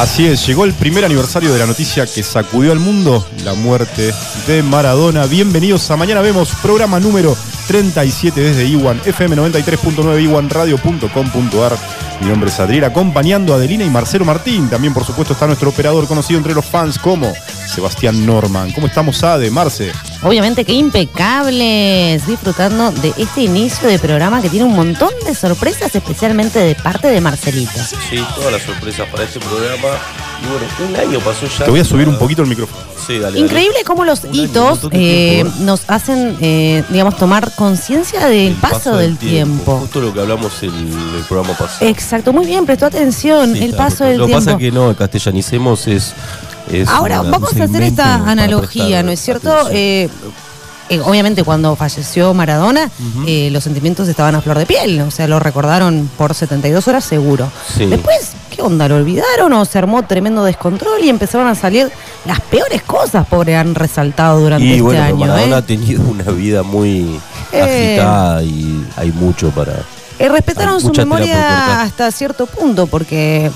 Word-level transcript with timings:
Así 0.00 0.26
es, 0.26 0.46
llegó 0.46 0.64
el 0.64 0.72
primer 0.72 1.04
aniversario 1.04 1.52
de 1.52 1.58
la 1.58 1.66
noticia 1.66 2.06
que 2.06 2.22
sacudió 2.22 2.72
al 2.72 2.78
mundo, 2.78 3.22
la 3.44 3.52
muerte 3.52 4.14
de 4.46 4.62
Maradona. 4.62 5.26
Bienvenidos 5.26 5.90
a 5.90 5.96
Mañana 5.98 6.22
Vemos, 6.22 6.54
programa 6.62 6.98
número 6.98 7.36
37 7.66 8.40
desde 8.40 8.64
Iwan, 8.64 8.98
FM 9.04 9.36
93.9, 9.36 10.22
iwanradio.com.ar. 10.22 11.76
Mi 12.22 12.30
nombre 12.30 12.48
es 12.48 12.58
Adriel, 12.58 12.84
acompañando 12.84 13.52
a 13.52 13.56
Adelina 13.56 13.84
y 13.84 13.90
Marcelo 13.90 14.24
Martín. 14.24 14.70
También, 14.70 14.94
por 14.94 15.04
supuesto, 15.04 15.34
está 15.34 15.46
nuestro 15.46 15.68
operador 15.68 16.08
conocido 16.08 16.38
entre 16.38 16.54
los 16.54 16.64
fans 16.64 16.98
como 16.98 17.30
Sebastián 17.66 18.24
Norman. 18.24 18.72
¿Cómo 18.72 18.86
estamos, 18.86 19.22
Ade, 19.22 19.50
Marce? 19.50 19.92
Obviamente 20.22 20.66
que 20.66 20.72
impecables, 20.74 22.26
disfrutando 22.26 22.90
de 22.92 23.14
este 23.16 23.42
inicio 23.42 23.88
de 23.88 23.98
programa 23.98 24.42
que 24.42 24.50
tiene 24.50 24.66
un 24.66 24.74
montón 24.76 25.08
de 25.24 25.34
sorpresas, 25.34 25.94
especialmente 25.94 26.58
de 26.58 26.74
parte 26.74 27.08
de 27.08 27.20
Marcelito. 27.22 27.72
Sí, 28.10 28.22
todas 28.34 28.52
las 28.52 28.62
sorpresas 28.62 29.08
para 29.08 29.24
este 29.24 29.40
programa. 29.40 29.88
Y 30.42 30.46
bueno, 30.50 30.66
un 30.90 31.08
año 31.10 31.20
pasó 31.20 31.46
ya. 31.46 31.64
Te 31.64 31.70
voy 31.70 31.80
a 31.80 31.84
subir 31.84 32.06
un 32.08 32.18
poquito 32.18 32.42
el 32.42 32.48
micrófono. 32.48 32.82
Sí, 33.06 33.14
dale. 33.14 33.24
dale. 33.24 33.40
Increíble 33.40 33.78
cómo 33.86 34.04
los 34.04 34.24
Un 34.24 34.34
hitos 34.34 34.84
eh, 34.92 35.42
tiempo, 35.42 35.52
¿eh? 35.58 35.64
nos 35.64 35.82
hacen, 35.88 36.36
eh, 36.42 36.84
digamos, 36.90 37.16
tomar 37.16 37.50
conciencia 37.54 38.26
del 38.26 38.48
El 38.48 38.54
paso, 38.56 38.96
del 38.98 39.16
tiempo. 39.16 39.78
Justo 39.78 40.00
lo 40.00 40.12
que 40.12 40.20
hablamos 40.20 40.62
en 40.62 40.70
el 40.74 41.24
programa 41.28 41.56
pasado. 41.56 41.86
Exacto, 41.90 42.32
muy 42.34 42.44
bien, 42.44 42.66
prestó 42.66 42.86
atención, 42.86 43.54
Sí, 43.54 43.64
el 43.64 43.74
paso 43.74 44.04
del 44.04 44.18
Lo 44.18 44.26
que 44.26 44.32
tiempo. 44.32 44.44
pasa 44.46 44.58
que 44.58 44.70
no, 44.70 44.94
castellanicemos 44.94 45.86
es. 45.88 46.12
Es 46.72 46.88
Ahora 46.88 47.22
vamos 47.22 47.56
a 47.56 47.64
hacer 47.64 47.82
esta 47.82 48.30
analogía, 48.30 49.02
¿no 49.02 49.10
es 49.10 49.20
cierto? 49.20 49.68
Eh, 49.70 50.08
eh, 50.90 51.00
obviamente 51.04 51.44
cuando 51.44 51.76
falleció 51.76 52.34
Maradona, 52.34 52.90
eh, 53.24 53.48
los 53.52 53.62
sentimientos 53.62 54.08
estaban 54.08 54.34
a 54.34 54.40
flor 54.40 54.58
de 54.58 54.66
piel, 54.66 55.00
o 55.02 55.10
sea, 55.12 55.28
lo 55.28 55.38
recordaron 55.38 56.10
por 56.18 56.34
72 56.34 56.88
horas 56.88 57.04
seguro. 57.04 57.48
Sí. 57.76 57.86
Después, 57.86 58.32
¿qué 58.50 58.60
onda? 58.60 58.88
¿Lo 58.88 58.96
olvidaron 58.96 59.52
o 59.52 59.64
se 59.64 59.78
armó 59.78 60.02
tremendo 60.02 60.42
descontrol 60.42 61.00
y 61.04 61.08
empezaron 61.08 61.46
a 61.46 61.54
salir 61.54 61.88
las 62.26 62.40
peores 62.40 62.82
cosas, 62.82 63.24
pobre, 63.28 63.54
han 63.56 63.76
resaltado 63.76 64.40
durante 64.40 64.66
y 64.66 64.70
este 64.72 64.82
bueno, 64.82 65.02
año? 65.04 65.16
Maradona 65.16 65.58
ha 65.58 65.62
tenido 65.62 66.02
una 66.02 66.24
vida 66.32 66.64
muy 66.64 67.20
agitada 67.52 68.42
y 68.42 68.84
hay 68.96 69.12
mucho 69.12 69.50
para. 69.50 69.84
Respetaron 70.18 70.74
Hay 70.74 70.80
su 70.80 70.92
memoria 70.92 71.82
hasta 71.82 72.10
cierto 72.10 72.46
punto, 72.46 72.88
porque 72.88 73.48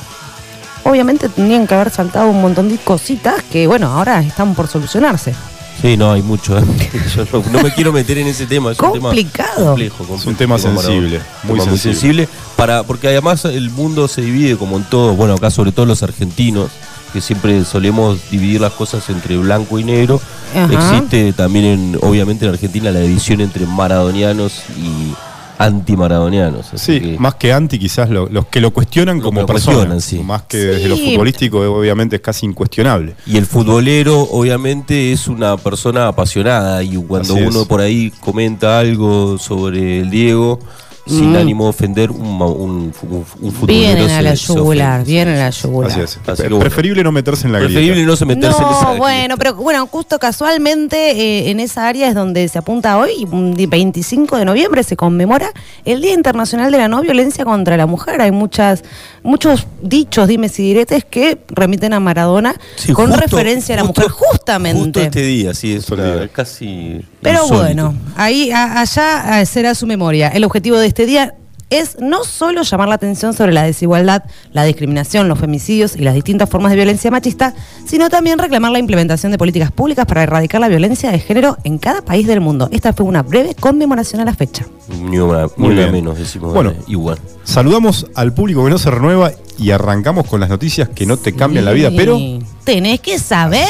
obviamente 0.84 1.28
tenían 1.28 1.66
que 1.66 1.74
haber 1.74 1.90
saltado 1.90 2.28
un 2.28 2.40
montón 2.40 2.68
de 2.68 2.78
cositas 2.78 3.42
que, 3.42 3.66
bueno, 3.66 3.88
ahora 3.88 4.20
están 4.20 4.54
por 4.54 4.68
solucionarse. 4.68 5.34
Sí, 5.82 5.96
no, 5.96 6.12
hay 6.12 6.22
mucho. 6.22 6.56
¿eh? 6.58 6.62
Yo 7.16 7.24
no, 7.32 7.44
no 7.50 7.62
me 7.62 7.72
quiero 7.72 7.92
meter 7.92 8.16
en 8.18 8.28
ese 8.28 8.46
tema. 8.46 8.72
Es 8.72 8.80
un 8.80 8.92
tema 8.92 9.08
Complicado. 9.08 9.66
complejo, 9.66 9.96
complejo, 9.98 10.20
Es 10.20 10.26
un 10.26 10.34
tema 10.36 10.58
sensible, 10.58 11.20
muy 11.42 11.58
Tema 11.60 11.76
sensible. 11.76 12.28
para, 12.56 12.84
porque 12.84 13.08
además 13.08 13.44
el 13.44 13.70
mundo 13.70 14.08
se 14.08 14.22
divide 14.22 14.56
como 14.56 14.76
en 14.76 14.84
todo, 14.84 15.14
bueno, 15.14 15.34
acá 15.34 15.50
sobre 15.50 15.72
todo 15.72 15.84
los 15.86 16.02
argentinos, 16.02 16.70
que 17.12 17.20
siempre 17.20 17.64
solemos 17.64 18.18
dividir 18.30 18.60
las 18.60 18.72
cosas 18.72 19.08
entre 19.10 19.36
blanco 19.36 19.78
y 19.78 19.84
negro. 19.84 20.20
Ajá. 20.56 20.72
Existe 20.96 21.32
también, 21.32 21.64
en, 21.64 21.98
obviamente, 22.02 22.44
en 22.46 22.52
Argentina 22.52 22.90
la 22.90 23.00
división 23.00 23.40
entre 23.40 23.66
maradonianos 23.66 24.62
y 24.78 25.12
antimaradonianos. 25.58 26.66
Sí, 26.74 27.00
que- 27.00 27.18
más 27.18 27.34
que 27.36 27.52
anti, 27.52 27.78
quizás 27.78 28.10
lo- 28.10 28.28
los 28.28 28.46
que 28.46 28.60
lo 28.60 28.72
cuestionan 28.72 29.20
como 29.20 29.40
lo 29.40 29.46
persona. 29.46 29.76
cuestionan, 29.76 30.00
sí. 30.00 30.18
Más 30.20 30.42
que 30.42 30.56
desde 30.58 30.88
lo 30.88 30.96
futbolístico, 30.96 31.60
obviamente 31.60 32.16
es 32.16 32.22
casi 32.22 32.46
incuestionable. 32.46 33.14
Y 33.26 33.36
el 33.36 33.46
futbolero, 33.46 34.20
obviamente, 34.22 35.12
es 35.12 35.28
una 35.28 35.56
persona 35.56 36.08
apasionada 36.08 36.82
y 36.82 36.96
cuando 36.96 37.34
Así 37.34 37.42
uno 37.44 37.62
es. 37.62 37.66
por 37.66 37.80
ahí 37.80 38.10
comenta 38.20 38.78
algo 38.78 39.38
sobre 39.38 40.00
el 40.00 40.10
Diego, 40.10 40.58
sin 41.06 41.32
Mm. 41.32 41.36
ánimo 41.36 41.64
de 41.64 41.70
ofender, 41.70 42.10
un, 42.10 42.38
ma- 42.38 42.46
un, 42.46 42.92
un- 43.02 43.24
un 43.40 43.52
futbolero 43.52 43.66
Vienen 43.96 44.10
a 44.10 44.22
la 44.22 44.34
yugular, 44.34 45.04
vienen 45.04 45.34
a 45.36 45.44
la 45.44 45.50
yugular. 45.50 45.90
Así 45.90 46.00
es. 46.00 46.16
Así 46.16 46.20
que 46.24 46.32
Pre- 46.34 46.48
bueno. 46.48 46.58
Preferible 46.60 47.04
no 47.04 47.12
meterse 47.12 47.46
en 47.46 47.52
la 47.52 47.58
Preferible 47.58 47.90
grieta. 47.92 48.06
no 48.10 48.16
se 48.16 48.24
meterse 48.24 48.62
en 48.62 48.68
esa 48.68 48.80
No, 48.82 48.86
grieta. 48.88 48.98
bueno, 48.98 49.36
pero 49.36 49.54
bueno, 49.56 49.86
justo 49.86 50.18
casualmente 50.18 51.10
eh, 51.10 51.50
en 51.50 51.60
esa 51.60 51.88
área 51.88 52.08
es 52.08 52.14
donde 52.14 52.48
se 52.48 52.58
apunta 52.58 52.96
hoy, 52.98 53.26
un 53.30 53.54
di- 53.54 53.66
25 53.66 54.36
de 54.38 54.44
noviembre, 54.44 54.82
se 54.82 54.96
conmemora 54.96 55.50
el 55.84 56.00
Día 56.00 56.14
Internacional 56.14 56.70
de 56.72 56.78
la 56.78 56.88
No 56.88 57.02
Violencia 57.02 57.44
contra 57.44 57.76
la 57.76 57.86
Mujer. 57.86 58.20
Hay 58.22 58.30
muchas, 58.30 58.82
muchos 59.22 59.66
dichos, 59.82 60.26
dimes 60.28 60.58
y 60.58 60.62
diretes 60.62 61.04
que 61.04 61.38
remiten 61.48 61.92
a 61.92 62.00
Maradona 62.00 62.54
Sí, 62.76 62.92
con 62.92 63.06
justo- 63.08 63.20
referencia 63.20 63.74
a 63.74 63.78
la 63.78 63.84
justo- 63.84 64.00
mujer, 64.02 64.10
justamente. 64.12 64.82
Justo 64.84 65.00
este 65.00 65.22
día, 65.22 65.54
sí, 65.54 65.74
es 65.74 65.86
día 65.86 66.28
casi. 66.32 67.00
Pero 67.24 67.42
insólito. 67.42 67.64
bueno, 67.64 67.94
ahí 68.16 68.50
a- 68.52 68.80
allá 68.80 69.40
eh, 69.40 69.46
será 69.46 69.74
su 69.74 69.86
memoria. 69.86 70.28
El 70.28 70.44
objetivo 70.44 70.76
de 70.78 70.86
este 70.86 71.06
día 71.06 71.34
es 71.70 71.96
no 71.98 72.22
solo 72.22 72.62
llamar 72.62 72.88
la 72.88 72.94
atención 72.94 73.32
sobre 73.34 73.52
la 73.52 73.62
desigualdad, 73.64 74.22
la 74.52 74.62
discriminación, 74.64 75.26
los 75.28 75.40
femicidios 75.40 75.96
y 75.96 76.00
las 76.02 76.14
distintas 76.14 76.48
formas 76.48 76.70
de 76.70 76.76
violencia 76.76 77.10
machista, 77.10 77.52
sino 77.84 78.10
también 78.10 78.38
reclamar 78.38 78.70
la 78.70 78.78
implementación 78.78 79.32
de 79.32 79.38
políticas 79.38 79.72
públicas 79.72 80.06
para 80.06 80.22
erradicar 80.22 80.60
la 80.60 80.68
violencia 80.68 81.10
de 81.10 81.18
género 81.18 81.56
en 81.64 81.78
cada 81.78 82.02
país 82.02 82.28
del 82.28 82.40
mundo. 82.40 82.68
Esta 82.70 82.92
fue 82.92 83.06
una 83.06 83.22
breve 83.22 83.56
conmemoración 83.58 84.20
a 84.20 84.24
la 84.24 84.34
fecha. 84.34 84.66
Ni 85.00 85.18
una, 85.18 85.46
Muy 85.56 85.74
ni 85.74 85.80
una 85.82 85.90
menos, 85.90 86.18
decimos. 86.18 86.52
Bueno. 86.54 86.70
eh, 86.70 86.76
igual. 86.86 87.18
Saludamos 87.42 88.06
al 88.14 88.32
público 88.34 88.62
que 88.64 88.70
no 88.70 88.78
se 88.78 88.90
renueva 88.90 89.32
y 89.58 89.70
arrancamos 89.70 90.26
con 90.28 90.40
las 90.40 90.50
noticias 90.50 90.90
que 90.90 91.06
no 91.06 91.16
te 91.16 91.32
cambian 91.34 91.64
la 91.64 91.72
vida, 91.72 91.90
pero. 91.96 92.18
Tenés 92.64 93.00
que 93.00 93.18
saber. 93.18 93.66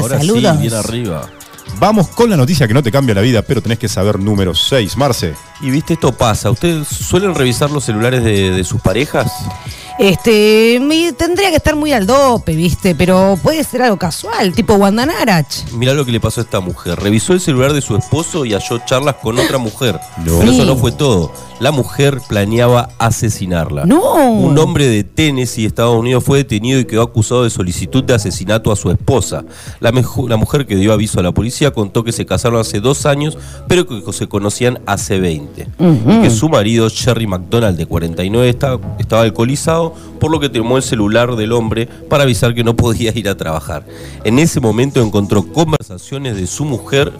Ahora 0.00 0.18
Saludos. 0.18 0.52
sí, 0.56 0.60
bien 0.62 0.74
arriba. 0.74 1.28
Vamos 1.78 2.08
con 2.08 2.30
la 2.30 2.36
noticia 2.36 2.66
que 2.68 2.74
no 2.74 2.82
te 2.82 2.90
cambia 2.92 3.14
la 3.14 3.20
vida, 3.20 3.42
pero 3.42 3.62
tenés 3.62 3.78
que 3.78 3.88
saber 3.88 4.18
número 4.18 4.54
6. 4.54 4.96
Marce. 4.96 5.34
Y 5.60 5.70
viste, 5.70 5.94
esto 5.94 6.12
pasa. 6.12 6.50
¿Ustedes 6.50 6.86
suelen 6.88 7.34
revisar 7.34 7.70
los 7.70 7.84
celulares 7.84 8.22
de, 8.24 8.50
de 8.50 8.64
sus 8.64 8.80
parejas? 8.80 9.30
Este, 9.98 10.78
mi- 10.80 11.10
tendría 11.12 11.50
que 11.50 11.56
estar 11.56 11.74
muy 11.74 11.92
al 11.92 12.06
dope, 12.06 12.54
¿viste? 12.54 12.94
Pero 12.94 13.36
puede 13.42 13.64
ser 13.64 13.82
algo 13.82 13.96
casual, 13.98 14.52
tipo 14.54 14.74
Guandanarach. 14.76 15.72
Mirá 15.72 15.92
lo 15.92 16.04
que 16.04 16.12
le 16.12 16.20
pasó 16.20 16.40
a 16.40 16.44
esta 16.44 16.60
mujer. 16.60 17.00
Revisó 17.00 17.32
el 17.32 17.40
celular 17.40 17.72
de 17.72 17.80
su 17.80 17.96
esposo 17.96 18.44
y 18.44 18.52
halló 18.52 18.78
charlas 18.86 19.16
con 19.16 19.36
otra 19.38 19.58
mujer. 19.58 19.98
No. 20.24 20.38
Pero 20.38 20.52
eso 20.52 20.64
no 20.64 20.76
fue 20.76 20.92
todo. 20.92 21.32
La 21.60 21.72
mujer 21.72 22.20
planeaba 22.28 22.90
asesinarla. 22.98 23.84
No. 23.84 24.14
Un 24.14 24.56
hombre 24.58 24.86
de 24.86 25.02
Tennessee, 25.02 25.64
Estados 25.64 25.98
Unidos, 25.98 26.22
fue 26.22 26.38
detenido 26.38 26.78
y 26.78 26.84
quedó 26.84 27.02
acusado 27.02 27.44
de 27.44 27.50
solicitud 27.50 28.04
de 28.04 28.14
asesinato 28.14 28.70
a 28.70 28.76
su 28.76 28.90
esposa. 28.90 29.44
La, 29.80 29.90
mujer 29.92 30.66
que 30.66 30.76
dio 30.76 30.92
aviso 30.92 31.18
a 31.18 31.22
la 31.22 31.32
policía 31.32 31.72
contó 31.72 32.04
que 32.04 32.12
se 32.12 32.26
casaron 32.26 32.60
hace 32.60 32.80
dos 32.80 33.06
años, 33.06 33.36
pero 33.66 33.86
que 33.86 34.12
se 34.12 34.28
conocían 34.28 34.80
hace 34.86 35.18
20. 35.18 35.68
Y 35.78 36.22
que 36.22 36.30
su 36.30 36.48
marido, 36.48 36.88
Jerry 36.90 37.26
McDonald, 37.26 37.76
de 37.76 37.86
49, 37.86 38.48
estaba, 38.48 38.80
estaba 38.98 39.22
alcoholizado, 39.22 39.94
por 40.20 40.30
lo 40.30 40.40
que 40.40 40.48
tomó 40.48 40.76
el 40.76 40.82
celular 40.82 41.34
del 41.36 41.52
hombre 41.52 41.86
para 41.86 42.24
avisar 42.24 42.54
que 42.54 42.64
no 42.64 42.76
podía 42.76 43.12
ir 43.16 43.28
a 43.28 43.36
trabajar. 43.36 43.84
En 44.24 44.38
ese 44.38 44.60
momento 44.60 45.00
encontró 45.00 45.52
conversaciones 45.52 46.36
de 46.36 46.46
su 46.46 46.64
mujer, 46.64 47.12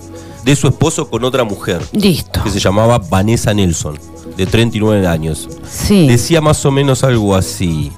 de 0.48 0.56
su 0.56 0.66
esposo 0.66 1.10
con 1.10 1.24
otra 1.24 1.44
mujer, 1.44 1.86
Listo. 1.92 2.42
que 2.42 2.48
se 2.48 2.58
llamaba 2.58 2.96
Vanessa 2.96 3.52
Nelson, 3.52 3.98
de 4.34 4.46
39 4.46 5.06
años. 5.06 5.46
Sí. 5.70 6.08
Decía 6.08 6.40
más 6.40 6.64
o 6.64 6.70
menos 6.70 7.04
algo 7.04 7.34
así. 7.34 7.92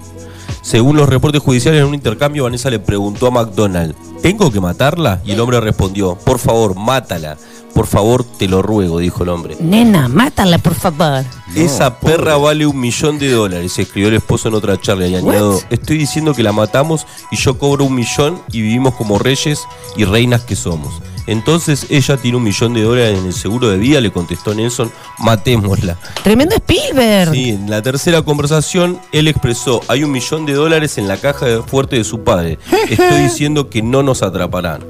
Según 0.60 0.96
los 0.96 1.08
reportes 1.08 1.40
judiciales, 1.40 1.80
en 1.80 1.86
un 1.86 1.94
intercambio, 1.94 2.42
Vanessa 2.42 2.68
le 2.68 2.80
preguntó 2.80 3.28
a 3.28 3.30
McDonald, 3.30 3.94
¿tengo 4.20 4.50
que 4.50 4.60
matarla? 4.60 5.22
Y 5.24 5.30
el 5.30 5.38
hombre 5.38 5.60
respondió, 5.60 6.16
por 6.16 6.40
favor, 6.40 6.74
mátala. 6.74 7.36
Por 7.72 7.86
favor, 7.86 8.24
te 8.24 8.48
lo 8.48 8.62
ruego, 8.62 8.98
dijo 8.98 9.22
el 9.22 9.28
hombre. 9.28 9.56
Nena, 9.60 10.08
mátala, 10.08 10.58
por 10.58 10.74
favor. 10.74 11.24
Esa 11.54 12.00
perra 12.00 12.36
vale 12.36 12.66
un 12.66 12.80
millón 12.80 13.20
de 13.20 13.30
dólares, 13.30 13.78
escribió 13.78 14.08
el 14.08 14.14
esposo 14.16 14.48
en 14.48 14.54
otra 14.54 14.76
charla 14.80 15.06
y 15.06 15.14
añadió, 15.14 15.56
estoy 15.70 15.98
diciendo 15.98 16.34
que 16.34 16.42
la 16.42 16.50
matamos 16.50 17.06
y 17.30 17.36
yo 17.36 17.56
cobro 17.58 17.84
un 17.84 17.94
millón 17.94 18.42
y 18.50 18.60
vivimos 18.60 18.94
como 18.96 19.20
reyes 19.20 19.60
y 19.96 20.04
reinas 20.04 20.42
que 20.42 20.56
somos. 20.56 20.92
Entonces 21.30 21.86
ella 21.90 22.16
tiene 22.16 22.38
un 22.38 22.42
millón 22.42 22.74
de 22.74 22.82
dólares 22.82 23.16
en 23.20 23.26
el 23.26 23.32
seguro 23.32 23.70
de 23.70 23.78
vida, 23.78 24.00
le 24.00 24.10
contestó 24.10 24.52
Nelson, 24.52 24.90
matémosla. 25.18 25.96
Tremendo 26.24 26.56
Spielberg. 26.56 27.32
Sí, 27.32 27.50
en 27.50 27.70
la 27.70 27.80
tercera 27.82 28.22
conversación, 28.22 28.98
él 29.12 29.28
expresó, 29.28 29.80
hay 29.86 30.02
un 30.02 30.10
millón 30.10 30.44
de 30.44 30.54
dólares 30.54 30.98
en 30.98 31.06
la 31.06 31.18
caja 31.18 31.62
fuerte 31.62 31.94
de 31.94 32.02
su 32.02 32.24
padre. 32.24 32.58
Estoy 32.90 33.22
diciendo 33.22 33.70
que 33.70 33.80
no 33.80 34.02
nos 34.02 34.24
atraparán. 34.24 34.82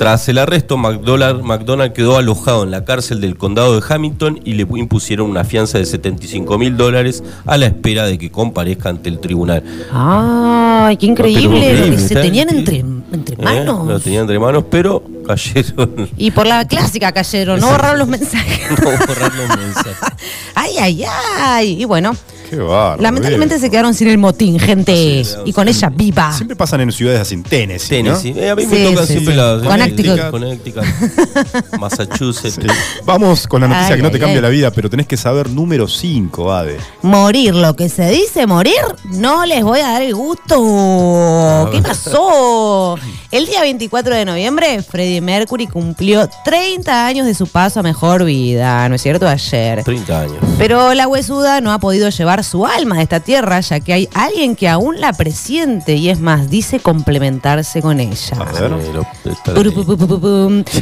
Tras 0.00 0.26
el 0.30 0.38
arresto, 0.38 0.78
McDonald, 0.78 1.42
McDonald 1.42 1.92
quedó 1.92 2.16
alojado 2.16 2.62
en 2.62 2.70
la 2.70 2.86
cárcel 2.86 3.20
del 3.20 3.36
condado 3.36 3.78
de 3.78 3.86
Hamilton 3.86 4.40
y 4.46 4.54
le 4.54 4.62
impusieron 4.62 5.28
una 5.28 5.44
fianza 5.44 5.76
de 5.76 5.84
75 5.84 6.56
mil 6.56 6.78
dólares 6.78 7.22
a 7.44 7.58
la 7.58 7.66
espera 7.66 8.06
de 8.06 8.16
que 8.16 8.30
comparezca 8.30 8.88
ante 8.88 9.10
el 9.10 9.18
tribunal. 9.18 9.62
Ay, 9.92 10.96
qué 10.96 11.04
increíble. 11.04 11.86
Lo 11.86 11.90
que 11.90 11.98
se 11.98 12.14
tenían 12.14 12.48
entre, 12.48 12.78
entre 12.78 13.34
¿Eh? 13.34 13.44
manos. 13.44 13.86
Lo 13.86 14.00
tenían 14.00 14.22
entre 14.22 14.38
manos, 14.38 14.64
pero 14.70 15.02
cayeron. 15.26 16.08
Y 16.16 16.30
por 16.30 16.46
la 16.46 16.66
clásica 16.66 17.12
cayeron, 17.12 17.60
no 17.60 17.66
borraron 17.66 17.98
los 17.98 18.08
mensajes. 18.08 18.70
no 18.82 18.90
borrar 19.06 19.34
los 19.34 19.48
mensajes. 19.58 20.08
ay, 20.54 20.78
ay, 20.80 21.04
ay. 21.04 21.82
Y 21.82 21.84
bueno, 21.84 22.16
Qué 22.50 22.56
bárbaro. 22.56 23.00
lamentablemente 23.00 23.54
bien. 23.54 23.60
se 23.60 23.70
quedaron 23.70 23.94
sin 23.94 24.08
el 24.08 24.18
motín, 24.18 24.58
gente. 24.58 25.24
Sí, 25.24 25.34
y 25.44 25.52
con 25.52 25.68
ella 25.68 25.88
viva. 25.88 26.32
Siempre 26.32 26.56
pasan 26.56 26.80
en 26.80 26.90
ciudades 26.90 27.20
así, 27.20 27.34
en 27.34 27.44
Tennessee, 27.44 28.02
¿no? 28.02 28.18
Tennessee. 28.18 28.34
Eh, 28.38 28.50
a 28.50 28.56
mí 28.56 28.62
Sí, 28.64 28.68
me 28.70 28.84
tocan 28.90 29.06
sí, 29.06 29.12
siempre 29.12 29.34
sí. 29.34 29.38
las. 29.40 29.62
Connecticut. 29.62 30.30
Connecticut. 30.30 30.84
Massachusetts. 31.78 32.56
Sí. 32.60 32.66
Vamos 33.04 33.46
con 33.46 33.60
la 33.60 33.68
noticia 33.68 33.94
Ay, 33.94 33.96
que 33.98 34.02
no 34.02 34.10
te 34.10 34.16
ay, 34.16 34.20
cambia 34.22 34.40
la 34.40 34.48
vida, 34.48 34.70
pero 34.72 34.90
tenés 34.90 35.06
que 35.06 35.16
saber 35.16 35.48
número 35.48 35.86
5, 35.88 36.52
Ade. 36.52 36.76
Morir, 37.02 37.54
lo 37.54 37.76
que 37.76 37.88
se 37.88 38.10
dice 38.10 38.46
morir, 38.46 38.74
no 39.12 39.46
les 39.46 39.62
voy 39.62 39.80
a 39.80 39.88
dar 39.92 40.02
el 40.02 40.14
gusto. 40.14 41.68
¿Qué 41.72 41.80
pasó? 41.82 42.98
El 43.32 43.46
día 43.46 43.60
24 43.60 44.12
de 44.12 44.24
noviembre, 44.24 44.82
Freddie 44.82 45.20
Mercury 45.20 45.68
cumplió 45.68 46.28
30 46.44 47.06
años 47.06 47.26
de 47.26 47.34
su 47.34 47.46
paso 47.46 47.78
a 47.78 47.82
mejor 47.84 48.24
vida, 48.24 48.88
¿no 48.88 48.96
es 48.96 49.02
cierto? 49.02 49.28
Ayer. 49.28 49.84
30 49.84 50.20
años. 50.20 50.36
Pero 50.58 50.94
la 50.94 51.06
huesuda 51.06 51.60
no 51.60 51.70
ha 51.70 51.78
podido 51.78 52.08
llevar 52.08 52.42
su 52.42 52.66
alma 52.66 52.96
de 52.96 53.04
esta 53.04 53.20
tierra, 53.20 53.60
ya 53.60 53.78
que 53.78 53.92
hay 53.92 54.08
alguien 54.14 54.56
que 54.56 54.68
aún 54.68 55.00
la 55.00 55.12
presiente 55.12 55.94
y 55.94 56.08
es 56.08 56.18
más, 56.18 56.50
dice 56.50 56.80
complementarse 56.80 57.80
con 57.80 58.00
ella. 58.00 58.36
A 58.36 58.52
ver. 58.52 58.72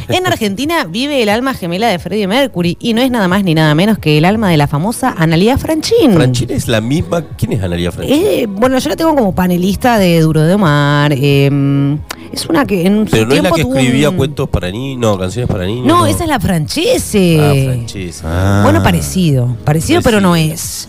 En 0.07 0.25
Argentina 0.25 0.85
vive 0.85 1.21
el 1.21 1.29
alma 1.29 1.53
gemela 1.53 1.87
de 1.87 1.99
Freddie 1.99 2.27
Mercury 2.27 2.77
y 2.81 2.93
no 2.95 3.03
es 3.03 3.11
nada 3.11 3.27
más 3.27 3.43
ni 3.43 3.53
nada 3.53 3.75
menos 3.75 3.99
que 3.99 4.17
el 4.17 4.25
alma 4.25 4.49
de 4.49 4.57
la 4.57 4.65
famosa 4.65 5.13
Analia 5.15 5.55
Franchín. 5.59 6.13
Franchini 6.13 6.53
es 6.53 6.67
la 6.67 6.81
misma. 6.81 7.21
¿Quién 7.37 7.53
es 7.53 7.61
Analia 7.61 7.91
Franchini? 7.91 8.19
Eh, 8.19 8.47
bueno, 8.49 8.79
yo 8.79 8.89
la 8.89 8.95
tengo 8.95 9.13
como 9.13 9.35
panelista 9.35 9.99
de 9.99 10.19
Duro 10.21 10.41
de 10.41 10.55
Omar. 10.55 11.13
eh, 11.13 11.97
es 12.31 12.45
una 12.47 12.65
que 12.65 12.85
en 12.85 13.05
su 13.07 13.11
Pero 13.11 13.25
no 13.27 13.33
es 13.35 13.43
la 13.43 13.51
tiempo 13.51 13.71
que 13.73 13.79
escribía 13.79 14.09
un- 14.09 14.17
cuentos 14.17 14.49
para 14.49 14.71
niños, 14.71 14.99
no, 14.99 15.17
canciones 15.17 15.49
para 15.49 15.65
niños. 15.65 15.85
No, 15.85 16.05
esa 16.05 16.23
es 16.23 16.29
la 16.29 16.39
Franchese. 16.39 17.37
Ah, 17.41 17.53
Franchise. 17.73 18.21
Ah. 18.25 18.61
Bueno, 18.63 18.83
parecido. 18.83 19.55
Parecido, 19.63 20.01
pero 20.01 20.19
no 20.21 20.35
es. 20.35 20.87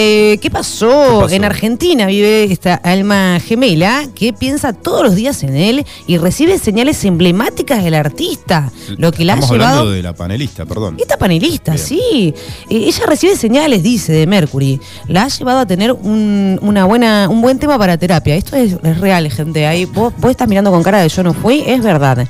Eh, 0.00 0.38
¿qué, 0.40 0.48
pasó? 0.48 0.86
¿Qué 0.86 1.22
pasó? 1.22 1.34
En 1.34 1.44
Argentina 1.44 2.06
vive 2.06 2.44
esta 2.44 2.76
alma 2.76 3.40
gemela 3.40 4.06
que 4.14 4.32
piensa 4.32 4.72
todos 4.72 5.02
los 5.02 5.16
días 5.16 5.42
en 5.42 5.56
él 5.56 5.84
y 6.06 6.18
recibe 6.18 6.56
señales 6.58 7.04
emblemáticas 7.04 7.82
del 7.82 7.94
artista, 7.94 8.70
lo 8.96 9.10
que 9.10 9.24
la 9.24 9.32
ha 9.32 9.40
llevado... 9.40 9.54
hablando 9.54 9.90
de 9.90 10.02
la 10.04 10.14
panelista, 10.14 10.64
perdón. 10.66 10.98
Esta 11.00 11.16
panelista, 11.16 11.72
Bien. 11.72 11.84
sí. 11.84 12.34
Eh, 12.70 12.84
ella 12.86 13.06
recibe 13.06 13.34
señales, 13.34 13.82
dice, 13.82 14.12
de 14.12 14.28
Mercury. 14.28 14.80
La 15.08 15.24
ha 15.24 15.28
llevado 15.28 15.58
a 15.58 15.66
tener 15.66 15.90
un, 15.90 16.60
una 16.62 16.84
buena, 16.84 17.28
un 17.28 17.42
buen 17.42 17.58
tema 17.58 17.76
para 17.76 17.98
terapia. 17.98 18.36
Esto 18.36 18.54
es, 18.54 18.76
es 18.80 19.00
real, 19.00 19.28
gente. 19.32 19.66
Ahí 19.66 19.84
vos, 19.84 20.12
vos 20.18 20.30
estás 20.30 20.46
mirando 20.46 20.70
con 20.70 20.84
cara 20.84 21.02
de 21.02 21.08
yo 21.08 21.24
no 21.24 21.34
fui, 21.34 21.64
es 21.66 21.82
verdad. 21.82 22.28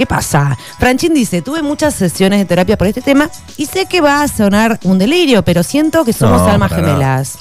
¿Qué 0.00 0.06
pasa? 0.06 0.56
Franchín 0.78 1.12
dice, 1.12 1.42
tuve 1.42 1.60
muchas 1.60 1.94
sesiones 1.94 2.38
de 2.38 2.46
terapia 2.46 2.78
por 2.78 2.86
este 2.86 3.02
tema 3.02 3.28
y 3.58 3.66
sé 3.66 3.84
que 3.84 4.00
va 4.00 4.22
a 4.22 4.28
sonar 4.28 4.80
un 4.84 4.98
delirio, 4.98 5.42
pero 5.44 5.62
siento 5.62 6.06
que 6.06 6.14
somos 6.14 6.40
No, 6.40 6.48
almas 6.48 6.70
para 6.70 6.80
nada. 6.80 6.94
gemelas. 6.94 7.38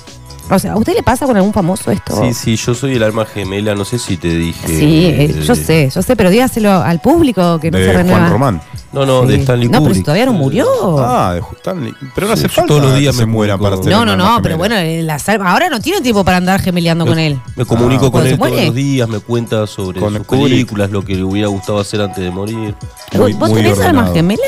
O 0.50 0.59
sea, 0.59 0.73
¿a 0.73 0.77
usted 0.77 0.94
le 0.94 1.01
pasa 1.01 1.25
con 1.25 1.38
algún 1.38 1.53
famoso 1.53 1.89
esto? 1.89 2.21
Sí, 2.21 2.33
sí, 2.33 2.56
yo 2.57 2.75
soy 2.75 2.95
el 2.97 3.03
alma 3.03 3.25
gemela, 3.25 3.75
no 3.75 3.85
sé 3.85 3.97
si 3.97 4.17
te 4.17 4.27
dije. 4.27 4.67
Sí, 4.67 5.06
eh, 5.06 5.41
yo 5.41 5.56
sé, 5.56 5.89
yo 5.89 6.01
sé, 6.01 6.17
pero 6.17 6.29
dígaselo 6.29 6.69
al 6.69 7.00
público 7.00 7.61
que 7.61 7.71
no 7.71 7.77
se 7.77 7.85
de 7.85 7.94
renueva. 7.94 8.19
Juan 8.19 8.31
Román. 8.33 8.61
No, 8.91 9.06
no, 9.06 9.21
de. 9.25 9.36
Stanley 9.36 9.69
No, 9.69 9.81
pero 9.83 9.94
si 9.94 10.01
todavía 10.03 10.25
no 10.25 10.33
murió. 10.33 10.65
Ah, 11.00 11.33
de 11.36 11.41
Stanley. 11.57 11.94
Pero 12.15 12.27
no 12.27 12.36
Sí, 12.36 12.39
hace 12.45 12.50
falta 12.50 12.68
todos 12.68 12.81
los 12.83 12.97
días 12.97 13.13
que 13.15 13.19
se 13.21 13.25
me 13.27 13.31
mueran 13.31 13.59
para 13.59 13.77
tener 13.80 13.91
No, 13.94 14.06
no, 14.06 14.15
no, 14.18 14.39
pero 14.41 14.57
bueno, 14.57 14.75
la 15.03 15.19
salva. 15.19 15.51
Ahora 15.51 15.69
no 15.69 15.80
tiene 15.80 16.01
tiempo 16.01 16.24
para 16.24 16.38
andar 16.38 16.59
gemeleando 16.59 17.06
con 17.06 17.19
él. 17.19 17.39
Me 17.56 17.65
comunico 17.65 18.07
Ah, 18.07 18.12
con 18.12 18.21
¿cuando 18.21 18.30
él 18.30 18.38
todos 18.39 18.65
los 18.65 18.75
días, 18.75 19.07
me 19.09 19.19
cuenta 19.19 19.68
sobre 19.68 20.00
Con 20.00 20.18
sus 20.18 20.25
películas, 20.25 20.89
lo 20.91 21.03
que 21.06 21.15
le 21.15 21.24
hubiera 21.24 21.47
gustado 21.50 21.80
hacer 21.80 22.01
antes 22.01 22.24
de 22.24 22.31
morir. 22.31 22.75
Muy- 23.13 23.33
¿Vos 23.33 23.50
muy 23.50 23.62
tenés 23.62 23.80
alma 23.80 24.09
gemela? 24.13 24.41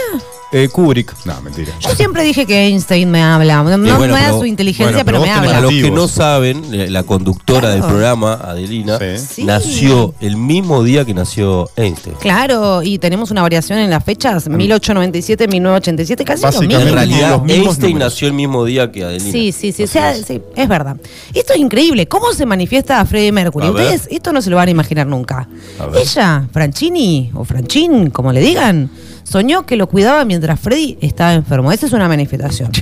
Eh, 0.53 0.67
Kubrick. 0.67 1.13
No, 1.25 1.39
mentira. 1.41 1.71
Yo 1.79 1.95
siempre 1.95 2.23
dije 2.23 2.45
que 2.45 2.67
Einstein 2.67 3.09
me 3.09 3.21
habla. 3.23 3.63
No, 3.63 3.77
no 3.77 3.97
bueno, 3.97 4.13
me 4.13 4.29
su 4.31 4.45
inteligencia, 4.45 5.03
bueno, 5.03 5.05
pero 5.05 5.05
pero, 5.05 5.19
vos 5.19 5.27
me 5.27 5.33
tenés 5.33 5.45
Para 5.47 5.57
habla. 5.57 5.61
los 5.61 5.69
que 5.71 5.77
Motivos. 5.89 5.99
no 5.99 6.07
saben, 6.09 6.73
eh, 6.73 6.89
la 6.89 7.03
conductora 7.03 7.59
Claro. 7.61 7.73
del 7.75 7.83
programa, 7.85 8.33
Adelina, 8.33 8.99
Sí. 8.99 9.17
Sí. 9.35 9.43
nació 9.45 10.13
el 10.19 10.35
mismo 10.35 10.83
día 10.83 11.05
que 11.05 11.13
nació 11.13 11.69
Einstein. 11.77 12.15
Claro, 12.19 12.83
y 12.83 12.97
tenemos 12.99 13.31
una 13.31 13.41
variación 13.41 13.79
en 13.79 13.89
las 13.89 14.03
fechas, 14.03 14.49
1897, 14.49 15.47
1987, 15.47 16.25
casi 16.25 16.41
lo 16.41 16.47
Básicamente, 16.47 16.75
mismo. 16.75 16.89
En 16.89 16.95
realidad, 16.95 17.29
los 17.31 17.43
mismos 17.43 17.65
Einstein 17.67 17.91
números. 17.93 18.11
nació 18.13 18.27
el 18.27 18.33
mismo 18.33 18.65
día 18.65 18.91
que 18.91 19.03
Adelina. 19.05 19.31
Sí, 19.31 19.51
sí, 19.53 19.71
sí, 19.71 19.83
o 19.83 19.87
sea, 19.87 20.11
es. 20.11 20.25
sí, 20.25 20.41
es 20.55 20.67
verdad. 20.67 20.97
Esto 21.33 21.53
es 21.53 21.59
increíble. 21.59 22.07
¿Cómo 22.07 22.33
se 22.33 22.45
manifiesta 22.45 22.99
a 22.99 23.05
Freddie 23.05 23.31
Mercury? 23.31 23.67
A 23.67 23.71
ver. 23.71 23.83
Ustedes 23.85 24.07
esto 24.11 24.33
no 24.33 24.41
se 24.41 24.49
lo 24.49 24.57
van 24.57 24.67
a 24.67 24.71
imaginar 24.71 25.07
nunca. 25.07 25.47
A 25.79 25.85
ver. 25.85 26.01
Ella, 26.01 26.45
Franchini 26.51 27.31
o 27.33 27.45
Franchín, 27.45 28.09
como 28.09 28.33
le 28.33 28.41
digan, 28.41 28.89
soñó 29.31 29.65
que 29.65 29.77
lo 29.77 29.87
cuidaba 29.87 30.25
mientras 30.25 30.59
Freddy 30.59 30.97
estaba 31.01 31.33
enfermo. 31.33 31.71
Esa 31.71 31.85
es 31.85 31.93
una 31.93 32.07
manifestación. 32.07 32.71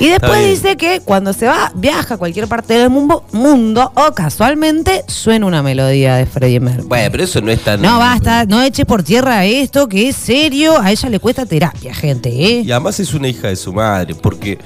Y 0.00 0.08
después 0.08 0.44
dice 0.44 0.76
que 0.76 1.00
cuando 1.00 1.32
se 1.32 1.46
va, 1.46 1.72
viaja 1.74 2.14
a 2.14 2.18
cualquier 2.18 2.48
parte 2.48 2.74
del 2.74 2.90
mundo, 2.90 3.24
mundo 3.32 3.92
o 3.94 4.12
casualmente 4.12 5.04
suena 5.06 5.46
una 5.46 5.62
melodía 5.62 6.16
de 6.16 6.26
Freddie 6.26 6.60
Mercury. 6.60 6.88
Bueno, 6.88 7.08
pero 7.10 7.24
eso 7.24 7.40
no 7.40 7.50
es 7.50 7.62
tan. 7.62 7.80
No 7.80 7.98
basta, 7.98 8.44
no 8.44 8.62
eche 8.62 8.84
por 8.84 9.02
tierra 9.02 9.44
esto, 9.46 9.88
que 9.88 10.08
es 10.08 10.16
serio. 10.16 10.78
A 10.78 10.90
ella 10.90 11.08
le 11.08 11.18
cuesta 11.18 11.46
terapia, 11.46 11.94
gente, 11.94 12.28
¿eh? 12.28 12.62
Y 12.64 12.70
además 12.70 13.00
es 13.00 13.14
una 13.14 13.28
hija 13.28 13.48
de 13.48 13.56
su 13.56 13.72
madre, 13.72 14.14
porque. 14.14 14.58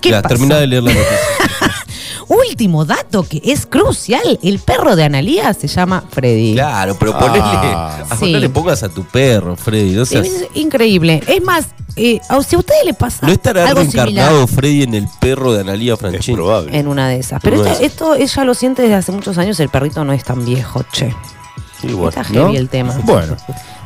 ¿Qué 0.00 0.10
Ya, 0.10 0.22
pasó? 0.22 0.34
termina 0.34 0.56
de 0.56 0.66
leer 0.66 0.82
la 0.82 0.92
noticia. 0.92 1.16
Último 2.28 2.84
dato 2.84 3.22
que 3.22 3.40
es 3.44 3.66
crucial: 3.66 4.38
el 4.42 4.58
perro 4.58 4.96
de 4.96 5.04
Analía 5.04 5.52
se 5.54 5.68
llama 5.68 6.04
Freddy. 6.10 6.54
Claro, 6.54 6.96
pero 6.98 7.12
Ah. 7.14 7.18
ponele. 7.18 7.42
a- 7.44 8.16
Sí. 8.18 8.32
No 8.32 8.38
le 8.38 8.48
pongas 8.48 8.82
a 8.82 8.88
tu 8.88 9.04
perro, 9.04 9.56
Freddy. 9.56 9.92
No, 9.92 10.04
seas- 10.04 10.26
Es 10.26 10.46
increíble. 10.54 11.22
Es 11.26 11.42
más, 11.42 11.66
eh, 11.96 12.18
a- 12.28 12.42
si 12.42 12.56
a 12.56 12.58
ustedes 12.58 12.84
le 12.84 12.94
pasa 12.94 13.26
¿No 13.26 13.32
estará 13.32 13.68
algo 13.68 13.80
reencarnado 13.80 14.46
similar 14.46 14.48
Freddy 14.48 14.82
en 14.82 14.94
el 14.94 15.08
perro 15.20 15.52
de 15.52 15.60
Analia 15.60 15.94
Es 15.94 16.00
Franchini? 16.00 16.36
probable. 16.36 16.76
en 16.78 16.88
una 16.88 17.08
de 17.08 17.18
esas. 17.20 17.40
Pero 17.42 17.64
esto, 17.64 17.82
esto 17.84 18.14
ella 18.14 18.44
lo 18.44 18.54
siente 18.54 18.82
desde 18.82 18.94
hace 18.96 19.12
muchos 19.12 19.38
años. 19.38 19.60
El 19.60 19.68
perrito 19.68 20.04
no 20.04 20.12
es 20.12 20.24
tan 20.24 20.44
viejo, 20.44 20.84
che. 20.92 21.14
Sí, 21.80 21.88
bueno. 21.88 22.08
Está 22.08 22.22
¿no? 22.32 22.46
heavy 22.46 22.56
el 22.56 22.68
tema. 22.68 22.94
Bueno. 23.04 23.36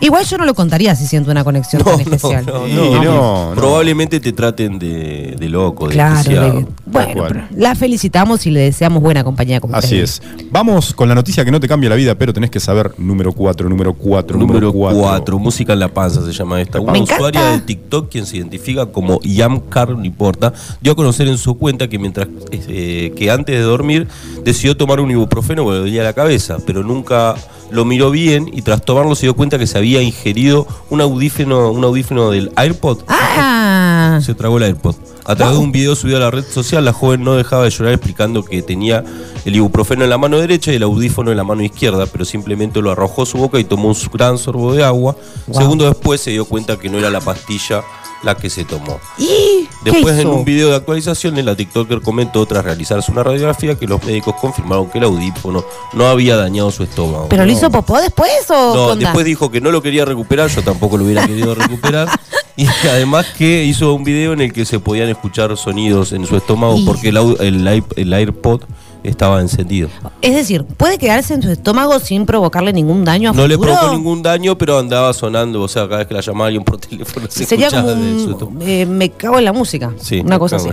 Igual 0.02 0.25
yo 0.25 0.38
no 0.38 0.47
lo 0.47 0.54
contaría 0.54 0.94
si 0.97 1.06
siento 1.06 1.30
una 1.30 1.44
conexión 1.44 1.82
No, 1.85 1.90
tan 1.90 2.00
especial. 2.00 2.47
no, 2.47 2.66
no. 2.66 3.02
no, 3.02 3.04
no. 3.04 3.52
Probablemente 3.54 4.18
te 4.18 4.32
traten 4.32 4.78
de, 4.78 5.37
de 5.38 5.49
loco, 5.50 5.88
de 5.88 5.92
Claro, 5.92 6.14
desquiciado. 6.14 6.52
de- 6.61 6.66
bueno, 6.87 7.25
pero 7.28 7.42
la 7.54 7.75
felicitamos 7.75 8.47
y 8.47 8.50
le 8.50 8.61
deseamos 8.61 9.02
buena 9.02 9.23
compañía 9.25 9.61
como 9.61 9.76
Así 9.76 9.99
es. 9.99 10.23
Vamos 10.50 10.94
con 10.94 11.06
la 11.06 11.14
noticia 11.14 11.44
que 11.44 11.50
no 11.50 11.61
te 11.61 11.68
cambia 11.68 11.90
la 11.90 11.97
vida, 11.97 12.14
pero 12.14 12.32
tenés 12.32 12.49
que 12.50 12.61
saber 12.61 12.94
número 12.97 13.32
4, 13.32 13.68
número 13.68 13.92
4, 13.92 14.38
Número 14.38 14.73
4, 14.73 15.38
Música 15.38 15.75
en 15.75 15.80
la 15.80 15.88
Panza 15.88 16.25
se 16.25 16.32
llama 16.32 16.62
esta. 16.62 16.80
Una 16.80 16.92
Me 16.92 16.99
encanta. 16.99 17.16
usuaria 17.16 17.50
de 17.52 17.59
TikTok, 17.61 18.09
quien 18.11 18.25
se 18.25 18.38
identifica 18.38 18.87
como 18.87 19.20
Yam 19.20 19.61
Car, 19.68 19.90
no 19.90 20.04
importa, 20.06 20.54
dio 20.80 20.92
a 20.92 20.97
conocer 20.97 21.28
en 21.28 21.37
su 21.37 21.59
cuenta 21.59 21.88
que 21.88 21.99
mientras 21.99 22.26
eh, 22.52 23.12
que 23.14 23.30
antes 23.30 23.54
de 23.54 23.61
dormir 23.61 24.09
decidió 24.44 24.75
tomar 24.78 24.99
un 25.00 25.11
ibuprofeno 25.11 25.62
porque 25.62 25.75
le 25.80 25.80
dolía 25.85 26.02
la 26.04 26.14
cabeza, 26.14 26.56
pero 26.66 26.82
nunca 26.82 27.35
lo 27.71 27.85
miró 27.85 28.11
bien 28.11 28.50
y 28.53 28.62
tras 28.62 28.83
tomarlo 28.83 29.15
se 29.15 29.27
dio 29.27 29.35
cuenta 29.35 29.59
que 29.59 29.67
se 29.67 29.79
había 29.79 30.03
ingerido 30.03 30.67
un 30.91 31.00
audífono, 31.00 31.71
un 31.71 31.85
audífono 31.85 32.31
del 32.31 32.53
AirPod. 32.57 32.99
Ah, 33.09 34.21
Se 34.23 34.35
tragó 34.35 34.59
el 34.59 34.65
AirPod. 34.65 34.95
A 35.25 35.37
través 35.37 35.55
de 35.55 35.61
un 35.62 35.71
video 35.71 35.95
subido 35.95 36.17
a 36.17 36.21
la 36.21 36.31
red 36.31 36.45
social, 36.45 36.85
la 36.85 36.93
joven 36.93 37.23
no 37.23 37.37
dejaba 37.37 37.65
de 37.65 37.71
llorar 37.71 37.93
explicando 37.93 38.45
que 38.45 38.62
tenía 38.62 39.05
el 39.45 39.55
ibuprofeno 39.55 40.03
en 40.03 40.11
la 40.11 40.19
mano 40.19 40.39
derecha 40.39 40.73
y 40.73 40.77
el 40.77 40.83
audífono 40.83 41.31
en 41.31 41.37
la 41.37 41.45
mano 41.45 41.62
izquierda, 41.62 42.07
pero 42.07 42.25
simplemente 42.25 42.81
lo 42.83 42.91
arrojó 42.91 43.23
a 43.23 43.27
su 43.27 43.39
boca 43.39 43.61
y 43.61 43.65
tomó 43.65 43.89
un 43.89 43.97
gran 44.12 44.39
sorbo 44.39 44.73
de 44.75 44.83
agua. 44.83 45.15
Wow. 45.47 45.57
Segundo 45.57 45.85
después 45.87 46.21
se 46.21 46.31
dio 46.33 46.47
cuenta 46.47 46.79
que 46.79 46.89
no 46.89 46.99
era 46.99 47.11
la 47.11 47.21
pastilla 47.21 47.83
la 48.23 48.35
que 48.37 48.50
se 48.50 48.65
tomó. 48.65 49.00
¿y 49.19 49.67
Después 49.85 50.19
en 50.19 50.29
un 50.29 50.45
video 50.45 50.69
de 50.69 50.77
actualizaciones, 50.77 51.45
la 51.45 51.57
TikToker 51.57 52.03
comentó 52.03 52.45
tras 52.47 52.65
realizarse 52.65 53.11
una 53.11 53.23
radiografía 53.23 53.79
que 53.79 53.87
los 53.87 54.03
médicos 54.05 54.35
confirmaron 54.41 54.91
que 54.91 54.99
el 54.99 55.05
audífono 55.05 55.65
no 55.95 56.07
había 56.07 56.37
dañado 56.37 56.71
su 56.71 56.83
estómago. 56.83 57.29
¿Pero 57.31 57.47
lo 57.47 57.53
hizo 57.53 57.71
popó 57.71 57.99
después 58.00 58.31
o 58.50 58.75
No, 58.75 58.97
después 58.97 59.25
dijo 59.25 59.50
que 59.50 59.61
no 59.61 59.71
lo 59.71 59.81
quería 59.83 60.05
recuperar, 60.05 60.50
yo 60.50 60.62
tampoco 60.62 60.99
lo 60.99 61.05
hubiera 61.05 61.27
querido 61.27 61.55
recuperar. 61.55 62.09
Y 62.57 62.67
además 62.87 63.25
que 63.39 63.65
hizo 63.65 63.95
un 63.95 64.05
video 64.05 64.35
en 64.35 64.43
el 64.43 64.53
que 64.53 64.67
se 64.67 64.81
podían 64.81 65.09
escuchar 65.09 65.57
sonidos 65.57 66.12
en 66.12 66.27
su 66.27 66.37
estómago 66.37 66.77
Y- 66.77 66.85
porque 66.85 67.09
el, 67.09 67.17
el, 67.41 67.85
el 67.97 68.12
AirPod 68.12 68.62
estaba 69.02 69.40
encendido. 69.40 69.88
Es 70.23 70.35
decir, 70.35 70.64
puede 70.64 70.99
quedarse 70.99 71.35
en 71.35 71.42
su 71.42 71.50
estómago 71.50 71.99
sin 72.00 72.26
provocarle 72.26 72.73
ningún 72.73 73.04
daño 73.04 73.30
a 73.30 73.33
No 73.33 73.47
le 73.49 73.59
provocó 73.59 73.90
ningún 73.92 74.23
daño, 74.23 74.57
pero 74.59 74.78
andaba 74.78 75.12
sonando, 75.12 75.62
o 75.62 75.69
sea, 75.69 75.85
cada 75.85 75.99
vez 75.99 76.07
que 76.07 76.14
la 76.14 76.21
llamaba 76.21 76.47
alguien 76.47 76.64
por 76.64 76.78
teléfono 76.78 77.26
se 77.30 77.45
Sería 77.45 77.69
escuchaba 77.69 77.92
como 77.92 78.04
de 78.04 78.12
un, 78.12 78.25
su 78.25 78.30
estómago. 78.33 78.66
eh, 78.66 78.87
me 78.87 79.11
cago 79.11 79.38
en 79.38 79.45
la 79.45 79.52
música. 79.52 79.92
Sí, 80.00 80.21
una 80.21 80.38
cosa 80.38 80.57
así. 80.57 80.69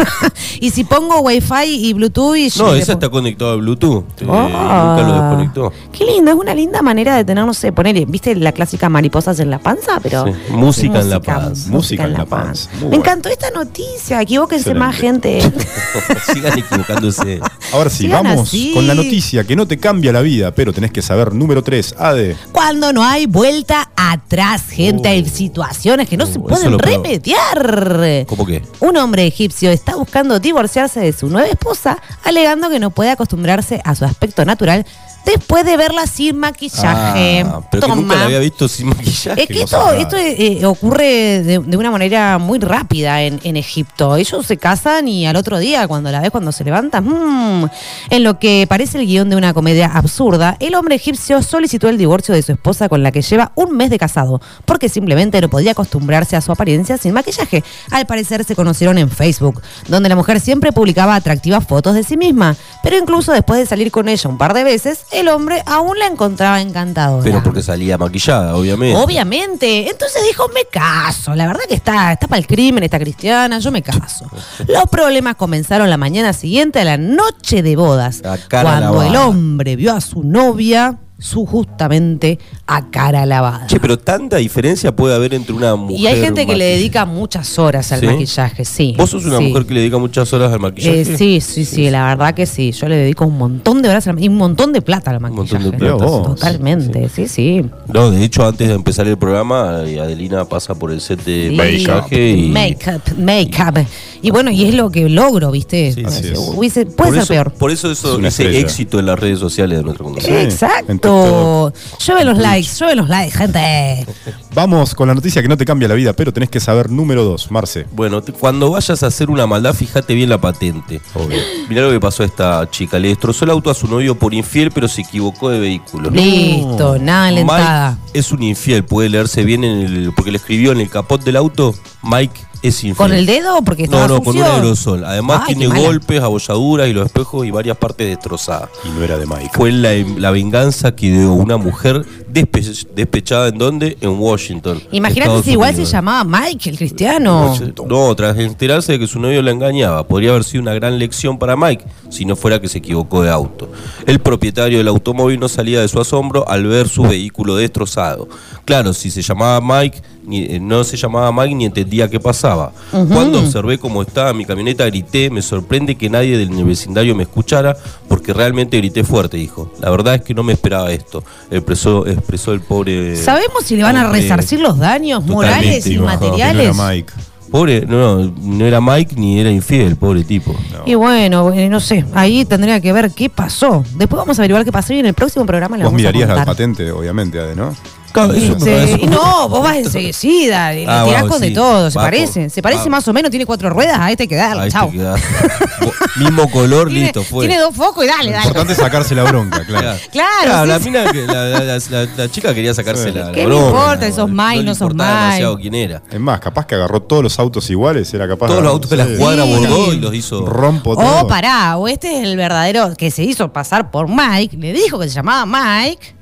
y 0.60 0.70
si 0.70 0.84
pongo 0.84 1.20
wifi 1.20 1.64
y 1.64 1.92
bluetooth 1.92 2.36
y 2.36 2.48
No, 2.58 2.74
esa 2.74 2.92
está 2.92 3.08
conectada 3.08 3.52
a 3.52 3.56
Bluetooth. 3.56 4.04
eh, 4.20 4.26
Ah. 4.28 4.96
nunca 4.96 5.08
lo 5.08 5.14
desconectó. 5.14 5.72
Qué 5.92 6.04
lindo, 6.04 6.30
es 6.32 6.36
una 6.36 6.54
linda 6.54 6.82
manera 6.82 7.16
de 7.16 7.24
tener, 7.24 7.44
no 7.44 7.54
sé, 7.54 7.72
poner, 7.72 8.04
¿viste 8.06 8.34
la 8.34 8.52
clásica 8.52 8.88
mariposas 8.88 9.38
en 9.40 9.50
la 9.50 9.58
panza? 9.58 10.00
Pero 10.02 10.24
Sí, 10.26 10.32
música 10.50 11.00
en 11.00 11.10
la 11.10 11.20
panza. 11.20 11.70
Música 11.70 12.04
en 12.04 12.12
la 12.14 12.24
panza. 12.26 12.70
Me 12.88 12.96
encantó 12.96 13.28
esta 13.28 13.50
noticia, 13.50 14.20
equivóquense 14.20 14.70
Excelente. 14.70 14.86
más 14.86 14.96
gente. 14.96 15.52
Sigan 16.32 16.58
equivocándose. 16.58 17.40
Ahora 17.72 17.90
sí, 17.90 18.04
Sigan 18.04 18.24
vamos 18.24 18.48
así. 18.48 18.72
con 18.74 18.86
la 18.86 18.94
noticia 18.94 19.44
que 19.44 19.54
no 19.56 19.66
te 19.66 19.78
cambia 19.78 20.12
la 20.12 20.20
vida, 20.20 20.54
pero 20.54 20.72
tenés 20.72 20.90
que 20.90 21.02
saber. 21.02 21.34
Número 21.34 21.62
3, 21.62 21.94
Ade. 21.98 22.36
Cuando 22.52 22.92
no 22.92 23.04
hay 23.04 23.26
vuelta 23.26 23.90
atrás, 23.96 24.62
gente, 24.70 25.08
hay 25.08 25.28
situaciones 25.28 26.08
que 26.08 26.16
no 26.16 26.26
se 26.26 26.38
Uh, 26.38 26.46
pueden 26.48 26.78
remediar. 26.78 28.24
¿Cómo 28.26 28.44
qué? 28.46 28.62
Un 28.80 28.96
hombre 28.96 29.26
egipcio 29.26 29.70
está 29.70 29.94
buscando 29.96 30.38
divorciarse 30.40 31.00
de 31.00 31.12
su 31.12 31.28
nueva 31.28 31.48
esposa, 31.48 31.98
alegando 32.24 32.68
que 32.70 32.78
no 32.80 32.90
puede 32.90 33.10
acostumbrarse 33.10 33.80
a 33.84 33.94
su 33.94 34.04
aspecto 34.04 34.44
natural 34.44 34.84
después 35.24 35.64
de 35.64 35.76
verla 35.76 36.06
sin 36.06 36.38
maquillaje. 36.38 37.44
Ah, 37.46 37.60
pero 37.70 37.86
que 37.86 37.94
nunca 37.94 38.16
la 38.16 38.24
había 38.24 38.38
visto 38.38 38.68
sin 38.68 38.88
maquillaje. 38.88 39.42
Es 39.42 39.48
que 39.48 39.62
esto, 39.62 39.92
esto 39.92 40.16
eh, 40.16 40.64
ocurre 40.66 41.42
de, 41.42 41.58
de 41.58 41.76
una 41.76 41.90
manera 41.90 42.38
muy 42.38 42.58
rápida 42.58 43.22
en, 43.22 43.40
en 43.42 43.56
Egipto. 43.56 44.16
Ellos 44.16 44.46
se 44.46 44.56
casan 44.56 45.08
y 45.08 45.26
al 45.26 45.36
otro 45.36 45.58
día, 45.58 45.86
cuando 45.88 46.10
la 46.10 46.20
ves 46.20 46.30
cuando 46.30 46.52
se 46.52 46.64
levanta, 46.64 47.00
mm, 47.00 47.68
en 48.10 48.24
lo 48.24 48.38
que 48.38 48.66
parece 48.68 48.98
el 48.98 49.06
guion 49.06 49.30
de 49.30 49.36
una 49.36 49.54
comedia 49.54 49.86
absurda, 49.86 50.56
el 50.60 50.74
hombre 50.74 50.96
egipcio 50.96 51.42
solicitó 51.42 51.88
el 51.88 51.98
divorcio 51.98 52.34
de 52.34 52.42
su 52.42 52.52
esposa 52.52 52.88
con 52.88 53.02
la 53.02 53.12
que 53.12 53.22
lleva 53.22 53.52
un 53.54 53.76
mes 53.76 53.90
de 53.90 53.98
casado, 53.98 54.40
porque 54.64 54.88
simplemente 54.88 55.40
no 55.40 55.48
podía 55.48 55.72
acostumbrarse 55.72 56.36
a 56.36 56.40
su 56.40 56.52
apariencia 56.52 56.96
sin 56.98 57.12
maquillaje. 57.12 57.62
Al 57.90 58.06
parecer 58.06 58.44
se 58.44 58.56
conocieron 58.56 58.98
en 58.98 59.10
Facebook, 59.10 59.62
donde 59.88 60.08
la 60.08 60.16
mujer 60.16 60.40
siempre 60.40 60.72
publicaba 60.72 61.14
atractivas 61.14 61.66
fotos 61.66 61.94
de 61.94 62.02
sí 62.02 62.16
misma, 62.16 62.56
pero 62.82 62.96
incluso 62.96 63.32
después 63.32 63.60
de 63.60 63.66
salir 63.66 63.90
con 63.90 64.08
ella 64.08 64.28
un 64.28 64.38
par 64.38 64.54
de 64.54 64.64
veces, 64.64 65.04
el 65.12 65.28
hombre 65.28 65.62
aún 65.66 65.98
la 65.98 66.06
encontraba 66.06 66.60
encantadora. 66.60 67.22
Pero 67.22 67.42
porque 67.42 67.62
salía 67.62 67.98
maquillada, 67.98 68.56
obviamente. 68.56 68.98
Obviamente. 68.98 69.90
Entonces 69.90 70.22
dijo, 70.26 70.48
me 70.48 70.64
caso. 70.64 71.34
La 71.34 71.46
verdad 71.46 71.62
que 71.68 71.74
está, 71.74 72.12
está 72.12 72.26
para 72.26 72.38
el 72.38 72.46
crimen, 72.46 72.82
está 72.82 72.98
cristiana, 72.98 73.58
yo 73.58 73.70
me 73.70 73.82
caso. 73.82 74.26
Los 74.66 74.84
problemas 74.90 75.36
comenzaron 75.36 75.90
la 75.90 75.96
mañana 75.96 76.32
siguiente 76.32 76.80
a 76.80 76.84
la 76.84 76.96
noche 76.96 77.62
de 77.62 77.76
bodas. 77.76 78.22
Cuando 78.50 79.02
el 79.02 79.16
hombre 79.16 79.76
vio 79.76 79.92
a 79.94 80.00
su 80.00 80.22
novia, 80.22 80.98
su 81.22 81.46
justamente 81.46 82.38
a 82.66 82.90
cara 82.90 83.24
lavada. 83.26 83.66
Che, 83.68 83.78
pero 83.78 83.98
tanta 83.98 84.38
diferencia 84.38 84.94
puede 84.94 85.14
haber 85.14 85.34
entre 85.34 85.54
una 85.54 85.76
mujer. 85.76 86.00
y 86.00 86.06
hay 86.08 86.20
gente 86.20 86.46
que 86.46 86.56
le 86.56 86.64
dedica 86.64 87.04
muchas 87.04 87.58
horas 87.58 87.92
al 87.92 88.00
¿Sí? 88.00 88.06
maquillaje, 88.06 88.64
sí. 88.64 88.94
¿Vos 88.98 89.10
sos 89.10 89.24
una 89.24 89.38
sí. 89.38 89.44
mujer 89.44 89.64
que 89.64 89.74
le 89.74 89.80
dedica 89.80 89.98
muchas 89.98 90.32
horas 90.32 90.52
al 90.52 90.58
maquillaje? 90.60 91.00
Eh, 91.02 91.04
sí, 91.04 91.40
sí, 91.40 91.64
sí, 91.64 91.90
la 91.90 92.06
verdad 92.06 92.34
que 92.34 92.44
sí. 92.46 92.72
Yo 92.72 92.88
le 92.88 92.96
dedico 92.96 93.24
un 93.24 93.38
montón 93.38 93.82
de 93.82 93.88
horas 93.88 94.06
al- 94.08 94.20
y 94.22 94.28
un 94.28 94.36
montón 94.36 94.72
de 94.72 94.82
plata 94.82 95.10
al 95.12 95.20
maquillaje. 95.20 95.54
montón 95.54 95.70
de 95.70 95.78
plata. 95.78 96.04
Totalmente, 96.06 97.08
sí, 97.08 97.28
sí. 97.28 97.64
No, 97.92 98.10
de 98.10 98.24
hecho, 98.24 98.44
antes 98.46 98.68
de 98.68 98.74
empezar 98.74 99.06
el 99.06 99.16
programa, 99.16 99.82
eh, 99.86 100.00
Adelina 100.00 100.44
pasa 100.44 100.74
por 100.74 100.90
el 100.90 101.00
set 101.00 101.22
de 101.24 101.50
Sí. 101.50 101.56
maquillaje 101.56 102.30
y. 102.30 102.48
Make-up, 102.50 103.02
make-up. 103.18 103.86
Y 104.22 104.30
bueno, 104.30 104.50
y 104.52 104.64
es 104.64 104.74
lo 104.74 104.90
que 104.90 105.08
logro, 105.08 105.50
¿viste? 105.50 105.92
Sí, 105.92 106.04
sí, 106.08 106.28
es. 106.28 106.38
Hubiese- 106.38 106.86
puede 106.86 106.94
por 106.94 107.06
ser 107.14 107.18
eso, 107.24 107.28
peor. 107.34 107.52
Por 107.54 107.70
eso 107.72 107.90
Es 107.90 107.98
eso, 107.98 108.16
una 108.16 108.28
ese 108.28 108.44
estrella. 108.44 108.60
éxito 108.64 108.98
en 109.00 109.06
las 109.06 109.18
redes 109.18 109.40
sociales 109.40 109.78
de 109.78 109.84
nuestra 109.84 110.04
comunidad. 110.04 110.40
Exacto. 110.42 111.72
Llueve 112.06 112.24
los 112.24 112.38
likes, 112.38 112.68
llueve 112.78 112.94
los 112.96 113.08
likes, 113.08 113.36
gente. 113.36 114.06
Vamos 114.54 114.94
con 114.94 115.08
la 115.08 115.14
noticia 115.14 115.42
que 115.42 115.48
no 115.48 115.56
te 115.56 115.64
cambia 115.64 115.88
la 115.88 115.94
vida, 115.94 116.12
pero 116.12 116.32
tenés 116.32 116.50
que 116.50 116.60
saber. 116.60 116.90
Número 116.90 117.24
2, 117.24 117.50
Marce. 117.50 117.86
Bueno, 117.92 118.22
te- 118.22 118.32
cuando 118.32 118.70
vayas 118.70 119.02
a 119.02 119.06
hacer 119.06 119.30
una 119.30 119.46
maldad, 119.46 119.74
fíjate 119.74 120.14
bien 120.14 120.28
la 120.30 120.40
patente. 120.40 121.00
Obvio. 121.14 121.38
Mirá 121.68 121.82
lo 121.82 121.90
que 121.90 122.00
pasó 122.00 122.22
a 122.22 122.26
esta 122.26 122.70
chica. 122.70 122.98
Le 122.98 123.08
destrozó 123.08 123.44
el 123.44 123.50
auto 123.50 123.70
a 123.70 123.74
su 123.74 123.88
novio 123.88 124.16
por 124.18 124.34
infiel, 124.34 124.70
pero 124.70 124.88
se 124.88 125.00
equivocó 125.02 125.48
de 125.50 125.58
vehículo. 125.58 126.10
Listo, 126.10 126.98
nada 126.98 127.26
alentada. 127.26 127.98
Mike 128.04 128.18
es 128.18 128.30
un 128.32 128.42
infiel, 128.42 128.84
puede 128.84 129.08
leerse 129.08 129.42
bien 129.44 129.64
en 129.64 129.80
el. 129.80 130.12
porque 130.14 130.30
le 130.30 130.36
escribió 130.38 130.72
en 130.72 130.80
el 130.80 130.90
capot 130.90 131.22
del 131.24 131.36
auto, 131.36 131.74
Mike 132.02 132.40
es 132.62 132.76
infiel. 132.84 132.96
¿Con 132.96 133.12
el 133.12 133.26
dedo? 133.26 133.60
Porque 133.62 133.84
estaba 133.84 134.06
No, 134.08 134.14
no, 134.14 134.20
con 134.22 134.36
un 134.36 134.42
sucio. 134.42 134.52
aerosol. 134.54 135.04
Además 135.04 135.42
Ay, 135.46 135.54
tiene 135.56 135.80
golpes, 135.80 136.20
abolladuras 136.22 136.88
y 136.88 136.92
los 136.92 137.06
espejos 137.06 137.46
y 137.46 137.50
varias 137.50 137.76
partes 137.76 138.06
destrozadas. 138.08 138.68
Y 138.84 138.88
no 138.90 139.02
era 139.02 139.18
de 139.18 139.26
Mike. 139.26 139.50
Fue 139.54 139.72
la, 139.72 139.90
la 140.18 140.30
venganza 140.30 140.94
que 140.94 141.10
dio 141.10 141.32
una 141.32 141.56
mujer 141.56 142.04
despe- 142.32 142.86
despechada 142.94 143.48
en 143.48 143.58
dónde? 143.58 143.96
En 144.00 144.10
Washington. 144.18 144.80
Imagínate 144.92 145.42
si 145.42 145.52
igual 145.52 145.74
se 145.74 145.84
llamaba 145.84 146.24
Mike, 146.24 146.70
el 146.70 146.76
cristiano. 146.78 147.54
No, 147.88 148.14
tras 148.14 148.38
enterarse 148.38 148.92
de 148.92 148.98
que 148.98 149.06
su 149.06 149.18
novio 149.18 149.42
la 149.42 149.50
engañaba, 149.50 150.06
podría 150.06 150.30
haber 150.30 150.44
sido 150.44 150.62
una 150.62 150.74
gran 150.74 150.98
lección 150.98 151.38
para 151.38 151.56
Mike 151.56 151.84
si 152.10 152.24
no 152.24 152.36
fuera 152.36 152.60
que 152.60 152.68
se 152.68 152.78
equivocó 152.78 153.22
de 153.22 153.30
auto. 153.30 153.68
El 154.06 154.20
propietario 154.20 154.78
del 154.78 154.88
automóvil 154.88 155.40
no 155.40 155.48
salía 155.48 155.80
de 155.80 155.88
su 155.88 156.00
asombro 156.00 156.48
al 156.48 156.66
ver 156.66 156.88
su 156.88 157.02
vehículo 157.02 157.56
destrozado. 157.56 158.28
Claro, 158.64 158.92
si 158.92 159.10
se 159.10 159.22
llamaba 159.22 159.60
Mike, 159.60 160.00
ni- 160.24 160.44
eh, 160.44 160.60
no 160.60 160.84
se 160.84 160.96
llamaba 160.96 161.32
Mike 161.32 161.54
ni 161.54 161.64
entendía 161.64 162.08
qué 162.08 162.20
pasaba. 162.20 162.51
Cuando 162.90 163.40
observé 163.40 163.78
cómo 163.78 164.02
estaba 164.02 164.32
mi 164.32 164.44
camioneta, 164.44 164.84
grité, 164.86 165.30
me 165.30 165.42
sorprende 165.42 165.94
que 165.96 166.08
nadie 166.10 166.36
del 166.38 166.50
vecindario 166.64 167.14
me 167.14 167.24
escuchara 167.24 167.76
porque 168.08 168.32
realmente 168.32 168.76
grité 168.78 169.04
fuerte, 169.04 169.36
dijo. 169.36 169.72
La 169.80 169.90
verdad 169.90 170.16
es 170.16 170.22
que 170.22 170.34
no 170.34 170.42
me 170.42 170.52
esperaba 170.52 170.90
esto, 170.92 171.24
expresó, 171.50 172.06
expresó 172.06 172.52
el 172.52 172.60
pobre... 172.60 173.16
¿Sabemos 173.16 173.64
si 173.64 173.76
le 173.76 173.82
van 173.82 173.96
a 173.96 174.10
resarcir 174.10 174.60
los 174.60 174.78
daños 174.78 175.24
morales 175.26 175.86
y 175.86 175.96
no, 175.96 176.02
Que 176.02 176.06
no 176.06 176.20
materiales? 176.20 176.76
era 176.76 176.88
Mike. 176.88 177.12
Pobre, 177.50 177.84
no, 177.86 178.16
no, 178.24 178.32
no 178.40 178.64
era 178.64 178.80
Mike 178.80 179.14
ni 179.16 179.38
era 179.38 179.50
infiel, 179.50 179.96
pobre 179.96 180.24
tipo. 180.24 180.56
Y 180.86 180.94
bueno, 180.94 181.52
eh, 181.52 181.68
no 181.68 181.80
sé, 181.80 182.02
ahí 182.14 182.46
tendría 182.46 182.80
que 182.80 182.94
ver 182.94 183.10
qué 183.10 183.28
pasó. 183.28 183.84
Después 183.94 184.16
vamos 184.18 184.38
a 184.38 184.42
averiguar 184.42 184.64
qué 184.64 184.72
pasó 184.72 184.94
y 184.94 185.00
en 185.00 185.06
el 185.06 185.12
próximo 185.12 185.44
programa 185.44 185.76
le 185.76 185.82
Vos 185.84 185.92
vamos 185.92 185.98
mirarías 185.98 186.30
a 186.30 186.32
la 186.32 186.34
contar. 186.36 186.54
patente, 186.54 186.90
obviamente, 186.90 187.38
¿no? 187.54 187.74
Claro, 188.12 188.34
eso- 188.34 188.56
eso- 188.66 188.96
y 189.00 189.06
no, 189.06 189.48
vos 189.48 189.62
vas 189.62 189.76
enseguida, 189.76 190.72
le 190.72 190.86
Ah, 190.86 191.04
tirás 191.06 191.24
con 191.24 191.40
de 191.40 191.50
todo, 191.50 191.90
se 191.90 191.98
Va, 191.98 192.04
parece. 192.04 192.50
Se 192.50 192.62
parece 192.62 192.84
va. 192.84 192.90
más 192.90 193.08
o 193.08 193.12
menos, 193.12 193.30
tiene 193.30 193.46
cuatro 193.46 193.70
ruedas, 193.70 193.98
a 193.98 194.10
este 194.10 194.24
hay 194.24 194.28
que 194.28 194.36
darle, 194.36 194.62
Ahí 194.64 194.70
te 194.70 194.96
quedás. 194.96 195.20
Bo- 195.80 195.92
Mismo 196.16 196.50
color, 196.50 196.88
Tiene, 196.88 197.04
listo, 197.04 197.22
fue. 197.24 197.46
tiene 197.46 197.60
dos 197.62 197.74
focos 197.74 198.04
y 198.04 198.08
dale, 198.08 198.24
Lo 198.26 198.30
dale. 198.32 198.42
importante 198.46 198.72
es 198.74 198.78
sacarse 198.78 199.14
la 199.14 199.24
bronca, 199.24 199.64
claro. 199.66 199.98
Claro, 200.10 200.66
la, 200.66 200.76
sí, 200.78 200.84
sí. 200.84 200.90
mina 200.90 201.10
que- 201.10 201.26
la, 201.26 201.44
la- 201.44 201.60
la- 201.64 201.78
la- 201.90 202.08
la 202.16 202.30
chica 202.30 202.54
quería 202.54 202.74
sacarse 202.74 203.10
la, 203.12 203.26
la 203.26 203.32
¿Qué 203.32 203.46
broma, 203.46 203.66
importa? 203.66 204.12
Sos 204.12 204.30
Mike, 204.30 204.58
le 204.58 204.64
no 204.64 204.74
sos 204.74 204.88
Mike. 204.94 205.02
demasiado 205.04 205.56
quién 205.56 205.74
era. 205.74 206.02
Es 206.10 206.20
más, 206.20 206.40
capaz 206.40 206.66
que 206.66 206.74
agarró 206.74 207.00
todos 207.02 207.22
los 207.22 207.38
autos 207.38 207.68
iguales, 207.70 208.12
era 208.12 208.28
capaz 208.28 208.46
Todos 208.48 208.62
los 208.62 208.72
autos 208.72 208.90
de 208.90 208.96
la 208.98 209.06
cuadra 209.18 209.44
Sí. 209.44 209.50
bordó 209.56 209.92
y 209.94 210.00
los 210.00 210.14
hizo. 210.14 210.44
Rompo 210.44 210.94
todo. 210.96 211.20
Oh, 211.22 211.26
pará, 211.26 211.76
o 211.78 211.88
este 211.88 212.18
es 212.18 212.24
el 212.24 212.36
verdadero 212.36 212.94
que 212.96 213.10
se 213.10 213.22
hizo 213.22 213.52
pasar 213.52 213.90
por 213.90 214.08
Mike, 214.08 214.56
le 214.58 214.72
dijo 214.72 214.98
que 214.98 215.08
se 215.08 215.14
llamaba 215.14 215.46
Mike 215.46 216.14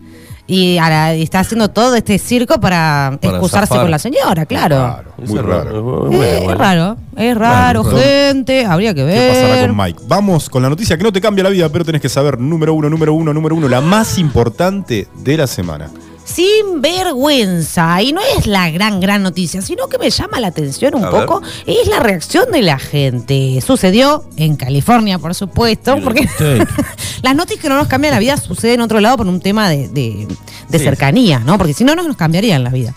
y 0.52 0.78
ahora 0.78 1.12
está 1.14 1.40
haciendo 1.40 1.68
todo 1.70 1.94
este 1.94 2.18
circo 2.18 2.58
para, 2.60 3.16
Para 3.20 3.34
excusarse 3.34 3.68
zafar. 3.68 3.82
con 3.82 3.90
la 3.92 3.98
señora, 4.00 4.46
claro. 4.46 4.76
Claro, 4.76 5.14
muy 5.26 5.38
raro. 5.38 5.70
es 5.70 5.76
Eh, 5.76 5.80
bueno, 5.80 6.22
es 6.24 6.44
bueno. 6.44 6.58
raro, 6.58 6.96
es 7.16 7.36
raro, 7.36 7.82
Bueno, 7.84 7.98
gente, 7.98 8.64
habría 8.66 8.92
que 8.92 9.00
¿Qué 9.00 9.06
ver. 9.06 9.28
pasará 9.44 9.66
con 9.68 9.76
Mike? 9.76 10.00
Vamos 10.08 10.50
con 10.50 10.62
la 10.62 10.68
noticia 10.68 10.98
que 10.98 11.04
no 11.04 11.12
te 11.12 11.20
cambia 11.20 11.44
la 11.44 11.50
vida, 11.50 11.68
pero 11.68 11.84
tenés 11.84 12.00
que 12.02 12.08
saber 12.08 12.38
número 12.40 12.74
uno, 12.74 12.90
número 12.90 13.14
uno, 13.14 13.32
número 13.32 13.54
uno, 13.54 13.68
la 13.68 13.80
más 13.80 14.18
importante 14.18 15.06
de 15.22 15.36
la 15.36 15.46
semana. 15.46 15.88
Sin 16.32 16.80
vergüenza, 16.80 18.00
y 18.02 18.12
no 18.12 18.20
es 18.38 18.46
la 18.46 18.70
gran, 18.70 19.00
gran 19.00 19.22
noticia, 19.22 19.60
sino 19.62 19.88
que 19.88 19.98
me 19.98 20.10
llama 20.10 20.38
la 20.40 20.48
atención 20.48 20.94
un 20.94 21.04
A 21.04 21.10
poco, 21.10 21.42
es 21.66 21.88
la 21.88 21.98
reacción 22.00 22.50
de 22.52 22.62
la 22.62 22.78
gente. 22.78 23.60
Sucedió 23.66 24.24
en 24.36 24.56
California, 24.56 25.18
por 25.18 25.34
supuesto, 25.34 25.98
porque 26.04 26.28
las 27.22 27.34
noticias 27.34 27.60
que 27.62 27.68
no 27.68 27.76
nos 27.76 27.88
cambian 27.88 28.14
la 28.14 28.20
vida 28.20 28.36
suceden 28.36 28.74
en 28.76 28.80
otro 28.82 29.00
lado 29.00 29.16
por 29.16 29.26
un 29.26 29.40
tema 29.40 29.68
de, 29.68 29.88
de- 29.88 30.26
de 30.68 30.78
Sí. 30.78 30.84
cercanía, 30.84 31.40
¿no? 31.40 31.58
Porque 31.58 31.74
si 31.74 31.82
no, 31.84 31.94
no 31.96 32.02
nos 32.04 32.16
cambiarían 32.16 32.62
la 32.62 32.70
vida. 32.70 32.94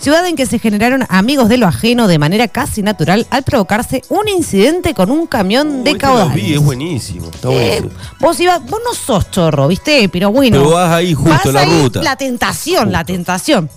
Ciudad 0.00 0.24
en 0.26 0.36
que 0.36 0.46
se 0.46 0.58
generaron 0.60 1.04
amigos 1.08 1.48
de 1.48 1.58
lo 1.58 1.66
ajeno 1.66 2.06
de 2.06 2.18
manera 2.18 2.46
casi 2.46 2.82
natural 2.82 3.26
al 3.30 3.42
provocarse 3.42 4.02
un 4.10 4.28
incidente 4.28 4.94
con 4.94 5.10
un 5.10 5.26
camión 5.26 5.82
de 5.82 5.96
caudales. 5.98 6.34
vi, 6.34 6.54
es 6.54 6.60
buenísimo. 6.60 7.26
Está 7.30 7.48
Eh, 7.50 7.80
buenísimo. 7.80 7.90
vos 8.20 8.38
ibas, 8.40 8.62
vos 8.64 8.80
no 8.84 8.94
sos 8.94 9.30
chorro, 9.30 9.66
¿viste? 9.66 10.08
Pero 10.08 10.30
bueno. 10.30 10.58
Pero 10.58 10.70
vas 10.70 10.92
ahí 10.92 11.14
justo 11.14 11.30
vas 11.30 11.46
en 11.46 11.52
la 11.54 11.60
ahí, 11.62 11.82
ruta. 11.82 12.02
La 12.02 12.14
tentación, 12.16 12.92
la 12.92 13.04
tentación. 13.04 13.68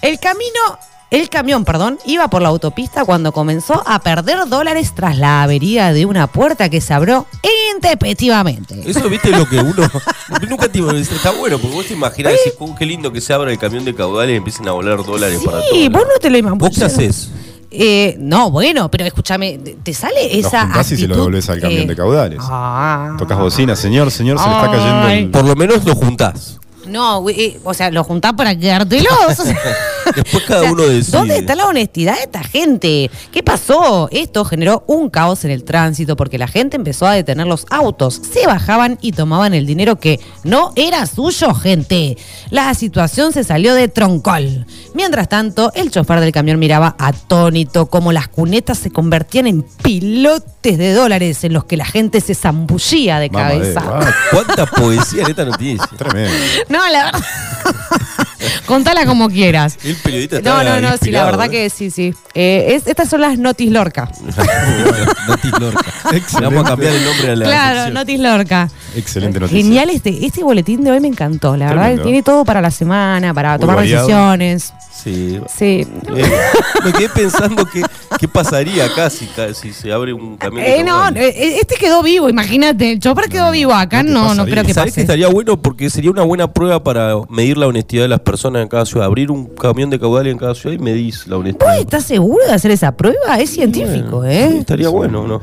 El 0.00 0.18
camino, 0.18 0.78
el 1.10 1.28
camión, 1.28 1.64
perdón, 1.64 1.98
iba 2.04 2.28
por 2.28 2.42
la 2.42 2.48
autopista 2.48 3.04
cuando 3.04 3.32
comenzó 3.32 3.82
a 3.86 4.00
perder 4.00 4.48
dólares 4.48 4.92
tras 4.94 5.16
la 5.18 5.42
avería 5.44 5.92
de 5.92 6.04
una 6.04 6.26
puerta 6.26 6.68
que 6.68 6.80
se 6.80 6.92
abrió 6.94 7.26
intempestivamente. 7.74 8.82
Eso, 8.84 9.08
viste, 9.08 9.30
lo 9.30 9.48
que 9.48 9.58
uno. 9.58 9.88
nunca 10.48 10.68
te 10.68 10.80
Está 11.00 11.30
bueno, 11.32 11.58
porque 11.58 11.74
vos 11.76 11.86
te 11.86 11.94
imaginás, 11.94 12.32
decís, 12.32 12.54
"Oh, 12.58 12.74
qué 12.76 12.84
lindo 12.86 13.12
que 13.12 13.20
se 13.20 13.32
abra 13.32 13.50
el 13.50 13.58
camión 13.58 13.84
de 13.84 13.94
caudales 13.94 14.34
y 14.34 14.36
empiecen 14.36 14.68
a 14.68 14.72
volar 14.72 15.04
dólares 15.04 15.40
para 15.44 15.60
Sí, 15.62 15.66
todos 15.70 15.82
vos 15.84 15.92
lados". 15.92 16.08
no 16.14 16.20
te 16.20 16.30
lo 16.30 16.38
imaginas. 16.38 16.58
¿Vos 16.68 16.78
qué 16.78 16.84
haces? 16.84 17.30
Eh, 17.70 18.16
no, 18.18 18.50
bueno, 18.50 18.90
pero 18.90 19.04
escúchame, 19.04 19.58
te- 19.82 19.92
sale 19.94 20.38
esa 20.38 20.70
y 20.80 20.84
se 20.96 21.06
lo 21.08 21.16
devolvés 21.16 21.48
al 21.50 21.60
camión 21.60 21.82
eh, 21.82 21.86
de 21.86 21.96
caudales. 21.96 22.38
ah. 22.42 23.14
Tocas 23.18 23.38
bocina, 23.38 23.74
señor, 23.76 24.10
señor, 24.10 24.38
se 24.38 24.46
le 24.48 24.54
está 24.54 24.70
cayendo 24.70 25.08
el. 25.08 25.30
Por 25.30 25.44
lo 25.44 25.54
menos 25.56 25.84
lo 25.84 25.94
juntás. 25.94 26.58
No, 26.86 27.20
güey, 27.20 27.40
eh, 27.40 27.60
o 27.64 27.74
sea, 27.74 27.90
lo 27.90 28.04
juntás 28.04 28.32
para 28.34 28.56
quedártelos. 28.56 29.12
Después 30.14 30.44
cada 30.44 30.60
o 30.60 30.62
sea, 30.62 30.72
uno 30.72 30.82
decide. 30.82 31.18
¿Dónde 31.18 31.38
está 31.38 31.54
la 31.54 31.66
honestidad 31.66 32.16
de 32.16 32.22
esta 32.22 32.42
gente? 32.44 33.10
¿Qué 33.32 33.42
pasó? 33.42 34.08
Esto 34.10 34.44
generó 34.44 34.84
un 34.86 35.10
caos 35.10 35.44
en 35.44 35.50
el 35.50 35.64
tránsito 35.64 36.16
porque 36.16 36.38
la 36.38 36.48
gente 36.48 36.76
empezó 36.76 37.06
a 37.06 37.12
detener 37.12 37.46
los 37.46 37.66
autos, 37.70 38.20
se 38.32 38.46
bajaban 38.46 38.98
y 39.00 39.12
tomaban 39.12 39.54
el 39.54 39.66
dinero 39.66 39.96
que 39.96 40.20
no 40.44 40.72
era 40.76 41.06
suyo, 41.06 41.54
gente. 41.54 42.16
La 42.50 42.72
situación 42.74 43.32
se 43.32 43.44
salió 43.44 43.74
de 43.74 43.88
troncol. 43.88 44.66
Mientras 44.94 45.28
tanto, 45.28 45.72
el 45.74 45.90
chofer 45.90 46.20
del 46.20 46.32
camión 46.32 46.58
miraba 46.58 46.96
atónito 46.98 47.86
cómo 47.86 48.12
las 48.12 48.28
cunetas 48.28 48.78
se 48.78 48.90
convertían 48.90 49.46
en 49.46 49.62
pilotes 49.62 50.78
de 50.78 50.92
dólares 50.92 51.44
en 51.44 51.52
los 51.52 51.64
que 51.64 51.76
la 51.76 51.84
gente 51.84 52.20
se 52.20 52.34
zambullía 52.34 53.18
de 53.18 53.30
Mamadera, 53.30 53.80
cabeza. 53.80 54.08
ah, 54.08 54.14
¿Cuánta 54.30 54.66
poesía 54.66 55.22
en 55.22 55.30
esta 55.30 55.44
noticia? 55.44 55.86
Tremendo. 55.96 56.34
No, 56.68 56.88
la 56.88 57.04
verdad. 57.04 57.20
Contala 58.66 59.06
como 59.06 59.28
quieras. 59.28 59.78
El 59.84 59.96
periodista 59.96 60.40
No, 60.40 60.60
está 60.60 60.80
no, 60.80 60.90
no, 60.90 60.96
sí, 60.96 61.10
la 61.10 61.24
verdad 61.24 61.46
¿eh? 61.46 61.50
que 61.50 61.70
sí, 61.70 61.90
sí. 61.90 62.14
Eh, 62.34 62.74
es- 62.76 62.86
estas 62.86 63.08
son 63.08 63.20
las 63.20 63.38
Notis 63.38 63.70
Lorca. 63.70 64.10
Notis 65.28 65.52
Lorca. 65.58 65.80
Excelente. 66.12 66.54
Vamos 66.56 66.64
a 66.66 66.68
cambiar 66.70 66.92
el 66.94 67.04
nombre 67.04 67.28
de 67.28 67.36
la 67.36 67.44
Claro, 67.46 67.74
sección. 67.76 67.94
Notis 67.94 68.20
Lorca. 68.20 68.70
Excelente 68.96 69.40
noticia. 69.40 69.62
Genial 69.62 69.90
este, 69.90 70.24
este 70.26 70.42
boletín 70.44 70.82
de 70.84 70.90
hoy 70.90 71.00
me 71.00 71.08
encantó, 71.08 71.56
la 71.56 71.66
verdad. 71.68 72.02
Tiene 72.02 72.22
todo 72.22 72.44
para 72.44 72.60
la 72.60 72.70
semana, 72.70 73.32
para 73.34 73.52
Muy 73.52 73.60
tomar 73.60 73.76
variado. 73.76 74.06
decisiones. 74.06 74.72
Sí. 74.92 75.38
Sí. 75.56 75.86
Eh, 76.16 76.40
me 76.84 76.92
quedé 76.92 77.08
pensando 77.10 77.64
que, 77.66 77.82
qué 78.18 78.26
pasaría 78.28 78.86
acá 78.86 79.10
si, 79.10 79.28
se 79.72 79.92
abre 79.92 80.12
un 80.12 80.36
camión. 80.36 80.64
de 80.64 80.80
Eh, 80.80 80.84
no, 80.84 81.08
eh, 81.10 81.58
este 81.60 81.76
quedó 81.76 82.02
vivo, 82.02 82.28
imagínate. 82.28 82.92
El 82.92 82.98
chofer 82.98 83.28
quedó 83.28 83.50
vivo 83.50 83.74
acá, 83.74 84.02
no 84.02 84.28
no, 84.28 84.34
no 84.34 84.44
creo 84.46 84.64
que 84.64 84.72
¿Sabés 84.72 84.92
que 84.94 85.00
pase. 85.00 85.00
estaría 85.02 85.28
bueno? 85.28 85.60
Porque 85.60 85.90
sería 85.90 86.10
una 86.10 86.22
buena 86.22 86.52
prueba 86.52 86.82
para 86.82 87.14
medir 87.28 87.58
la 87.58 87.66
honestidad 87.66 88.02
de 88.04 88.08
las 88.08 88.20
personas 88.20 88.35
en 88.44 88.68
cada 88.68 88.84
ciudad. 88.86 89.06
Abrir 89.06 89.30
un 89.30 89.46
camión 89.46 89.90
de 89.90 89.98
caudales 89.98 90.32
en 90.32 90.38
cada 90.38 90.54
ciudad 90.54 90.74
y 90.74 90.78
medís 90.78 91.26
la 91.26 91.36
honestidad. 91.38 91.70
¿Vos 91.70 91.80
estás 91.80 92.04
seguro 92.04 92.44
de 92.46 92.52
hacer 92.52 92.70
esa 92.70 92.96
prueba? 92.96 93.38
Es 93.40 93.50
científico, 93.50 94.22
Sí, 94.22 94.30
¿eh? 94.30 94.58
estaría 94.58 94.88
bueno, 94.88 95.26
¿no? 95.26 95.40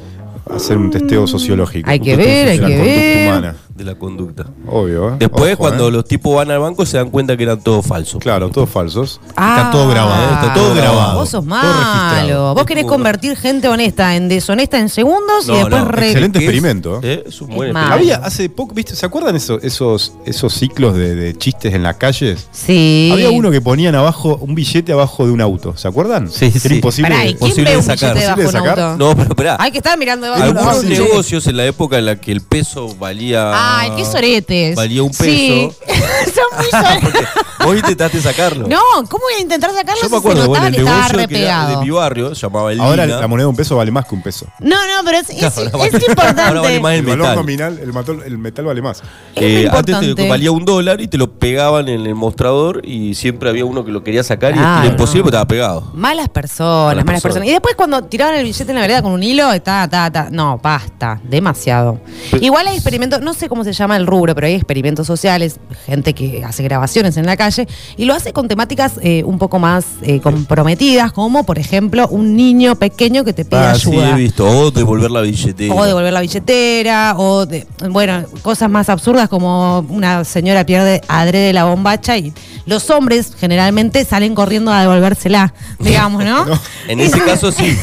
Hacer 0.54 0.78
un 0.78 0.92
testeo 0.92 1.26
sociológico. 1.26 1.90
Hay 1.90 2.00
que 2.00 2.16
ver, 2.16 2.50
hay 2.50 2.60
que 2.60 2.78
ver. 2.78 3.28
humana. 3.30 3.56
De 3.76 3.84
la 3.84 3.96
conducta. 3.96 4.46
Obvio, 4.68 5.10
¿eh? 5.10 5.16
Después, 5.18 5.54
Ojo, 5.54 5.62
cuando 5.64 5.88
¿eh? 5.88 5.92
los 5.92 6.06
tipos 6.06 6.36
van 6.36 6.52
al 6.52 6.60
banco, 6.60 6.86
se 6.86 6.98
dan 6.98 7.10
cuenta 7.10 7.36
que 7.36 7.42
eran 7.42 7.60
todos 7.60 7.84
falsos. 7.84 8.22
Claro, 8.22 8.50
todos 8.50 8.70
falsos. 8.70 9.20
Ah, 9.36 9.56
está 9.58 9.72
todo 9.72 9.90
grabado, 9.90 10.34
está 10.36 10.54
todo 10.54 10.76
grabado. 10.76 11.20
Vos 11.20 11.30
sos 11.30 11.44
malo. 11.44 12.54
Vos 12.54 12.66
querés 12.66 12.86
convertir 12.86 13.36
gente 13.36 13.68
honesta 13.68 14.16
en 14.16 14.30
deshonesta 14.30 14.78
en 14.78 14.90
segundos 14.90 15.48
No, 15.48 15.56
y 15.56 15.58
después 15.58 15.82
no, 15.82 15.88
re- 15.92 16.06
excelente. 16.08 16.38
Experimento, 16.38 17.00
¿Eh? 17.02 17.24
Es 17.26 17.42
un 17.42 17.48
buen 17.48 17.70
experimento. 17.72 17.94
Había 17.96 18.16
hace 18.18 18.48
poco, 18.48 18.76
¿viste? 18.76 18.96
¿Se 18.96 19.08
acuerdan 19.08 19.36
esos, 19.36 19.64
esos, 19.64 20.14
esos 20.26 20.54
ciclos 20.54 20.96
de, 20.96 21.16
de 21.16 21.36
chistes 21.36 21.74
en 21.74 21.82
las 21.82 21.96
calles? 21.96 22.48
Sí. 22.52 23.10
Había 23.12 23.32
uno 23.32 23.50
que 23.50 23.60
ponían 23.60 23.96
abajo, 23.96 24.38
un 24.40 24.54
billete 24.54 24.92
abajo 24.94 25.26
de 25.26 25.32
un 25.32 25.42
auto. 25.42 25.76
¿Se 25.78 25.88
acuerdan? 25.88 26.30
Sí, 26.30 26.46
Era 26.46 26.60
sí. 26.60 26.76
imposible. 26.76 27.10
Pará, 27.10 27.26
¿y 27.26 27.34
de- 27.34 27.40
quién 27.40 27.50
Posible 27.50 27.64
ve 27.64 27.72
de 27.72 27.78
un 27.78 27.84
sacar. 27.84 28.14
billete 28.16 28.42
de 28.44 28.52
sacar. 28.52 28.80
auto? 28.80 28.98
No, 29.04 29.16
pero 29.16 29.30
esperá. 29.30 29.58
Hay 29.60 29.72
que 29.72 29.80
estar 29.80 29.98
mirando 29.98 30.28
debajo 30.28 30.44
de 30.44 30.52
un 30.52 30.58
Algunos 30.60 30.84
negocios 30.86 31.48
en 31.48 31.58
la 31.58 31.66
época 31.66 31.98
en 31.98 32.06
la 32.06 32.18
que 32.18 32.32
el 32.32 32.42
peso 32.42 32.94
valía. 33.00 33.63
Ay, 33.80 33.92
qué 33.98 34.06
soretes. 34.06 34.76
Valía 34.76 35.04
un 35.04 35.10
peso. 35.12 35.24
Sí. 35.24 35.72
Son 36.34 36.58
muy 36.58 36.66
soretes. 36.72 37.28
Vos 37.64 37.76
intentaste 37.78 38.22
sacarlo. 38.22 38.68
No, 38.68 38.80
¿cómo 39.10 39.24
voy 39.24 39.34
a 39.38 39.42
intentar 39.42 39.72
sacarlo 39.72 40.02
Yo 40.02 40.08
si 40.08 40.12
me 40.12 40.18
acuerdo, 40.18 40.42
se 40.42 40.48
bueno, 40.50 40.66
notaba 40.66 40.68
el 40.68 40.74
que 40.76 40.82
estaba 40.82 40.98
negocio 40.98 41.18
re 41.18 41.28
que 41.28 41.44
era 41.44 41.68
de 41.68 41.78
mi 41.78 41.90
barrio, 41.92 42.36
se 42.36 42.42
llamaba 42.42 42.72
el 42.74 42.80
Ahora 42.82 43.06
Lina. 43.06 43.20
la 43.22 43.28
moneda 43.28 43.46
de 43.46 43.50
un 43.50 43.56
peso 43.56 43.78
vale 43.78 43.90
más 43.92 44.06
que 44.06 44.16
un 44.16 44.22
peso. 44.22 44.46
No, 44.60 44.76
no, 44.76 45.04
pero 45.06 45.18
es, 45.20 45.30
es- 45.30 45.40
importante. 45.40 46.42
ahora 46.42 46.62
vale 46.62 46.80
más 46.82 46.94
el 46.94 47.00
El 47.00 47.06
valor 47.06 47.20
metal. 47.20 47.36
nominal, 47.38 47.80
el, 47.82 47.94
matol- 47.94 48.24
el 48.26 48.38
metal 48.38 48.66
vale 48.66 48.82
más. 48.82 49.02
Eh, 49.36 49.68
antes 49.72 50.16
te- 50.16 50.28
valía 50.30 50.52
un 50.52 50.66
dólar 50.66 51.00
y 51.00 51.08
te 51.08 51.18
lo 51.18 51.32
pegaban 51.40 51.88
en 51.88 52.06
el 52.06 52.16
mostrador 52.16 52.82
y 52.84 53.16
siempre 53.16 53.50
había 53.50 53.64
uno 53.66 53.86
que 53.86 53.92
lo 53.92 54.04
quería 54.04 54.24
sacar 54.24 54.54
y 54.56 54.60
era 54.60 54.86
imposible 54.86 55.24
porque 55.24 55.36
estaba 55.38 55.48
pegado. 55.48 55.92
Malas 55.94 56.28
personas, 56.30 56.96
Malas 56.96 57.06
malas 57.06 57.22
personas. 57.22 57.22
personas. 57.22 57.48
Y 57.48 57.52
después 57.52 57.76
cuando 57.76 58.04
tiraban 58.04 58.36
el 58.36 58.44
billete 58.44 58.70
en 58.72 58.76
la 58.76 58.82
vereda 58.82 59.02
con 59.02 59.14
un 59.14 59.24
hilo, 59.24 59.54
está, 59.54 59.86
está, 59.86 60.08
está. 60.08 60.28
No, 60.32 60.60
basta, 60.62 61.22
demasiado. 61.24 62.00
Pero- 62.32 62.44
Igual 62.44 62.68
hay 62.68 62.76
experimentos, 62.76 63.22
no 63.22 63.34
sé 63.34 63.48
cómo 63.54 63.64
se 63.64 63.72
llama 63.72 63.98
el 63.98 64.08
rubro, 64.08 64.34
pero 64.34 64.48
hay 64.48 64.56
experimentos 64.56 65.06
sociales, 65.06 65.58
gente 65.86 66.16
que 66.16 66.44
hace 66.44 66.64
grabaciones 66.64 67.18
en 67.18 67.28
la 67.28 67.38
calle 67.38 67.68
y 67.98 68.06
lo 68.06 68.16
hace 68.16 68.34
con 68.34 68.48
temáticas 68.48 68.94
eh, 69.04 69.22
un 69.28 69.38
poco 69.38 69.60
más 69.60 69.86
eh, 70.02 70.22
comprometidas, 70.22 71.12
como 71.12 71.44
por 71.44 71.60
ejemplo 71.60 72.08
un 72.08 72.36
niño 72.36 72.74
pequeño 72.78 73.24
que 73.24 73.32
te 73.34 73.46
pide 73.46 73.60
Ah, 73.60 73.76
sí, 73.76 73.92
ayuda. 73.92 74.10
he 74.10 74.16
visto. 74.16 74.48
O 74.50 74.72
devolver 74.72 75.12
la 75.12 75.22
billetera. 75.22 75.76
O 75.76 75.86
devolver 75.86 76.12
la 76.12 76.22
billetera, 76.22 77.14
o 77.16 77.46
de, 77.46 77.68
bueno, 77.92 78.24
cosas 78.42 78.72
más 78.72 78.90
absurdas 78.90 79.30
como 79.30 79.86
una 79.90 80.24
señora 80.24 80.66
pierde 80.66 81.02
adrede 81.08 81.54
la 81.54 81.66
bombacha 81.66 82.18
y 82.18 82.34
los 82.66 82.90
hombres 82.90 83.34
generalmente 83.40 84.04
salen 84.04 84.34
corriendo 84.34 84.72
a 84.72 84.82
devolvérsela, 84.82 85.54
digamos, 85.80 86.24
¿no? 86.26 86.46
En 86.88 87.00
ese 87.02 87.20
caso 87.26 87.52
sí. 87.52 87.78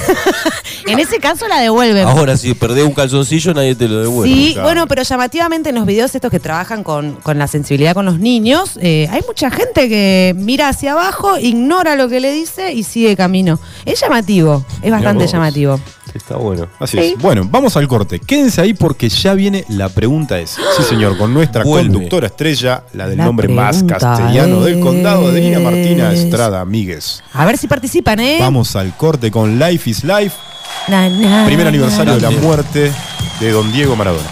en 0.86 0.98
ese 0.98 1.18
caso 1.18 1.46
la 1.46 1.60
devuelven. 1.60 2.08
Ahora, 2.08 2.36
si 2.36 2.54
perdés 2.54 2.84
un 2.84 2.92
calzoncillo, 2.92 3.54
nadie 3.54 3.76
te 3.76 3.86
lo 3.86 4.00
devuelve. 4.00 4.34
Sí, 4.34 4.50
claro. 4.54 4.66
bueno, 4.66 4.86
pero 4.88 5.02
llamativamente 5.04 5.59
en 5.68 5.74
los 5.74 5.84
videos 5.84 6.14
estos 6.14 6.30
que 6.30 6.40
trabajan 6.40 6.82
con, 6.82 7.16
con 7.16 7.38
la 7.38 7.46
sensibilidad 7.46 7.92
con 7.92 8.06
los 8.06 8.18
niños, 8.18 8.78
eh, 8.80 9.06
hay 9.10 9.20
mucha 9.26 9.50
gente 9.50 9.88
que 9.90 10.32
mira 10.36 10.68
hacia 10.68 10.92
abajo, 10.92 11.38
ignora 11.38 11.94
lo 11.96 12.08
que 12.08 12.20
le 12.20 12.32
dice 12.32 12.72
y 12.72 12.82
sigue 12.82 13.14
camino. 13.16 13.60
Es 13.84 14.00
llamativo, 14.00 14.64
es 14.80 14.90
bastante 14.90 15.26
llamativo. 15.26 15.78
Está 16.14 16.34
bueno. 16.36 16.66
Así 16.80 16.98
Sí. 16.98 17.12
es. 17.14 17.22
Bueno, 17.22 17.46
vamos 17.48 17.76
al 17.76 17.86
corte. 17.86 18.18
Quédense 18.18 18.60
ahí 18.60 18.74
porque 18.74 19.08
ya 19.08 19.34
viene 19.34 19.64
la 19.68 19.88
pregunta 19.90 20.40
es. 20.40 20.56
Sí, 20.76 20.82
señor, 20.82 21.16
con 21.16 21.32
nuestra 21.32 21.62
Vuelve. 21.62 21.92
conductora 21.92 22.26
estrella, 22.26 22.82
la 22.94 23.06
del 23.06 23.18
La 23.18 23.26
nombre 23.26 23.46
más 23.46 23.84
castellano 23.84 24.62
del 24.62 24.80
condado, 24.80 25.28
Adelina 25.28 25.60
Martina 25.60 26.12
es- 26.12 26.20
Estrada 26.20 26.64
Míguez. 26.64 27.22
A 27.32 27.46
ver 27.46 27.56
si 27.58 27.68
participan, 27.68 28.18
¿eh? 28.18 28.38
Vamos 28.40 28.74
al 28.74 28.96
corte 28.96 29.30
con 29.30 29.58
Life 29.60 29.88
is 29.88 30.02
Life, 30.02 30.36
Na, 30.88 31.08
na, 31.08 31.44
primer 31.46 31.68
aniversario 31.68 32.14
de 32.16 32.20
la 32.22 32.30
muerte 32.30 32.90
de 33.38 33.50
don 33.52 33.70
Diego 33.70 33.94
Maradona. 33.94 34.28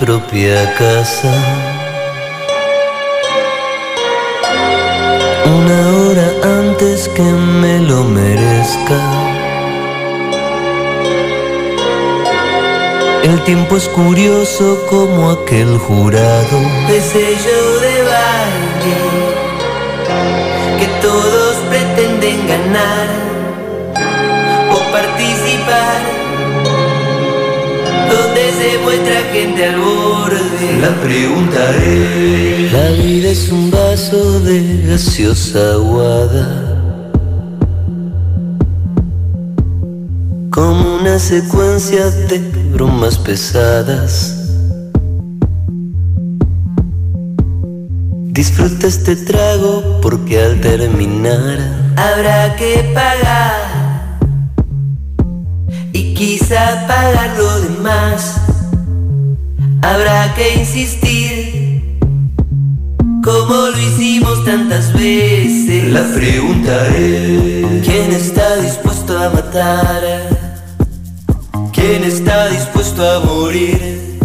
Propia 0.00 0.74
casa. 0.78 1.30
Una 5.44 5.80
hora 5.98 6.28
antes 6.60 7.06
que 7.08 7.22
me 7.22 7.80
lo 7.80 8.04
merezca. 8.04 8.98
El 13.24 13.42
tiempo 13.42 13.76
es 13.76 13.88
curioso 13.88 14.86
como 14.88 15.30
aquel 15.32 15.76
jurado 15.76 16.58
de 16.88 17.00
sello 17.02 17.60
de 17.84 17.96
baile 18.10 19.00
que 20.78 20.86
todos 21.02 21.56
pretenden 21.68 22.48
ganar 22.48 23.39
muestra 28.82 29.20
gente 29.32 29.64
al 29.64 29.80
borde. 29.80 30.80
La 30.80 30.94
pregunta 31.00 31.70
es: 31.76 32.72
La 32.72 32.90
vida 32.90 33.28
es 33.30 33.50
un 33.50 33.70
vaso 33.70 34.40
de 34.40 34.84
gaseosa 34.86 35.72
aguada. 35.72 36.66
Como 40.50 40.96
una 40.96 41.18
secuencia 41.18 42.10
de 42.10 42.38
bromas 42.72 43.18
pesadas. 43.18 44.36
Disfruta 48.32 48.86
este 48.86 49.16
trago 49.16 50.00
porque 50.00 50.40
al 50.40 50.60
terminar 50.60 51.58
habrá 51.96 52.56
que 52.56 52.90
pagar 52.94 54.18
y 55.92 56.14
quizá 56.14 56.86
pagar 56.86 57.36
lo 57.36 57.60
demás. 57.60 58.39
Habrá 59.90 60.32
que 60.34 60.54
insistir 60.54 61.98
como 63.24 63.54
lo 63.54 63.76
hicimos 63.76 64.44
tantas 64.44 64.92
veces. 64.92 65.88
La 65.92 66.04
pregunta 66.14 66.86
es: 66.96 67.82
¿quién 67.84 68.12
está 68.12 68.56
dispuesto 68.58 69.18
a 69.18 69.30
matar? 69.30 70.00
¿Quién 71.72 72.04
está 72.04 72.50
dispuesto 72.50 73.02
a 73.04 73.18
morir? 73.24 74.20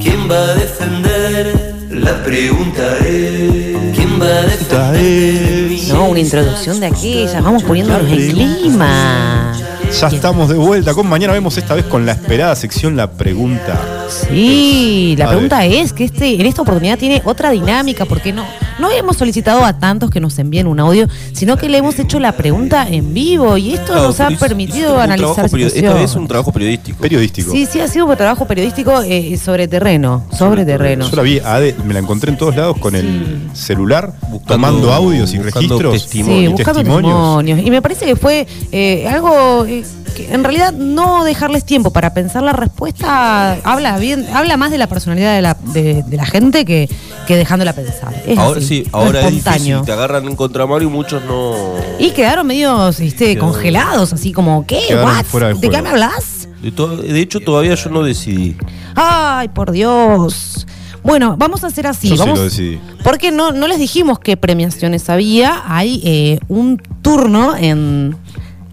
¿Quién 0.00 0.30
va 0.30 0.38
a 0.38 0.54
defender? 0.54 1.88
La 1.90 2.22
pregunta 2.22 2.98
es: 2.98 3.96
¿quién 3.96 4.20
va 4.20 4.26
a 4.26 4.42
defender? 4.42 5.88
No, 5.88 6.08
una 6.10 6.20
introducción 6.20 6.78
de 6.78 6.86
aquella. 6.86 7.40
Vamos 7.40 7.64
poniéndonos 7.64 8.08
en 8.08 8.30
clima. 8.30 9.56
Ya 9.98 10.06
estamos 10.06 10.48
de 10.48 10.54
vuelta 10.54 10.94
con 10.94 11.08
mañana 11.08 11.32
vemos 11.32 11.58
esta 11.58 11.74
vez 11.74 11.84
con 11.84 12.06
la 12.06 12.12
esperada 12.12 12.54
sección 12.54 12.96
la 12.96 13.10
pregunta. 13.10 14.06
Sí, 14.08 15.14
la 15.18 15.28
pregunta 15.28 15.64
es 15.64 15.92
que 15.92 16.04
este, 16.04 16.34
en 16.40 16.46
esta 16.46 16.62
oportunidad 16.62 16.98
tiene 16.98 17.20
otra 17.24 17.50
dinámica, 17.50 18.04
porque 18.04 18.32
no, 18.32 18.44
no 18.78 18.90
hemos 18.90 19.16
solicitado 19.16 19.64
a 19.64 19.78
tantos 19.78 20.10
que 20.10 20.20
nos 20.20 20.38
envíen 20.38 20.68
un 20.68 20.80
audio, 20.80 21.08
sino 21.32 21.56
que 21.56 21.68
le 21.68 21.78
hemos 21.78 21.98
hecho 21.98 22.20
la 22.20 22.32
pregunta 22.32 22.86
en 22.88 23.12
vivo 23.12 23.56
y 23.56 23.74
esto 23.74 23.92
Claro, 23.92 24.08
nos 24.08 24.20
ha 24.20 24.30
permitido 24.30 25.00
analizar 25.00 25.46
Esta 25.46 25.94
vez 25.94 26.14
un 26.14 26.28
trabajo 26.28 26.52
periodístico. 27.00 27.50
Sí, 27.52 27.66
sí, 27.66 27.80
ha 27.80 27.88
sido 27.88 28.06
un 28.06 28.16
trabajo 28.16 28.46
periodístico 28.46 29.02
eh, 29.02 29.36
sobre 29.42 29.66
terreno, 29.68 30.24
sobre 30.36 30.64
terreno. 30.64 31.08
Yo 31.08 31.16
la 31.16 31.22
vi, 31.22 31.38
Ade, 31.40 31.74
me 31.84 31.94
la 31.94 32.00
encontré 32.00 32.30
en 32.30 32.38
todos 32.38 32.54
lados 32.56 32.76
con 32.78 32.94
el 32.94 33.48
celular, 33.54 34.12
Buscando- 34.30 34.44
tomando 34.46 34.92
audios 34.92 35.32
y 35.34 35.38
buscando 35.38 35.78
registros. 35.78 35.92
testimonios. 35.92 36.38
Sí, 36.38 36.44
y 36.44 36.48
buscando 36.48 36.80
testimonios. 36.84 37.58
Y 37.66 37.70
me 37.70 37.82
parece 37.82 38.04
que 38.06 38.16
fue 38.16 38.46
eh, 38.72 39.08
algo 39.08 39.64
eh, 39.66 39.82
que 40.14 40.32
en 40.32 40.42
realidad 40.42 40.72
no 40.72 41.24
dejarles 41.24 41.64
tiempo 41.64 41.92
para 41.92 42.12
pensar 42.12 42.42
la 42.42 42.52
respuesta 42.52 43.52
habla 43.64 43.96
bien, 43.98 44.26
habla 44.34 44.56
más 44.56 44.70
de 44.72 44.78
la 44.78 44.88
personalidad 44.88 45.34
de 45.36 45.42
la, 45.42 45.56
de, 45.72 46.02
de 46.02 46.16
la 46.16 46.26
gente 46.26 46.64
que, 46.64 46.88
que 47.28 47.36
dejándola 47.36 47.72
pensar. 47.72 48.12
Es 48.26 48.36
Ahora 48.38 48.58
así, 48.58 48.66
sí, 48.66 48.88
ahora 48.92 49.20
es 49.20 49.26
espontáneo. 49.26 49.58
difícil. 49.78 49.84
Te 49.86 49.92
agarran 49.92 50.26
en 50.26 50.34
contramano 50.36 50.82
y 50.82 50.88
muchos 50.88 51.24
no. 51.24 51.54
Y 51.98 52.10
quedaron 52.10 52.46
medios 52.46 52.98
este, 53.00 53.38
congelados, 53.38 54.12
así 54.12 54.32
como, 54.32 54.66
¿qué? 54.66 54.80
De 54.90 55.54
¿De 55.60 55.70
qué 55.70 55.80
me 55.82 55.90
hablas? 55.90 56.24
De, 56.62 56.70
to- 56.72 56.96
de 56.96 57.20
hecho, 57.20 57.40
todavía 57.40 57.74
yo 57.74 57.90
no 57.90 58.02
decidí. 58.02 58.56
Ay, 58.94 59.48
por 59.48 59.70
Dios. 59.72 60.66
Bueno, 61.02 61.36
vamos 61.38 61.64
a 61.64 61.68
hacer 61.68 61.86
así. 61.86 62.08
Yo 62.08 62.14
sí 62.16 62.20
vamos, 62.20 62.38
lo 62.38 62.44
decidí. 62.44 62.78
Porque 63.02 63.30
no, 63.30 63.52
no 63.52 63.66
les 63.68 63.78
dijimos 63.78 64.18
qué 64.18 64.36
premiaciones 64.36 65.08
había. 65.08 65.62
Hay 65.66 66.02
eh, 66.04 66.38
un 66.48 66.76
turno 67.00 67.56
en 67.56 68.14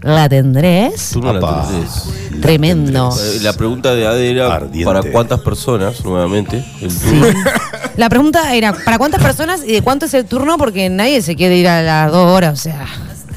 La 0.02 0.28
Tendrés. 0.28 1.10
Tú 1.14 1.20
no 1.22 1.32
la 1.32 1.40
entendés. 1.40 2.04
Tremendo. 2.42 3.10
Eh, 3.18 3.38
La 3.40 3.54
pregunta 3.54 3.94
de 3.94 4.06
Ade 4.06 4.30
era 4.30 4.54
Ardiente. 4.54 4.84
para 4.84 5.02
cuántas 5.10 5.40
personas, 5.40 6.04
nuevamente. 6.04 6.62
El 6.82 6.94
turno. 6.94 7.26
La 7.96 8.08
pregunta 8.10 8.54
era, 8.54 8.74
¿para 8.84 8.98
cuántas 8.98 9.22
personas 9.22 9.62
y 9.66 9.72
de 9.72 9.82
cuánto 9.82 10.04
es 10.06 10.12
el 10.14 10.26
turno? 10.26 10.58
Porque 10.58 10.88
nadie 10.90 11.22
se 11.22 11.34
quiere 11.34 11.56
ir 11.56 11.66
a 11.66 11.82
las 11.82 12.12
dos 12.12 12.28
horas, 12.30 12.52
o 12.52 12.62
sea... 12.62 12.86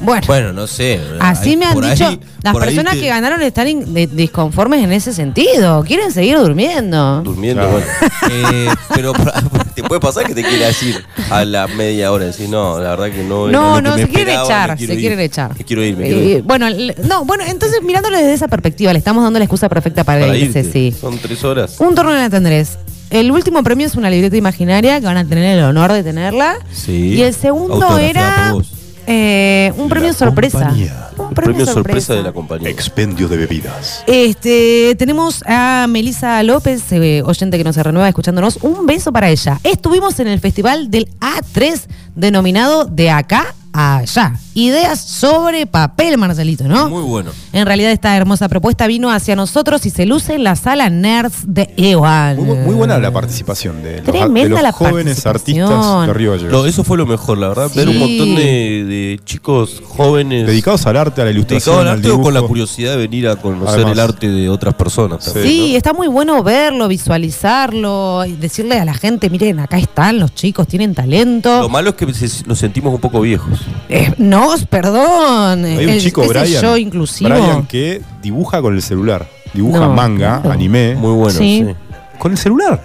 Bueno, 0.02 0.26
Bueno, 0.26 0.52
no 0.52 0.66
sé. 0.66 1.00
así 1.20 1.56
me 1.56 1.64
han 1.66 1.80
dicho, 1.80 2.06
ahí- 2.06 2.20
las 2.42 2.56
personas 2.56 2.94
te- 2.94 3.00
que 3.00 3.08
ganaron 3.08 3.40
están 3.42 3.68
in- 3.68 3.94
de- 3.94 4.06
disconformes 4.06 4.82
en 4.82 4.92
ese 4.92 5.12
sentido. 5.12 5.84
Quieren 5.84 6.10
seguir 6.12 6.38
durmiendo. 6.38 7.22
Durmiendo, 7.22 7.62
Claro. 7.62 7.72
bueno. 7.72 7.86
Eh, 8.54 8.68
pero 8.94 9.12
te 9.74 9.82
puede 9.82 10.00
pasar 10.00 10.24
que 10.26 10.34
te 10.34 10.42
quieras 10.44 10.80
ir 10.82 11.04
a 11.30 11.44
la 11.44 11.66
media 11.66 12.12
hora. 12.12 12.24
Decir, 12.26 12.48
no, 12.48 12.78
la 12.80 12.90
verdad 12.96 13.10
que 13.10 13.22
no. 13.24 13.48
No, 13.48 13.80
no, 13.80 13.96
se 13.96 14.08
quieren 14.08 14.38
echar, 14.40 14.78
se 14.78 14.84
ir. 14.84 14.98
quieren 14.98 15.20
echar. 15.20 15.56
Me 15.58 15.64
quiero 15.64 15.84
ir, 15.84 15.96
me 15.96 16.04
quiero 16.04 16.20
Eh, 16.20 16.24
ir. 16.38 16.42
bueno, 16.42 16.68
le- 16.68 16.94
no, 17.04 17.24
bueno, 17.24 17.44
entonces 17.46 17.82
mirándolo 17.82 18.16
desde 18.16 18.32
esa 18.34 18.48
perspectiva, 18.48 18.92
le 18.92 18.98
estamos 18.98 19.22
dando 19.24 19.38
la 19.38 19.44
excusa 19.44 19.68
perfecta 19.68 20.04
para, 20.04 20.20
Para 20.26 20.36
irse, 20.36 20.60
irte. 20.60 20.72
sí. 20.72 20.94
Son 20.98 21.18
tres 21.18 21.42
horas. 21.44 21.76
Un 21.80 21.94
turno 21.94 22.12
en 22.12 22.18
la 22.18 22.30
tendrés. 22.30 22.78
El 23.10 23.30
último 23.30 23.62
premio 23.62 23.86
es 23.86 23.94
una 23.94 24.08
libreta 24.08 24.36
imaginaria 24.36 24.98
que 24.98 25.04
van 25.06 25.18
a 25.18 25.24
tener 25.26 25.58
el 25.58 25.64
honor 25.64 25.92
de 25.92 26.02
tenerla. 26.02 26.56
Sí. 26.72 27.14
Y 27.14 27.22
el 27.22 27.34
segundo 27.34 27.98
era 27.98 28.46
por 28.52 28.62
vos. 28.62 28.72
Eh, 29.12 29.72
un 29.76 29.84
La 29.84 29.88
premio 29.90 30.12
sorpresa. 30.12 30.58
compañía. 30.60 31.08
Un 31.18 31.34
Premio 31.34 31.66
sorpresa 31.66 32.14
de 32.14 32.22
la 32.22 32.32
compañía. 32.32 32.68
Expendio 32.68 33.28
de 33.28 33.36
bebidas. 33.36 34.02
Este, 34.06 34.94
tenemos 34.98 35.42
a 35.46 35.86
Melisa 35.88 36.42
López, 36.42 36.82
eh, 36.92 37.22
oyente 37.24 37.58
que 37.58 37.64
nos 37.64 37.76
renueva 37.76 38.08
escuchándonos. 38.08 38.58
Un 38.62 38.86
beso 38.86 39.12
para 39.12 39.30
ella. 39.30 39.60
Estuvimos 39.62 40.18
en 40.20 40.28
el 40.28 40.40
festival 40.40 40.90
del 40.90 41.08
A3, 41.20 41.82
denominado 42.14 42.84
De 42.86 43.10
Acá 43.10 43.54
Allá. 43.72 44.34
Ideas 44.54 45.00
sobre 45.00 45.64
papel, 45.66 46.18
Marcelito, 46.18 46.64
¿no? 46.68 46.90
Muy 46.90 47.02
bueno. 47.04 47.30
En 47.54 47.64
realidad, 47.64 47.90
esta 47.90 48.14
hermosa 48.16 48.48
propuesta 48.50 48.86
vino 48.86 49.10
hacia 49.10 49.34
nosotros 49.34 49.86
y 49.86 49.90
se 49.90 50.04
luce 50.04 50.34
en 50.34 50.44
la 50.44 50.56
sala 50.56 50.90
Nerds 50.90 51.44
de 51.46 51.72
Ewan. 51.78 52.36
Muy, 52.36 52.44
bu- 52.58 52.64
muy 52.64 52.74
buena 52.74 52.98
la 52.98 53.10
participación 53.10 53.82
de 53.82 53.96
los, 53.98 54.06
de 54.06 54.12
Tremenda 54.12 54.50
los 54.56 54.62
la 54.62 54.72
jóvenes 54.72 55.24
artistas 55.24 55.64
participación. 55.64 56.06
de 56.06 56.12
Río 56.12 56.30
Gallegos. 56.32 56.52
No, 56.52 56.66
eso 56.66 56.84
fue 56.84 56.98
lo 56.98 57.06
mejor, 57.06 57.38
la 57.38 57.48
verdad. 57.48 57.68
Sí. 57.72 57.78
Ver 57.78 57.88
un 57.88 57.98
montón 57.98 58.34
de, 58.34 58.84
de 58.84 59.20
chicos 59.24 59.82
jóvenes 59.86 60.46
Dedicados 60.46 60.86
al 60.86 60.98
arte, 60.98 61.22
a 61.22 61.24
la 61.24 61.30
ilustración, 61.30 61.76
dedicados 61.76 61.80
al 61.80 61.88
al 61.88 61.98
arte 62.04 62.10
o 62.10 62.20
con 62.22 62.34
la 62.34 62.42
curiosidad 62.42 62.90
de 62.90 62.96
venir 62.98 63.26
a 63.28 63.36
conocer 63.36 63.68
Además. 63.76 63.92
el 63.92 64.00
arte 64.00 64.28
de 64.28 64.48
otras 64.50 64.74
personas. 64.74 65.24
también, 65.24 65.46
Sí, 65.46 65.70
¿no? 65.72 65.76
está 65.78 65.92
muy 65.94 66.08
bueno 66.08 66.42
verlo, 66.42 66.88
visualizarlo, 66.88 68.24
y 68.26 68.32
decirle 68.32 68.78
a 68.78 68.84
la 68.84 68.94
gente, 68.94 69.30
miren, 69.30 69.60
acá 69.60 69.78
están 69.78 70.18
los 70.18 70.34
chicos, 70.34 70.66
tienen 70.68 70.94
talento. 70.94 71.60
Lo 71.62 71.68
malo 71.68 71.90
es 71.90 71.96
que 71.96 72.06
nos 72.46 72.58
sentimos 72.58 72.92
un 72.94 73.00
poco 73.00 73.20
viejos. 73.22 73.60
Eh, 73.88 74.12
no, 74.18 74.50
perdón. 74.70 75.64
Hay 75.64 75.84
un 75.84 75.90
el- 75.90 76.00
chico, 76.00 76.22
Brian, 76.26 76.62
yo 76.62 76.76
inclusivo. 76.76 77.30
Brian, 77.30 77.66
que 77.66 78.00
dibuja 78.22 78.60
con 78.62 78.74
el 78.74 78.82
celular. 78.82 79.26
Dibuja 79.52 79.80
No, 79.80 79.92
manga, 79.92 80.40
anime. 80.50 80.94
Muy 80.94 81.12
bueno, 81.14 81.38
Sí. 81.38 81.64
sí. 81.66 81.74
Con 82.18 82.32
el 82.32 82.38
celular. 82.38 82.82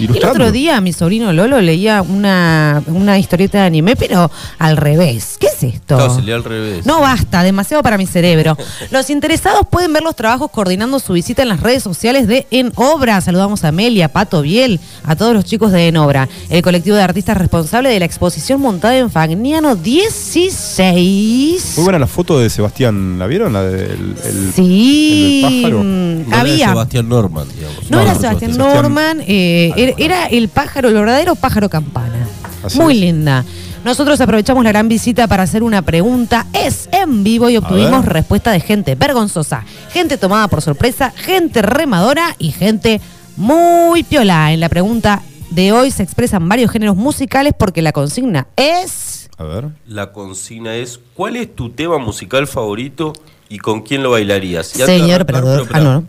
Y 0.00 0.04
el 0.04 0.10
Ilustrando. 0.10 0.44
otro 0.44 0.52
día 0.52 0.80
mi 0.80 0.92
sobrino 0.92 1.32
Lolo 1.32 1.60
leía 1.60 2.00
una, 2.02 2.82
una 2.86 3.18
historieta 3.18 3.58
de 3.58 3.64
anime, 3.66 3.96
pero 3.96 4.30
al 4.58 4.76
revés. 4.76 5.36
¿Qué 5.38 5.48
es 5.48 5.62
esto? 5.62 5.96
Claro, 5.96 6.14
se 6.14 6.22
lee 6.22 6.32
al 6.32 6.42
revés. 6.44 6.86
No 6.86 7.00
basta, 7.00 7.42
demasiado 7.42 7.82
para 7.82 7.98
mi 7.98 8.06
cerebro. 8.06 8.56
Los 8.90 9.10
interesados 9.10 9.66
pueden 9.70 9.92
ver 9.92 10.02
los 10.02 10.16
trabajos 10.16 10.50
coordinando 10.50 10.98
su 10.98 11.12
visita 11.12 11.42
en 11.42 11.48
las 11.50 11.60
redes 11.60 11.82
sociales 11.82 12.26
de 12.26 12.46
En 12.50 12.72
Obra. 12.76 13.20
Saludamos 13.20 13.62
a 13.64 13.68
Amelia, 13.68 14.08
Pato 14.08 14.40
Biel, 14.42 14.80
a 15.04 15.16
todos 15.16 15.34
los 15.34 15.44
chicos 15.44 15.70
de 15.72 15.88
En 15.88 15.96
Obra, 15.98 16.28
el 16.48 16.62
colectivo 16.62 16.96
de 16.96 17.02
artistas 17.02 17.36
responsable 17.36 17.90
de 17.90 17.98
la 17.98 18.06
exposición 18.06 18.60
montada 18.60 18.96
en 18.96 19.10
Fagnano 19.10 19.76
16. 19.76 21.74
Muy 21.76 21.84
buena 21.84 21.98
la 21.98 22.06
foto 22.06 22.38
de 22.38 22.48
Sebastián. 22.50 23.18
¿La 23.18 23.26
vieron? 23.26 23.52
La 23.52 23.62
del 23.62 24.14
el- 24.24 24.52
Sí, 24.54 25.42
el 25.44 25.50
del 25.52 25.62
pájaro. 25.62 25.84
No 25.84 26.46
era. 26.46 26.68
Sebastián 26.70 27.08
Norman, 27.08 27.46
digamos. 27.54 27.90
No, 27.90 28.00
era 28.00 28.14
no, 28.14 28.20
Sebastián 28.20 28.52
Sebastián- 28.54 28.82
Norman, 28.82 29.20
eh, 29.26 29.72
era, 29.76 29.89
era 29.98 30.26
el 30.26 30.48
pájaro, 30.48 30.88
el 30.88 30.94
verdadero 30.94 31.34
pájaro 31.34 31.68
campana. 31.68 32.26
Así 32.64 32.78
Muy 32.78 32.94
es. 32.94 33.00
linda. 33.00 33.44
Nosotros 33.84 34.20
aprovechamos 34.20 34.62
la 34.62 34.70
gran 34.70 34.88
visita 34.88 35.26
para 35.26 35.44
hacer 35.44 35.62
una 35.62 35.80
pregunta. 35.82 36.46
Es 36.52 36.88
en 36.92 37.24
vivo 37.24 37.48
y 37.48 37.56
obtuvimos 37.56 38.04
respuesta 38.04 38.52
de 38.52 38.60
gente 38.60 38.94
vergonzosa, 38.94 39.64
gente 39.90 40.18
tomada 40.18 40.48
por 40.48 40.60
sorpresa, 40.60 41.12
gente 41.16 41.62
remadora 41.62 42.36
y 42.38 42.52
gente 42.52 43.00
muy 43.36 44.02
piola. 44.02 44.52
En 44.52 44.60
la 44.60 44.68
pregunta 44.68 45.22
de 45.50 45.72
hoy 45.72 45.90
se 45.90 46.02
expresan 46.02 46.46
varios 46.46 46.70
géneros 46.70 46.96
musicales 46.96 47.54
porque 47.58 47.80
la 47.80 47.92
consigna 47.92 48.46
es... 48.56 49.30
A 49.38 49.44
ver. 49.44 49.68
La 49.86 50.12
consigna 50.12 50.74
es, 50.76 51.00
¿cuál 51.14 51.36
es 51.36 51.54
tu 51.56 51.70
tema 51.70 51.96
musical 51.96 52.46
favorito 52.46 53.14
y 53.48 53.56
con 53.56 53.80
quién 53.80 54.02
lo 54.02 54.10
bailarías? 54.10 54.66
Señor 54.66 55.24
pero, 55.24 55.38
Ah, 55.72 55.80
no, 55.80 55.92
no. 55.94 56.04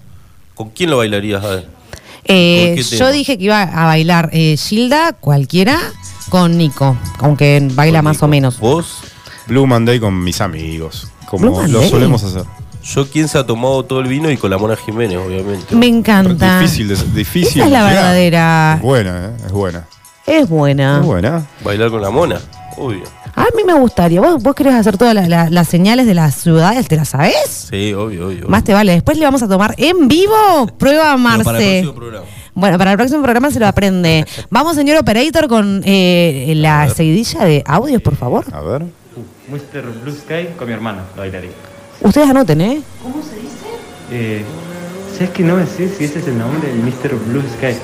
¿Con 0.56 0.72
quién 0.72 0.90
lo 0.90 0.98
bailarías? 0.98 1.42
A 1.42 1.48
ver. 1.48 1.81
Eh, 2.26 2.76
¿Con 2.78 2.84
qué 2.90 2.98
yo 2.98 3.12
dije 3.12 3.38
que 3.38 3.44
iba 3.46 3.62
a 3.64 3.86
bailar 3.86 4.30
eh, 4.32 4.56
Gilda, 4.58 5.14
cualquiera, 5.14 5.80
con 6.30 6.58
Nico, 6.58 6.98
aunque 7.20 7.68
baila 7.74 8.00
Con 8.00 8.04
más 8.06 8.16
Nico. 8.18 8.26
o 8.26 8.30
menos. 8.30 8.60
¿Vos? 8.60 9.00
Blue 9.48 9.66
Monday 9.68 10.00
con 10.00 10.24
mis 10.24 10.40
amigos, 10.42 11.08
como 11.28 11.62
lo 11.68 11.84
solemos 11.90 12.24
hacer. 12.24 12.44
Yo, 12.84 13.08
¿quién 13.10 13.28
se 13.28 13.38
ha 13.38 13.46
tomado 13.46 13.84
todo 13.84 14.00
el 14.00 14.08
vino? 14.08 14.32
Y 14.32 14.38
con 14.38 14.50
la 14.50 14.58
Mona 14.58 14.76
Jiménez, 14.76 15.18
obviamente. 15.18 15.76
Me 15.76 15.88
encanta. 15.88 16.60
Difícil, 16.60 16.88
de- 16.88 16.96
difícil. 17.14 17.58
Esa 17.62 17.66
es 17.66 17.72
la 17.72 17.84
verdadera. 17.84 18.74
Es 18.78 18.82
buena, 18.82 19.26
¿eh? 19.26 19.32
es 19.46 19.52
buena. 19.52 19.88
Es 20.26 20.50
buena. 20.50 20.98
Es 21.00 21.06
buena. 21.06 21.46
Bailar 21.64 21.90
con 21.92 22.02
la 22.02 22.10
Mona, 22.10 22.40
obvio. 22.78 23.04
A 23.36 23.46
mí 23.56 23.64
me 23.66 23.74
gustaría. 23.74 24.20
¿Vos, 24.22 24.42
vos 24.44 24.54
querés 24.56 24.74
hacer 24.74 24.98
todas 24.98 25.14
la- 25.16 25.28
la- 25.28 25.50
las 25.50 25.68
señales 25.68 26.06
de 26.06 26.14
las 26.14 26.36
ciudades? 26.36 26.88
¿Te 26.88 26.96
las 26.98 27.10
sabés? 27.10 27.68
Sí, 27.70 27.94
obvio, 27.94 28.28
obvio. 28.28 28.48
Más 28.48 28.64
te 28.64 28.74
vale. 28.74 28.92
Después 28.94 29.18
le 29.18 29.26
vamos 29.26 29.42
a 29.44 29.48
tomar 29.48 29.74
en 29.78 30.08
vivo 30.08 30.68
prueba 30.78 31.14
Pero 31.16 31.24
para 31.24 31.38
el 31.38 31.44
Marce. 31.44 31.44
próximo 31.82 31.94
programa. 31.96 32.26
Bueno, 32.54 32.78
para 32.78 32.92
el 32.92 32.98
próximo 32.98 33.22
programa 33.24 33.52
se 33.52 33.60
lo 33.60 33.68
aprende. 33.68 34.26
Vamos, 34.50 34.76
señor 34.76 34.98
operator, 34.98 35.48
con 35.48 35.82
eh, 35.86 36.54
la 36.58 36.90
seguidilla 36.90 37.46
de 37.46 37.64
audios, 37.66 38.02
por 38.02 38.18
favor. 38.18 38.46
A 38.54 38.60
ver. 38.62 38.82
Mr. 39.48 39.82
Blue 40.04 40.14
Sky 40.14 40.50
con 40.58 40.68
mi 40.68 40.74
hermano, 40.74 41.02
lo 41.16 41.22
bailaría. 41.22 41.52
Ustedes 42.02 42.30
anoten, 42.30 42.60
¿eh? 42.62 42.82
Eh, 44.12 44.44
¿Sabes 45.14 45.30
que 45.32 45.44
no 45.44 45.56
me 45.56 45.66
sé 45.66 45.90
si 45.90 46.04
ese 46.06 46.20
es 46.20 46.28
el 46.28 46.38
nombre? 46.38 46.70
El 46.72 46.80
Mr. 46.80 47.16
Blue 47.28 47.44
Sky. 47.58 47.78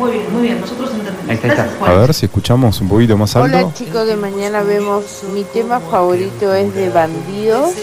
Muy 0.00 0.12
bien, 0.12 0.32
muy 0.32 0.42
bien. 0.42 0.60
Nosotros 0.62 0.90
entendemos. 0.92 1.28
Ahí 1.28 1.34
está, 1.34 1.46
ahí 1.62 1.68
está. 1.68 1.90
A 1.90 1.94
ver 1.94 2.14
si 2.14 2.24
escuchamos 2.24 2.80
un 2.80 2.88
poquito 2.88 3.18
más 3.18 3.36
alto. 3.36 3.54
Hola 3.54 3.74
chicos 3.74 4.06
de 4.06 4.16
mañana 4.16 4.62
vemos 4.62 5.04
mi 5.34 5.44
tema 5.44 5.78
favorito 5.78 6.54
es 6.54 6.74
de 6.74 6.88
bandidos 6.88 7.74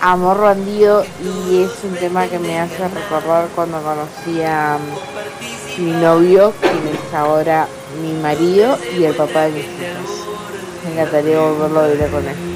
Amor 0.00 0.40
bandido 0.40 1.04
y 1.22 1.62
es 1.62 1.72
un 1.84 1.94
tema 1.96 2.26
que 2.26 2.38
me 2.38 2.58
hace 2.58 2.88
recordar 2.88 3.48
cuando 3.54 3.82
conocí 3.82 4.42
a 4.42 4.78
mm, 4.78 5.84
mi 5.84 5.92
novio, 5.92 6.54
quien 6.58 6.94
es 6.94 7.14
ahora 7.14 7.68
mi 8.00 8.14
marido 8.14 8.78
y 8.98 9.04
el 9.04 9.14
papá 9.14 9.42
de 9.42 9.50
mis 9.50 9.64
hijos. 9.64 10.26
Me 10.86 10.92
encantaría 10.92 11.38
volverlo 11.38 11.80
a 11.80 11.86
ver 11.86 12.10
con 12.10 12.26
él. 12.26 12.49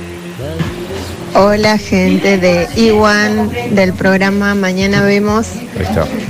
Hola 1.34 1.78
gente 1.78 2.38
de 2.38 2.68
Iwan 2.76 3.50
del 3.72 3.92
programa 3.92 4.54
Mañana 4.54 5.02
Vemos. 5.02 5.48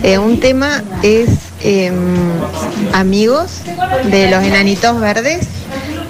Eh, 0.03 0.19
un 0.19 0.40
tema 0.40 0.83
es 1.03 1.29
em, 1.62 1.95
Amigos 2.93 3.61
de 4.11 4.31
los 4.31 4.43
Enanitos 4.43 4.99
Verdes 5.01 5.47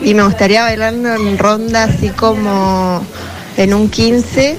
y 0.02 0.14
me 0.14 0.22
gustaría 0.24 0.62
bailarlo 0.62 1.14
en 1.14 1.38
ronda 1.38 1.85
así 1.85 2.09
como 2.11 3.02
en 3.57 3.74
un 3.74 3.88
15 3.90 4.57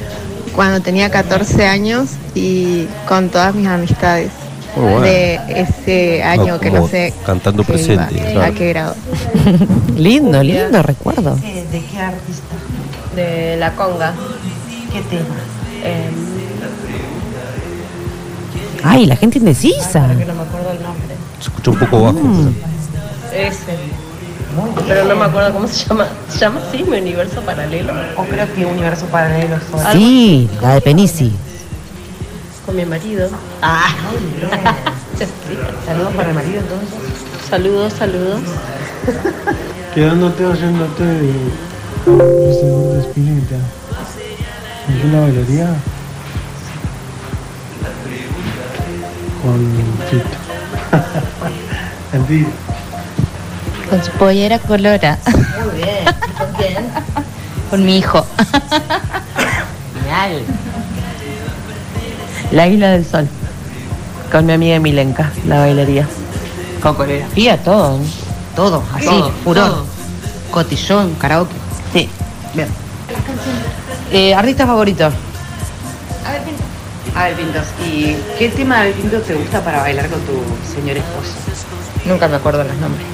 cuando 0.54 0.82
tenía 0.82 1.10
14 1.10 1.66
años 1.68 2.10
y 2.34 2.88
con 3.08 3.30
todas 3.30 3.56
mis 3.56 3.68
amistades 3.68 4.32
bueno. 4.76 5.02
de 5.02 5.40
ese 5.48 6.24
año 6.24 6.60
que 6.60 6.72
no 6.72 6.88
sé 6.88 7.14
cantando 7.26 7.64
qué 7.64 7.74
presente, 7.74 8.16
iba- 8.16 8.32
claro. 8.32 8.42
a 8.42 8.56
qué 8.56 8.70
grado. 8.70 8.96
Lindo, 9.98 10.44
lindo 10.44 10.82
recuerdo. 10.84 11.36
¿De 11.36 11.82
qué 11.92 12.00
artista? 12.00 12.56
De 13.16 13.56
la 13.58 13.72
conga. 13.76 14.14
¿Qué 14.92 15.02
tema? 15.02 15.36
Eh, 15.84 16.10
Ay, 18.84 19.06
la 19.06 19.16
gente 19.16 19.38
indecisa. 19.40 20.08
que 20.18 20.26
no 20.26 20.34
me 20.36 20.42
acuerdo 20.44 20.72
el 20.72 20.84
nombre. 20.84 21.16
Se 21.40 21.44
escucha 21.50 21.72
un 21.72 21.78
poco 21.80 22.02
bajo. 22.04 22.20
Ese. 23.34 23.78
Pero 24.88 25.04
no 25.06 25.16
me 25.16 25.26
acuerdo 25.26 25.54
cómo 25.54 25.68
se 25.68 25.86
llama. 25.86 26.08
¿Se 26.30 26.40
llama 26.40 26.62
así? 26.68 26.84
¿Mi 26.84 26.98
universo 27.00 27.42
paralelo? 27.42 27.94
O 28.16 28.24
creo 28.24 28.54
que 28.54 28.66
Universo 28.66 29.06
Paralelo 29.08 29.58
son. 29.72 29.92
Sí, 29.92 30.50
la 30.62 30.76
de 30.76 30.82
Penisi. 30.82 31.34
Con 32.66 32.76
mi 32.76 32.86
marido. 32.86 33.30
Ah, 33.62 33.88
Sí. 35.18 35.26
saludos 35.86 36.14
para 36.14 36.30
el 36.30 36.36
marido 36.36 36.60
entonces. 36.60 36.90
Saludos, 37.50 37.94
saludos. 37.98 38.40
Quedándote 39.94 40.46
oyéndote 40.46 41.04
de 41.04 41.34
de 42.06 43.02
Spinetta. 43.02 43.56
¿En 44.88 45.02
qué 45.02 45.08
la 45.08 45.22
bailaría? 45.22 45.76
Con 49.42 49.74
Chito. 50.10 50.38
Mentira. 52.14 52.50
Con 53.90 54.04
su 54.04 54.12
pollera 54.12 54.60
colora. 54.60 55.18
Muy 55.26 55.78
bien. 55.78 56.06
¿Y 56.06 56.32
con 56.38 56.54
quién? 56.58 56.86
Con 57.70 57.86
mi 57.86 57.98
hijo. 57.98 58.26
Genial. 60.04 60.44
La 62.52 62.68
Isla 62.68 62.90
del 62.92 63.06
Sol. 63.06 63.28
Con 64.32 64.46
mi 64.46 64.54
amiga 64.54 64.80
Milenka, 64.80 65.32
la 65.48 65.60
bailaría. 65.60 66.08
Con 66.82 66.96
coreografía, 66.96 67.58
todo. 67.64 67.98
¿no? 67.98 68.04
Todo, 68.56 68.84
así, 68.94 69.06
Todo, 69.06 69.32
furor. 69.44 69.70
todo. 69.70 69.86
Cotillón, 70.52 71.16
karaoke. 71.16 71.65
Bien. 72.56 72.68
Eh, 74.12 74.34
¿Artista 74.34 74.66
favorito? 74.66 75.06
A 75.06 76.32
ver, 76.32 76.42
Pinto. 76.44 76.64
Abel 77.16 77.36
Pintos. 77.36 77.64
¿Y 77.86 78.16
qué 78.40 78.50
tema 78.50 78.76
de 78.76 78.82
Abel 78.82 78.94
Pintos 78.94 79.24
te 79.24 79.34
gusta 79.36 79.62
para 79.62 79.82
bailar 79.82 80.08
con 80.10 80.20
tu 80.22 80.34
señor 80.74 80.98
esposo? 80.98 81.34
Nunca 82.06 82.28
me 82.28 82.36
acuerdo 82.38 82.64
los 82.64 82.76
nombres. 82.78 83.06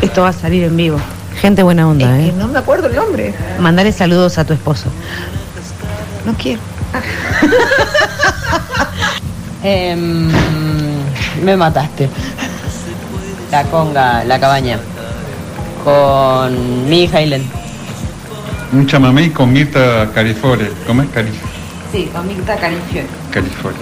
Esto 0.00 0.22
va 0.22 0.28
a 0.28 0.32
salir 0.32 0.64
en 0.64 0.76
vivo. 0.76 0.98
Gente 1.40 1.62
buena 1.62 1.88
onda, 1.88 2.18
Es 2.18 2.24
que 2.24 2.28
¿eh? 2.30 2.34
no 2.36 2.48
me 2.48 2.58
acuerdo 2.58 2.88
el 2.88 2.94
nombre. 2.94 3.34
Mandale 3.58 3.92
saludos 3.92 4.38
a 4.38 4.44
tu 4.44 4.52
esposo. 4.52 4.86
No 6.24 6.34
quiero. 6.34 6.60
Em, 9.64 10.28
me 11.44 11.56
mataste. 11.56 12.08
La 13.50 13.62
conga, 13.64 14.24
la 14.24 14.40
cabaña. 14.40 14.78
Con 15.84 16.88
mi 16.88 17.04
hija 17.04 17.18
Ailen. 17.18 17.48
Un 18.72 18.86
chamamé 18.86 19.32
con 19.32 19.52
Mirta 19.52 20.10
Carifore. 20.14 20.70
¿Cómo 20.86 21.02
es 21.02 21.08
Cari- 21.10 21.28
Sí, 21.90 22.10
con 22.12 22.26
Mirta 22.26 22.56
Carifiore. 22.56 23.06
Carifore? 23.30 23.74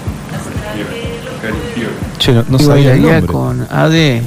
Carifiore. 1.41 1.95
Che, 2.19 2.33
no, 2.49 2.59
sabía 2.59 2.95
el 2.95 3.03
bailaría 3.03 3.21
nombre. 3.21 3.33
con 3.33 3.67
Ade 3.71 4.23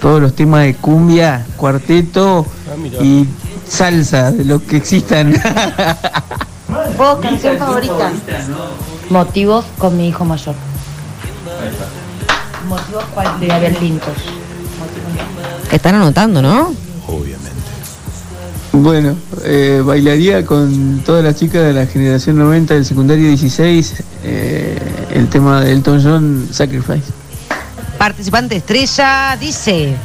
todos 0.00 0.22
los 0.22 0.34
temas 0.34 0.62
de 0.64 0.74
cumbia, 0.76 1.44
cuarteto 1.56 2.46
y 3.02 3.26
salsa, 3.68 4.30
de 4.30 4.44
lo 4.44 4.64
que 4.64 4.76
existan. 4.76 5.32
¿Vos, 6.96 7.18
canción 7.20 7.58
favorita? 7.58 8.12
Motivos 9.10 9.64
con 9.78 9.96
mi 9.96 10.08
hijo 10.08 10.24
mayor. 10.24 10.54
¿Motivos 12.68 13.04
cuál? 13.14 13.40
De 13.40 13.50
Abel 13.52 13.74
Pintos. 13.76 14.14
Están 15.72 15.96
anotando, 15.96 16.40
¿no? 16.40 16.72
Bueno, 18.82 19.16
eh, 19.44 19.82
bailaría 19.84 20.46
con 20.46 21.00
todas 21.04 21.24
las 21.24 21.34
chicas 21.34 21.64
de 21.64 21.72
la 21.72 21.86
generación 21.86 22.38
90 22.38 22.74
del 22.74 22.84
secundario 22.84 23.26
16 23.26 24.04
eh, 24.22 24.78
el 25.10 25.28
tema 25.28 25.62
de 25.62 25.72
Elton 25.72 26.00
John, 26.02 26.48
Sacrifice. 26.52 27.12
Participante 27.98 28.54
estrella 28.56 29.36
dice. 29.38 29.96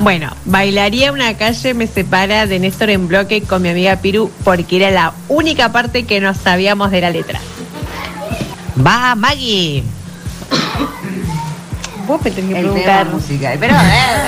Bueno, 0.00 0.30
bailaría 0.44 1.12
una 1.12 1.34
calle 1.38 1.72
me 1.72 1.86
separa 1.86 2.46
de 2.46 2.58
Néstor 2.58 2.90
en 2.90 3.08
bloque 3.08 3.40
con 3.42 3.62
mi 3.62 3.70
amiga 3.70 3.96
Piru 3.96 4.30
porque 4.44 4.76
era 4.76 4.90
la 4.90 5.14
única 5.28 5.72
parte 5.72 6.04
que 6.04 6.20
no 6.20 6.34
sabíamos 6.34 6.90
de 6.90 7.00
la 7.00 7.08
letra. 7.10 7.40
Va, 8.86 9.14
Maggie. 9.14 9.82
Vos 12.06 12.20
me 12.22 12.30
tenés 12.30 12.50
que 12.52 12.58
El 12.58 12.66
preguntar. 12.66 13.04
tema 13.04 13.16
musical. 13.16 13.56
Pero, 13.58 13.74
eh, 13.74 13.78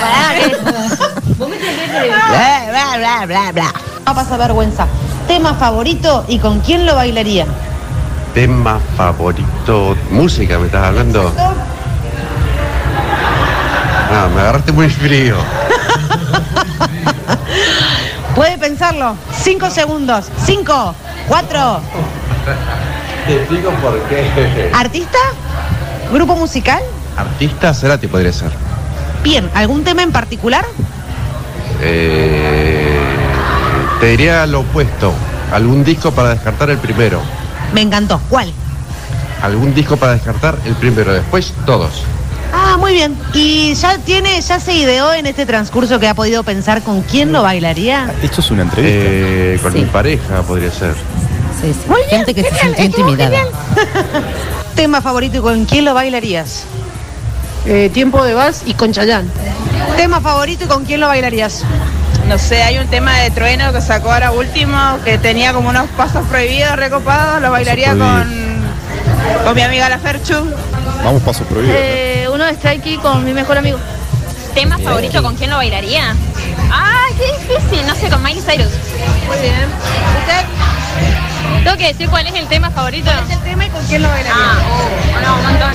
pará, 0.00 1.20
Vos 1.38 1.48
me 1.48 1.56
tenés 1.56 1.90
que 1.90 2.08
Bla, 2.08 2.64
bla, 2.68 2.96
bla, 2.96 3.26
bla, 3.26 3.52
bla. 3.52 3.72
No 4.06 4.14
pasa 4.14 4.36
vergüenza. 4.36 4.86
Tema 5.28 5.54
favorito 5.54 6.24
y 6.28 6.38
con 6.38 6.60
quién 6.60 6.86
lo 6.86 6.94
bailaría. 6.94 7.46
Tema 8.32 8.78
favorito, 8.96 9.96
música, 10.10 10.58
¿me 10.58 10.66
estás 10.66 10.84
hablando? 10.86 11.32
Ah, 14.10 14.28
me 14.34 14.40
agarraste 14.40 14.72
muy 14.72 14.88
frío. 14.88 15.36
Puede 18.34 18.56
pensarlo. 18.58 19.16
Cinco 19.42 19.68
segundos. 19.70 20.26
Cinco, 20.44 20.94
cuatro. 21.28 21.80
Te 23.26 23.36
explico 23.36 23.70
por 23.70 24.00
qué. 24.04 24.70
¿Artista? 24.74 25.18
¿Grupo 26.12 26.36
musical? 26.36 26.82
Artista, 27.16 27.74
Cerati 27.74 28.06
podría 28.06 28.32
ser. 28.32 28.52
Bien, 29.22 29.50
¿algún 29.54 29.82
tema 29.84 30.02
en 30.02 30.12
particular? 30.12 30.64
Eh, 31.82 32.98
te 34.00 34.06
diría 34.08 34.46
lo 34.46 34.60
opuesto. 34.60 35.12
Algún 35.52 35.84
disco 35.84 36.10
para 36.10 36.30
descartar 36.30 36.70
el 36.70 36.78
primero. 36.78 37.20
Me 37.72 37.80
encantó. 37.82 38.20
¿Cuál? 38.28 38.52
Algún 39.42 39.74
disco 39.74 39.96
para 39.96 40.12
descartar 40.12 40.56
el 40.64 40.74
primero. 40.74 41.12
Después 41.12 41.52
todos. 41.64 42.02
Ah, 42.52 42.76
muy 42.78 42.92
bien. 42.94 43.16
¿Y 43.34 43.74
ya 43.74 43.98
tiene, 43.98 44.40
ya 44.40 44.58
se 44.60 44.74
ideó 44.74 45.12
en 45.12 45.26
este 45.26 45.46
transcurso 45.46 45.98
que 46.00 46.08
ha 46.08 46.14
podido 46.14 46.42
pensar 46.42 46.82
con 46.82 47.02
quién 47.02 47.32
lo 47.32 47.42
bailaría? 47.42 48.12
Esto 48.22 48.40
es 48.40 48.50
una 48.50 48.62
entrevista. 48.62 48.98
Eh, 49.02 49.58
con 49.62 49.72
Sí. 49.72 49.78
mi 49.80 49.84
pareja 49.86 50.42
podría 50.42 50.70
ser. 50.70 50.94
Sí. 51.60 51.72
Sí. 51.72 51.90
Gente 52.10 52.34
que 52.34 52.42
se 52.44 52.54
sintió 52.58 52.84
intimidada. 52.84 53.38
Tema 54.74 55.00
favorito 55.00 55.38
y 55.38 55.40
con 55.40 55.64
quién 55.64 55.84
lo 55.84 55.94
bailarías. 55.94 56.64
Eh, 57.66 57.90
tiempo 57.92 58.22
de 58.24 58.34
vals 58.34 58.62
y 58.66 58.74
con 58.74 58.92
Chayán. 58.92 59.28
Tema 59.96 60.20
favorito 60.20 60.64
y 60.64 60.68
con 60.68 60.84
quién 60.84 61.00
lo 61.00 61.08
bailarías. 61.08 61.64
No 62.28 62.38
sé, 62.38 62.62
hay 62.62 62.78
un 62.78 62.88
tema 62.88 63.18
de 63.20 63.30
trueno 63.30 63.72
que 63.72 63.80
sacó 63.80 64.12
ahora 64.12 64.32
último, 64.32 64.98
que 65.04 65.16
tenía 65.18 65.52
como 65.52 65.68
unos 65.68 65.88
pasos 65.90 66.26
prohibidos, 66.26 66.76
recopados, 66.76 67.40
lo 67.40 67.50
bailaría 67.50 67.94
Pasos 67.94 68.26
con, 68.26 69.44
con 69.44 69.54
mi 69.54 69.62
amiga 69.62 69.88
la 69.88 69.98
Ferchu. 69.98 70.34
Vamos 71.04 71.22
paso 71.22 71.44
prohibido. 71.44 71.74
Eh, 71.78 72.28
uno 72.32 72.44
de 72.44 72.54
Strikey 72.54 72.96
con 72.98 73.24
mi 73.24 73.32
mejor 73.32 73.58
amigo. 73.58 73.78
¿Tema 74.54 74.78
favorito 74.78 75.22
con 75.22 75.36
quién 75.36 75.50
lo 75.50 75.56
bailaría? 75.56 76.14
Ah, 76.72 77.06
qué 77.16 77.26
difícil, 77.38 77.86
no 77.86 77.94
sé, 77.94 78.08
con 78.08 78.22
Miley 78.22 78.42
Cyrus. 78.42 78.72
Muy 79.28 79.38
bien. 79.38 79.68
¿Usted? 80.20 80.46
Tengo 81.64 81.76
que 81.76 81.88
decir 81.88 82.08
cuál 82.08 82.26
es 82.26 82.34
el 82.34 82.46
tema 82.46 82.70
favorito. 82.70 83.10
¿Cuál 83.10 83.24
es 83.24 83.36
el 83.36 83.42
tema 83.42 83.66
y 83.66 83.70
con 83.70 83.84
quién 83.86 84.02
lo 84.02 84.08
bailaría? 84.08 84.34
Ah, 84.36 84.58
oh, 84.70 85.20
no, 85.20 85.36
un 85.36 85.42
montón. 85.42 85.72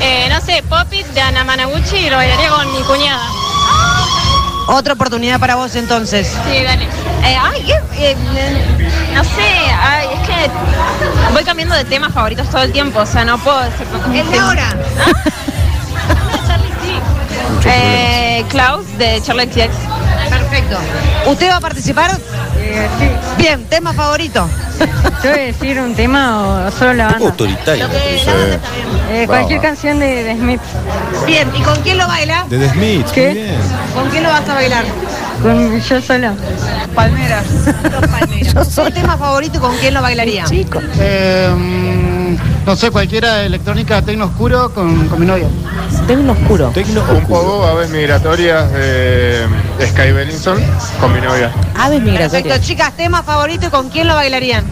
Eh, 0.00 0.28
no 0.30 0.40
sé, 0.40 0.62
Pop 0.68 0.92
It 0.92 1.06
de 1.08 1.20
Ana 1.20 1.44
Managuchi 1.44 1.96
y 1.96 2.10
lo 2.10 2.16
bailaría 2.16 2.50
con 2.50 2.72
mi 2.72 2.82
cuñada. 2.82 3.28
Otra 4.66 4.94
oportunidad 4.94 5.38
para 5.38 5.56
vos 5.56 5.74
entonces. 5.74 6.26
Sí, 6.46 6.62
dale. 6.62 6.84
Eh, 6.84 7.36
ay, 7.40 7.62
qué, 7.96 8.10
eh, 8.10 8.16
no 9.14 9.24
sé, 9.24 9.70
ay, 9.80 10.06
es 10.14 10.28
que 10.28 10.50
voy 11.32 11.44
cambiando 11.44 11.74
de 11.74 11.84
temas 11.84 12.12
favoritos 12.12 12.48
todo 12.50 12.62
el 12.62 12.72
tiempo, 12.72 13.00
o 13.00 13.06
sea, 13.06 13.24
no 13.24 13.38
puedo 13.38 13.60
decir 13.60 13.86
Es 14.14 14.30
de 14.30 14.38
ahora. 14.38 14.68
Eh, 17.66 18.44
Klaus 18.50 18.86
de 18.98 19.22
Charlie 19.22 19.46
XCX. 19.46 19.74
Perfecto. 20.28 20.76
¿Usted 21.26 21.50
va 21.50 21.56
a 21.56 21.60
participar? 21.60 22.10
Sí. 22.98 23.08
Bien, 23.38 23.64
tema 23.64 23.92
favorito. 23.92 24.48
¿Yo 25.22 25.30
voy 25.30 25.38
a 25.38 25.42
decir 25.44 25.78
un 25.80 25.94
tema 25.94 26.66
o 26.66 26.70
solo 26.70 26.94
la 26.94 27.06
banda? 27.06 27.26
Autoritario. 27.26 27.86
Eh, 29.10 29.24
cualquier 29.26 29.60
canción 29.60 29.98
de, 29.98 30.24
de 30.24 30.34
Smith. 30.34 30.60
Bien, 31.26 31.48
¿y 31.54 31.62
con 31.62 31.76
quién 31.82 31.98
lo 31.98 32.06
baila? 32.06 32.44
De 32.48 32.58
The 32.58 32.70
Smiths, 32.70 33.12
¿Qué? 33.12 33.26
muy 33.26 33.34
bien. 33.34 33.56
¿Con 33.94 34.10
quién 34.10 34.22
lo 34.22 34.28
vas 34.30 34.48
a 34.48 34.54
bailar? 34.54 34.84
Con 35.42 35.80
yo 35.80 36.00
sola. 36.00 36.34
Palmeras. 36.94 37.44
¿Su 38.74 38.90
tema 38.90 39.16
favorito 39.16 39.58
y 39.58 39.60
con 39.60 39.76
quién 39.76 39.94
lo 39.94 40.02
bailaría? 40.02 40.44
Chico. 40.44 40.80
No 42.66 42.76
sé, 42.76 42.90
cualquiera 42.90 43.42
electrónica 43.42 44.00
tecno 44.02 44.26
oscuro 44.26 44.72
con, 44.72 45.08
con 45.08 45.20
mi 45.20 45.26
novia. 45.26 45.48
Tecno 46.06 46.32
oscuro. 46.32 46.70
Tecno 46.70 47.02
Un 47.10 47.26
poco 47.26 47.64
aves 47.66 47.90
migratorias 47.90 48.70
de 48.72 49.46
Sky 49.80 50.12
Bellinson 50.12 50.58
con 51.00 51.12
mi 51.12 51.20
novia. 51.20 51.52
Aves 51.76 52.02
Perfecto, 52.02 52.58
chicas, 52.58 52.92
tema 52.96 53.22
favorito 53.22 53.66
y 53.66 53.70
con 53.70 53.88
quién 53.88 54.08
lo 54.08 54.14
bailarían. 54.14 54.64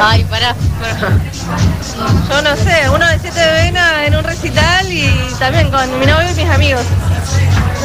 Ay, 0.00 0.24
pará. 0.24 0.54
Yo 2.30 2.42
no 2.42 2.56
sé, 2.56 2.88
uno 2.94 3.06
de 3.06 3.18
siete 3.18 3.40
de 3.40 3.52
vena 3.52 4.06
en 4.06 4.14
un 4.14 4.24
recital 4.24 4.92
y 4.92 5.10
también 5.38 5.70
con 5.70 5.98
mi 5.98 6.06
novio 6.06 6.30
y 6.30 6.34
mis 6.34 6.50
amigos. 6.50 6.84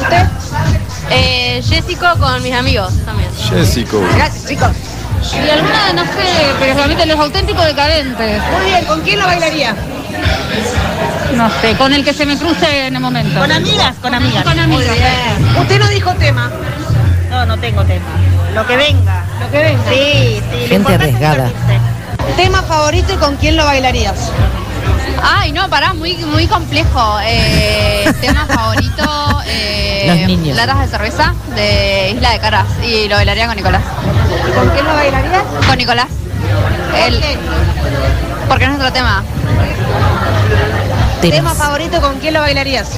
¿Usted? 0.01 0.25
Eh, 1.09 1.61
Jessico 1.67 2.05
con 2.19 2.41
mis 2.43 2.53
amigos 2.53 2.93
también. 3.05 3.29
Jessico. 3.49 4.01
Gracias, 4.15 4.45
chicos. 4.47 4.71
Y 5.31 5.49
alguna, 5.49 5.93
no 5.93 6.03
sé, 6.03 6.53
pero 6.59 6.73
realmente 6.73 7.05
los 7.05 7.19
auténticos 7.19 7.65
decadentes. 7.65 8.41
Muy 8.51 8.65
bien, 8.65 8.85
¿con 8.85 9.01
quién 9.01 9.19
lo 9.19 9.25
bailaría? 9.25 9.75
No 11.35 11.49
sé, 11.61 11.75
con 11.75 11.93
el 11.93 12.03
que 12.03 12.13
se 12.13 12.25
me 12.25 12.37
cruce 12.37 12.87
en 12.87 12.95
el 12.95 13.01
momento. 13.01 13.39
¿Con 13.39 13.51
amigas? 13.51 13.95
Con 14.01 14.13
amigas. 14.13 14.43
Con 14.43 14.55
Muy 14.55 14.63
amigas. 14.63 14.95
bien. 14.95 15.57
Usted 15.57 15.79
no 15.79 15.87
dijo 15.87 16.13
tema. 16.15 16.51
No, 17.29 17.45
no 17.45 17.57
tengo 17.57 17.83
tema. 17.83 18.05
Lo 18.53 18.67
que 18.67 18.75
venga. 18.75 19.23
Lo 19.39 19.49
que 19.49 19.57
venga. 19.57 19.89
Sí, 19.89 20.41
sí. 20.51 20.67
Gente 20.67 20.93
arriesgada. 20.93 21.49
Tema 22.35 22.61
favorito 22.61 23.13
y 23.13 23.17
con 23.17 23.35
quién 23.37 23.57
lo 23.57 23.65
bailarías. 23.65 24.31
Ay, 25.21 25.51
no, 25.51 25.69
pará, 25.69 25.93
muy, 25.93 26.15
muy 26.25 26.47
complejo. 26.47 27.17
Eh, 27.23 28.11
tema 28.21 28.45
favorito, 28.45 29.41
eh, 29.47 30.05
Los 30.07 30.17
niños. 30.27 30.55
latas 30.57 30.79
de 30.79 30.87
cerveza 30.87 31.33
de 31.55 32.11
Isla 32.15 32.31
de 32.31 32.39
Caras. 32.39 32.65
Y 32.83 33.07
lo 33.07 33.15
bailaría 33.15 33.47
con 33.47 33.55
Nicolás. 33.55 33.83
¿Con 34.55 34.69
quién 34.69 34.85
lo 34.85 34.93
bailarías? 34.93 35.43
Con 35.67 35.77
Nicolás. 35.77 36.07
Él, 37.05 37.21
porque 38.47 38.63
es 38.65 38.69
nuestro 38.69 38.91
tema. 38.91 39.23
Tema 41.21 41.53
favorito 41.55 42.01
con 42.01 42.19
quién 42.19 42.33
lo 42.33 42.41
bailarías. 42.41 42.89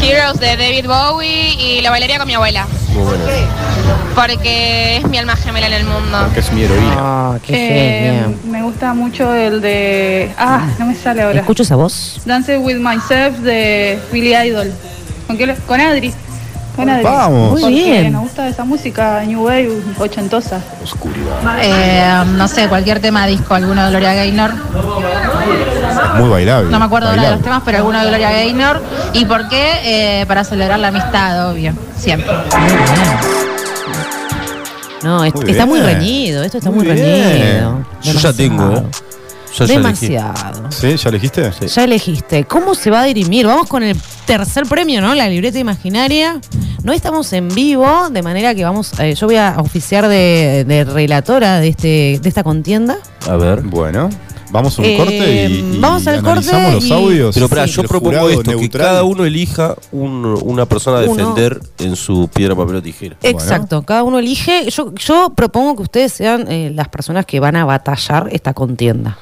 Heroes 0.00 0.38
de 0.40 0.56
David 0.56 0.86
Bowie 0.86 1.54
y 1.58 1.80
lo 1.82 1.90
bailaría 1.90 2.18
con 2.18 2.26
mi 2.26 2.34
abuela. 2.34 2.66
Muy 2.88 3.02
bueno. 3.04 3.24
Porque 4.16 4.96
es 4.96 5.06
mi 5.08 5.18
alma 5.18 5.36
gemela 5.36 5.66
en 5.66 5.74
el 5.74 5.84
mundo. 5.84 6.28
Que 6.32 6.40
es 6.40 6.50
mi 6.50 6.62
heroína. 6.62 6.94
Ah, 6.98 7.34
qué 7.46 7.52
Eh, 8.22 8.36
me 8.50 8.62
gusta 8.62 8.94
mucho 8.94 9.32
el 9.34 9.60
de. 9.60 10.32
Ah, 10.38 10.62
no 10.78 10.86
me 10.86 10.94
sale 10.94 11.20
ahora. 11.22 11.40
¿Escucho 11.40 11.62
esa 11.62 11.76
voz? 11.76 12.18
Dance 12.24 12.56
with 12.58 12.76
Myself 12.78 13.38
de 13.40 14.00
Billy 14.10 14.34
Idol. 14.34 14.72
¿Con, 15.26 15.36
qué 15.36 15.46
lo- 15.46 15.54
con 15.66 15.80
Adri. 15.80 16.12
Con 16.74 16.88
Adri. 16.88 17.04
Vamos. 17.04 17.52
Muy 17.52 17.60
Porque 17.60 17.74
bien. 17.76 18.12
Nos 18.12 18.22
gusta 18.22 18.48
esa 18.48 18.64
música 18.64 19.22
New 19.26 19.44
Wave 19.44 19.70
ochentosa. 19.98 20.60
Oscuridad. 20.82 21.36
Eh, 21.60 22.24
no 22.36 22.48
sé, 22.48 22.68
cualquier 22.68 23.00
tema 23.00 23.26
disco, 23.26 23.54
alguno 23.54 23.84
de 23.84 23.90
Gloria 23.90 24.14
Gaynor. 24.14 24.52
Muy 26.18 26.30
bailable. 26.30 26.70
No 26.70 26.78
me 26.78 26.84
acuerdo 26.86 27.08
ahora 27.10 27.22
de 27.22 27.28
los 27.28 27.42
bailable. 27.42 27.44
temas, 27.44 27.62
pero 27.66 27.78
alguno 27.78 28.00
de 28.00 28.06
Gloria 28.08 28.30
Gaynor. 28.30 28.82
¿Y 29.12 29.26
por 29.26 29.48
qué? 29.50 30.20
Eh, 30.22 30.26
para 30.26 30.42
celebrar 30.42 30.78
la 30.78 30.88
amistad, 30.88 31.50
obvio. 31.50 31.74
Siempre. 31.98 32.32
No, 35.06 35.18
Muy 35.18 35.50
está 35.50 35.66
muy 35.66 35.80
reñido. 35.80 36.42
Esto 36.42 36.58
está 36.58 36.70
muy, 36.70 36.84
reñido. 36.84 37.84
Yo 38.02 38.12
ya 38.12 38.32
tengo, 38.32 38.72
¿eh? 38.72 38.82
Yo 39.56 39.64
ya. 39.64 39.74
Demasiado. 39.74 40.70
¿Sí? 40.70 40.96
¿Ya 40.96 41.08
elegiste? 41.08 41.50
Ya 41.68 41.84
elegiste. 41.84 42.44
¿Cómo 42.44 42.74
se 42.74 42.90
va 42.90 43.02
a 43.02 43.04
dirimir? 43.04 43.46
Vamos 43.46 43.68
con 43.68 43.82
el 43.82 43.96
tercer 44.26 44.66
premio, 44.66 45.00
¿no? 45.00 45.14
La 45.14 45.28
libreta 45.28 45.58
imaginaria. 45.58 46.40
No 46.82 46.92
estamos 46.92 47.32
en 47.32 47.48
vivo, 47.48 48.10
de 48.10 48.22
manera 48.22 48.54
que 48.54 48.64
vamos. 48.64 48.98
eh, 48.98 49.14
yo 49.14 49.26
voy 49.26 49.36
a 49.36 49.56
oficiar 49.58 50.08
de, 50.08 50.64
de 50.66 50.84
relatora 50.84 51.60
de 51.60 51.68
este 51.68 52.18
de 52.20 52.28
esta 52.28 52.42
contienda. 52.42 52.98
A 53.28 53.36
ver. 53.36 53.62
Bueno, 53.62 54.10
vamos 54.50 54.78
a 54.78 54.82
un 54.82 54.88
Eh, 54.88 54.96
corte 54.96 55.46
y, 55.48 55.54
y 55.76 55.78
vamos 55.80 56.06
al 56.06 56.16
corte 56.16 56.30
analizamos 56.50 56.74
los 56.74 56.84
y- 56.86 56.92
audios. 56.92 57.34
Pero 57.34 57.48
para, 57.48 57.66
Sí. 57.66 57.74
yo 57.74 57.82
propongo 57.84 58.28
esto, 58.30 58.58
que 58.58 58.68
cada 58.70 59.02
uno 59.04 59.24
elija 59.24 59.74
un- 59.92 60.38
una 60.44 60.66
persona 60.66 60.98
a 60.98 61.02
Uno. 61.04 61.14
defender 61.14 61.60
en 61.78 61.96
su 61.96 62.28
piedra, 62.32 62.54
papel 62.54 62.76
o 62.76 62.82
tijera. 62.82 63.16
Exacto, 63.22 63.82
cada 63.82 64.02
uno 64.02 64.18
elige. 64.18 64.68
Yo, 64.70 64.92
yo 64.94 65.32
propongo 65.34 65.76
que 65.76 65.82
ustedes 65.82 66.12
sean 66.12 66.50
eh, 66.50 66.70
las 66.74 66.88
personas 66.88 67.26
que 67.26 67.40
van 67.40 67.56
a 67.56 67.64
batallar 67.64 68.28
esta 68.32 68.54
contienda. 68.54 69.18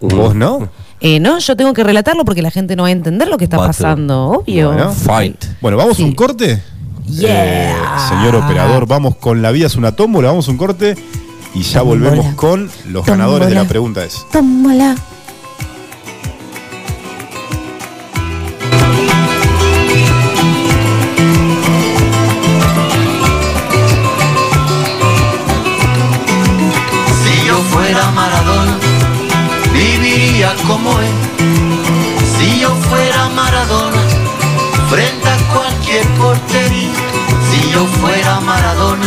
¿Vos 0.00 0.34
no? 0.34 0.68
Eh, 1.00 1.20
no, 1.20 1.38
yo 1.38 1.56
tengo 1.56 1.72
que 1.72 1.82
relatarlo 1.84 2.24
porque 2.24 2.42
la 2.42 2.50
gente 2.50 2.74
no 2.76 2.82
va 2.84 2.88
a 2.88 2.92
entender 2.92 3.28
lo 3.28 3.36
que 3.38 3.44
está 3.44 3.56
Battle. 3.56 3.68
pasando, 3.68 4.24
obvio. 4.30 4.72
Bueno, 4.72 4.92
Fight. 4.92 5.44
Bueno, 5.60 5.76
¿vamos 5.76 5.98
a 5.98 6.02
un 6.04 6.12
corte? 6.14 6.62
Yeah. 7.08 7.70
Eh, 7.72 7.74
señor 8.08 8.36
operador, 8.36 8.86
vamos 8.86 9.16
con 9.16 9.42
La 9.42 9.50
vida 9.50 9.66
es 9.66 9.74
una 9.76 9.94
tómbola, 9.96 10.28
vamos 10.28 10.46
a 10.48 10.50
un 10.52 10.56
corte 10.56 10.96
y 11.54 11.62
ya 11.62 11.80
Tómbola. 11.80 12.08
volvemos 12.10 12.34
con 12.34 12.70
los 12.88 13.04
ganadores 13.06 13.48
de 13.48 13.54
la 13.54 13.60
Tómbola. 13.60 13.68
pregunta 13.68 14.04
es. 14.04 14.26
Tómala. 14.32 14.94
Si 27.22 27.46
yo 27.46 27.56
fuera 27.72 28.10
Maradona, 28.12 28.76
viviría 29.72 30.54
como 30.66 30.90
él. 31.00 31.14
Si 32.36 32.60
yo 32.60 32.70
fuera 32.88 33.28
Maradona, 33.30 34.02
frente 34.90 35.28
a 35.28 35.36
cualquier 35.54 36.06
portería. 36.18 36.90
Si 37.50 37.70
yo 37.72 37.86
fuera 38.00 38.40
Maradona, 38.40 39.06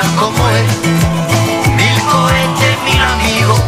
como 0.00 0.48
es. 0.48 0.72
Mil 1.76 2.00
cohetes, 2.10 2.76
mil 2.84 3.02
amigos, 3.02 3.60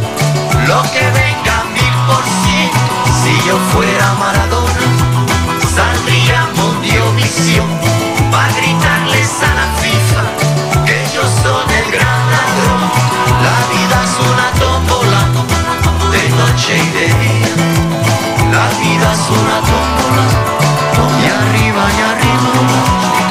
lo 0.67 0.83
que 0.93 1.05
venga 1.21 1.65
mil 1.75 1.95
por 2.07 2.25
ciento. 2.41 2.79
Si 3.23 3.33
yo 3.47 3.59
fuera 3.73 4.15
Maradona, 4.15 4.87
saldría 5.77 6.49
Mondiovisión 6.57 7.69
para 8.31 8.53
gritarles 8.55 9.31
a 9.43 9.55
la 9.55 9.67
FIFA 9.83 10.23
que 10.87 11.05
yo 11.15 11.23
soy 11.43 11.75
el 11.81 11.91
gran 11.93 12.23
ladrón. 12.33 12.83
La 13.47 13.59
vida 13.73 13.97
es 14.09 14.15
una 14.31 14.49
tómbola 14.63 15.21
de 16.11 16.29
noche 16.41 16.79
y 16.79 16.89
de 16.99 17.07
día. 17.21 17.53
La 18.51 18.67
vida 18.81 19.13
es 19.13 19.25
una 19.29 19.59
tómbola, 19.71 20.27
y 21.21 21.27
arriba 21.27 21.83
y 21.91 22.03
arriba. 22.11 23.24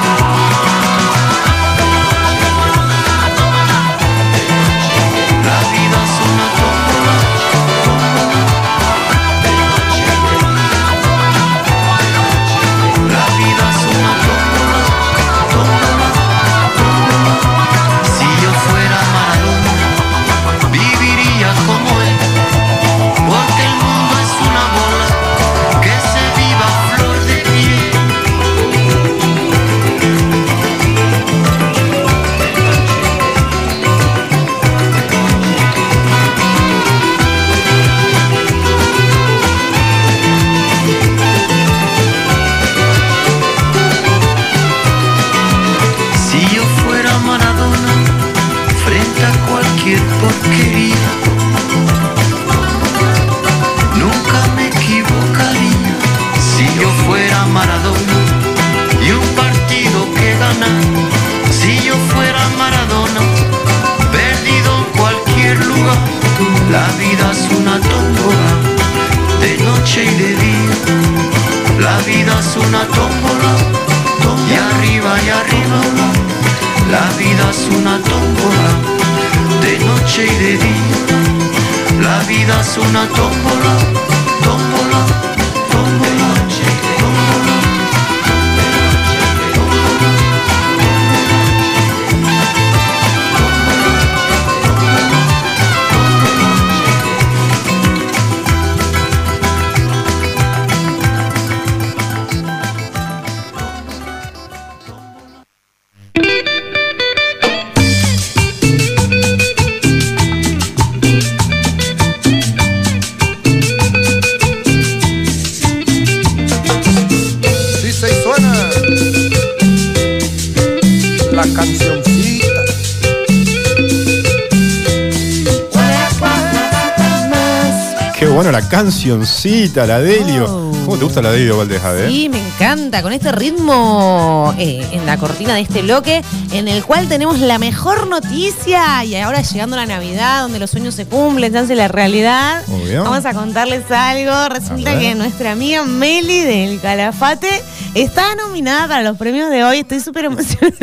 La 129.44 130.00
Delio. 130.00 130.72
¿Cómo 130.86 130.98
te 130.98 131.04
gusta 131.04 131.22
la 131.22 131.32
Delio, 131.32 131.58
Valdeja, 131.58 131.98
eh? 132.00 132.08
Sí, 132.08 132.30
me 132.30 132.40
encanta, 132.40 133.02
con 133.02 133.12
este 133.12 133.32
ritmo 133.34 134.54
eh, 134.58 134.86
en 134.92 135.06
la 135.06 135.18
cortina 135.18 135.54
de 135.56 135.62
este 135.62 135.82
bloque, 135.82 136.22
en 136.54 136.68
el 136.70 136.84
cual 136.86 137.10
tenemos 137.10 137.40
la 137.40 137.60
mejor 137.60 138.08
noticia, 138.08 139.04
y 139.04 139.16
ahora 139.16 139.42
llegando 139.42 139.76
la 139.76 139.86
Navidad, 139.86 140.44
donde 140.44 140.60
los 140.60 140.70
sueños 140.72 140.96
se 140.96 141.06
cumplen, 141.06 141.52
se 141.52 141.58
hace 141.60 141.76
la 141.76 141.88
realidad, 141.90 142.64
Obvio. 142.70 143.04
vamos 143.04 143.26
a 143.26 143.34
contarles 143.34 143.90
algo. 143.92 144.48
Resulta 144.50 144.98
que 144.98 145.14
nuestra 145.16 145.52
amiga 145.52 145.84
Meli 145.84 146.40
del 146.42 146.80
Calafate 146.80 147.50
está 147.96 148.36
nominada 148.36 148.88
para 148.88 149.04
los 149.04 149.18
premios 149.18 149.50
de 149.50 149.64
hoy, 149.66 149.80
estoy 149.80 150.00
súper 150.00 150.26
emocionada 150.26 150.76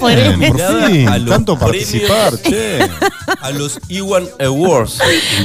por 0.00 0.10
eso. 0.10 0.32
por 0.38 0.90
fin, 0.90 1.06
tanto 1.28 1.56
premios- 1.56 1.58
participar, 1.58 2.32
che. 2.42 2.78
A 3.40 3.50
los 3.50 3.78
Iwan 3.88 4.26
Awards. 4.40 4.98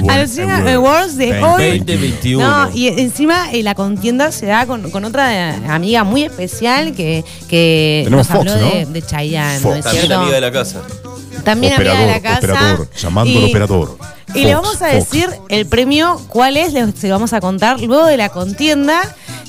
A 0.09 0.17
los 0.19 0.29
Cine 0.31 0.51
Awards 0.73 1.17
de 1.17 1.41
hoy. 1.43 1.79
2021. 1.79 2.47
No, 2.47 2.75
y 2.75 2.87
encima 2.87 3.51
eh, 3.51 3.63
la 3.63 3.75
contienda 3.75 4.31
se 4.31 4.45
da 4.47 4.65
con, 4.65 4.89
con 4.91 5.05
otra 5.05 5.55
amiga 5.73 6.03
muy 6.03 6.23
especial 6.23 6.93
que, 6.95 7.23
que 7.47 8.01
Tenemos 8.05 8.27
nos 8.29 8.35
habló 8.37 8.51
Fox, 8.53 8.61
¿no? 8.63 8.69
de, 8.71 8.85
de 8.85 9.01
Chayanne, 9.01 9.59
¿no 9.61 9.75
es 9.75 9.83
También 9.83 10.05
cierto? 10.05 10.19
amiga 10.21 10.35
de 10.35 10.41
la 10.41 10.51
casa. 10.51 10.81
También 11.43 11.73
amiga 11.73 11.99
de 11.99 12.07
la 12.07 12.21
casa. 12.21 12.37
operador, 12.39 12.89
llamando 12.95 13.37
al 13.39 13.45
Y- 13.45 13.49
operador. 13.49 13.97
Y 14.35 14.45
le 14.45 14.55
vamos 14.55 14.81
a 14.81 14.89
Fox. 14.89 14.93
decir 15.11 15.29
el 15.49 15.65
premio, 15.67 16.19
cuál 16.27 16.57
es, 16.57 16.73
le- 16.73 16.91
se 16.93 17.07
lo 17.07 17.15
vamos 17.15 17.33
a 17.33 17.39
contar 17.41 17.79
luego 17.81 18.05
de 18.05 18.17
la 18.17 18.29
contienda 18.29 19.01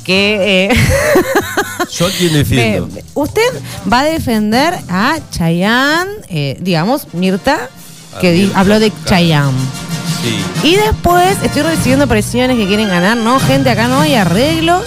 que 0.05 0.67
eh, 0.71 0.75
Yo 1.97 2.07
a 2.07 2.11
quién 2.11 2.33
defiendo. 2.35 2.89
eh, 2.99 3.05
usted 3.15 3.43
va 3.91 4.01
a 4.01 4.05
defender 4.05 4.75
a 4.91 5.19
Chayanne, 5.31 6.11
eh, 6.29 6.59
digamos, 6.61 7.07
Mirta, 7.15 7.71
que 8.21 8.33
di- 8.33 8.53
habló 8.55 8.79
de. 8.81 8.93
Chayanne. 9.05 9.53
Sí. 10.23 10.69
Y 10.69 10.77
después 10.77 11.37
estoy 11.43 11.63
recibiendo 11.63 12.07
presiones 12.07 12.57
que 12.57 12.67
quieren 12.67 12.89
ganar, 12.89 13.17
¿no? 13.17 13.39
Gente, 13.41 13.71
acá 13.71 13.89
no 13.89 14.01
hay 14.01 14.15
arreglos. 14.15 14.85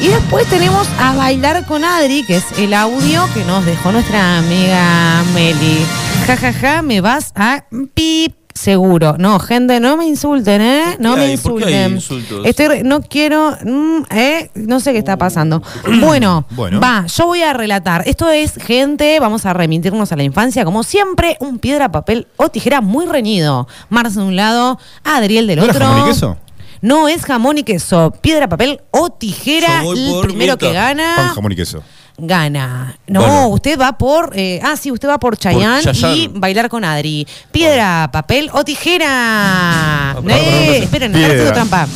Y 0.00 0.08
después 0.08 0.44
tenemos 0.48 0.88
a 0.98 1.12
bailar 1.14 1.64
con 1.66 1.84
Adri, 1.84 2.24
que 2.26 2.36
es 2.38 2.44
el 2.58 2.74
audio 2.74 3.28
que 3.32 3.44
nos 3.44 3.64
dejó 3.64 3.92
nuestra 3.92 4.38
amiga 4.38 5.22
Meli. 5.34 5.78
Ja, 6.26 6.36
ja, 6.36 6.52
ja, 6.52 6.82
me 6.82 7.00
vas 7.00 7.30
a 7.36 7.62
pip. 7.94 8.34
Seguro. 8.54 9.16
No, 9.18 9.40
gente, 9.40 9.80
no 9.80 9.96
me 9.96 10.06
insulten, 10.06 10.60
¿eh? 10.62 10.96
No 11.00 11.16
¿Qué 11.16 11.20
me 11.22 11.32
insulten. 11.32 11.98
Estoy, 12.44 12.82
no 12.84 13.02
quiero, 13.02 13.50
mm, 13.64 14.02
¿eh? 14.10 14.48
No 14.54 14.78
sé 14.78 14.92
qué 14.92 14.98
está 14.98 15.16
pasando. 15.18 15.60
Bueno, 16.00 16.44
Bueno. 16.50 16.78
va, 16.80 17.04
yo 17.06 17.26
voy 17.26 17.42
a 17.42 17.52
relatar. 17.52 18.04
Esto 18.06 18.30
es, 18.30 18.54
gente, 18.54 19.18
vamos 19.18 19.44
a 19.44 19.52
remitirnos 19.54 20.12
a 20.12 20.16
la 20.16 20.22
infancia. 20.22 20.64
Como 20.64 20.84
siempre, 20.84 21.36
un 21.40 21.58
piedra, 21.58 21.90
papel 21.90 22.28
o 22.36 22.48
tijera 22.48 22.80
muy 22.80 23.06
reñido. 23.06 23.66
Marce 23.88 24.20
de 24.20 24.24
un 24.26 24.36
lado, 24.36 24.78
Adriel 25.02 25.48
del 25.48 25.58
¿No 25.58 25.64
era 25.64 25.72
otro. 25.74 25.86
jamón 25.86 26.02
y 26.06 26.12
queso? 26.12 26.36
No 26.80 27.08
es 27.08 27.24
jamón 27.24 27.58
y 27.58 27.62
queso. 27.64 28.12
Piedra, 28.20 28.48
papel 28.48 28.80
o 28.92 29.10
tijera. 29.10 29.82
El 29.82 30.20
primero 30.22 30.56
que 30.58 30.72
gana, 30.72 31.14
Pan, 31.16 31.28
jamón 31.34 31.52
y 31.52 31.56
queso. 31.56 31.82
Gana. 32.18 32.96
No, 33.06 33.20
Bueno. 33.20 33.48
usted 33.48 33.78
va 33.78 33.92
por. 33.98 34.32
eh, 34.34 34.60
ah, 34.62 34.76
sí, 34.76 34.90
usted 34.92 35.08
va 35.08 35.18
por 35.18 35.36
Chayanne 35.36 35.82
Chayanne. 35.82 36.16
y 36.16 36.28
bailar 36.28 36.68
con 36.68 36.84
Adri. 36.84 37.26
Piedra, 37.50 38.08
papel 38.12 38.50
o 38.52 38.64
tijera. 38.64 40.14
perdón, 40.14 40.30
Eh, 40.30 40.66
perdón. 40.66 40.82
esperen, 40.84 41.12
haciendo 41.14 41.34
Piedra. 41.34 41.52
trampa. 41.54 41.88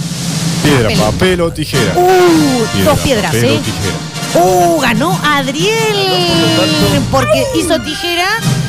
Piedra, 0.62 0.82
Papel. 0.88 0.98
papel 0.98 1.40
o 1.40 1.52
tijera. 1.52 1.92
Uh, 1.96 2.84
dos 2.84 2.98
piedras, 2.98 3.32
papel 3.32 3.44
o 3.44 3.52
¿eh? 3.54 3.60
tijera. 3.64 4.44
Uh, 4.44 4.80
ganó 4.80 5.18
Adriel. 5.24 5.96
Porque 7.10 7.44
hizo 7.56 7.80
tijera 7.80 8.26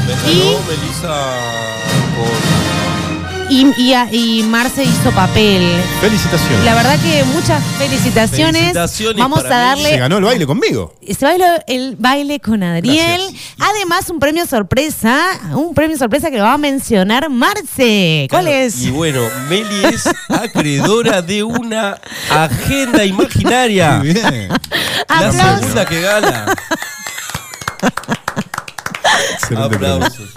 Me 0.08 0.32
y, 0.32 0.56
Melissa. 0.68 1.10
Y, 3.50 3.94
y, 4.12 4.44
Marce 4.44 4.84
hizo 4.84 5.12
papel. 5.12 5.62
Felicitaciones. 6.02 6.64
La 6.66 6.76
verdad 6.76 7.00
que 7.02 7.24
muchas 7.26 7.64
felicitaciones. 7.78 8.62
Felicitaciones 8.62 9.18
Vamos 9.20 9.40
a 9.40 9.44
mí. 9.44 9.50
Se 9.50 9.54
darle 9.54 9.98
ganó 9.98 10.18
el 10.18 10.24
baile 10.24 10.46
conmigo. 10.46 10.96
se 11.08 11.26
bailó 11.26 11.46
el 11.68 11.96
baile 11.98 12.40
con 12.40 12.62
Adriel. 12.64 13.22
Además, 13.60 14.10
un 14.10 14.20
premio 14.20 14.46
sorpresa. 14.46 15.18
Un 15.54 15.74
premio 15.74 15.98
sorpresa 15.98 16.30
que 16.30 16.38
lo 16.38 16.44
va 16.44 16.54
a 16.54 16.58
mencionar 16.58 17.30
Marce. 17.30 18.28
¿Cuál 18.30 18.46
Claro, 18.46 18.58
es? 18.58 18.82
Y 18.82 18.92
bueno, 18.92 19.22
Meli 19.50 19.84
es 19.94 20.08
acreedora 20.30 21.22
de 21.22 21.44
una 21.44 21.98
agenda 22.30 23.04
imaginaria. 23.04 23.98
Muy 24.00 24.14
bien. 24.14 24.50
La 25.10 25.28
Aplausos. 25.28 25.60
segunda 25.60 25.86
que 25.86 26.02
gana. 26.02 26.46
Aplausos. 29.56 30.30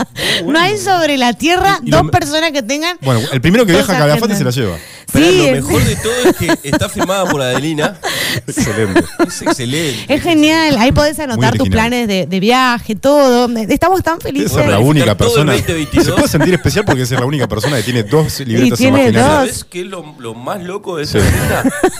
No 0.46 0.58
hay 0.58 0.78
sobre 0.78 1.16
la 1.18 1.32
tierra 1.32 1.80
Y 1.82 1.90
dos 1.90 2.10
personas 2.10 2.52
que 2.52 2.62
tengan. 2.62 2.96
Bueno, 3.00 3.20
el 3.32 3.40
primero 3.40 3.66
que 3.66 3.72
viaja 3.72 3.94
a 3.94 3.98
Calafate 3.98 4.36
se 4.36 4.44
la 4.44 4.50
lleva. 4.50 4.76
Pero 5.12 5.26
Sí, 5.26 5.46
lo 5.46 5.52
mejor 5.52 5.84
de 5.84 5.96
todo 5.96 6.12
es 6.24 6.36
que 6.36 6.68
está 6.68 6.88
firmada 6.88 7.26
por 7.26 7.42
Adelina. 7.42 7.98
Excelente. 8.46 9.04
Es 9.26 9.42
excelente. 9.42 10.14
Es 10.14 10.22
genial, 10.22 10.76
ahí 10.78 10.90
podés 10.90 11.18
anotar 11.18 11.56
tus 11.58 11.68
planes 11.68 12.08
de, 12.08 12.26
de 12.26 12.40
viaje, 12.40 12.94
todo. 12.94 13.48
Estamos 13.68 14.02
tan 14.02 14.20
felices. 14.20 14.52
Esa 14.52 14.62
es 14.64 14.70
la 14.70 14.78
única 14.78 15.14
persona. 15.16 15.52
2022. 15.52 16.06
Se 16.06 16.12
puede 16.12 16.28
sentir 16.28 16.54
especial 16.54 16.84
porque 16.86 17.02
esa 17.02 17.14
es 17.14 17.20
la 17.20 17.26
única 17.26 17.46
persona 17.46 17.76
que 17.76 17.82
tiene 17.82 18.02
dos 18.04 18.40
libretas 18.40 18.78
tiene 18.78 19.00
imaginarias. 19.02 19.26
dos. 19.26 19.36
¿Sabes 19.36 19.64
qué 19.64 19.80
es 19.82 19.86
lo, 19.86 20.14
lo 20.18 20.34
más 20.34 20.62
loco 20.62 20.96
de 20.96 21.04
esa 21.04 21.12
Sí. 21.20 21.26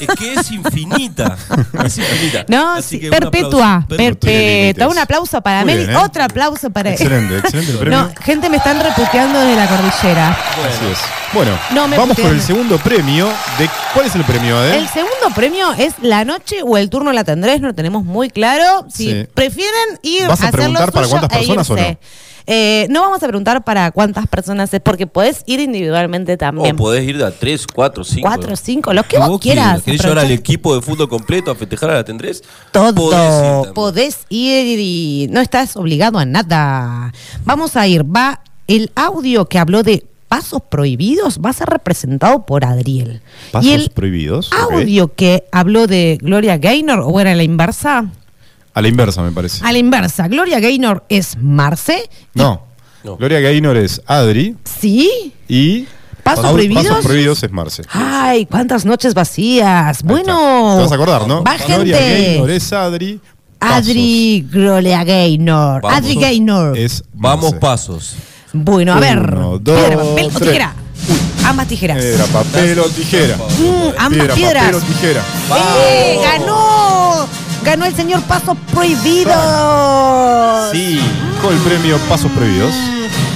Es 0.01 0.09
que 0.18 0.33
es 0.35 0.51
infinita. 0.51 1.37
Es 1.85 1.99
infinita. 1.99 2.45
No, 2.49 2.74
Así 2.74 2.97
sí, 2.97 3.01
que 3.01 3.07
un 3.07 3.11
perpetua, 3.11 3.87
perpetua. 3.89 4.89
Un 4.89 4.99
aplauso 4.99 5.41
para 5.43 5.64
Meli, 5.64 5.83
¿eh? 5.85 5.97
otro 5.97 6.24
aplauso 6.24 6.70
para 6.73 6.91
Excelente, 6.91 7.39
excelente 7.39 7.73
el 7.73 7.79
premio. 7.79 7.99
No, 7.99 8.11
gente 8.23 8.49
me 8.49 8.57
están 8.59 8.81
reputeando 8.81 9.39
desde 9.41 9.57
la 9.57 9.66
cordillera. 9.68 10.29
Así 10.31 10.87
es. 10.93 10.99
Bueno, 11.33 11.59
No 11.73 11.89
me 11.89 11.97
vamos 11.97 12.16
con 12.16 12.25
puteen. 12.25 12.37
el 12.41 12.43
segundo 12.43 12.79
premio. 12.79 13.27
De, 13.59 13.68
¿Cuál 13.95 14.07
es 14.07 14.14
el 14.14 14.25
premio, 14.25 14.57
Adel? 14.59 14.75
El 14.83 14.89
segundo 14.89 15.31
premio 15.35 15.73
es 15.79 15.95
la 16.03 16.25
noche 16.25 16.57
o 16.62 16.77
el 16.77 16.91
turno 16.91 17.12
la 17.12 17.25
tendréis, 17.25 17.61
no 17.61 17.68
lo 17.68 17.75
tenemos 17.75 18.05
muy 18.05 18.29
claro. 18.31 18.87
Si 18.93 19.11
Sí. 19.11 19.27
prefieren 19.35 19.99
ir 20.03 20.27
¿Vas 20.27 20.41
a 20.43 20.49
hacer 20.49 20.53
lo 20.55 20.57
preguntar 20.59 20.93
para 20.93 21.07
suyo 21.07 21.18
cuántas 21.20 21.37
e 21.37 21.41
personas 21.41 21.70
o 21.70 21.75
irse. 21.79 21.91
no? 21.93 21.99
Eh, 22.47 22.86
no 22.90 23.01
vamos 23.03 23.22
a 23.22 23.26
preguntar 23.28 23.62
para 23.64 23.90
cuántas 23.93 24.26
personas 24.26 24.72
es, 24.74 24.80
porque 24.80 25.07
podés 25.07 25.43
ir 25.47 25.61
individualmente 25.61 26.34
O 26.34 26.38
también. 26.38 26.76
podés 26.76 27.05
ir 27.09 27.18
de 27.18 27.26
a 27.26 27.30
3, 27.30 27.66
4, 27.66 28.05
5. 28.05 28.28
Cuatro, 28.28 28.57
cinco, 28.57 28.93
lo 28.93 29.03
que 29.05 29.18
vos, 29.18 29.40
quieras. 29.40 29.82
quieras. 29.82 29.82
¿Querés 29.82 30.03
llevar 30.03 30.18
al 30.20 30.30
equipo 30.30 30.74
de 30.74 30.82
fútbol 30.82 31.09
completo 31.09 31.51
a 31.51 31.55
festejar 31.55 31.90
a 31.90 31.95
la 31.95 32.05
Tendrés? 32.05 32.43
Todo. 32.72 32.95
Podés 32.95 33.14
ir 33.24 33.43
también. 33.53 33.74
Podés 33.74 34.18
ir 34.28 34.78
y 34.80 35.28
no 35.30 35.40
estás 35.40 35.76
obligado 35.76 36.18
a 36.18 36.24
nada. 36.24 37.12
Vamos 37.45 37.76
a 37.76 37.86
ir. 37.86 38.05
Va 38.05 38.40
el 38.66 38.90
audio 38.95 39.47
que 39.49 39.59
habló 39.59 39.82
de 39.82 40.05
pasos 40.28 40.62
prohibidos, 40.68 41.40
va 41.45 41.51
a 41.51 41.53
ser 41.53 41.68
representado 41.68 42.47
por 42.47 42.64
Adriel. 42.64 43.20
Pasos 43.51 43.68
y 43.70 43.74
el 43.74 43.90
prohibidos. 43.90 44.51
audio 44.53 45.12
que 45.14 45.45
habló 45.53 45.86
de 45.86 46.18
Gloria 46.22 46.57
Gaynor, 46.57 47.01
o 47.05 47.20
era 47.20 47.34
la 47.34 47.43
inversa, 47.43 48.07
A 48.75 48.81
la 48.81 48.89
inversa, 48.89 49.23
me 49.23 49.31
parece. 49.33 49.64
a 49.64 49.70
la 49.73 49.79
inversa. 49.79 50.29
Gloria 50.29 50.59
Gaynor 50.61 51.05
es 51.09 51.37
Marce. 51.37 52.09
No. 52.35 52.62
No. 53.05 53.16
Gloria 53.16 53.41
Gaynor 53.41 53.77
es 53.77 54.01
Adri 54.07 54.57
¿Sí? 54.64 55.33
y. 55.49 55.87
¿Pasos 56.23 56.53
prohibidos? 56.53 56.87
Pasos 56.87 57.05
prohibidos 57.05 57.43
es 57.43 57.51
Marce. 57.51 57.83
Ay, 57.93 58.47
cuántas 58.47 58.85
noches 58.85 59.12
vacías. 59.12 59.99
Ahí 59.99 60.03
Bueno. 60.05 60.39
está. 60.68 60.77
Te 60.77 60.83
vas 60.85 60.93
a 60.93 60.95
acordar, 60.95 61.27
¿no? 61.27 61.43
Va 61.43 61.57
Gloria 61.57 61.99
gente. 61.99 62.25
Gaynor 62.29 62.51
es 62.51 62.73
Adri. 62.73 63.20
Pasos 63.59 63.77
Adri 63.89 64.47
Gloria 64.51 65.03
Gaynor. 65.05 65.83
Vamos. 65.83 65.99
Adri 65.99 66.14
Gaynor. 66.14 66.79
Es 66.79 67.03
Vamos 67.12 67.45
Marce. 67.53 67.59
pasos. 67.59 68.14
Bueno, 68.53 68.93
a 68.95 69.01
ver. 69.01 69.18
Uno, 69.18 69.59
dos, 69.59 69.79
piedra, 69.81 69.97
papel 69.97 70.27
o 70.27 70.29
tres. 70.31 70.41
tijera. 70.41 70.75
Ambas 71.45 71.66
tijeras. 71.68 71.99
Piedra, 71.99 72.27
papel 72.27 72.79
o 72.79 72.85
tijera. 72.85 73.37
Mm, 73.37 73.89
ambas 73.99 74.09
Piedra, 74.18 74.35
piedras. 74.35 74.64
papel 74.64 74.75
o 74.77 74.81
tijera. 74.87 75.23
¡Eh! 75.89 76.18
¡Ganó! 76.23 77.02
Ganó 77.65 77.85
el 77.87 77.95
señor 77.95 78.23
Paso 78.23 78.55
Prohibido. 78.73 79.33
Sí. 80.73 81.01
Con 81.41 81.55
el 81.55 81.61
premio 81.61 81.99
Pasos 82.09 82.31
Prohibidos. 82.33 82.75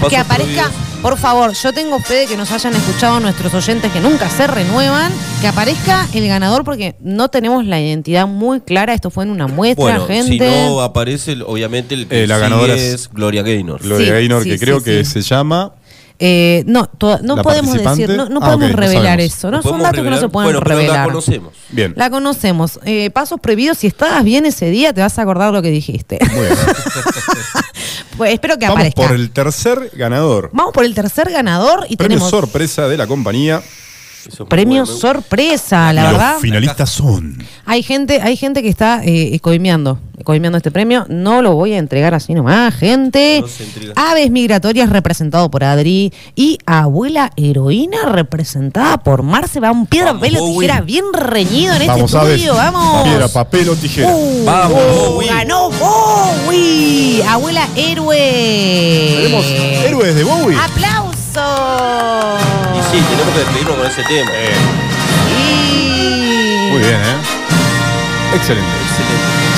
que 0.08 0.16
aparezca, 0.16 0.70
por 1.02 1.16
favor, 1.16 1.52
yo 1.52 1.72
tengo 1.72 1.98
fe 2.00 2.14
de 2.14 2.26
que 2.26 2.36
nos 2.36 2.50
hayan 2.50 2.74
escuchado 2.74 3.20
nuestros 3.20 3.52
oyentes 3.54 3.90
que 3.92 4.00
nunca 4.00 4.28
se 4.28 4.46
renuevan, 4.46 5.12
que 5.40 5.46
aparezca 5.48 6.06
el 6.12 6.26
ganador 6.26 6.64
porque 6.64 6.96
no 7.00 7.28
tenemos 7.28 7.64
la 7.64 7.80
identidad 7.80 8.26
muy 8.26 8.60
clara, 8.60 8.94
esto 8.94 9.10
fue 9.10 9.24
en 9.24 9.30
una 9.30 9.46
muestra, 9.46 9.82
Bueno, 9.84 10.06
gente. 10.06 10.32
si 10.32 10.38
no 10.68 10.80
aparece, 10.80 11.36
obviamente 11.46 11.94
el 11.94 12.06
que 12.08 12.24
Eh, 12.24 12.26
la 12.26 12.38
ganadora 12.38 12.74
es, 12.74 12.82
es 12.82 13.10
Gloria 13.12 13.42
Gaynor. 13.42 13.80
Gloria 13.82 14.06
Sí, 14.06 14.12
Gaynor, 14.12 14.42
sí, 14.42 14.50
que 14.50 14.58
sí, 14.58 14.64
creo 14.64 14.78
sí. 14.80 14.84
que 14.84 15.04
se 15.04 15.20
llama. 15.22 15.72
Eh, 16.18 16.64
no, 16.66 16.86
to- 16.86 17.18
no 17.22 17.36
¿La 17.36 17.42
podemos 17.42 17.74
decir, 17.74 18.08
no, 18.10 18.28
no 18.28 18.40
Ah, 18.42 18.46
podemos 18.52 18.72
revelar 18.72 19.20
eso, 19.20 19.50
¿no? 19.50 19.58
¿No 19.58 19.62
Son 19.62 19.82
datos 19.82 20.02
que 20.02 20.10
no 20.10 20.16
se 20.16 20.22
revelar? 20.22 20.30
pueden 20.30 20.46
Bueno, 20.52 20.60
pero 20.64 20.74
la 20.76 20.80
revelar. 20.82 21.06
conocemos. 21.08 21.52
Bien. 21.70 21.92
La 21.96 22.08
conocemos. 22.10 22.80
Eh, 22.84 23.10
pasos 23.10 23.38
prohibidos, 23.40 23.78
si 23.78 23.86
estabas 23.86 24.24
bien 24.24 24.46
ese 24.46 24.70
día, 24.70 24.92
te 24.94 25.02
vas 25.02 25.18
a 25.18 25.22
acordar 25.22 25.52
lo 25.52 25.60
que 25.60 25.70
dijiste. 25.70 26.18
Bien. 26.20 26.46
pues 28.16 28.32
espero 28.32 28.58
que 28.58 28.66
Vamos 28.66 28.76
aparezca. 28.78 29.02
por 29.02 29.12
el 29.14 29.30
tercer 29.30 29.90
ganador. 29.94 30.50
Vamos 30.52 30.72
por 30.72 30.84
el 30.84 30.94
tercer 30.94 31.30
ganador 31.30 31.84
y 31.88 31.96
Premio 31.96 32.16
tenemos 32.16 32.30
sorpresa 32.30 32.88
de 32.88 32.96
la 32.96 33.06
compañía. 33.06 33.62
Premio 34.48 34.86
sorpresa, 34.86 35.92
la 35.92 36.02
Los 36.04 36.12
verdad. 36.12 36.36
finalistas 36.40 36.90
son. 36.90 37.38
Hay 37.64 37.82
gente, 37.82 38.20
hay 38.22 38.36
gente 38.36 38.62
que 38.62 38.68
está 38.68 39.00
eh, 39.04 39.38
coimeando, 39.40 39.98
coimeando 40.24 40.58
este 40.58 40.70
premio. 40.70 41.06
No 41.08 41.42
lo 41.42 41.54
voy 41.54 41.72
a 41.72 41.78
entregar 41.78 42.14
así 42.14 42.34
nomás, 42.34 42.74
gente. 42.74 43.44
Aves 43.96 44.30
migratorias 44.30 44.90
representado 44.90 45.50
por 45.50 45.64
Adri 45.64 46.12
y 46.34 46.58
Abuela 46.66 47.32
Heroína 47.36 48.06
representada 48.06 48.98
por 48.98 49.22
Marce. 49.22 49.60
Va 49.60 49.72
un 49.72 49.86
piedra, 49.86 50.14
papel 50.14 50.36
o 50.38 50.46
tijera 50.46 50.80
bien 50.80 51.04
reñido 51.12 51.74
en 51.74 51.86
Vamos, 51.86 52.04
este 52.12 52.18
Aves. 52.18 52.32
estudio. 52.34 52.54
Vamos. 52.54 53.08
Piedra, 53.08 53.28
papel 53.28 53.68
o 53.68 53.76
tijera. 53.76 54.08
Uh, 54.08 54.44
Vamos. 54.44 55.26
Ganó 55.26 55.70
Bowie. 55.70 57.22
Abuela 57.24 57.68
héroe. 57.76 58.16
Tenemos 59.16 59.44
héroes 59.46 60.14
de 60.14 60.24
Bowie. 60.24 60.56
¡Aplausos! 60.56 62.55
Y 62.92 62.98
sí, 62.98 63.04
tenemos 63.10 63.32
que 63.34 63.38
despedirnos 63.40 63.76
con 63.76 63.86
ese 63.86 64.02
tema. 64.04 64.30
Muy 66.70 66.78
bien, 66.80 66.94
¿eh? 66.94 68.34
Excelente. 68.34 68.68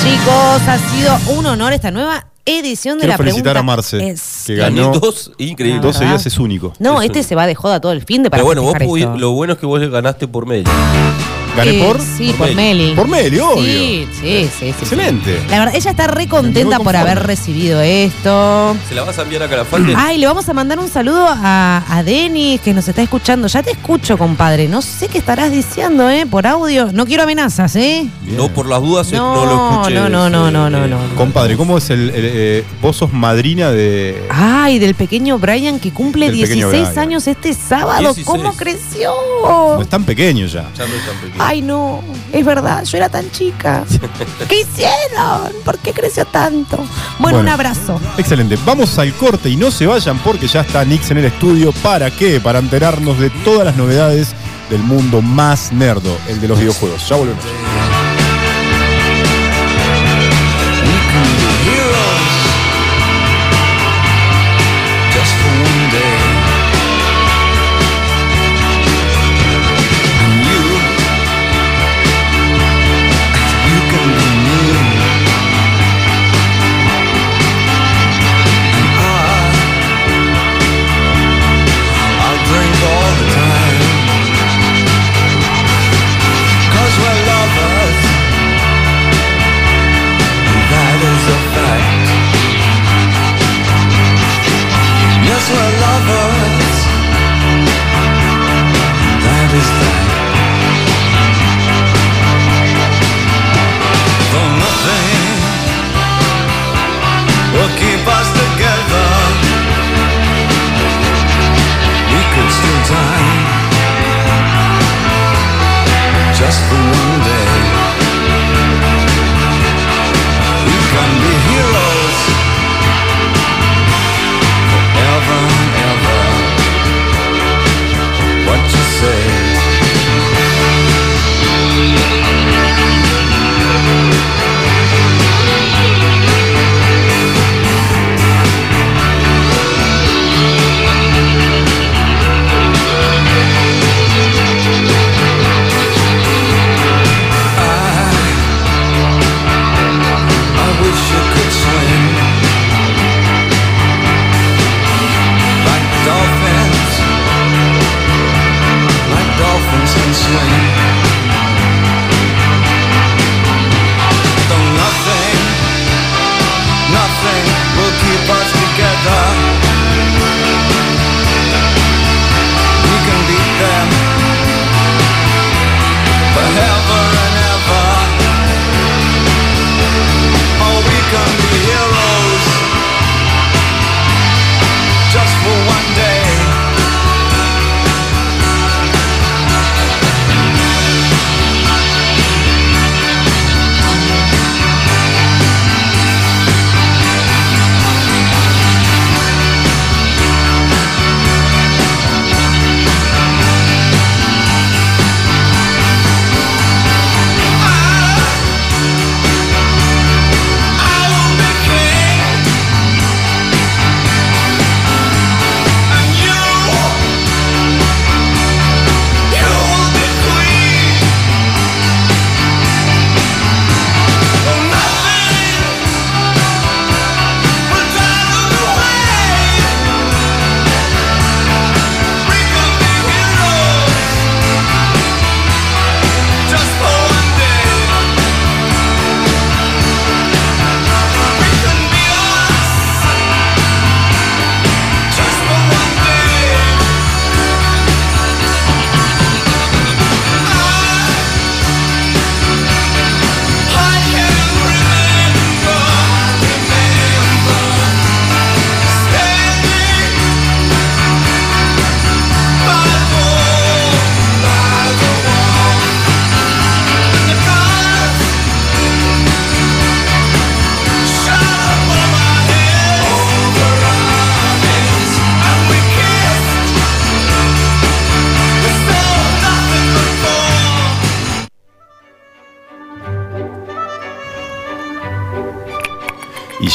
Chicos, 0.03 0.61
ha 0.67 0.77
sido 0.89 1.37
un 1.37 1.45
honor 1.45 1.73
esta 1.73 1.91
nueva 1.91 2.25
edición 2.45 2.97
de 2.97 3.01
Quiero 3.01 3.13
la 3.13 3.17
felicitar 3.17 3.53
pregunta. 3.53 3.59
a 3.59 3.63
Marce, 3.63 4.09
es- 4.09 4.43
que 4.47 4.55
ganó 4.55 4.91
dos, 4.93 5.31
increíble. 5.37 5.81
12 5.81 6.05
días 6.05 6.25
es 6.25 6.39
único. 6.39 6.73
No, 6.79 7.01
este 7.01 7.23
se 7.23 7.35
va 7.35 7.45
de 7.45 7.55
joda 7.55 7.79
todo 7.79 7.91
el 7.91 8.03
fin 8.03 8.23
de 8.23 8.29
para 8.29 8.41
Pero 8.41 8.45
bueno, 8.45 8.61
vos 8.63 9.19
lo 9.19 9.31
bueno 9.31 9.53
es 9.53 9.59
que 9.59 9.65
vos 9.65 9.79
le 9.79 9.89
ganaste 9.89 10.27
por 10.27 10.45
medio. 10.45 10.69
¿Gané 11.55 11.71
Eh, 11.79 11.83
por? 11.83 11.99
Sí, 12.01 12.33
por, 12.37 12.53
Meli. 12.55 12.93
Por 12.95 13.07
Meli, 13.07 13.39
obvio. 13.39 13.63
Sí, 13.63 14.07
sí, 14.13 14.21
sí. 14.21 14.49
sí, 14.59 14.65
Excelente. 14.69 15.41
La 15.49 15.59
verdad, 15.59 15.75
ella 15.75 15.91
está 15.91 16.07
re 16.07 16.27
contenta 16.27 16.79
por 16.79 16.95
haber 16.95 17.23
recibido 17.25 17.81
esto. 17.81 18.75
¿Se 18.87 18.95
la 18.95 19.03
vas 19.03 19.17
a 19.19 19.23
enviar 19.23 19.43
a 19.43 19.49
Calafate? 19.49 19.93
Ay, 19.95 20.17
le 20.19 20.27
vamos 20.27 20.47
a 20.47 20.53
mandar 20.53 20.79
un 20.79 20.87
saludo 20.89 21.27
a, 21.27 21.83
a 21.89 22.03
Denis, 22.03 22.61
que 22.61 22.73
nos 22.73 22.87
está 22.87 23.01
escuchando. 23.01 23.47
Ya 23.47 23.61
te 23.63 23.71
escucho, 23.71 24.17
compadre. 24.17 24.67
No 24.67 24.81
sé 24.81 25.07
qué 25.07 25.17
estarás 25.17 25.51
diciendo, 25.51 26.09
¿eh? 26.09 26.25
Por 26.25 26.47
audio. 26.47 26.89
No 26.93 27.05
quiero 27.05 27.23
amenazas, 27.23 27.75
¿eh? 27.75 28.07
No, 28.23 28.47
por 28.49 28.67
las 28.67 28.81
dudas, 28.81 29.11
eh, 29.11 29.15
no, 29.17 29.33
No, 29.35 29.45
lo 29.45 29.71
escuché. 29.81 29.95
no, 29.95 30.09
no, 30.09 30.29
no, 30.29 30.51
no, 30.51 30.69
no, 30.69 30.87
no. 30.87 30.97
Compadre, 31.15 31.57
¿cómo 31.57 31.77
es 31.77 31.89
el. 31.89 32.09
el, 32.11 32.13
eh, 32.15 32.63
vos 32.81 32.95
sos 32.95 33.11
madrina 33.11 33.71
de. 33.71 34.23
Ay, 34.29 34.79
del 34.79 34.95
pequeño 34.95 35.37
Brian 35.39 35.79
que 35.79 35.91
cumple 35.91 36.27
Del 36.31 36.39
pequeño 36.39 36.69
16 36.69 36.89
Brian. 36.93 36.99
años 37.09 37.27
este 37.27 37.53
sábado. 37.53 37.99
16. 37.99 38.25
¿Cómo 38.27 38.53
creció? 38.55 39.11
No 39.43 39.81
es 39.81 39.89
tan 39.89 40.03
pequeño 40.03 40.45
ya. 40.45 40.69
Ya 40.77 40.85
no 40.87 40.93
es 40.95 41.05
tan 41.05 41.15
pequeño. 41.17 41.38
Ay, 41.41 41.61
no, 41.61 42.01
es 42.33 42.45
verdad, 42.45 42.83
yo 42.83 42.97
era 42.97 43.07
tan 43.09 43.31
chica. 43.31 43.83
¿Qué 44.49 44.61
hicieron? 44.61 45.51
¿Por 45.63 45.77
qué 45.79 45.93
creció 45.93 46.25
tanto? 46.25 46.77
Bueno, 46.77 46.89
Bueno. 47.19 47.39
un 47.39 47.47
abrazo. 47.47 47.99
Excelente. 48.17 48.57
Vamos 48.65 48.99
al 48.99 49.13
corte 49.13 49.49
y 49.49 49.55
no 49.55 49.71
se 49.71 49.87
vayan 49.87 50.17
porque 50.19 50.47
ya 50.47 50.61
está 50.61 50.83
Nix 50.83 51.11
en 51.11 51.19
el 51.19 51.25
estudio. 51.25 51.71
¿Para 51.81 52.11
qué? 52.11 52.39
Para 52.41 52.59
enterarnos 52.59 53.17
de 53.19 53.29
todas 53.43 53.65
las 53.65 53.77
novedades 53.77 54.33
del 54.69 54.83
mundo 54.83 55.21
más 55.21 55.71
nerdo, 55.71 56.15
el 56.27 56.39
de 56.41 56.47
los 56.49 56.59
videojuegos. 56.59 57.07
Ya 57.07 57.15
volvemos. 57.15 57.43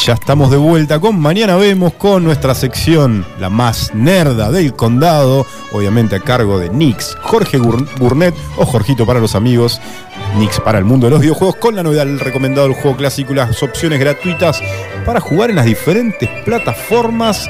Ya 0.05 0.13
estamos 0.13 0.51
de 0.51 0.59
vuelta 0.59 1.01
con 1.01 1.19
Mañana 1.19 1.57
Vemos 1.57 1.95
con 1.95 2.25
nuestra 2.25 2.55
sección, 2.55 3.25
la 3.41 3.49
más 3.49 3.95
nerda 3.95 4.51
del 4.51 4.75
condado, 4.75 5.47
obviamente 5.73 6.17
a 6.17 6.21
cargo 6.21 6.59
de 6.59 6.69
Nix, 6.69 7.17
Jorge 7.23 7.57
Burnett 7.57 8.35
o 8.59 8.67
Jorgito 8.67 9.07
para 9.07 9.19
los 9.19 9.35
amigos, 9.35 9.81
Nix 10.37 10.61
para 10.61 10.77
el 10.77 10.85
mundo 10.85 11.07
de 11.07 11.13
los 11.13 11.23
videojuegos, 11.23 11.57
con 11.57 11.75
la 11.75 11.83
novedad 11.83 12.05
del 12.05 12.21
recomendado 12.21 12.69
del 12.69 12.77
juego 12.77 12.99
clásico 12.99 13.33
y 13.33 13.37
las 13.37 13.63
opciones 13.63 13.99
gratuitas 13.99 14.61
para 15.07 15.21
jugar 15.21 15.49
en 15.49 15.57
las 15.57 15.65
diferentes 15.65 16.29
plataformas. 16.45 17.49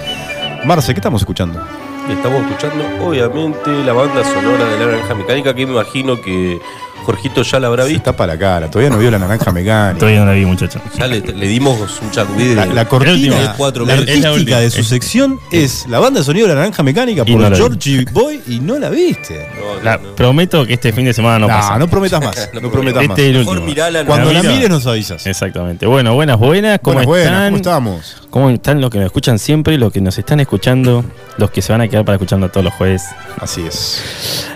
Marce, 0.65 0.95
¿qué 0.95 1.01
estamos 1.01 1.23
escuchando? 1.23 1.61
Estamos 2.09 2.41
escuchando, 2.43 2.85
obviamente, 3.05 3.83
la 3.85 3.95
banda 3.95 4.23
sonora 4.23 4.65
de 4.67 4.79
la 4.79 4.93
Naranja 4.93 5.15
Mecánica, 5.17 5.55
que 5.55 5.67
me 5.67 5.73
imagino 5.73 6.21
que 6.21 6.61
Jorgito 7.05 7.43
ya 7.43 7.61
la 7.61 7.69
habrá 7.69 7.85
Se 7.85 7.91
visto. 7.91 8.05
tapa 8.05 8.27
la 8.27 8.39
cara, 8.39 8.71
todavía 8.71 8.91
no 8.91 8.99
vio 8.99 9.11
la 9.11 9.19
naranja 9.19 9.53
mecánica. 9.53 9.99
Todavía 9.99 10.21
no 10.21 10.27
la 10.27 10.33
vi, 10.33 10.45
muchacho. 10.47 10.81
Ya 10.99 11.07
le, 11.07 11.21
le 11.21 11.47
dimos 11.47 12.01
un 12.03 12.11
chacudí 12.11 12.49
de 12.49 12.55
La, 12.57 12.67
la 12.67 12.85
cortina, 12.87 13.39
de 13.39 13.49
cuatro 13.57 13.85
la 13.87 13.97
meses. 13.97 14.25
artística 14.25 14.59
de 14.61 14.71
su 14.71 14.83
sección 14.85 15.39
es 15.53 15.87
la 15.89 16.01
banda 16.01 16.21
de 16.21 16.25
sonido 16.25 16.47
de 16.49 16.55
la 16.55 16.61
naranja 16.61 16.83
mecánica 16.83 17.23
Y 17.27 17.33
por 17.33 17.41
no 17.43 17.43
la 17.43 17.51
vi. 17.51 17.57
Georgie 17.57 18.05
Boy 18.13 18.41
y 18.49 18.61
no 18.61 18.79
la 18.79 18.89
viste. 18.91 19.49
La- 19.83 19.99
Prometo 20.17 20.65
que 20.67 20.75
este 20.75 20.93
fin 20.93 21.05
de 21.05 21.13
semana 21.13 21.39
no, 21.39 21.47
No, 21.49 21.55
pasa. 21.55 21.79
no 21.79 21.89
prometas 21.89 22.23
más, 22.23 22.51
no 22.61 22.71
prometas 22.71 23.07
más. 23.09 23.19
Este 23.19 23.31
es 23.31 23.35
el 23.35 23.39
Mejor 23.41 23.53
último. 23.59 23.67
mirala, 23.69 24.05
Cuando 24.05 24.33
la 24.33 24.43
mires 24.43 24.71
nos 24.71 24.87
avisas. 24.87 25.27
Exactamente. 25.27 25.87
Bueno, 25.87 26.15
buenas, 26.15 26.39
buenas. 26.39 26.79
¿Cómo 26.81 26.95
Buenas, 27.03 27.07
buenas, 27.07 27.27
están? 27.27 27.45
¿cómo 27.51 27.57
estamos? 27.57 28.17
¿Cómo 28.31 28.51
están 28.51 28.81
los 28.81 28.91
que 28.91 28.99
nos 28.99 29.07
escuchan 29.07 29.39
siempre, 29.39 29.77
los 29.79 29.93
que 29.93 30.01
nos 30.01 30.17
están 30.19 30.41
escuchando, 30.41 31.05
los 31.37 31.51
que 31.51 31.63
se 31.63 31.73
van 31.73 31.81
a 31.83 31.89
quedar 31.89 32.05
para 32.05 32.17
escuchando 32.17 32.49
todos 32.51 32.65
los 32.65 32.75
jueves? 32.75 33.03
Así 33.41 33.63
es. 33.67 34.03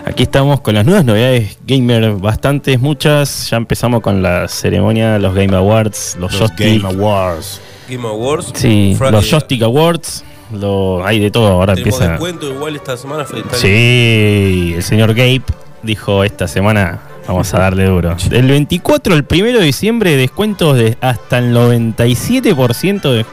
Aquí 0.05 0.23
estamos 0.23 0.61
con 0.61 0.75
las 0.75 0.85
nuevas 0.85 1.05
novedades 1.05 1.57
gamer, 1.65 2.11
bastantes, 2.43 2.79
muchas. 2.79 3.49
Ya 3.49 3.57
empezamos 3.57 3.99
con 4.01 4.21
la 4.23 4.47
ceremonia, 4.47 5.19
los 5.19 5.35
Game 5.35 5.53
Awards, 5.55 6.15
los, 6.19 6.31
Los 6.31 6.39
Joystick. 6.51 6.81
Game 6.81 6.95
Awards. 6.95 7.59
Game 7.89 8.07
Awards. 8.07 8.51
Sí, 8.55 8.95
Fra- 8.97 9.11
los 9.11 9.25
eh, 9.25 9.29
Joystick 9.31 9.61
Awards. 9.63 10.23
Lo, 10.53 11.05
hay 11.05 11.19
de 11.19 11.29
todo, 11.31 11.47
ahora 11.49 11.75
Tenemos 11.75 11.95
empieza. 11.95 12.11
descuento 12.13 12.47
igual 12.49 12.75
esta 12.77 12.95
semana. 12.97 13.25
fue- 13.25 13.43
Sí, 13.51 14.71
el 14.75 14.83
señor 14.83 15.13
Gabe 15.13 15.41
dijo 15.83 16.23
esta 16.23 16.47
semana 16.47 16.99
vamos 17.27 17.53
a 17.53 17.59
darle 17.59 17.85
duro. 17.85 18.15
Del 18.29 18.47
24 18.47 19.13
al 19.13 19.25
1 19.29 19.43
de 19.59 19.63
diciembre, 19.63 20.15
descuentos 20.15 20.77
de 20.77 20.97
hasta 21.01 21.39
el 21.39 21.53
97% 21.53 23.11
de- 23.11 23.25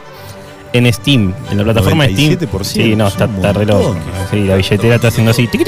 en 0.73 0.91
Steam, 0.93 1.33
en 1.51 1.57
la 1.57 1.63
plataforma 1.63 2.05
Steam. 2.05 2.33
97%, 2.37 2.63
Sí, 2.63 2.95
no, 2.95 3.07
está, 3.07 3.25
está 3.25 3.53
re 3.53 3.65
montón. 3.65 3.95
loco. 3.95 3.99
Sí, 4.31 4.43
la 4.43 4.55
billetera 4.55 4.95
está 4.95 5.07
haciendo 5.09 5.31
así. 5.31 5.47
tiqui, 5.47 5.63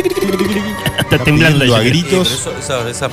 Está 0.99 1.17
temblando 1.23 1.65
la 1.65 1.77
a. 1.77 1.81
Sí, 1.81 1.89
gritos. 1.89 2.31
eso- 2.31 2.53
esas, 2.59 2.85
esas 2.87 3.09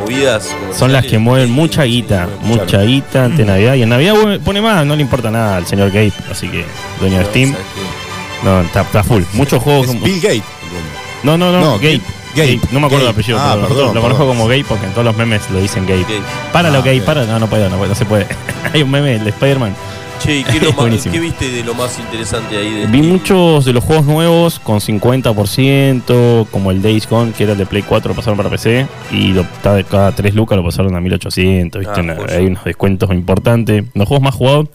movidas. 0.00 0.48
Son 0.76 0.92
las 0.92 1.04
que 1.06 1.18
mueven 1.18 1.50
mucha 1.52 1.84
guita, 1.84 2.28
mucha 2.42 2.82
guita 2.82 3.24
ante 3.26 3.44
Navidad. 3.44 3.74
Y 3.74 3.82
en 3.82 3.88
Navidad 3.88 4.14
pone- 4.44 4.60
más, 4.60 4.84
no 4.86 4.96
le 4.96 5.02
importa 5.02 5.30
nada 5.30 5.56
al 5.58 5.66
señor 5.66 5.90
Gabe, 5.90 6.12
así 6.30 6.48
que 6.48 6.64
dueño 7.00 7.18
de 7.18 7.24
Steam. 7.26 7.54
No, 8.44 8.60
está, 8.62 8.82
está 8.82 9.02
full. 9.04 9.22
Muchos 9.32 9.62
juegos. 9.62 9.88
Es 9.88 10.02
Bill 10.02 10.20
Gates. 10.20 10.42
No, 11.22 11.36
no, 11.38 11.50
no, 11.52 11.60
No, 11.60 11.72
Gabe. 11.78 12.00
Gabe. 12.34 12.60
No 12.70 12.80
me 12.80 12.86
acuerdo 12.86 13.06
Gabe. 13.06 13.08
el 13.08 13.08
apellido. 13.10 13.38
Ah, 13.40 13.52
pero 13.54 13.68
perdón, 13.68 13.94
Lo 13.94 14.00
conozco 14.02 14.18
perdón. 14.24 14.36
como 14.36 14.48
Gabe 14.48 14.64
porque 14.68 14.84
en 14.86 14.92
todos 14.92 15.04
los 15.04 15.16
memes 15.16 15.42
lo 15.50 15.60
dicen 15.60 15.86
Gabe. 15.86 16.02
Gabe. 16.02 16.20
Para 16.52 16.70
lo 16.70 16.78
Ah, 16.78 16.82
Gabe, 16.82 17.00
para. 17.00 17.24
No, 17.24 17.38
no 17.38 17.46
puedo, 17.48 17.68
no, 17.70 17.76
puedo, 17.76 17.88
no 17.88 17.94
se 17.94 18.04
puede. 18.04 18.26
Hay 18.74 18.82
un 18.82 18.90
meme 18.90 19.18
de 19.18 19.30
Spider-Man. 19.30 19.74
Che, 20.18 20.38
¿y 20.38 20.44
¿qué, 20.44 20.60
lo 20.60 20.72
más-. 20.72 21.06
¿qué 21.06 21.20
viste 21.20 21.50
de 21.50 21.62
lo 21.62 21.74
más 21.74 21.98
interesante 21.98 22.56
ahí? 22.56 22.70
De 22.72 22.86
Vi 22.86 23.02
muchos 23.02 23.64
de 23.64 23.72
los 23.72 23.84
juegos 23.84 24.06
nuevos 24.06 24.58
con 24.58 24.80
50%, 24.80 26.46
como 26.50 26.70
el 26.70 26.82
Days 26.82 27.08
Gone, 27.08 27.32
que 27.32 27.44
era 27.44 27.52
el 27.52 27.58
de 27.58 27.66
Play 27.66 27.82
4, 27.82 28.08
lo 28.10 28.14
pasaron 28.14 28.36
para 28.36 28.50
PC, 28.50 28.86
y 29.12 29.32
lo, 29.32 29.46
cada 29.62 30.12
3 30.12 30.34
lucas 30.34 30.56
lo 30.56 30.64
pasaron 30.64 30.94
a 30.96 31.00
1800, 31.00 31.80
¿viste? 31.80 32.00
Ah, 32.00 32.16
hay 32.30 32.46
unos 32.46 32.64
descuentos 32.64 33.10
importantes. 33.12 33.84
Los 33.94 34.08
juegos 34.08 34.24
más 34.24 34.34
jugados, 34.34 34.68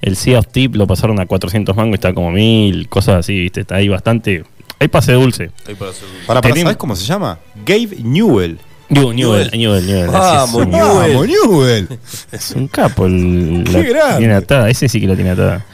el 0.00 0.16
Sea 0.16 0.38
of 0.40 0.46
Tip 0.48 0.74
lo 0.76 0.86
pasaron 0.86 1.20
a 1.20 1.26
400 1.26 1.74
mangos, 1.76 1.94
está 1.94 2.12
como 2.12 2.30
1000, 2.30 2.88
cosas 2.88 3.16
así, 3.20 3.38
¿viste? 3.40 3.62
Está 3.62 3.76
ahí 3.76 3.88
bastante. 3.88 4.44
Hay 4.78 4.88
pase 4.88 5.12
dulce. 5.12 5.50
Ahí 5.66 5.74
para 5.74 5.92
hacer- 5.92 6.08
Para, 6.26 6.40
para, 6.40 6.56
¿sabes 6.56 6.76
cómo 6.76 6.96
se 6.96 7.04
llama? 7.06 7.38
Gabe 7.64 7.96
Newell. 8.02 8.58
Newell, 8.92 9.16
Newell, 9.16 9.86
Newell, 9.86 10.06
Vamos, 10.08 10.48
es 10.48 10.54
un- 10.66 10.70
Newell. 10.70 11.12
Vamos, 11.14 11.28
Newell. 11.28 11.88
Es 12.30 12.50
un 12.52 12.68
capo. 12.68 13.06
El, 13.06 13.64
Qué 13.66 13.72
la 13.72 13.82
grande. 13.82 14.18
tiene 14.18 14.34
atada. 14.34 14.68
Ese 14.70 14.88
sí 14.88 15.00
que 15.00 15.06
lo 15.06 15.14
tiene 15.14 15.30
atada. 15.30 15.64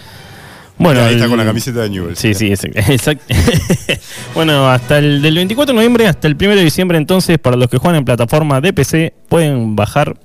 Bueno, 0.80 1.00
Ahí 1.00 1.14
está 1.14 1.24
el- 1.24 1.30
con 1.30 1.38
la 1.38 1.44
camiseta 1.44 1.80
de 1.80 1.90
Newell. 1.90 2.16
Sí, 2.16 2.34
sí, 2.34 2.52
exacto. 2.74 3.24
bueno, 4.34 4.68
hasta 4.70 4.98
el 4.98 5.20
del 5.22 5.34
24 5.34 5.72
de 5.72 5.76
noviembre 5.76 6.06
hasta 6.06 6.28
el 6.28 6.34
1 6.34 6.54
de 6.54 6.62
diciembre, 6.62 6.98
entonces, 6.98 7.38
para 7.38 7.56
los 7.56 7.68
que 7.68 7.78
juegan 7.78 7.96
en 7.98 8.04
plataforma 8.04 8.60
de 8.60 8.72
PC, 8.72 9.12
pueden 9.28 9.74
bajar 9.74 10.16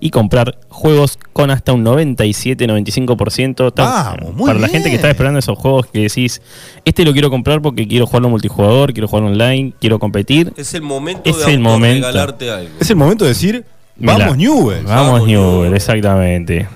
y 0.00 0.10
comprar 0.10 0.58
juegos 0.68 1.18
con 1.32 1.50
hasta 1.50 1.72
un 1.72 1.84
97-95%. 1.84 3.68
Está- 3.68 4.14
Vamos, 4.16 4.34
muy 4.34 4.46
para 4.46 4.58
la 4.58 4.68
gente 4.68 4.88
que 4.90 4.96
está 4.96 5.10
esperando 5.10 5.38
esos 5.38 5.58
juegos 5.58 5.86
que 5.86 6.00
decís, 6.00 6.40
este 6.84 7.04
lo 7.04 7.12
quiero 7.12 7.30
comprar 7.30 7.60
porque 7.60 7.86
quiero 7.86 8.06
jugarlo 8.06 8.28
multijugador, 8.30 8.92
quiero 8.92 9.08
jugarlo 9.08 9.30
online, 9.30 9.72
quiero 9.80 9.98
competir. 9.98 10.52
Es 10.56 10.74
el 10.74 10.82
momento 10.82 11.28
Es 11.28 11.44
de 11.44 11.52
el 11.52 11.60
momento. 11.60 12.06
regalarte 12.06 12.50
algo. 12.50 12.70
Es 12.80 12.90
el 12.90 12.96
momento 12.96 13.24
de 13.24 13.30
decir, 13.30 13.64
vamos 13.96 14.36
Newell. 14.36 14.84
Vamos, 14.84 15.26
Newell. 15.26 15.74
exactamente. 15.74 16.66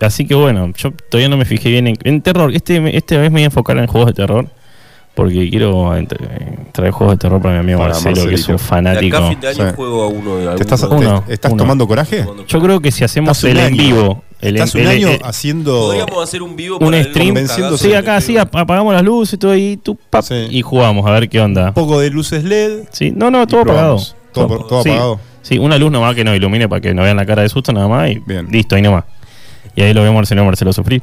Así 0.00 0.26
que 0.26 0.34
bueno, 0.34 0.72
yo 0.76 0.90
todavía 1.10 1.28
no 1.28 1.36
me 1.36 1.44
fijé 1.44 1.68
bien 1.68 1.86
en, 1.86 1.96
en 2.04 2.22
terror. 2.22 2.54
Este, 2.54 2.96
este 2.96 3.16
vez 3.18 3.30
me 3.30 3.34
voy 3.36 3.42
a 3.42 3.46
enfocar 3.46 3.76
en 3.78 3.86
juegos 3.86 4.08
de 4.08 4.14
terror. 4.14 4.48
Porque 5.14 5.50
quiero 5.50 5.92
tra- 5.92 6.72
traer 6.72 6.90
juegos 6.90 7.16
de 7.16 7.18
terror 7.18 7.42
para 7.42 7.54
mi 7.56 7.60
amigo 7.60 7.78
Para 7.80 7.92
Marcelo, 7.92 8.26
que 8.28 8.34
es 8.34 8.48
un 8.48 8.58
fanático. 8.58 9.14
De 9.18 9.22
acá 9.22 9.26
a 9.26 9.28
fin 9.30 9.40
de 9.40 9.48
año 9.48 9.68
Sí. 9.70 9.76
juego 9.76 10.02
a 10.04 10.08
uno 10.08 10.36
de 10.38 10.56
¿Te 10.56 10.62
estás, 10.62 10.82
alguno. 10.84 11.00
Uno, 11.10 11.24
te- 11.26 11.34
estás 11.34 11.52
uno. 11.52 11.62
tomando 11.62 11.86
coraje? 11.86 12.24
Yo 12.48 12.60
creo 12.62 12.80
que 12.80 12.90
si 12.90 13.04
hacemos 13.04 13.44
el 13.44 13.58
en 13.58 13.76
vivo, 13.76 14.22
el, 14.40 14.56
Estás 14.56 14.74
un 14.74 14.86
año 14.86 15.08
el- 15.08 15.20
haciendo... 15.22 15.72
Podríamos 15.72 16.22
hacer 16.24 16.42
un 16.42 16.56
vivo 16.56 16.78
un 16.80 16.94
stream, 17.04 17.36
sí, 17.76 17.92
acá 17.92 18.20
sí, 18.22 18.38
ap- 18.38 18.56
apagamos 18.56 18.94
las 18.94 19.02
luces, 19.02 19.38
todo 19.38 19.50
ahí, 19.52 19.76
tú, 19.76 19.98
pap, 20.08 20.24
Sí. 20.24 20.46
y 20.50 20.62
jugamos 20.62 21.06
a 21.06 21.10
ver 21.10 21.28
qué 21.28 21.40
onda. 21.40 21.68
Un 21.68 21.74
poco 21.74 22.00
de 22.00 22.08
luces 22.08 22.42
LED. 22.44 22.84
Sí, 22.90 23.12
no, 23.14 23.30
no, 23.30 23.46
todo 23.46 23.60
Y 23.60 23.62
apagado. 23.64 23.98
Todo, 24.32 24.64
todo 24.64 24.82
sí, 24.82 24.88
apagado. 24.88 25.20
Sí, 25.42 25.58
una 25.58 25.76
luz 25.76 25.90
nomás 25.92 26.14
que 26.14 26.24
nos 26.24 26.34
ilumine 26.34 26.68
para 26.70 26.80
que 26.80 26.94
no 26.94 27.02
vean 27.02 27.18
la 27.18 27.26
cara 27.26 27.42
de 27.42 27.50
susto 27.50 27.70
nada 27.72 27.86
más 27.86 28.10
y 28.10 28.18
Bien. 28.26 28.48
listo, 28.50 28.76
ahí 28.76 28.82
nomás. 28.82 29.04
Y 29.76 29.82
ahí 29.82 29.92
lo 29.92 30.02
vemos 30.02 30.20
al 30.20 30.26
señor 30.26 30.46
Marcelo 30.46 30.72
sufrir. 30.72 31.02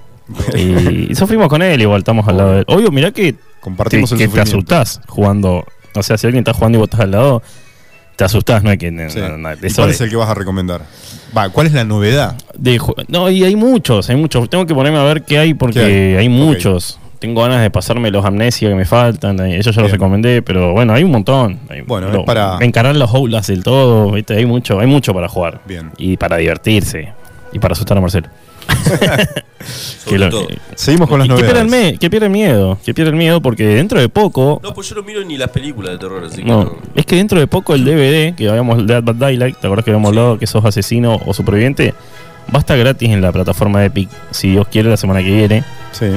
y, 0.56 1.12
y 1.12 1.16
sufrimos 1.16 1.48
con 1.48 1.62
él, 1.62 1.80
igual 1.82 2.00
estamos 2.00 2.28
al 2.28 2.38
lado 2.38 2.52
de 2.54 2.60
él. 2.60 2.66
Obvio, 2.68 2.92
mirá 2.92 3.12
que, 3.12 3.36
Compartimos 3.62 4.10
que, 4.14 4.24
el 4.24 4.30
que 4.30 4.36
te 4.36 4.42
asustás 4.42 5.02
jugando. 5.08 5.66
O 5.96 6.04
sea, 6.04 6.18
si 6.18 6.28
alguien 6.28 6.42
está 6.42 6.54
jugando 6.54 6.78
y 6.78 6.80
vos 6.80 6.86
estás 6.88 7.02
al 7.02 7.12
lado, 7.12 7.42
te 8.16 8.24
asustás, 8.24 8.64
no 8.64 8.70
hay 8.70 8.78
que. 8.78 8.92
no- 8.92 9.10
Sí. 9.10 9.20
no- 9.20 9.38
no- 9.38 9.50
¿Y 9.54 9.66
eso 9.66 9.78
¿Cuál 9.82 9.90
es 9.92 10.02
el 10.02 10.10
que 10.10 10.16
vas 10.16 10.30
a 10.30 10.34
recomendar? 10.34 10.82
Va, 11.36 11.50
¿cuál 11.50 11.68
es 11.68 11.74
la 11.74 11.84
novedad? 11.84 12.36
de 12.58 12.80
no, 13.08 13.30
y 13.30 13.44
hay 13.44 13.56
muchos, 13.56 14.10
hay 14.10 14.16
muchos. 14.16 14.50
Tengo 14.50 14.66
que 14.66 14.74
ponerme 14.76 15.00
a 15.00 15.04
ver 15.04 15.24
qué 15.24 15.38
hay 15.40 15.54
porque 15.54 15.80
¿Qué 15.80 16.18
hay? 16.20 16.30
muchos. 16.30 17.00
Tengo 17.20 17.42
ganas 17.42 17.62
de 17.62 17.70
pasarme 17.70 18.12
los 18.12 18.24
amnesia 18.24 18.70
que 18.70 18.76
me 18.76 18.86
faltan. 18.86 19.40
eh, 19.42 19.58
Ellos 19.58 19.76
ya 19.76 19.82
los 19.82 19.92
recomendé, 19.92 20.42
pero 20.42 20.72
bueno, 20.72 20.94
hay 20.94 21.04
un 21.04 21.12
montón. 21.12 21.60
Hay- 21.70 21.82
Bueno, 21.82 22.14
es 22.14 22.26
para- 22.26 22.58
encarar 22.62 22.96
los 22.96 23.14
Outlast 23.14 23.50
del 23.50 23.62
todo, 23.64 24.12
¿viste? 24.12 24.36
Hay 24.38 24.46
mucho, 24.46 24.80
hay 24.80 24.88
mucho 24.88 25.14
para 25.14 25.28
jugar. 25.28 25.60
Bien. 25.66 25.92
Y 25.98 26.16
para 26.16 26.38
divertirse. 26.38 27.12
Y 27.52 27.60
para 27.60 27.74
asustar 27.74 27.98
a 27.98 28.02
Marcelo. 28.02 28.30
Sobre 30.06 30.20
lo- 30.20 30.30
todo. 30.30 30.48
Seguimos 30.76 31.10
con 31.10 31.20
las 31.20 31.28
que 31.28 31.36
pierda, 31.36 31.62
el 31.62 31.68
novedades. 31.68 32.00
que 32.00 32.10
pierda 32.10 32.26
el 32.28 32.32
miedo, 32.32 32.78
que 32.86 32.94
pierda 32.94 33.12
el 33.12 33.18
miedo 33.18 33.42
porque 33.42 33.66
dentro 33.68 34.00
de 34.00 34.10
poco, 34.10 34.60
No, 34.64 34.74
pues 34.74 34.90
yo 34.90 34.96
no 34.96 35.04
miro 35.04 35.24
ni 35.24 35.38
las 35.38 35.50
películas 35.50 35.92
de 35.94 35.98
terror, 36.00 36.24
así 36.26 36.38
que 36.38 36.48
no, 36.48 36.64
no. 36.64 36.76
es 36.96 37.06
que 37.06 37.16
dentro 37.18 37.40
de 37.40 37.48
poco 37.48 37.76
el 37.76 37.84
DVD, 37.86 38.36
que 38.36 38.48
habíamos 38.50 38.86
Dead 38.88 39.04
Bad 39.04 39.16
Daylight, 39.16 39.58
¿te 39.58 39.68
acuerdas 39.68 39.84
que 39.86 39.92
habíamos 39.92 40.10
hablado 40.10 40.40
que 40.40 40.48
sos 40.48 40.64
asesino 40.66 41.20
o 41.26 41.34
superviviente? 41.34 41.94
Va 42.54 42.58
a 42.58 42.60
estar 42.60 42.78
gratis 42.80 43.10
en 43.10 43.22
la 43.22 43.32
plataforma 43.32 43.84
Epic, 43.86 44.10
si 44.32 44.50
Dios 44.52 44.68
quiere, 44.70 44.90
la 44.90 44.98
semana 44.98 45.20
que 45.22 45.30
viene. 45.32 45.64
Sí. 45.92 46.08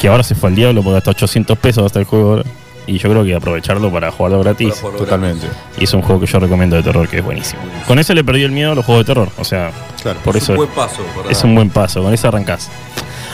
Que 0.00 0.08
ahora 0.08 0.22
se 0.22 0.34
fue 0.34 0.48
al 0.50 0.56
diablo 0.56 0.82
porque 0.82 0.96
hasta 0.98 1.10
800 1.10 1.58
pesos 1.58 1.84
hasta 1.84 1.98
el 1.98 2.04
juego 2.06 2.30
ahora. 2.30 2.44
Y 2.86 2.98
yo 2.98 3.08
creo 3.10 3.24
que 3.24 3.34
aprovecharlo 3.34 3.90
para 3.90 4.10
jugarlo 4.10 4.40
gratis. 4.40 4.74
Para 4.74 4.96
Totalmente. 4.96 5.46
Y 5.78 5.84
es 5.84 5.94
un 5.94 6.02
juego 6.02 6.20
que 6.20 6.26
yo 6.26 6.38
recomiendo 6.38 6.76
de 6.76 6.82
terror, 6.82 7.08
que 7.08 7.18
es 7.18 7.24
buenísimo. 7.24 7.62
Con 7.86 7.98
ese 7.98 8.14
le 8.14 8.22
perdí 8.24 8.42
el 8.42 8.52
miedo 8.52 8.72
a 8.72 8.74
los 8.74 8.84
juegos 8.84 9.04
de 9.06 9.14
terror. 9.14 9.28
O 9.38 9.44
sea, 9.44 9.70
Claro. 10.02 10.20
por 10.22 10.36
Es 10.36 10.42
eso 10.44 10.52
un 10.52 10.58
buen 10.58 10.68
paso. 10.70 11.02
para- 11.16 11.30
es 11.30 11.44
un 11.44 11.54
buen 11.54 11.70
paso, 11.70 12.02
con 12.02 12.12
ese 12.12 12.26
arrancás. 12.26 12.70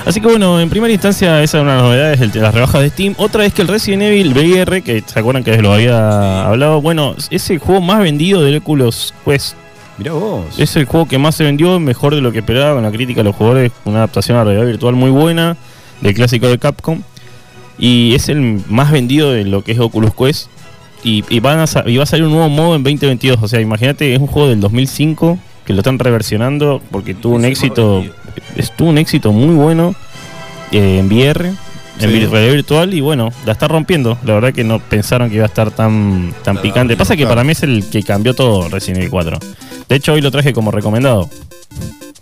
Así 0.06 0.20
que 0.20 0.28
bueno, 0.28 0.58
en 0.60 0.70
primera 0.70 0.92
instancia 0.92 1.42
esa 1.42 1.58
es 1.58 1.62
una 1.62 1.72
de 1.72 1.76
las 1.78 1.84
novedades, 1.86 2.20
el 2.22 2.30
de 2.30 2.40
las 2.40 2.54
rebajas 2.54 2.80
de 2.80 2.88
Steam. 2.90 3.14
Otra 3.18 3.44
es 3.44 3.52
que 3.52 3.60
el 3.62 3.68
Resident 3.68 4.02
Evil 4.04 4.32
VR, 4.32 4.80
que 4.82 5.02
se 5.04 5.18
acuerdan 5.18 5.44
que 5.44 5.60
lo 5.60 5.72
había 5.74 6.46
hablado, 6.46 6.80
bueno, 6.80 7.14
es 7.28 7.50
el 7.50 7.58
juego 7.58 7.80
más 7.82 7.98
vendido 8.00 8.42
del 8.42 8.56
Oculus 8.58 9.12
Quest. 9.26 9.56
Mirá 9.98 10.12
vos. 10.12 10.58
Es 10.58 10.74
el 10.76 10.86
juego 10.86 11.06
que 11.06 11.18
más 11.18 11.34
se 11.34 11.44
vendió, 11.44 11.78
mejor 11.78 12.14
de 12.14 12.22
lo 12.22 12.32
que 12.32 12.38
esperaba, 12.38 12.74
con 12.74 12.82
la 12.84 12.90
crítica 12.90 13.20
de 13.20 13.24
los 13.24 13.36
jugadores, 13.36 13.72
una 13.84 13.98
adaptación 13.98 14.38
a 14.38 14.44
realidad 14.44 14.64
virtual 14.64 14.94
muy 14.94 15.10
buena 15.10 15.56
del 16.00 16.14
clásico 16.14 16.46
de 16.48 16.58
Capcom. 16.58 17.02
Y 17.80 18.14
es 18.14 18.28
el 18.28 18.62
más 18.68 18.92
vendido 18.92 19.32
de 19.32 19.44
lo 19.44 19.64
que 19.64 19.72
es 19.72 19.78
Oculus 19.80 20.12
Quest. 20.14 20.48
Y, 21.02 21.24
y 21.30 21.40
van 21.40 21.58
a, 21.60 21.64
y 21.88 21.96
va 21.96 22.02
a 22.02 22.06
salir 22.06 22.26
un 22.26 22.32
nuevo 22.32 22.48
modo 22.50 22.76
en 22.76 22.82
2022. 22.84 23.38
O 23.42 23.48
sea, 23.48 23.60
imagínate, 23.60 24.12
es 24.14 24.20
un 24.20 24.26
juego 24.26 24.48
del 24.50 24.60
2005 24.60 25.38
que 25.64 25.72
lo 25.72 25.78
están 25.80 25.98
reversionando 25.98 26.82
porque 26.90 27.14
tuvo 27.14 27.36
un 27.36 27.44
éxito, 27.46 27.94
vendido. 28.00 28.14
es- 28.56 28.76
tuvo 28.76 28.90
un 28.90 28.98
éxito 28.98 29.32
muy 29.32 29.54
bueno 29.54 29.94
eh, 30.72 30.98
en 30.98 31.06
VR, 31.06 31.46
en 31.48 31.56
Sí. 31.98 32.06
realidad 32.06 32.52
virtual 32.52 32.92
y 32.94 33.00
bueno, 33.00 33.30
la 33.46 33.52
está 33.52 33.66
rompiendo. 33.66 34.18
La 34.24 34.34
verdad 34.34 34.52
que 34.52 34.62
no 34.64 34.78
pensaron 34.78 35.30
que 35.30 35.36
iba 35.36 35.44
a 35.44 35.48
estar 35.48 35.70
tan, 35.70 36.34
tan 36.44 36.58
picante. 36.58 36.96
Pasa 36.98 37.16
que 37.16 37.26
para 37.26 37.44
mí 37.44 37.52
es 37.52 37.62
el 37.62 37.88
que 37.90 38.02
cambió 38.02 38.34
todo 38.34 38.68
Resident 38.68 38.98
Evil 38.98 39.10
4. 39.10 39.38
De 39.88 39.96
hecho, 39.96 40.12
hoy 40.12 40.20
lo 40.20 40.30
traje 40.30 40.52
como 40.52 40.70
recomendado. 40.70 41.30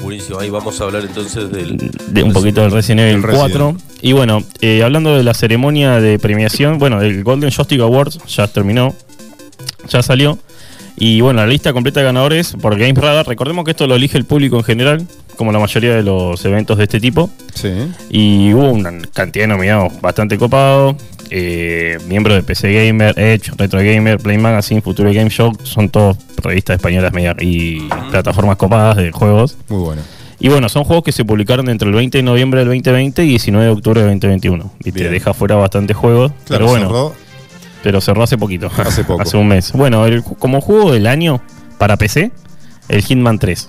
Buenísimo, 0.03 0.39
ahí 0.39 0.49
vamos 0.49 0.81
a 0.81 0.85
hablar 0.85 1.05
entonces 1.05 1.51
del. 1.51 1.77
de 1.77 2.23
un 2.23 2.33
poquito 2.33 2.63
del 2.63 2.71
Resident 2.71 3.01
Evil 3.01 3.17
El 3.17 3.23
Resident. 3.23 3.51
4. 3.51 3.77
Y 4.03 4.13
bueno, 4.13 4.43
eh, 4.61 4.83
hablando 4.83 5.17
de 5.17 5.25
la 5.25 5.35
ceremonia 5.35 6.01
de 6.01 6.19
premiación, 6.19 6.79
bueno, 6.79 7.01
el 7.03 7.25
Golden 7.25 7.51
Joystick 7.51 7.81
Awards 7.81 8.21
ya 8.27 8.47
terminó, 8.47 8.95
ya 9.89 10.03
salió. 10.03 10.39
Y 10.97 11.21
bueno, 11.21 11.41
la 11.41 11.47
lista 11.47 11.73
completa 11.73 12.01
de 12.01 12.07
ganadores 12.07 12.57
por 12.61 12.77
Games 12.77 12.99
Radar. 12.99 13.27
Recordemos 13.27 13.65
que 13.65 13.71
esto 13.73 13.87
lo 13.87 13.95
elige 13.95 14.19
el 14.19 14.25
público 14.25 14.57
en 14.57 14.65
general, 14.65 15.07
como 15.37 15.53
la 15.53 15.61
mayoría 15.61 15.95
de 15.95 16.03
los 16.03 16.45
eventos 16.45 16.77
de 16.79 16.85
este 16.85 17.01
tipo. 17.01 17.31
Sí. 17.55 17.73
Y 18.11 18.53
hubo 18.53 18.71
una 18.71 18.93
cantidad 19.13 19.45
de 19.45 19.49
nominados 19.49 20.01
bastante 20.01 20.39
copados. 20.39 20.97
Eh, 21.31 21.99
miembros 22.09 22.37
de 22.37 22.43
PC 22.43 22.73
Gamer, 22.87 23.19
Edge, 23.19 23.51
Retro 23.57 23.81
Gamer, 23.81 24.19
Play 24.19 24.39
Magazine, 24.39 24.81
Future 24.83 25.13
Game 25.13 25.31
Show, 25.31 25.53
son 25.63 25.89
todos 25.91 26.17
revistas 26.43 26.77
españolas 26.77 27.13
media- 27.13 27.37
y 27.41 27.89
plataformas 28.11 28.57
copadas 28.57 28.97
de 28.97 29.11
juegos. 29.13 29.57
Muy 29.69 29.81
bueno. 29.83 30.03
Y 30.41 30.49
bueno, 30.49 30.69
son 30.69 30.85
juegos 30.85 31.05
que 31.05 31.13
se 31.13 31.25
publicaron 31.25 31.69
entre 31.69 31.89
el 31.89 31.95
20 31.95 32.19
de 32.19 32.23
noviembre 32.23 32.61
del 32.61 32.69
2020 32.69 33.25
y 33.25 33.29
19 33.31 33.67
de 33.67 33.73
octubre 33.73 34.01
del 34.03 34.11
2021. 34.21 34.71
Y 34.85 34.93
te 34.93 35.11
deja 35.11 35.35
fuera 35.35 35.57
bastantes 35.57 35.97
juegos. 35.97 36.31
Claro, 36.47 36.67
pero 36.67 36.67
bueno, 36.69 36.87
cerró. 36.87 37.15
pero 37.83 38.01
cerró 38.01 38.23
hace 38.23 38.39
poquito. 38.39 38.71
Hace 38.79 39.03
poco. 39.05 39.21
hace 39.23 39.37
un 39.37 39.49
mes. 39.49 39.73
Bueno, 39.73 40.07
el 40.07 40.23
como 40.23 40.61
juego 40.61 40.93
del 40.93 41.09
año 41.09 41.41
para 41.77 41.97
PC, 41.97 42.31
el 42.89 43.03
Hitman 43.03 43.39
3. 43.41 43.69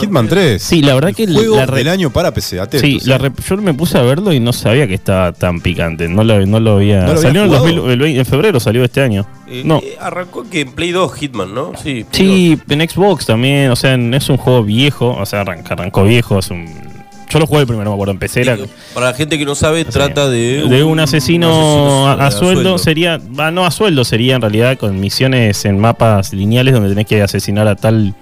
Hitman 0.00 0.28
3. 0.28 0.62
Sí, 0.62 0.82
la 0.82 0.94
verdad 0.94 1.12
que 1.14 1.24
el- 1.24 1.34
Juego 1.34 1.56
la 1.56 1.66
re- 1.66 1.78
del 1.78 1.88
año 1.88 2.10
para 2.10 2.32
PC. 2.32 2.60
Sí, 2.80 2.98
la 3.04 3.18
yo 3.18 3.56
me 3.58 3.74
puse 3.74 3.98
a 3.98 4.02
verlo 4.02 4.32
y 4.32 4.40
no 4.40 4.52
sabía 4.52 4.86
que 4.86 4.94
estaba 4.94 5.32
tan 5.32 5.60
picante. 5.60 6.08
No 6.08 6.24
lo, 6.24 6.44
no 6.46 6.60
lo 6.60 6.72
había. 6.76 7.02
¿No 7.06 7.14
lo 7.14 7.20
salió 7.20 7.40
en, 7.44 7.50
el 7.50 7.56
jugado? 7.58 7.66
2000 7.76 7.90
el 7.92 7.98
20 7.98 8.18
en 8.20 8.26
febrero, 8.26 8.60
salió 8.60 8.84
este 8.84 9.00
año. 9.02 9.26
Eh, 9.48 9.62
no. 9.64 9.78
eh, 9.78 9.96
arrancó 10.00 10.48
que 10.48 10.60
en 10.62 10.72
Play 10.72 10.90
2 10.92 11.12
Hitman, 11.14 11.54
¿no? 11.54 11.72
Sí. 11.82 12.04
Sí, 12.10 12.58
en 12.68 12.88
Xbox 12.88 13.26
también. 13.26 13.70
O 13.70 13.76
sea, 13.76 13.94
en- 13.94 14.14
es 14.14 14.28
un 14.28 14.36
juego 14.36 14.62
viejo. 14.64 15.16
O 15.18 15.26
sea, 15.26 15.42
arranca- 15.42 15.74
arrancó 15.74 16.04
viejo. 16.04 16.38
Es 16.38 16.50
un, 16.50 16.66
yo 17.30 17.38
lo 17.38 17.46
jugué 17.46 17.60
el 17.62 17.66
primero, 17.66 17.90
me 17.90 17.94
acuerdo. 17.94 18.12
Empecé. 18.12 18.42
Era, 18.42 18.56
2. 18.56 18.68
Para 18.94 19.06
la 19.06 19.14
gente 19.14 19.38
que 19.38 19.44
no 19.44 19.54
sabe, 19.54 19.84
trata 19.84 20.28
de. 20.28 20.64
de 20.68 20.84
un 20.84 21.00
asesino 21.00 22.06
a, 22.08 22.12
a 22.14 22.26
a 22.26 22.30
sueldo, 22.30 22.76
sería, 22.78 23.18
no 23.18 23.64
a 23.64 23.70
sueldo, 23.70 24.04
sería 24.04 24.34
en 24.36 24.42
realidad 24.42 24.76
con 24.78 24.98
misiones 25.00 25.64
en 25.64 25.78
mapas 25.78 26.32
lineales 26.34 26.74
donde 26.74 26.90
tenés 26.90 27.06
que 27.06 27.22
asesinar 27.22 27.68
a 27.68 27.76
tal, 27.76 28.14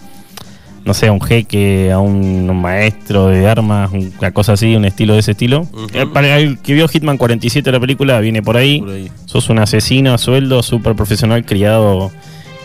no 0.85 0.95
sé, 0.95 1.09
a 1.09 1.13
un 1.13 1.21
jeque, 1.21 1.93
a 1.93 1.99
un, 1.99 2.49
un 2.49 2.61
maestro 2.61 3.27
de 3.29 3.47
armas, 3.49 3.91
una 3.93 4.33
cosa 4.33 4.55
así, 4.55 4.75
un 4.75 4.85
estilo 4.85 5.15
de 5.15 5.21
ese 5.21 5.33
estilo. 5.33 5.67
Eh, 5.93 6.07
Para 6.13 6.39
el 6.39 6.59
que 6.59 6.75
vio 6.75 6.89
Hitman 6.89 7.19
47 7.19 7.71
la 7.71 7.81
película, 7.81 8.19
viene 8.21 8.43
por 8.43 8.57
ahí. 8.57 8.81
Sos 9.27 9.49
un 9.51 9.59
asesino 9.59 10.15
a 10.15 10.19
sueldo, 10.19 10.63
súper 10.63 10.95
profesional, 10.95 11.45
criado 11.45 12.11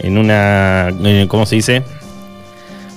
en 0.01 0.17
una, 0.17 0.89
¿cómo 1.27 1.45
se 1.45 1.55
dice? 1.55 1.83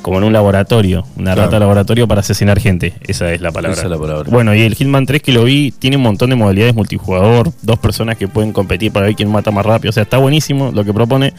Como 0.09 0.21
en 0.21 0.25
un 0.25 0.33
laboratorio, 0.33 1.05
una 1.17 1.35
Claro. 1.35 1.43
rata 1.43 1.59
laboratorio 1.59 2.09
para 2.09 2.21
asesinar 2.23 2.59
gente. 2.59 2.95
Esa 3.07 3.31
es 3.31 3.43
la 3.43 3.53
palabra. 3.53 3.75
Esa 3.77 3.85
es 3.85 3.91
la 3.91 3.99
palabra. 3.99 4.31
Bueno, 4.31 4.55
y 4.55 4.63
el 4.63 4.75
Hitman 4.75 5.05
3 5.05 5.21
que 5.21 5.33
lo 5.33 5.45
vi 5.45 5.71
tiene 5.71 5.99
un 5.99 6.03
montón 6.03 6.31
de 6.31 6.37
modalidades 6.37 6.75
multijugador, 6.75 7.53
dos 7.61 7.79
personas 7.79 8.17
que 8.17 8.27
pueden 8.27 8.55
competir 8.55 8.91
para 8.91 9.05
ver 9.05 9.15
quién 9.17 9.31
mata 9.31 9.51
más 9.51 9.67
rápido. 9.67 9.91
O 9.91 9.93
sea, 9.93 10.05
está 10.05 10.17
buenísimo 10.17 10.71
lo 10.73 10.83
que 10.83 10.95
propone. 10.95 11.35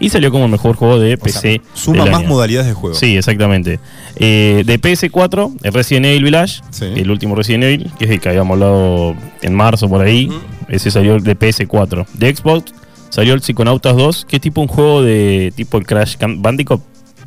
Y 0.00 0.08
salió 0.08 0.30
como 0.30 0.46
el 0.46 0.50
mejor 0.50 0.74
juego 0.74 0.98
de 0.98 1.18
PC. 1.18 1.60
Suma 1.74 2.06
más 2.06 2.20
año. 2.20 2.28
modalidades 2.28 2.68
de 2.68 2.72
juego. 2.72 2.96
Sí, 2.96 3.14
exactamente. 3.14 3.78
Eh, 4.16 4.62
de 4.64 4.80
PS4, 4.80 5.52
el 5.62 5.72
Resident 5.74 6.06
Evil 6.06 6.24
Village, 6.24 6.62
el 6.80 7.10
último 7.10 7.34
Resident 7.34 7.64
Evil, 7.64 7.90
que 7.98 8.06
es 8.06 8.10
el 8.10 8.20
que 8.20 8.30
habíamos 8.30 8.54
hablado 8.54 9.14
en 9.42 9.54
marzo 9.54 9.86
por 9.86 10.00
ahí. 10.00 10.30
Ese 10.70 10.90
salió 10.90 11.18
de 11.20 11.38
PS4. 11.38 12.06
De 12.14 12.34
Xbox 12.34 12.72
salió 13.10 13.34
el 13.34 13.42
Psychonautas 13.42 13.94
2, 13.94 14.24
que 14.24 14.36
es 14.36 14.42
tipo 14.42 14.62
un 14.62 14.66
juego 14.68 15.02
de 15.02 15.52
tipo 15.54 15.76
el 15.76 15.86
Crash 15.86 16.16
Bandicoot, 16.38 16.80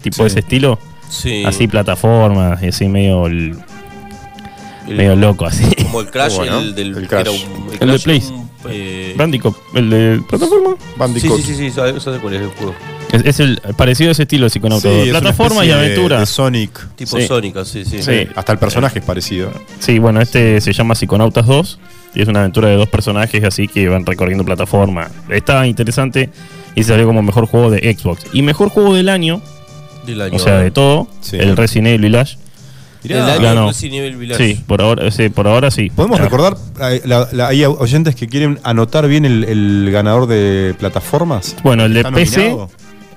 tipo 0.09 0.23
Sí. 0.23 0.27
ese 0.27 0.39
estilo. 0.39 0.79
Sí. 1.09 1.43
Así 1.45 1.67
plataformas, 1.67 2.61
y 2.61 2.67
así 2.67 2.87
medio 2.87 3.27
el- 3.27 3.57
medio 4.87 5.15
loco 5.15 5.45
así. 5.45 5.63
Como 5.83 6.01
el 6.01 6.07
Crash, 6.09 6.35
Bueno, 6.35 6.59
el 6.59 6.75
del. 6.75 6.97
el 6.97 7.07
Crash. 7.07 7.21
era 7.21 7.31
un- 7.31 7.37
El 7.37 7.79
de 7.79 7.85
Crash, 7.87 8.03
Play. 8.03 8.23
eh, 8.69 9.13
Bandicoot, 9.17 9.55
el 9.75 9.89
de 9.89 10.21
plataforma. 10.27 10.75
Sí, 11.15 11.19
sí, 11.21 11.41
sí, 11.43 11.55
sí, 11.55 11.71
sabes 11.71 12.03
cuál 12.21 12.33
es 12.33 12.41
el 12.41 12.47
juego. 12.49 12.73
Es, 13.11 13.21
es 13.25 13.39
el 13.39 13.61
parecido 13.77 14.09
a 14.09 14.11
ese 14.11 14.23
estilo 14.23 14.45
de 14.45 14.49
Sí, 14.49 14.59
2. 14.59 14.73
es 14.83 15.09
una 15.09 15.19
Plataforma 15.21 15.63
y 15.63 15.69
de- 15.69 15.73
aventura. 15.73 16.19
de 16.19 16.25
Sonic. 16.25 16.95
Tipo 16.95 17.19
Sonic, 17.21 17.63
sí, 17.63 17.85
sí. 17.85 18.01
Sí. 18.03 18.27
Hasta 18.35 18.51
el 18.51 18.57
personaje 18.59 18.99
es 18.99 19.05
parecido. 19.05 19.49
Sí, 19.79 19.97
bueno, 19.99 20.19
este 20.21 20.59
se 20.59 20.73
llama 20.73 20.93
Psychonautas 20.93 21.45
2 21.45 21.79
y 22.13 22.21
es 22.21 22.27
una 22.27 22.39
aventura 22.41 22.67
de 22.67 22.75
dos 22.75 22.89
personajes 22.89 23.43
así 23.45 23.69
que 23.69 23.87
van 23.87 24.05
recorriendo 24.05 24.43
plataforma. 24.43 25.09
Está 25.29 25.65
interesante 25.67 26.29
y 26.75 26.83
salió 26.83 27.05
como 27.07 27.21
mejor 27.23 27.45
juego 27.47 27.69
de 27.71 27.93
Xbox. 27.97 28.25
Y 28.33 28.41
mejor 28.41 28.67
juego 28.69 28.93
del 28.93 29.07
año, 29.07 29.41
Del 30.07 30.33
o 30.33 30.39
sea, 30.39 30.57
de 30.59 30.71
todo, 30.71 31.07
Sí. 31.21 31.37
el 31.37 31.55
Resident 31.57 31.87
Evil 31.87 32.01
Village. 32.01 32.37
Mirá. 33.03 33.17
El 33.25 33.29
año 33.31 33.41
Ganó. 33.41 33.59
del 33.61 33.69
Resident 33.69 33.95
Evil 33.97 34.15
Village. 34.17 34.43
Sí, 34.55 34.63
por 34.65 34.81
ahora, 34.81 35.11
sí, 35.11 35.29
por 35.29 35.47
ahora 35.47 35.69
sí. 35.71 35.89
Podemos 35.91 36.19
recordar, 36.19 36.57
la- 37.05 37.27
la- 37.31 37.47
hay 37.47 37.63
oyentes 37.65 38.15
que 38.15 38.27
quieren 38.27 38.59
anotar 38.63 39.07
bien 39.07 39.23
el, 39.25 39.43
el 39.43 39.89
ganador 39.91 40.27
de 40.27 40.75
plataformas. 40.79 41.55
Bueno, 41.63 41.85
el 41.85 41.93
de 41.93 41.99
¿Está 42.01 42.11
PC, 42.11 42.37
nominado? 42.49 42.69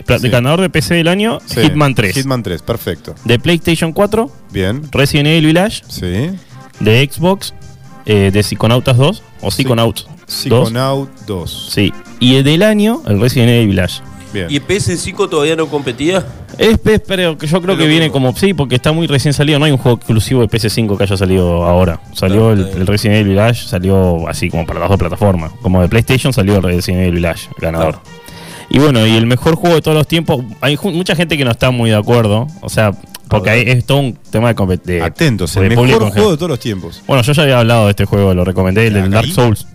pla- 0.05 0.18
Sí. 0.18 0.26
el 0.26 0.32
ganador 0.32 0.61
de 0.61 0.70
PC 0.70 0.95
del 0.95 1.09
año, 1.09 1.38
Sí, 1.47 1.61
Hitman 1.62 1.95
3. 1.95 2.14
Hitman 2.14 2.43
3, 2.43 2.62
perfecto. 2.62 3.14
De 3.24 3.38
PlayStation 3.38 3.93
4, 3.93 4.30
Bien. 4.53 4.82
Resident 4.93 5.28
Evil 5.28 5.47
Village. 5.47 5.82
Sí. 5.88 6.30
De 6.80 7.09
Xbox, 7.11 7.55
eh, 8.07 8.30
de 8.32 8.43
Psychonautas 8.43 8.97
2 8.97 9.22
o 9.41 9.51
Psychonauts 9.51 10.05
2. 10.05 10.11
Psychonaut 10.26 11.11
2. 11.26 11.68
Sí. 11.72 11.93
Y 12.20 12.36
el 12.36 12.45
del 12.45 12.62
año, 12.62 13.03
el 13.07 13.20
Resident 13.20 13.51
Evil 13.51 13.68
Village. 13.68 14.03
Bien. 14.33 14.47
¿Y 14.49 14.61
PS5 14.61 15.28
todavía 15.28 15.57
no 15.57 15.66
competía? 15.66 16.24
Es, 16.59 16.78
es- 16.85 17.01
pero 17.07 17.37
que 17.37 17.47
yo 17.47 17.61
creo 17.61 17.76
que 17.76 17.87
viene 17.87 18.11
como 18.11 18.35
sí, 18.37 18.55
porque 18.55 18.76
está 18.76 18.93
muy 18.93 19.07
recién 19.07 19.35
salido. 19.35 19.59
No 19.59 19.64
hay 19.64 19.72
un 19.72 19.78
juego 19.78 19.97
exclusivo 19.99 20.41
de 20.41 20.49
PS5 20.49 20.97
que 20.97 21.03
haya 21.05 21.16
salido 21.16 21.64
ahora. 21.64 22.01
Salió 22.12 22.53
el, 22.53 22.61
el 22.61 22.87
Resident 22.87 23.16
Evil 23.20 23.31
Village, 23.31 23.66
salió 23.66 24.28
así 24.28 24.49
como 24.51 24.66
para 24.66 24.81
las 24.81 24.89
dos 24.89 24.99
plataformas. 24.99 25.53
Como 25.62 25.81
de 25.83 25.89
PlayStation 25.89 26.33
salió 26.33 26.57
el 26.57 26.62
Resident 26.62 27.03
Evil 27.03 27.14
Village, 27.16 27.49
ganador. 27.59 27.99
Y 28.68 28.78
bueno, 28.78 29.05
y 29.05 29.16
el 29.16 29.26
mejor 29.26 29.57
juego 29.57 29.74
de 29.76 29.83
todos 29.83 29.97
los 29.97 30.07
tiempos. 30.07 30.45
Hay 30.61 30.78
mucha 30.83 31.16
gente 31.16 31.37
que 31.37 31.45
no 31.45 31.51
está 31.51 31.70
muy 31.72 31.91
de 31.91 31.97
acuerdo. 31.97 32.47
O 32.61 32.68
sea, 32.68 32.93
porque 33.28 33.51
ahí 33.51 33.64
es 33.66 33.85
todo 33.85 33.99
un 33.99 34.14
tema 34.31 34.49
de 34.49 34.55
competencia. 34.55 35.07
Atentos, 35.07 35.57
el 35.57 35.68
mejor 35.70 35.89
juego 36.12 36.31
de 36.31 36.37
todos 36.37 36.51
los 36.51 36.61
tiempos. 36.61 37.03
Bueno, 37.07 37.22
yo 37.24 37.33
ya 37.33 37.43
había 37.43 37.59
hablado 37.59 37.85
de 37.87 37.91
este 37.91 38.05
juego, 38.05 38.33
lo 38.33 38.45
recomendé, 38.45 38.87
el 38.87 39.11
Dark? 39.11 39.26
Souls. 39.33 39.66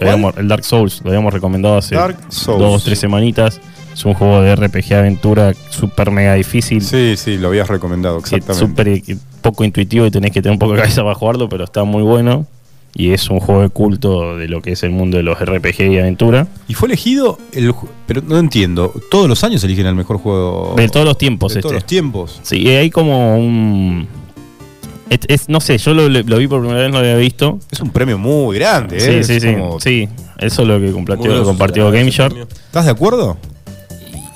Habíamos- 0.00 0.36
el 0.36 0.48
Dark 0.48 0.64
Souls, 0.64 1.00
lo 1.04 1.10
habíamos 1.10 1.32
recomendado 1.32 1.76
hace 1.76 1.94
Dark 1.94 2.16
Souls. 2.30 2.58
dos, 2.58 2.82
tres 2.84 2.98
semanitas. 2.98 3.60
Es 3.94 4.04
un 4.04 4.14
juego 4.14 4.40
de 4.40 4.56
RPG 4.56 4.94
aventura 4.94 5.52
súper 5.70 6.10
mega 6.10 6.34
difícil. 6.34 6.80
Sí, 6.82 7.14
sí, 7.16 7.36
lo 7.38 7.48
habías 7.48 7.68
recomendado, 7.68 8.18
exactamente. 8.18 8.54
súper 9.00 9.18
poco 9.42 9.64
intuitivo 9.64 10.06
y 10.06 10.10
tenés 10.10 10.30
que 10.32 10.40
tener 10.40 10.54
un 10.54 10.58
poco 10.58 10.72
de 10.72 10.78
cabeza 10.80 11.02
para 11.02 11.14
jugarlo, 11.14 11.48
pero 11.48 11.64
está 11.64 11.84
muy 11.84 12.02
bueno. 12.02 12.46
Y 12.94 13.12
es 13.12 13.30
un 13.30 13.40
juego 13.40 13.62
de 13.62 13.70
culto 13.70 14.36
de 14.36 14.48
lo 14.48 14.60
que 14.60 14.72
es 14.72 14.82
el 14.82 14.90
mundo 14.90 15.16
de 15.16 15.22
los 15.22 15.38
RPG 15.38 15.80
y 15.92 15.98
aventura. 15.98 16.46
Y 16.68 16.74
fue 16.74 16.88
elegido, 16.88 17.38
el, 17.52 17.72
pero 18.06 18.20
no 18.26 18.38
entiendo, 18.38 18.92
todos 19.10 19.28
los 19.30 19.42
años 19.44 19.64
eligen 19.64 19.86
el 19.86 19.94
mejor 19.94 20.18
juego. 20.18 20.74
De 20.76 20.88
todos 20.90 21.06
los 21.06 21.16
tiempos, 21.16 21.52
De 21.54 21.60
este. 21.60 21.62
todos 21.62 21.74
los 21.74 21.86
tiempos. 21.86 22.40
Sí, 22.42 22.58
y 22.58 22.68
hay 22.68 22.90
como 22.90 23.36
un. 23.38 24.06
Es, 25.08 25.20
es- 25.28 25.48
no 25.48 25.60
sé, 25.60 25.78
yo 25.78 25.94
lo, 25.94 26.06
lo 26.08 26.36
vi 26.38 26.46
por 26.46 26.60
primera 26.60 26.80
vez, 26.82 26.90
no 26.90 26.98
lo 26.98 27.04
había 27.06 27.16
visto. 27.16 27.58
Es 27.70 27.80
un 27.80 27.90
premio 27.90 28.18
muy 28.18 28.56
grande, 28.58 29.00
Sí, 29.00 29.10
¿eh? 29.10 29.24
sí, 29.24 29.40
sí. 29.40 29.52
como- 29.54 29.80
Sí, 29.80 30.08
eso 30.38 30.62
es 30.62 30.68
lo 30.68 30.78
que 30.78 30.92
compartió, 30.92 31.90
Game 31.90 32.10
Shark. 32.10 32.36
¿Estás 32.66 32.84
de 32.84 32.90
acuerdo? 32.90 33.38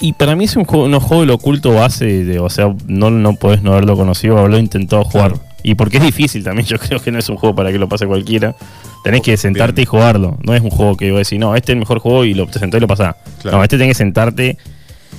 Y 0.01 0.13
para 0.13 0.37
mí 0.37 0.45
es 0.45 0.57
un 0.57 0.65
juego, 0.65 0.85
un 0.85 1.01
juego 1.01 1.23
del 1.23 1.31
oculto 1.31 1.73
base, 1.73 2.25
de, 2.25 2.39
o 2.39 2.51
sea, 2.51 2.75
no, 2.87 3.11
no 3.11 3.35
podés 3.35 3.63
no 3.63 3.73
haberlo 3.73 3.97
conocido, 3.97 4.39
haberlo 4.39 4.59
intentado 4.59 5.05
jugar. 5.05 5.35
Y 5.63 5.75
porque 5.75 5.97
es 5.97 6.03
difícil 6.03 6.45
también, 6.45 6.67
yo 6.69 6.79
creo 6.79 7.01
que 7.01 7.11
no 7.11 7.19
es 7.19 7.29
un 7.29 7.37
juego 7.37 7.55
para 7.55 7.73
que 7.73 7.79
lo 7.79 7.89
pase 7.89 8.07
cualquiera. 8.07 8.55
Tenés 9.03 9.23
que 9.23 9.37
sentarte 9.37 9.83
y 9.83 9.85
jugarlo. 9.85 10.37
No 10.43 10.55
es 10.55 10.63
un 10.63 10.71
juego 10.71 10.97
que 10.97 11.07
voy 11.11 11.17
a 11.17 11.19
decir, 11.19 11.39
no, 11.39 11.55
este 11.55 11.73
es 11.73 11.75
el 11.75 11.81
mejor 11.81 12.01
juego 12.01 12.25
y 12.25 12.35
lo 12.35 12.47
te 12.47 12.59
sentás 12.59 12.79
y 12.79 12.81
lo 12.81 12.89
pasás. 12.89 13.17
Claro. 13.41 13.59
No, 13.59 13.63
este 13.63 13.79
tenés 13.79 13.97
que 13.97 13.99
sentarte. 13.99 14.59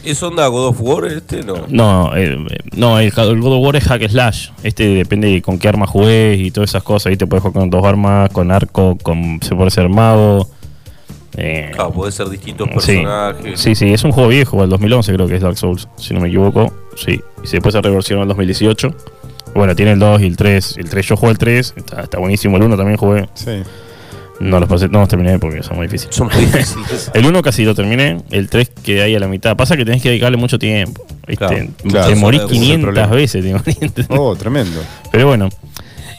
¿Es 0.04 0.22
onda 0.24 0.48
God 0.48 0.68
of 0.68 0.82
War 0.82 1.06
este? 1.06 1.44
No. 1.44 1.66
No, 1.68 2.16
eh, 2.16 2.38
no 2.76 3.00
el, 3.00 3.08
el 3.08 3.42
God 3.42 3.54
of 3.54 3.66
War 3.66 3.76
es 3.76 3.84
hack 3.86 4.08
slash. 4.10 4.50
Este 4.64 4.88
depende 4.88 5.28
de 5.28 5.42
con 5.42 5.58
qué 5.58 5.68
arma 5.68 5.88
jugués 5.88 6.40
y 6.40 6.52
todas 6.52 6.70
esas 6.70 6.84
cosas. 6.84 7.08
Ahí 7.08 7.18
te 7.18 7.28
puedes 7.28 7.42
jugar 7.42 7.62
con 7.62 7.70
dos 7.70 7.84
armas, 7.86 8.30
con 8.30 8.52
arco, 8.52 8.98
con 9.02 9.40
se 9.42 9.56
puede 9.56 9.72
ser 9.72 9.90
mago. 9.90 10.50
Eh, 11.38 11.72
Ah, 11.78 11.90
puede 11.90 12.12
ser 12.12 12.28
distintos 12.30 12.68
Sí. 12.80 12.94
personajes. 12.94 13.60
Sí, 13.60 13.76
sí, 13.76 13.94
es 13.94 14.04
un 14.04 14.12
juego 14.12 14.30
viejo, 14.30 14.64
el 14.64 14.70
2011 14.70 15.14
creo 15.14 15.28
que 15.28 15.36
es 15.36 15.42
Dark 15.42 15.58
Souls, 15.58 15.88
si 15.98 16.14
no 16.14 16.20
me 16.20 16.28
equivoco. 16.30 16.74
Sí, 16.96 17.22
y 17.44 17.50
después 17.52 17.74
se 17.74 17.82
reversionó 17.82 18.22
en 18.22 18.24
el 18.24 18.30
2018. 18.30 18.94
Bueno, 19.54 19.76
tiene 19.76 19.92
el 19.94 20.00
2 20.00 20.22
y 20.22 20.26
el 20.26 20.36
3. 20.36 20.78
El 20.78 20.90
3 20.90 21.06
yo 21.08 21.16
jugué 21.16 21.32
el 21.32 21.38
3, 21.38 21.74
está, 21.78 22.02
está 22.02 22.20
buenísimo. 22.20 22.58
El 22.58 22.64
1 22.64 22.76
también 22.78 22.98
jugué. 22.98 23.30
Sí. 23.36 23.52
No 24.40 24.60
los 24.60 24.70
pasé, 24.70 24.88
no 24.88 25.00
los 25.00 25.10
terminé 25.10 25.40
porque 25.40 25.64
son 25.64 25.78
muy 25.78 25.88
difíciles. 25.88 26.16
Son 26.16 26.28
muy 26.28 26.46
difíciles. 26.46 27.12
el 27.14 27.26
1 27.26 27.42
casi 27.42 27.66
lo 27.66 27.74
terminé, 27.74 28.22
el 28.30 28.50
3 28.50 28.70
quedé 28.84 29.02
ahí 29.04 29.16
a 29.16 29.20
la 29.20 29.28
mitad. 29.28 29.56
Pasa 29.56 29.76
que 29.78 29.86
tenés 29.86 30.02
que 30.02 30.10
dedicarle 30.10 30.38
mucho 30.38 30.60
tiempo. 30.60 31.06
Claro, 31.38 31.56
te 31.56 31.90
claro, 31.90 32.12
es 32.12 32.22
el 32.42 32.48
500 32.48 32.82
problema. 32.84 33.08
veces. 33.08 33.44
te 33.44 33.52
morís. 33.54 33.78
Oh, 34.10 34.36
tremendo. 34.36 34.80
Pero 35.12 35.28
bueno, 35.28 35.50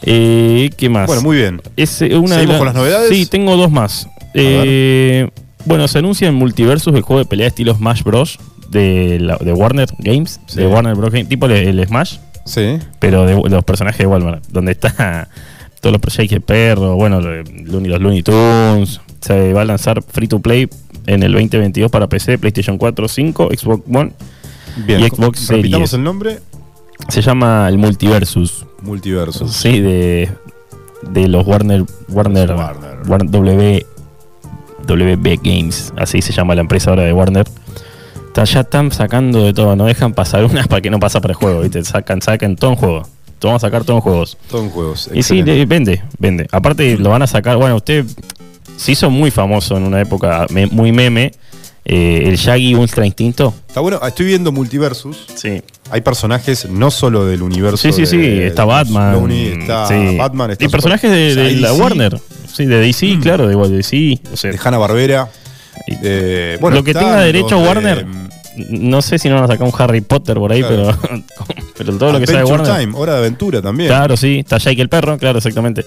eh, 0.03 0.71
¿qué 0.77 0.89
más? 0.89 1.07
Bueno, 1.07 1.23
muy 1.23 1.37
bien. 1.37 1.61
Es, 1.77 2.01
una 2.01 2.37
de 2.37 2.41
¿Seguimos 2.41 2.57
con 2.59 2.67
las 2.67 2.75
novedades? 2.75 3.09
Sí, 3.09 3.27
tengo 3.27 3.57
dos 3.57 3.71
más. 3.71 4.09
Eh, 4.41 5.31
bueno, 5.65 5.89
se 5.89 5.99
anuncia 5.99 6.29
en 6.29 6.35
Multiversus 6.35 6.95
el 6.95 7.03
juego 7.03 7.21
de 7.21 7.27
pelea 7.27 7.47
estilo 7.49 7.75
Smash 7.75 8.03
Bros. 8.03 8.39
de, 8.71 9.19
la- 9.21 9.37
de 9.39 9.53
Warner 9.53 9.89
Games, 9.99 10.41
Sí. 10.47 10.57
de 10.61 10.67
Warner 10.67 10.95
Bros. 10.95 11.11
Games, 11.11 11.29
tipo 11.29 11.47
el, 11.47 11.53
el 11.53 11.87
Smash, 11.87 12.19
Sí. 12.45 12.79
pero 12.99 13.25
de 13.25 13.49
los 13.49 13.65
personajes 13.65 13.99
de 14.01 14.07
Walmart, 14.07 14.45
donde 14.51 14.73
está 14.73 15.29
todos 15.81 15.93
los 15.93 16.01
proyectos 16.03 16.37
de 16.37 16.41
perro, 16.41 16.95
bueno, 16.97 17.21
de 17.23 17.45
los 17.65 18.01
Looney 18.01 18.23
Tunes. 18.23 19.01
Se 19.21 19.53
va 19.55 19.63
a 19.63 19.65
lanzar 19.65 20.03
free 20.03 20.29
to 20.29 20.39
play 20.41 20.69
en 21.07 21.23
el 21.23 21.33
2022 21.33 21.91
para 21.91 22.09
PC, 22.09 22.37
PlayStation 22.39 22.77
4, 22.79 23.09
5, 23.09 23.49
Xbox 23.57 23.83
One 23.93 24.13
Bien. 24.87 25.01
y 25.01 25.09
Xbox 25.09 25.49
Repitamos 25.49 25.91
Series. 25.91 25.93
el 25.95 26.03
nombre. 26.05 26.39
Se 27.09 27.23
llama 27.23 27.67
el 27.69 27.79
Multiversus. 27.79 28.67
Multiversus. 28.83 29.51
Sí, 29.53 29.81
de, 29.81 30.29
de 31.11 31.29
los 31.29 31.47
Warner 31.47 31.85
Warner, 32.09 32.53
Warner 33.07 33.31
W, 33.31 33.87
WB 34.89 35.41
Games, 35.43 35.93
así 35.97 36.23
se 36.23 36.33
llama 36.33 36.55
la 36.55 36.63
empresa 36.63 36.91
ahora 36.91 37.03
de 37.05 37.13
Warner. 37.13 37.47
Está- 38.29 38.45
ya 38.45 38.61
están 38.61 38.91
sacando 38.93 39.45
de 39.45 39.53
todo, 39.53 39.77
no 39.77 39.85
dejan 39.87 40.13
pasar 40.15 40.45
unas 40.51 40.67
para 40.69 40.81
que 40.81 40.91
no 40.91 40.99
pasa 40.99 41.21
para 41.21 41.33
el 41.33 41.37
juego, 41.37 41.61
¿viste? 41.61 41.85
Sacan, 41.85 42.23
sacan 42.23 42.57
todo 42.57 42.71
en 42.71 42.77
juego. 42.77 43.09
Vamos 43.41 43.63
a 43.63 43.67
sacar 43.69 43.85
todo 43.85 43.97
en 43.97 44.03
juegos. 44.03 44.37
Todo 44.51 44.63
en 44.65 44.71
juegos. 44.71 45.09
Y 45.15 45.23
sí, 45.23 45.39
excelente. 45.39 45.65
vende, 45.67 46.03
vende. 46.19 46.49
Aparte 46.51 46.97
lo 46.99 47.11
van 47.11 47.23
a 47.23 47.27
sacar, 47.29 47.57
bueno, 47.57 47.77
usted 47.77 48.05
se 48.77 48.93
hizo 48.93 49.11
muy 49.11 49.31
famoso 49.31 49.77
en 49.77 49.85
una 49.85 50.01
época 50.01 50.47
me- 50.51 50.67
muy 50.67 50.91
meme, 50.91 51.33
eh, 51.85 52.25
el 52.27 52.37
Shaggy 52.37 52.75
Ultra 52.75 53.07
Instinto. 53.07 53.55
Está 53.69 53.81
bueno, 53.81 54.01
estoy 54.07 54.27
viendo 54.27 54.51
Multiversus. 54.53 55.25
Sí. 55.37 55.63
Hay 55.91 56.01
personajes 56.01 56.69
no 56.69 56.91
solo 56.91 57.25
del 57.27 57.43
universo. 57.43 57.77
Sí, 57.79 57.93
sí, 57.93 58.01
de- 58.03 58.07
sí, 58.09 58.43
está 58.43 58.65
Batman. 58.65 59.31
Está 59.31 59.87
sí. 59.87 60.17
Batman, 60.17 60.51
está 60.51 60.65
y 60.65 60.69
personajes 60.69 61.11
de, 61.11 61.35
de 61.35 61.53
la 61.57 61.71
DC, 61.71 61.81
Warner. 61.83 62.21
Sí, 62.53 62.67
de 62.67 62.79
DC, 62.81 63.19
claro, 63.23 63.47
de 63.47 63.53
igual 63.53 63.71
de 63.71 63.77
DC. 63.79 64.21
O 64.33 64.37
sea, 64.37 64.51
de 64.51 64.59
Hanna 64.63 64.79
Barbera. 64.79 65.29
bueno, 66.61 66.77
lo 66.77 66.85
que 66.85 66.95
tenga 66.95 67.21
derecho 67.21 67.57
de, 67.61 67.67
Warner, 67.67 68.07
no 68.71 69.01
sé 69.03 69.19
si 69.19 69.29
no 69.29 69.37
van 69.37 69.45
a 69.45 69.47
sacar 69.49 69.67
un 69.67 69.73
Harry 69.79 70.01
Potter 70.01 70.37
por 70.37 70.51
ahí, 70.53 70.61
Claro. 70.63 70.97
pero, 71.01 71.23
pero 71.77 71.99
todo 71.99 72.13
lo 72.13 72.21
que 72.21 72.27
sea 72.27 72.39
de 72.39 72.45
Warner. 72.45 72.77
Time, 72.81 72.93
Hora 72.97 73.13
de 73.15 73.19
Aventura 73.21 73.63
también. 73.63 73.89
Claro, 73.89 74.17
sí, 74.17 74.39
está 74.41 74.59
Shaggy 74.59 74.81
el 74.81 74.89
perro, 74.89 75.17
claro, 75.19 75.39
exactamente. 75.39 75.87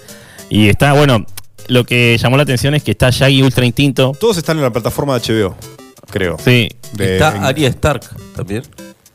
Y 0.49 0.69
está, 0.69 0.93
bueno, 0.93 1.25
lo 1.67 1.83
que 1.85 2.17
llamó 2.17 2.37
la 2.37 2.43
atención 2.43 2.73
es 2.75 2.83
que 2.83 2.91
está 2.91 3.09
Shaggy 3.09 3.41
Ultra 3.43 3.65
Instinto. 3.65 4.13
Todos 4.19 4.37
están 4.37 4.57
en 4.57 4.63
la 4.63 4.71
plataforma 4.71 5.17
de 5.19 5.33
HBO, 5.43 5.55
creo. 6.09 6.37
Sí. 6.43 6.69
De- 6.93 7.13
Está 7.15 7.35
en- 7.35 7.43
Arya 7.43 7.67
Stark 7.69 8.03
también. 8.35 8.63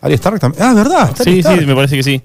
Arya 0.00 0.14
Stark 0.16 0.38
también. 0.40 0.62
Ah, 0.62 0.74
¿verdad? 0.74 1.08
Está 1.10 1.24
Sí, 1.24 1.38
Stark. 1.40 1.60
sí, 1.60 1.66
me 1.66 1.74
parece 1.74 1.96
que 1.96 2.02
sí. 2.02 2.22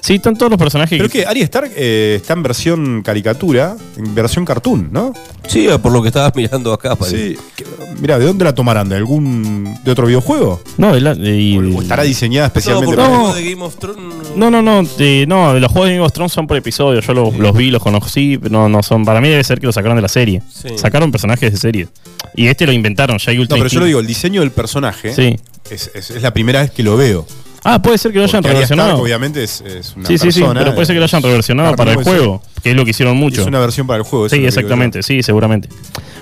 Sí, 0.00 0.14
están 0.14 0.36
todos 0.36 0.50
los 0.50 0.58
personajes. 0.58 0.96
Pero 0.98 1.08
que 1.10 1.26
Arya 1.26 1.44
Stark 1.44 1.70
eh, 1.76 2.14
está 2.20 2.32
en 2.32 2.42
versión 2.42 3.02
caricatura, 3.02 3.76
en 3.96 4.14
versión 4.14 4.44
cartoon, 4.44 4.88
¿no? 4.92 5.12
Sí, 5.46 5.68
por 5.82 5.92
lo 5.92 6.00
que 6.02 6.08
estabas 6.08 6.32
mirando 6.36 6.72
acá. 6.72 6.96
parece. 6.96 7.34
Sí. 7.34 7.64
Mira, 8.00 8.18
¿de 8.18 8.24
dónde 8.26 8.44
la 8.44 8.54
tomarán? 8.54 8.88
¿De 8.88 8.96
algún. 8.96 9.76
de 9.84 9.90
otro 9.90 10.06
videojuego? 10.06 10.60
No, 10.76 10.94
de 10.94 11.00
la- 11.00 11.14
de- 11.14 11.72
¿O 11.76 11.82
estará 11.82 12.02
diseñada 12.04 12.46
especialmente 12.46 12.94
porque 12.94 13.02
para 13.02 13.08
No. 13.18 13.20
juego 13.24 13.34
de 13.34 13.50
Game 13.50 13.62
of 13.64 13.76
Thrones. 13.76 14.14
No, 14.36 14.50
no, 14.50 14.62
no, 14.62 14.82
de, 14.84 15.24
no, 15.26 15.58
los 15.58 15.72
juegos 15.72 15.88
de 15.88 15.94
Game 15.96 16.06
of 16.06 16.12
Thrones 16.12 16.32
son 16.32 16.46
por 16.46 16.56
episodio. 16.56 17.00
Yo 17.00 17.12
los, 17.14 17.36
los 17.36 17.56
vi, 17.56 17.70
los 17.70 17.82
conocí, 17.82 18.38
pero 18.38 18.52
no, 18.52 18.68
no 18.68 18.82
son. 18.82 19.04
Para 19.04 19.20
mí 19.20 19.28
debe 19.28 19.42
ser 19.44 19.58
que 19.60 19.66
lo 19.66 19.72
sacaron 19.72 19.96
de 19.96 20.02
la 20.02 20.08
serie. 20.08 20.42
Sí. 20.50 20.68
Sacaron 20.76 21.10
personajes 21.10 21.50
de 21.52 21.58
serie. 21.58 21.88
Y 22.36 22.46
este 22.46 22.66
lo 22.66 22.72
inventaron, 22.72 23.16
Shaggy 23.16 23.36
No, 23.38 23.42
Ultra 23.42 23.56
pero 23.58 23.68
yo 23.68 23.80
lo 23.80 23.86
digo, 23.86 24.00
el 24.00 24.06
diseño 24.06 24.40
del 24.42 24.52
personaje 24.52 25.12
Sí. 25.14 25.36
es, 25.70 25.90
es- 25.94 26.10
es 26.10 26.22
la 26.22 26.32
primera 26.32 26.60
vez 26.62 26.70
que 26.70 26.82
lo 26.82 26.96
veo. 26.96 27.26
Ah, 27.64 27.82
puede 27.82 27.98
ser 27.98 28.12
que 28.12 28.18
lo 28.18 28.24
hayan 28.24 28.42
Porque 28.42 28.56
Arya 28.56 28.62
Stark, 28.64 28.78
reversionado. 28.78 29.02
obviamente 29.02 29.42
es, 29.42 29.60
es 29.62 29.94
una 29.96 30.06
Sí, 30.06 30.16
sí, 30.18 30.30
sí, 30.32 30.40
persona, 30.40 30.60
pero 30.60 30.74
puede 30.74 30.86
ser 30.86 30.94
que 30.94 31.00
lo 31.00 31.04
hayan 31.04 31.22
reversionado 31.22 31.74
para 31.76 31.92
el 31.92 32.02
juego, 32.04 32.40
que 32.62 32.70
es 32.70 32.76
lo 32.76 32.84
que 32.84 32.90
hicieron 32.92 33.16
mucho. 33.16 33.40
Es 33.40 33.46
una 33.46 33.58
versión 33.58 33.86
para 33.86 33.98
el 33.98 34.04
juego. 34.04 34.28
Sí, 34.28 34.44
exactamente, 34.44 35.02
sí, 35.02 35.22
seguramente. 35.22 35.68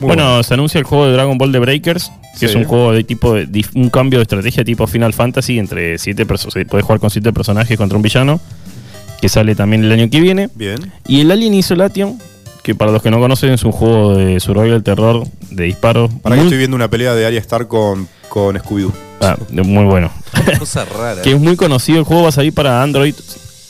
Muy 0.01 0.09
bueno, 0.09 0.25
bueno. 0.25 0.43
se 0.43 0.55
anuncia 0.55 0.79
el 0.79 0.85
juego 0.85 1.07
de 1.07 1.13
Dragon 1.13 1.37
Ball 1.39 1.53
de 1.53 1.59
Breakers, 1.59 2.11
que 2.39 2.47
es 2.47 2.53
Sí. 2.53 2.59
un 2.59 2.65
juego 2.65 2.93
de 2.93 3.05
tipo 3.05 3.35
de, 3.35 3.65
un 3.75 3.91
cambio 3.91 4.19
de 4.19 4.23
estrategia 4.25 4.65
tipo 4.65 4.87
Final 4.87 5.13
Fantasy 5.13 5.59
entre 5.59 5.99
siete 5.99 6.25
personas, 6.27 6.55
puedes 6.69 6.85
jugar 6.85 7.01
con 7.01 7.11
siete 7.11 7.33
personajes 7.33 7.77
contra 7.77 7.97
un 7.97 8.03
villano, 8.03 8.41
que 9.21 9.29
sale 9.29 9.55
también 9.55 9.85
el 9.85 9.93
año 9.93 10.09
que 10.11 10.21
viene. 10.21 10.49
Bien. 10.55 10.93
Y 11.07 11.21
el 11.21 11.31
Alien 11.31 11.55
Isolation, 11.55 12.19
que 12.63 12.75
para 12.75 12.93
los 12.93 13.03
que 13.03 13.11
no 13.11 13.19
conocen 13.21 13.53
es 13.53 13.63
un 13.65 13.73
juego 13.73 14.17
de 14.17 14.41
survival 14.41 14.83
terror 14.83 15.25
de 15.51 15.65
disparos. 15.65 16.11
Para 16.23 16.37
que 16.37 16.43
estoy 16.43 16.59
viendo 16.59 16.77
una 16.77 16.89
pelea 16.89 17.15
de 17.15 17.25
Arya 17.27 17.41
Stark 17.41 17.69
con, 17.69 18.09
con 18.29 18.57
Scooby-Doo. 18.57 18.93
Ah, 19.21 19.37
muy 19.51 19.85
bueno. 19.85 20.11
Cosa 20.59 20.85
rara. 20.85 21.23
que 21.23 21.33
es 21.33 21.41
muy 21.41 21.57
conocido, 21.57 21.99
el 21.99 22.05
juego 22.05 22.23
va 22.25 22.29
a 22.29 22.33
salir 22.33 22.53
para 22.53 22.83
Android. 22.83 23.15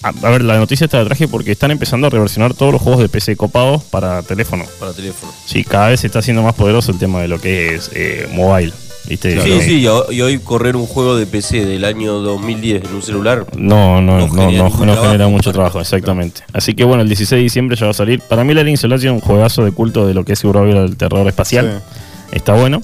A, 0.03 0.09
a 0.09 0.31
ver, 0.31 0.43
la 0.43 0.59
noticia 0.59 0.85
está 0.85 0.99
de 0.99 1.07
traje 1.07 1.27
porque 1.27 1.53
están 1.53 1.71
empezando 1.71 2.07
a 2.07 2.11
reversionar 2.11 2.55
todos 2.55 2.73
los 2.73 2.81
juegos 2.83 3.01
de 3.03 3.09
PC 3.09 3.37
copados 3.37 3.83
para 3.85 4.23
teléfono. 4.23 4.65
Para 4.79 4.93
teléfono. 4.93 5.33
Sí, 5.47 5.65
cada 5.65 5.89
vez 5.89 6.01
se 6.01 6.07
está 6.07 6.21
haciendo 6.21 6.43
más 6.43 6.55
poderoso 6.55 6.93
el 6.93 6.99
tema 6.99 7.21
de 7.23 7.29
lo 7.29 7.41
que 7.41 7.75
es 7.75 7.91
eh, 7.95 8.29
mobile. 8.33 8.73
¿Viste? 9.09 9.41
Sí, 9.41 9.61
sí, 9.63 9.79
y 9.83 9.87
ho- 9.87 10.11
y 10.11 10.21
hoy 10.21 10.39
correr 10.41 10.75
un 10.75 10.85
juego 10.87 11.17
de 11.17 11.27
PC 11.27 11.65
del 11.65 11.85
año 11.85 12.15
2010 12.15 12.85
en 12.87 12.95
un 12.97 13.03
celular. 13.03 13.47
No, 13.57 14.01
no, 14.03 14.19
No 14.19 14.27
no, 14.27 14.33
genera 14.33 14.47
no, 14.47 14.51
ningún 14.51 14.71
no 14.81 14.93
trabajo. 14.95 15.03
genera 15.05 15.29
mucho 15.29 15.53
trabajo, 15.53 15.81
exactamente. 15.81 16.43
Así 16.53 16.75
que 16.75 16.83
bueno, 16.83 17.03
el 17.03 17.09
16 17.09 17.39
de 17.39 17.43
diciembre 17.45 17.77
ya 17.77 17.87
va 17.87 17.91
a 17.93 17.95
salir. 17.95 18.21
Para 18.21 18.43
mí, 18.43 18.53
la 18.53 18.63
Alien 18.63 18.75
Isolation 18.75 19.17
es 19.17 19.23
un 19.23 19.27
juegazo 19.29 19.65
de 19.65 19.71
culto 19.71 20.07
de 20.09 20.15
lo 20.15 20.25
que 20.25 20.33
es 20.33 20.43
el 20.45 20.97
terror 20.97 21.27
espacial. 21.29 21.83
Está 22.33 22.55
bueno. 22.55 22.83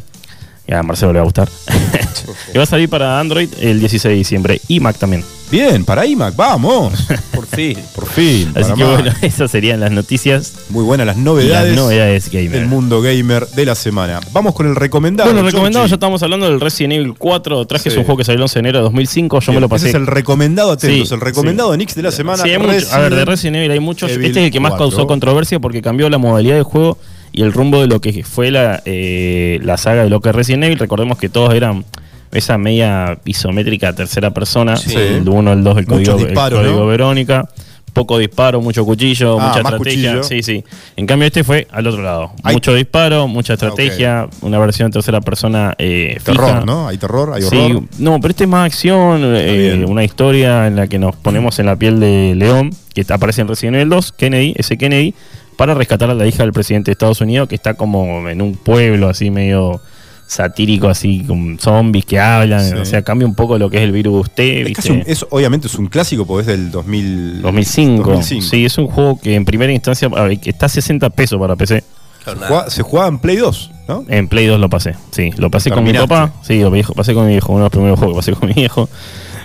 Y 0.66 0.72
a 0.74 0.82
Marcelo 0.82 1.12
le 1.12 1.18
va 1.18 1.22
a 1.22 1.24
gustar. 1.24 1.48
y 2.54 2.56
va 2.56 2.62
a 2.62 2.66
salir 2.66 2.88
para 2.88 3.18
Android 3.18 3.48
el 3.60 3.80
16 3.80 4.02
de 4.12 4.16
diciembre 4.16 4.60
y 4.68 4.80
Mac 4.80 4.96
también. 4.96 5.24
Bien, 5.50 5.84
para 5.84 6.06
iMac, 6.06 6.34
vamos. 6.34 6.94
Por 7.34 7.44
fin. 7.46 7.76
Por 7.94 8.06
fin. 8.06 8.50
Así 8.54 8.72
que 8.72 8.84
Mac. 8.84 8.94
bueno, 8.94 9.12
esas 9.22 9.50
serían 9.50 9.80
las 9.80 9.90
noticias. 9.90 10.54
Muy 10.70 10.82
buenas 10.82 11.06
las 11.06 11.18
novedades, 11.18 11.74
las 11.74 11.76
novedades 11.84 12.30
gamer. 12.30 12.52
del 12.52 12.66
mundo 12.68 13.02
gamer 13.02 13.46
de 13.48 13.66
la 13.66 13.74
semana. 13.74 14.20
Vamos 14.32 14.54
con 14.54 14.66
el 14.66 14.74
recomendado. 14.76 15.30
Bueno, 15.30 15.44
recomendado, 15.46 15.84
ya 15.86 15.94
estamos 15.96 16.22
hablando 16.22 16.48
del 16.48 16.58
Resident 16.58 16.94
Evil 16.94 17.14
4. 17.18 17.66
Traje 17.66 17.90
Sí. 17.90 17.98
un 17.98 18.04
juego 18.04 18.16
que 18.16 18.24
salió 18.24 18.36
el 18.36 18.42
11 18.44 18.54
de 18.54 18.60
enero 18.60 18.78
de 18.78 18.84
2005. 18.84 19.40
Yo 19.40 19.46
Bien, 19.52 19.54
me 19.56 19.60
lo 19.60 19.68
pasé. 19.68 19.88
Ese 19.88 19.98
es 19.98 20.00
el 20.00 20.06
recomendado, 20.06 20.72
atentos, 20.72 21.08
Sí, 21.08 21.14
el 21.14 21.20
recomendado 21.20 21.68
sí. 21.68 21.72
de 21.72 21.78
Nix 21.78 21.94
de 21.96 22.02
la 22.02 22.12
semana. 22.12 22.42
Sí, 22.42 22.48
hay 22.50 22.58
mucho- 22.58 22.86
a 22.90 22.98
ver, 23.00 23.14
de 23.14 23.24
Resident 23.26 23.56
Evil 23.56 23.70
hay 23.72 23.80
muchos. 23.80 24.10
Evil 24.10 24.26
este 24.28 24.40
es 24.40 24.46
el 24.46 24.52
que 24.52 24.60
más 24.60 24.70
4. 24.70 24.88
causó 24.88 25.06
controversia 25.06 25.58
porque 25.60 25.82
cambió 25.82 26.08
la 26.08 26.16
modalidad 26.16 26.54
del 26.54 26.64
juego 26.64 26.96
y 27.32 27.42
el 27.42 27.52
rumbo 27.52 27.80
de 27.80 27.86
lo 27.86 28.00
que 28.00 28.22
fue 28.24 28.50
la, 28.50 28.82
eh, 28.84 29.58
la 29.62 29.76
saga 29.76 30.04
de 30.04 30.10
lo 30.10 30.20
que 30.20 30.28
es 30.30 30.34
Resident 30.34 30.64
Evil. 30.64 30.78
Recordemos 30.78 31.18
que 31.18 31.28
todos 31.28 31.54
eran 31.54 31.84
esa 32.32 32.56
media 32.58 33.18
isométrica 33.24 33.92
tercera 33.94 34.30
persona. 34.32 34.76
Sí. 34.76 34.94
El 34.96 35.28
1, 35.28 35.52
el 35.52 35.64
2, 35.64 35.78
el 35.78 35.86
Muchos 35.86 36.14
código, 36.22 36.28
el 36.28 36.34
código 36.50 36.80
¿no? 36.80 36.86
Verónica. 36.86 37.48
Poco 37.92 38.16
disparo, 38.16 38.62
mucho 38.62 38.86
cuchillo, 38.86 39.38
Ah, 39.38 39.48
mucha 39.48 39.60
estrategia. 39.60 40.12
cuchillo. 40.16 40.24
Sí, 40.24 40.42
sí. 40.42 40.64
En 40.96 41.06
cambio, 41.06 41.26
este 41.26 41.44
fue 41.44 41.68
al 41.70 41.86
otro 41.86 42.00
lado. 42.02 42.32
Hay- 42.42 42.54
Mucho 42.54 42.72
disparo, 42.74 43.28
mucha 43.28 43.52
estrategia, 43.52 44.28
una 44.40 44.58
versión 44.58 44.86
en 44.86 44.92
tercera 44.92 45.20
persona 45.20 45.74
eh, 45.76 46.16
Terror, 46.24 46.46
fija. 46.46 46.64
¿no? 46.64 46.88
Hay 46.88 46.96
terror, 46.96 47.32
hay 47.34 47.42
Sí, 47.42 47.54
horror. 47.54 47.82
no, 47.98 48.18
pero 48.18 48.30
este 48.30 48.44
es 48.44 48.48
más 48.50 48.64
acción, 48.64 49.20
eh, 49.36 49.84
una 49.86 50.04
historia 50.04 50.68
en 50.68 50.76
la 50.76 50.86
que 50.86 50.98
nos 50.98 51.16
ponemos 51.16 51.58
en 51.58 51.66
la 51.66 51.76
piel 51.76 52.00
de 52.00 52.32
León, 52.34 52.70
que 52.94 53.04
aparece 53.10 53.42
en 53.42 53.48
Resident 53.48 53.76
Evil 53.76 53.90
2, 53.90 54.12
Kennedy, 54.12 54.54
ese 54.56 54.78
Kennedy, 54.78 55.14
para 55.56 55.74
rescatar 55.74 56.10
a 56.10 56.14
la 56.14 56.26
hija 56.26 56.42
del 56.42 56.52
presidente 56.52 56.90
de 56.90 56.92
Estados 56.92 57.20
Unidos, 57.20 57.48
que 57.48 57.54
está 57.54 57.74
como 57.74 58.28
en 58.28 58.40
un 58.42 58.54
pueblo 58.56 59.08
así 59.08 59.30
medio 59.30 59.80
satírico, 60.26 60.88
así 60.88 61.24
con 61.26 61.58
zombies 61.58 62.06
que 62.06 62.18
hablan, 62.18 62.66
Sí. 62.66 62.74
o 62.74 62.84
sea, 62.86 63.02
cambia 63.02 63.26
un 63.28 63.34
poco 63.34 63.58
lo 63.58 63.68
que 63.68 63.76
es 63.78 63.82
el 63.82 63.92
virus 63.92 64.30
T, 64.30 64.62
Es 64.72 64.86
un- 64.86 65.02
es- 65.06 65.26
obviamente 65.28 65.66
es 65.66 65.74
un 65.74 65.86
clásico 65.88 66.26
porque 66.26 66.40
es 66.42 66.46
del 66.46 66.70
2000, 66.70 67.42
2005. 67.42 68.02
2005. 68.12 68.46
Sí, 68.46 68.64
es 68.64 68.78
un 68.78 68.86
juego 68.86 69.20
que 69.20 69.34
en 69.34 69.44
primera 69.44 69.72
instancia 69.72 70.08
a 70.14 70.22
ver, 70.22 70.40
que 70.40 70.50
está 70.50 70.66
a 70.66 70.68
60 70.70 71.10
pesos 71.10 71.38
para 71.38 71.54
PC. 71.56 71.84
Se 72.24 72.30
jugaba, 72.34 72.70
se 72.70 72.82
jugaba 72.82 73.08
en 73.08 73.18
Play 73.18 73.36
2, 73.36 73.70
¿no? 73.88 74.04
En 74.08 74.28
Play 74.28 74.46
2 74.46 74.58
lo 74.60 74.70
pasé, 74.70 74.94
sí. 75.10 75.30
Lo 75.36 75.50
pasé 75.50 75.70
con 75.70 75.84
mi 75.84 75.92
papá. 75.92 76.32
Sí, 76.42 76.60
lo 76.60 76.70
viejo- 76.70 76.94
pasé 76.94 77.12
con 77.14 77.26
mi 77.26 77.32
viejo. 77.32 77.52
Uno 77.52 77.58
de 77.60 77.64
los 77.64 77.72
primeros 77.72 77.98
juegos 77.98 78.14
que 78.24 78.30
pasé 78.32 78.40
con 78.40 78.48
mi 78.48 78.54
viejo. 78.54 78.88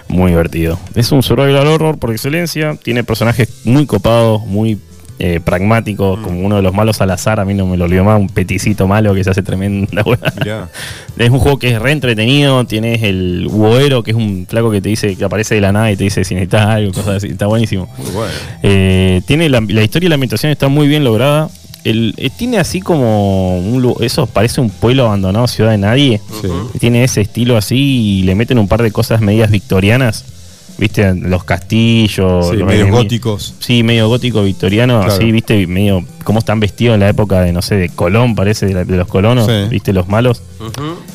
Muy 0.09 0.31
divertido. 0.31 0.79
Es 0.95 1.11
un 1.11 1.21
survival 1.21 1.67
horror 1.67 1.97
por 1.97 2.11
excelencia. 2.11 2.77
Tiene 2.81 3.03
personajes 3.03 3.49
muy 3.65 3.85
copados, 3.85 4.45
muy 4.45 4.79
eh, 5.19 5.39
pragmáticos, 5.43 6.19
como 6.19 6.41
uno 6.41 6.57
de 6.57 6.61
los 6.61 6.73
malos 6.73 7.01
al 7.01 7.11
azar. 7.11 7.39
A 7.39 7.45
mí 7.45 7.53
no 7.53 7.65
me 7.65 7.77
lo 7.77 7.85
olvidó 7.85 8.03
más. 8.03 8.19
Un 8.19 8.29
peticito 8.29 8.87
malo 8.87 9.13
que 9.13 9.23
se 9.23 9.31
hace 9.31 9.43
tremenda. 9.43 10.03
Mirá. 10.37 10.69
Es 11.17 11.31
un 11.31 11.39
juego 11.39 11.57
que 11.57 11.69
es 11.69 11.81
re 11.81 11.91
entretenido. 11.91 12.63
Tienes 12.65 13.01
el 13.01 13.47
huevo 13.49 14.03
que 14.03 14.11
es 14.11 14.17
un 14.17 14.45
flaco 14.47 14.69
que 14.69 14.81
te 14.81 14.89
dice 14.89 15.15
que 15.15 15.23
aparece 15.23 15.55
de 15.55 15.61
la 15.61 15.71
nada 15.71 15.91
y 15.91 15.95
te 15.95 16.03
dice 16.03 16.23
si 16.23 16.35
necesitas 16.35 16.67
algo, 16.67 16.93
cosas 16.93 17.15
así. 17.15 17.27
Está 17.29 17.47
buenísimo. 17.47 17.89
Muy 17.97 18.11
bueno. 18.11 18.33
Eh, 18.61 19.21
tiene 19.25 19.49
la, 19.49 19.61
la 19.61 19.83
historia 19.83 20.05
y 20.05 20.09
la 20.09 20.15
ambientación 20.15 20.51
está 20.51 20.67
muy 20.67 20.87
bien 20.87 21.03
lograda. 21.03 21.49
El, 21.83 22.13
eh, 22.17 22.29
tiene 22.29 22.59
así 22.59 22.81
como 22.81 23.57
un 23.57 23.95
eso 24.01 24.27
parece 24.27 24.61
un 24.61 24.69
pueblo 24.69 25.05
abandonado, 25.05 25.47
ciudad 25.47 25.71
de 25.71 25.77
nadie. 25.77 26.21
Sí. 26.41 26.49
Tiene 26.79 27.03
ese 27.03 27.21
estilo 27.21 27.57
así 27.57 28.19
y 28.19 28.23
le 28.23 28.35
meten 28.35 28.59
un 28.59 28.67
par 28.67 28.83
de 28.83 28.91
cosas 28.91 29.21
medias 29.21 29.49
victorianas. 29.49 30.25
¿Viste? 30.77 31.15
Los 31.15 31.43
castillos. 31.43 32.49
Sí, 32.49 32.55
los 32.57 32.67
medios 32.67 32.87
enemi- 32.87 32.91
góticos. 32.91 33.55
Sí, 33.59 33.81
medio 33.81 34.07
gótico 34.09 34.43
victoriano, 34.43 34.99
Claro. 34.99 35.13
así, 35.13 35.31
¿viste? 35.31 35.65
Medio 35.65 36.05
cómo 36.23 36.37
están 36.39 36.59
vestidos 36.59 36.93
en 36.93 36.99
la 36.99 37.09
época 37.09 37.41
de, 37.41 37.51
no 37.51 37.61
sé, 37.63 37.75
de 37.77 37.89
Colón, 37.89 38.35
parece, 38.35 38.67
de, 38.67 38.73
la- 38.75 38.85
de 38.85 38.95
los 38.97 39.07
colonos, 39.07 39.47
Sí. 39.47 39.69
¿viste? 39.71 39.91
Los 39.91 40.07
malos. 40.07 40.43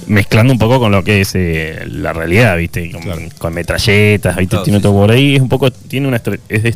Mezclando 0.08 0.52
un 0.52 0.58
poco 0.58 0.80
con 0.80 0.90
lo 0.90 1.04
que 1.04 1.20
es 1.20 1.32
eh, 1.34 1.84
la 1.86 2.12
realidad, 2.12 2.56
¿viste? 2.56 2.90
Con, 2.90 3.02
con 3.38 3.54
metralletas, 3.54 4.36
¿viste? 4.36 4.50
Claro, 4.50 4.64
tiene 4.64 4.78
sí, 4.78 4.82
todo 4.82 4.92
por 4.94 5.10
ahí. 5.12 5.36
Es 5.36 5.40
un 5.42 5.48
poco. 5.48 5.70
Tiene 5.70 6.08
una. 6.08 6.20
es 6.48 6.62
de- 6.62 6.74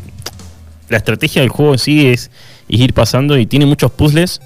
la 0.89 0.99
estrategia 0.99 1.43
del 1.43 1.49
juego 1.51 1.72
en 1.72 1.78
sí 1.80 2.07
es, 2.07 2.30
es 2.68 2.80
ir 2.80 2.95
pasando 2.95 3.37
y 3.37 3.47
tiene 3.47 3.66
muchos 3.66 3.91
puzzles. 3.91 4.41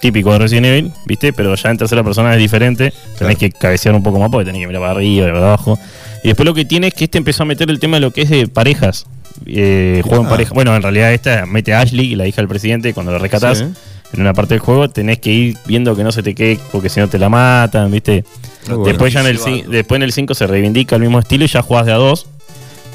Típico 0.00 0.32
de 0.32 0.38
Resident 0.38 0.64
Evil, 0.66 0.92
¿viste? 1.04 1.32
Pero 1.34 1.54
ya 1.56 1.70
en 1.70 1.76
tercera 1.76 2.02
persona 2.02 2.32
es 2.32 2.38
diferente. 2.38 2.90
Tenés 3.18 3.36
que 3.36 3.50
cabecear 3.50 3.94
un 3.94 4.02
poco 4.02 4.18
más 4.18 4.30
porque 4.30 4.46
tenés 4.46 4.60
que 4.62 4.66
mirar 4.66 4.80
para 4.80 4.92
arriba 4.92 5.26
y 5.26 5.30
para 5.30 5.46
abajo. 5.48 5.78
Y 6.22 6.28
después 6.28 6.44
lo 6.46 6.54
que 6.54 6.64
tiene 6.64 6.88
es 6.88 6.94
que 6.94 7.04
este 7.04 7.18
empezó 7.18 7.42
a 7.44 7.46
meter 7.46 7.70
el 7.70 7.78
tema 7.78 7.96
de 7.96 8.00
lo 8.02 8.10
que 8.10 8.22
es 8.22 8.30
de 8.30 8.46
parejas. 8.46 9.06
Eh, 9.46 10.02
juego 10.04 10.22
en 10.22 10.26
Ah. 10.26 10.30
pareja. 10.30 10.52
Bueno, 10.54 10.74
en 10.76 10.82
realidad 10.82 11.12
esta 11.12 11.46
mete 11.46 11.72
a 11.72 11.80
Ashley, 11.80 12.14
la 12.14 12.26
hija 12.26 12.42
del 12.42 12.48
presidente, 12.48 12.92
cuando 12.92 13.12
lo 13.12 13.18
rescatás. 13.18 13.58
Sí. 13.58 13.64
En 14.12 14.20
una 14.22 14.34
parte 14.34 14.54
del 14.54 14.60
juego 14.60 14.88
tenés 14.90 15.18
que 15.20 15.30
ir 15.30 15.56
viendo 15.66 15.94
que 15.94 16.02
no 16.02 16.10
se 16.10 16.22
te 16.22 16.34
quede, 16.34 16.58
porque 16.72 16.88
si 16.88 16.98
no 16.98 17.06
te 17.08 17.16
la 17.18 17.28
matan, 17.28 17.90
¿viste? 17.92 18.24
Bueno. 18.66 18.84
Después 18.84 19.12
ya 19.12 19.20
en 19.20 19.28
el, 19.28 19.38
después 19.70 19.96
en 19.98 20.02
el 20.02 20.12
5 20.12 20.34
se 20.34 20.46
reivindica 20.48 20.96
el 20.96 21.02
mismo 21.02 21.20
estilo 21.20 21.44
y 21.44 21.48
ya 21.48 21.62
jugás 21.62 21.86
de 21.86 21.92
a 21.92 21.96
dos. 21.96 22.26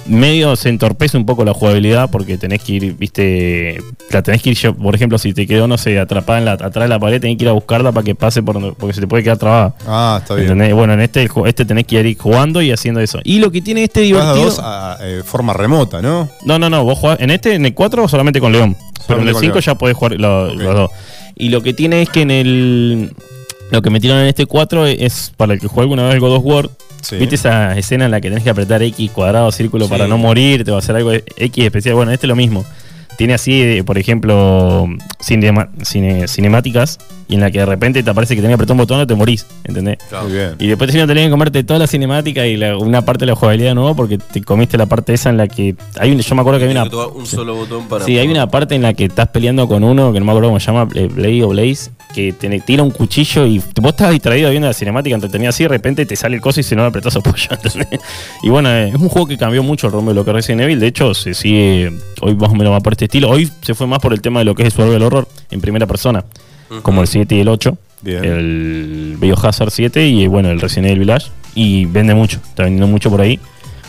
Medio 0.08 0.56
se 0.56 0.70
entorpece 0.70 1.18
un 1.18 1.26
poco 1.26 1.44
la 1.44 1.54
jugabilidad 1.54 2.12
porque 2.12 2.38
tenés 2.38 2.62
que 2.62 2.74
ir, 2.74 2.96
viste, 2.96 3.82
la 4.12 4.22
tenés 4.22 4.42
que 4.44 4.52
ir, 4.52 4.56
yo, 4.58 4.76
por 4.76 4.94
ejemplo, 4.94 5.18
si 5.18 5.34
te 5.34 5.48
quedó, 5.48 5.68
no 5.68 5.80
sé, 5.80 5.98
atrapada 6.00 6.38
en 6.40 6.46
la, 6.46 6.52
atrás 6.54 6.74
de 6.86 6.88
la 6.90 7.00
pared, 7.00 7.20
tenés 7.20 7.38
que 7.38 7.44
ir 7.46 7.50
a 7.50 7.54
buscarla 7.54 7.92
para 7.92 8.04
que 8.04 8.14
pase 8.14 8.44
por 8.44 8.54
donde- 8.54 8.74
porque 8.74 8.94
se 8.94 9.02
te 9.02 9.08
puede 9.08 9.24
quedar 9.24 9.38
trabada. 9.40 9.74
Ah, 9.88 10.20
está 10.22 10.36
bien. 10.36 10.46
¿Entendés? 10.52 10.74
Bueno, 10.76 10.94
en 10.94 11.02
este, 11.02 11.28
este 11.48 11.66
tenés 11.66 11.86
que 11.86 12.00
ir 12.02 12.18
jugando 12.20 12.62
y 12.62 12.72
haciendo 12.72 13.00
eso. 13.02 13.20
Y 13.24 13.40
lo 13.40 13.52
que 13.52 13.62
tiene 13.62 13.84
este 13.84 14.02
divertido. 14.02 14.46
dos 14.46 14.60
a 14.62 14.98
eh, 15.02 15.22
forma 15.26 15.54
remota, 15.54 16.02
¿no? 16.04 16.30
No, 16.46 16.60
no, 16.60 16.70
no, 16.70 16.84
vos 16.84 17.00
jugás 17.00 17.20
en 17.20 17.32
este, 17.32 17.56
en 17.56 17.66
el 17.66 17.74
4 17.74 18.08
solamente 18.08 18.40
con 18.40 18.52
León. 18.52 18.78
Pero 19.08 19.22
en 19.22 19.28
el 19.28 19.34
con 19.34 19.42
5 19.42 19.54
León. 19.56 19.64
ya 19.64 19.76
podés 19.76 19.96
jugar 19.98 20.20
lo- 20.20 20.54
los 20.54 20.76
dos. 20.76 20.92
Y 21.36 21.50
lo 21.50 21.62
que 21.64 21.74
tiene 21.74 22.04
es 22.04 22.10
que 22.10 22.22
en 22.22 22.32
el. 22.32 23.14
Lo 23.72 23.82
que 23.82 23.90
metieron 23.90 24.20
en 24.20 24.28
este 24.28 24.46
4 24.46 24.86
es 24.86 25.34
para 25.36 25.54
el 25.56 25.60
que 25.60 25.68
juega 25.68 25.82
alguna 25.84 26.04
vez 26.06 26.14
el 26.14 26.20
God 26.20 26.36
of 26.36 26.46
War. 26.46 26.70
Sí. 27.06 27.18
¿Viste 27.18 27.36
esa 27.36 27.78
escena 27.78 28.06
en 28.06 28.12
la 28.12 28.20
que 28.20 28.30
tenés 28.30 28.44
que 28.44 28.50
apretar 28.50 28.82
X 28.82 29.12
cuadrado, 29.12 29.52
círculo 29.52 29.86
Sí. 29.86 29.92
para 29.92 30.08
no 30.08 30.18
morir? 30.18 30.64
Te 30.64 30.72
va 30.72 30.78
a 30.78 30.80
hacer 30.80 30.96
algo 30.96 31.12
X 31.14 31.64
especial. 31.64 31.94
Bueno, 31.96 32.12
este 32.12 32.26
es 32.26 32.30
lo 32.30 32.36
mismo. 32.36 32.66
Tiene 33.18 33.34
así, 33.34 33.62
eh, 33.62 33.84
por 33.86 33.98
ejemplo, 33.98 34.88
cinema- 35.22 35.70
cine- 35.84 36.28
cinemáticas 36.28 36.98
y 37.30 37.36
en 37.36 37.40
la 37.40 37.50
que 37.50 37.60
de 37.60 37.66
repente 37.66 38.04
te 38.04 38.10
aparece 38.10 38.36
que 38.36 38.42
tenés 38.42 38.50
que 38.52 38.56
apretar 38.56 38.74
un 38.74 38.80
botón 38.80 39.02
y 39.02 39.06
te 39.08 39.16
morís. 39.16 39.46
¿Entendés? 39.64 40.00
Muy 40.24 40.32
bien. 40.34 40.56
Y 40.60 40.68
después 40.68 40.92
te 40.92 40.98
tenés 41.08 41.24
que 41.26 41.30
comerte 41.30 41.64
toda 41.64 41.80
la 41.80 41.88
cinemática 41.88 42.46
y 42.46 42.58
la- 42.58 42.78
una 42.78 43.04
parte 43.06 43.22
de 43.26 43.32
la 43.32 43.36
jugabilidad 43.38 43.70
de 43.70 43.76
nuevo 43.76 43.96
porque 43.96 44.18
te 44.18 44.42
comiste 44.42 44.78
la 44.78 44.86
parte 44.88 45.14
esa 45.14 45.30
en 45.30 45.38
la 45.38 45.48
que. 45.48 45.76
hay 45.98 46.12
un- 46.12 46.20
Yo 46.20 46.36
me 46.36 46.42
acuerdo 46.42 46.60
que 46.60 46.66
hay 46.66 46.72
una. 46.72 46.90
que 46.90 46.96
un 46.96 47.26
solo 47.26 47.56
botón 47.56 47.88
para. 47.88 48.04
Sí, 48.04 48.18
hay 48.18 48.28
una 48.28 48.48
parte 48.52 48.76
en 48.76 48.82
la 48.82 48.94
que 48.94 49.06
estás 49.06 49.30
peleando 49.30 49.66
con 49.70 49.84
uno, 49.86 50.12
que 50.12 50.20
no 50.20 50.26
me 50.26 50.32
acuerdo 50.32 50.50
cómo 50.50 50.60
se 50.60 50.66
llama, 50.68 50.90
eh, 50.94 51.08
Blade 51.08 51.44
o 51.44 51.48
Blaze, 51.50 51.92
que 52.16 52.32
te 52.32 52.48
tira 52.62 52.82
un 52.82 52.92
cuchillo 52.92 53.46
y 53.46 53.62
vos 53.82 53.90
estás 53.90 54.12
distraído 54.12 54.50
viendo 54.50 54.70
la 54.70 54.74
cinemática 54.74 55.16
entretenida 55.16 55.50
así, 55.50 55.64
de 55.64 55.68
repente 55.68 56.06
te 56.06 56.16
sale 56.16 56.38
el 56.38 56.42
coso 56.42 56.62
y 56.62 56.64
si 56.64 56.74
no 56.74 56.84
le 56.84 56.88
apretás 56.88 57.14
apoyo. 57.18 57.50
Y 58.42 58.50
bueno, 58.50 58.70
eh, 58.70 58.88
es 58.88 58.96
un 58.96 59.10
juego 59.10 59.28
que 59.28 59.38
cambió 59.38 59.64
mucho 59.64 59.88
el 59.88 59.94
rumbo 59.94 60.12
de 60.12 60.16
lo 60.16 60.24
que 60.24 60.32
es 60.32 60.36
Resident 60.36 60.62
Evil. 60.62 60.80
De 60.80 60.88
hecho, 60.88 61.14
se 61.14 61.34
sigue, 61.34 61.92
hoy 62.22 62.36
más 62.36 62.52
o 62.52 62.56
menos 62.56 62.72
va 62.72 62.80
por 62.80 62.94
este 62.94 63.06
estilo. 63.06 63.30
Hoy 63.30 63.52
se 63.62 63.76
fue 63.76 63.86
más 63.86 64.00
por 64.00 64.14
el 64.14 64.22
tema 64.22 64.40
de 64.40 64.46
lo 64.46 64.56
que 64.56 64.64
es 64.64 64.68
el 64.68 64.72
survival 64.72 65.04
horror 65.04 65.28
en 65.52 65.60
primera 65.60 65.88
persona, 65.88 66.24
como 66.84 67.02
el 67.02 67.08
7 67.08 67.36
y 67.36 67.40
el 67.42 67.50
8. 67.50 67.78
Bien. 68.02 68.24
El 68.24 69.18
Biohazard 69.20 69.72
7 69.72 70.08
y 70.08 70.28
bueno, 70.28 70.50
el 70.52 70.62
Resident 70.62 70.88
Evil 70.88 71.00
Village. 71.00 71.28
Y 71.54 71.86
vende 71.86 72.16
mucho, 72.16 72.40
está 72.48 72.64
vendiendo 72.64 72.88
mucho 72.88 73.10
por 73.10 73.20
ahí. 73.20 73.42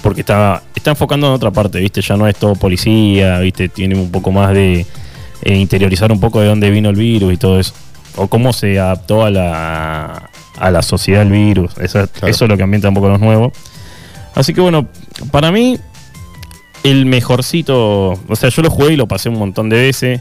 Porque 0.02 0.22
está, 0.22 0.64
está 0.74 0.90
enfocando 0.90 1.28
en 1.28 1.32
otra 1.32 1.52
parte, 1.52 1.78
¿viste? 1.78 2.00
Ya 2.00 2.16
no 2.16 2.26
es 2.26 2.34
todo 2.34 2.56
policía, 2.56 3.38
¿viste? 3.38 3.68
Tiene 3.68 3.94
un 3.94 4.10
poco 4.10 4.32
más 4.32 4.52
de 4.52 4.84
eh, 5.42 5.54
interiorizar 5.54 6.10
un 6.10 6.18
poco 6.18 6.40
de 6.40 6.48
dónde 6.48 6.70
vino 6.70 6.88
el 6.88 6.96
virus 6.96 7.32
y 7.32 7.36
todo 7.36 7.60
eso. 7.60 7.72
O 8.16 8.28
cómo 8.28 8.52
se 8.52 8.78
adaptó 8.78 9.24
a 9.24 9.30
la, 9.30 10.30
a 10.58 10.70
la 10.70 10.82
sociedad 10.82 11.22
el 11.22 11.30
virus. 11.30 11.72
Eso, 11.78 12.06
Claro. 12.08 12.28
eso 12.28 12.44
es 12.44 12.48
lo 12.50 12.56
que 12.56 12.62
ambienta 12.62 12.88
un 12.88 12.94
poco 12.94 13.08
los 13.08 13.20
nuevos. 13.20 13.52
Así 14.34 14.52
que 14.54 14.60
bueno, 14.60 14.86
para 15.30 15.50
mí, 15.52 15.78
el 16.82 17.06
mejorcito. 17.06 18.10
O 18.28 18.36
sea, 18.36 18.48
yo 18.50 18.62
lo 18.62 18.70
jugué 18.70 18.92
y 18.94 18.96
lo 18.96 19.06
pasé 19.06 19.28
un 19.28 19.38
montón 19.38 19.68
de 19.68 19.76
veces. 19.76 20.20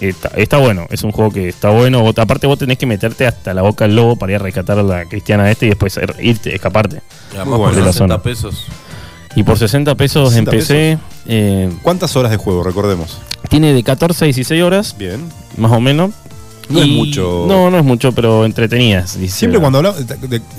Está, 0.00 0.28
está 0.36 0.58
bueno, 0.58 0.86
es 0.90 1.04
un 1.04 1.12
juego 1.12 1.30
que 1.30 1.48
está 1.48 1.70
bueno. 1.70 2.00
Vos- 2.02 2.18
aparte, 2.18 2.46
vos 2.48 2.58
tenés 2.58 2.76
que 2.76 2.86
meterte 2.86 3.24
hasta 3.26 3.54
la 3.54 3.62
boca 3.62 3.86
del 3.86 3.94
lobo 3.94 4.16
para 4.16 4.32
ir 4.32 4.36
a 4.36 4.38
rescatar 4.40 4.78
a 4.78 4.82
la 4.82 5.04
cristiana 5.04 5.48
este 5.50 5.66
y 5.66 5.68
después 5.70 5.96
er- 5.96 6.16
irte, 6.20 6.52
escaparte. 6.54 6.96
Y 7.32 7.36
además 7.36 7.46
Muy 7.46 7.52
por 7.52 7.58
bueno. 7.68 7.76
de 7.76 7.80
la 7.86 7.92
60 7.92 8.14
zona. 8.14 8.22
pesos. 8.22 8.66
Y 9.36 9.44
por 9.44 9.58
60 9.58 9.94
pesos 9.94 10.30
60 10.30 10.50
empecé. 10.50 10.98
eh, 11.26 11.70
¿Cuántas 11.82 12.16
horas 12.16 12.30
de 12.32 12.36
juego, 12.36 12.62
recordemos? 12.64 13.18
tiene 13.48 13.72
de 13.74 13.82
14 13.84 14.24
a 14.24 14.26
16 14.26 14.62
horas, 14.62 14.96
Bien. 14.98 15.28
más 15.56 15.70
o 15.72 15.80
menos. 15.80 16.10
No 16.72 16.80
es 16.82 16.88
mucho. 16.88 17.44
No, 17.48 17.70
no 17.70 17.78
es 17.78 17.84
mucho, 17.84 18.12
pero 18.12 18.44
entretenidas. 18.44 19.10
Siempre 19.28 19.60
cuando 19.60 19.78
hablamos, 19.78 20.00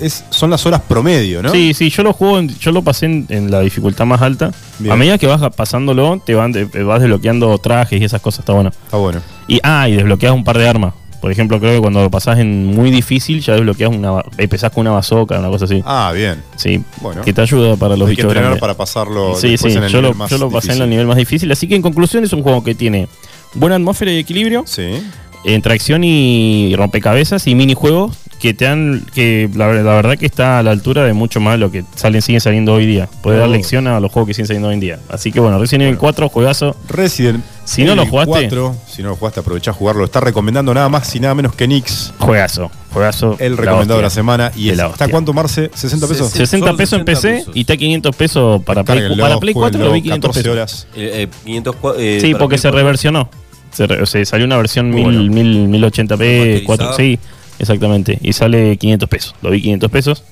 es- 0.00 0.24
son 0.30 0.50
las 0.50 0.64
horas 0.66 0.80
promedio, 0.88 1.42
¿no? 1.42 1.50
Sí, 1.50 1.74
sí, 1.74 1.90
yo 1.90 2.02
lo 2.02 2.12
juego, 2.12 2.38
en- 2.38 2.56
yo 2.58 2.72
lo 2.72 2.82
pasé 2.82 3.06
en, 3.06 3.26
en 3.28 3.50
la 3.50 3.60
dificultad 3.60 4.04
más 4.06 4.22
alta. 4.22 4.50
Bien. 4.78 4.92
A 4.92 4.96
medida 4.96 5.18
que 5.18 5.26
vas 5.26 5.40
pasándolo, 5.54 6.20
te, 6.24 6.34
van, 6.34 6.52
te 6.52 6.82
vas 6.82 7.00
desbloqueando 7.00 7.56
trajes 7.58 8.00
y 8.00 8.04
esas 8.04 8.20
cosas, 8.20 8.40
está 8.40 8.52
bueno. 8.52 8.70
Está 8.70 8.96
bueno. 8.96 9.20
Y, 9.48 9.60
ah, 9.62 9.88
y 9.88 9.94
desbloqueas 9.96 10.32
un 10.32 10.44
par 10.44 10.58
de 10.58 10.68
armas. 10.68 10.94
Por 11.20 11.32
ejemplo, 11.32 11.58
creo 11.58 11.72
que 11.72 11.80
cuando 11.80 12.02
lo 12.02 12.10
pasás 12.10 12.38
en 12.38 12.66
muy 12.66 12.90
difícil, 12.90 13.40
ya 13.40 13.54
desbloqueas 13.54 13.90
una. 13.90 14.22
Empezás 14.36 14.70
con 14.70 14.82
una 14.82 14.90
bazooka, 14.90 15.38
una 15.38 15.48
cosa 15.48 15.64
así. 15.64 15.82
Ah, 15.86 16.12
bien. 16.14 16.42
Sí, 16.56 16.82
Bueno. 17.00 17.22
que 17.22 17.32
te 17.32 17.40
ayuda 17.40 17.76
para 17.76 17.96
los 17.96 18.10
Hay 18.10 18.14
que 18.14 18.20
bichos 18.22 18.24
entrenar 18.30 18.42
grandes. 18.50 18.60
para 18.60 18.74
pasarlo 18.74 19.34
Sí, 19.34 19.56
sí, 19.56 19.68
en 19.72 19.84
el 19.84 19.90
yo 19.90 20.02
lo, 20.02 20.12
más 20.12 20.28
yo 20.30 20.36
lo 20.36 20.50
pasé 20.50 20.72
en 20.74 20.82
el 20.82 20.90
nivel 20.90 21.06
más 21.06 21.16
difícil. 21.16 21.50
Así 21.50 21.66
que 21.66 21.76
en 21.76 21.80
conclusión 21.82 22.24
es 22.24 22.32
un 22.34 22.42
juego 22.42 22.62
que 22.62 22.74
tiene 22.74 23.08
buena 23.54 23.76
atmósfera 23.76 24.12
y 24.12 24.18
equilibrio, 24.18 24.64
Sí. 24.66 25.02
Entre 25.44 25.74
acción 25.74 26.02
y 26.04 26.74
rompecabezas 26.76 27.46
y 27.46 27.54
minijuegos 27.54 28.16
que 28.40 28.52
te 28.52 28.66
dan, 28.66 29.06
que 29.14 29.48
la, 29.54 29.72
la 29.72 29.94
verdad 29.94 30.18
que 30.18 30.26
está 30.26 30.58
a 30.58 30.62
la 30.62 30.70
altura 30.70 31.04
de 31.04 31.14
mucho 31.14 31.40
más 31.40 31.54
de 31.54 31.58
lo 31.58 31.70
que 31.70 31.82
salen, 31.94 32.20
siguen 32.20 32.40
saliendo 32.42 32.74
hoy 32.74 32.84
día. 32.84 33.08
Puede 33.22 33.38
dar 33.38 33.48
Oh. 33.48 33.52
lección 33.52 33.86
a 33.86 34.00
los 34.00 34.12
juegos 34.12 34.28
que 34.28 34.34
siguen 34.34 34.46
saliendo 34.48 34.68
hoy 34.68 34.74
en 34.74 34.80
día. 34.80 34.98
Así 35.08 35.32
que 35.32 35.40
bueno, 35.40 35.58
Resident 35.58 35.84
Evil 35.84 35.96
4, 35.98 36.28
juegazo. 36.28 36.76
Resident 36.88 37.42
Si 37.64 37.84
no 37.84 37.94
lo 37.94 38.02
Evil 38.02 38.10
jugaste- 38.12 38.30
4, 38.48 38.76
si 38.86 39.02
no 39.02 39.08
lo 39.10 39.16
jugaste, 39.16 39.40
aprovechá 39.40 39.70
a 39.70 39.74
jugarlo. 39.74 40.00
Lo 40.00 40.04
está 40.06 40.20
recomendando 40.20 40.74
nada 40.74 40.90
más 40.90 41.14
y 41.16 41.20
nada 41.20 41.34
menos 41.34 41.54
que 41.54 41.66
Nix, 41.66 42.12
Juegazo, 42.18 42.70
juegazo. 42.92 43.36
el 43.38 43.56
recomendado 43.56 43.96
de 43.98 44.02
la 44.02 44.10
semana. 44.10 44.52
¿Y 44.54 44.68
De 44.68 44.76
la 44.76 44.88
está 44.88 45.08
cuánto, 45.08 45.32
Marce? 45.32 45.70
¿60 45.70 46.06
pesos? 46.08 46.30
Sí, 46.30 46.38
60 46.38 46.66
Solo 46.66 46.76
pesos 46.76 46.98
en 46.98 47.06
60 47.06 47.12
PC 47.28 47.28
pesos. 47.38 47.56
y 47.56 47.60
está 47.60 47.76
500 47.78 48.14
pesos 48.16 48.62
para 48.64 48.84
Play, 48.84 49.16
para 49.18 49.38
Play 49.38 49.54
4 49.54 49.80
lo 49.82 49.92
vi 49.92 50.02
500 50.02 50.20
14 50.28 50.40
pesos. 50.40 50.52
horas. 50.52 50.86
Eh, 50.96 51.22
eh, 51.22 51.28
500 51.46 51.76
cua- 51.80 51.94
eh, 51.96 52.18
Sí, 52.20 52.34
porque 52.34 52.58
se 52.58 52.68
4. 52.68 52.78
reversionó. 52.78 53.30
Se, 53.74 53.84
o 53.84 54.06
sea, 54.06 54.24
salió 54.24 54.46
una 54.46 54.56
versión 54.56 54.90
1000, 54.90 55.04
bueno. 55.04 55.22
1000, 55.22 55.68
1080p, 55.68 56.62
4, 56.64 56.86
Remasterizada. 56.86 56.96
sí, 56.96 57.18
exactamente. 57.58 58.18
Y 58.22 58.32
sale 58.32 58.76
500 58.76 59.08
pesos. 59.08 59.34
Lo 59.42 59.50
vi 59.50 59.60
500 59.60 59.90
pesos. 59.90 60.24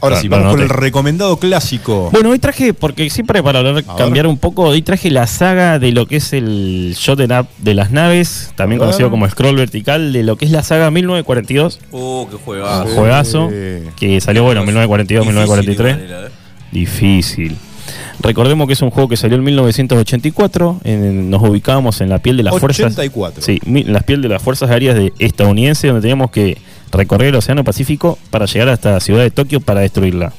Ahora 0.00 0.20
sí, 0.20 0.28
para 0.28 0.42
vamos 0.42 0.56
con 0.56 0.62
el 0.62 0.68
recomendado 0.68 1.36
clásico. 1.38 2.10
Bueno, 2.12 2.30
hoy 2.30 2.38
traje, 2.38 2.72
porque 2.72 3.10
siempre 3.10 3.42
para 3.42 3.58
hablar, 3.58 3.82
cambiar 3.96 4.28
un 4.28 4.38
poco, 4.38 4.62
hoy 4.62 4.82
traje 4.82 5.10
la 5.10 5.26
saga 5.26 5.80
de 5.80 5.90
lo 5.90 6.06
que 6.06 6.16
es 6.16 6.32
el 6.32 6.94
shot 6.96 7.20
up 7.20 7.48
de 7.58 7.74
las 7.74 7.90
naves, 7.90 8.52
también 8.54 8.78
conocido 8.78 9.10
como 9.10 9.28
scroll 9.28 9.56
vertical, 9.56 10.12
de 10.12 10.22
lo 10.22 10.36
que 10.36 10.44
es 10.44 10.52
la 10.52 10.62
saga 10.62 10.90
1942. 10.92 11.80
Oh, 11.90 12.28
qué 12.30 12.36
juegazo. 12.36 12.86
Sí. 12.86 12.94
Juegazo, 12.94 13.50
que 13.96 14.20
salió, 14.20 14.44
bueno, 14.44 14.64
1942, 14.64 15.26
Difícil 15.26 15.34
1943. 15.34 15.96
igual 15.96 16.10
era, 16.10 16.28
eh. 16.28 16.30
Difícil. 16.70 17.56
Recordemos 18.20 18.66
que 18.66 18.72
es 18.72 18.82
un 18.82 18.90
juego 18.90 19.08
que 19.08 19.16
salió 19.16 19.36
en 19.36 19.44
1984. 19.44 20.80
en- 20.84 21.30
nos 21.30 21.42
ubicábamos 21.42 22.00
en 22.00 22.08
la 22.08 22.18
piel 22.18 22.36
de 22.36 22.42
las 22.42 22.52
fuerzas. 22.60 22.86
84. 22.92 23.42
Sí, 23.42 23.60
mi- 23.64 23.82
en 23.82 23.92
las 23.92 24.02
piel 24.04 24.22
de 24.22 24.28
las 24.28 24.42
fuerzas 24.42 24.70
aéreas 24.70 24.96
de 24.96 25.12
estadounidenses, 25.18 25.88
donde 25.88 26.00
teníamos 26.02 26.30
que 26.30 26.58
recorrer 26.90 27.28
el 27.28 27.34
Océano 27.36 27.64
Pacífico 27.64 28.18
para 28.30 28.46
llegar 28.46 28.68
hasta 28.70 28.92
la 28.92 29.00
ciudad 29.00 29.22
de 29.22 29.30
Tokio 29.30 29.60
para 29.60 29.80
destruirla. 29.80 30.32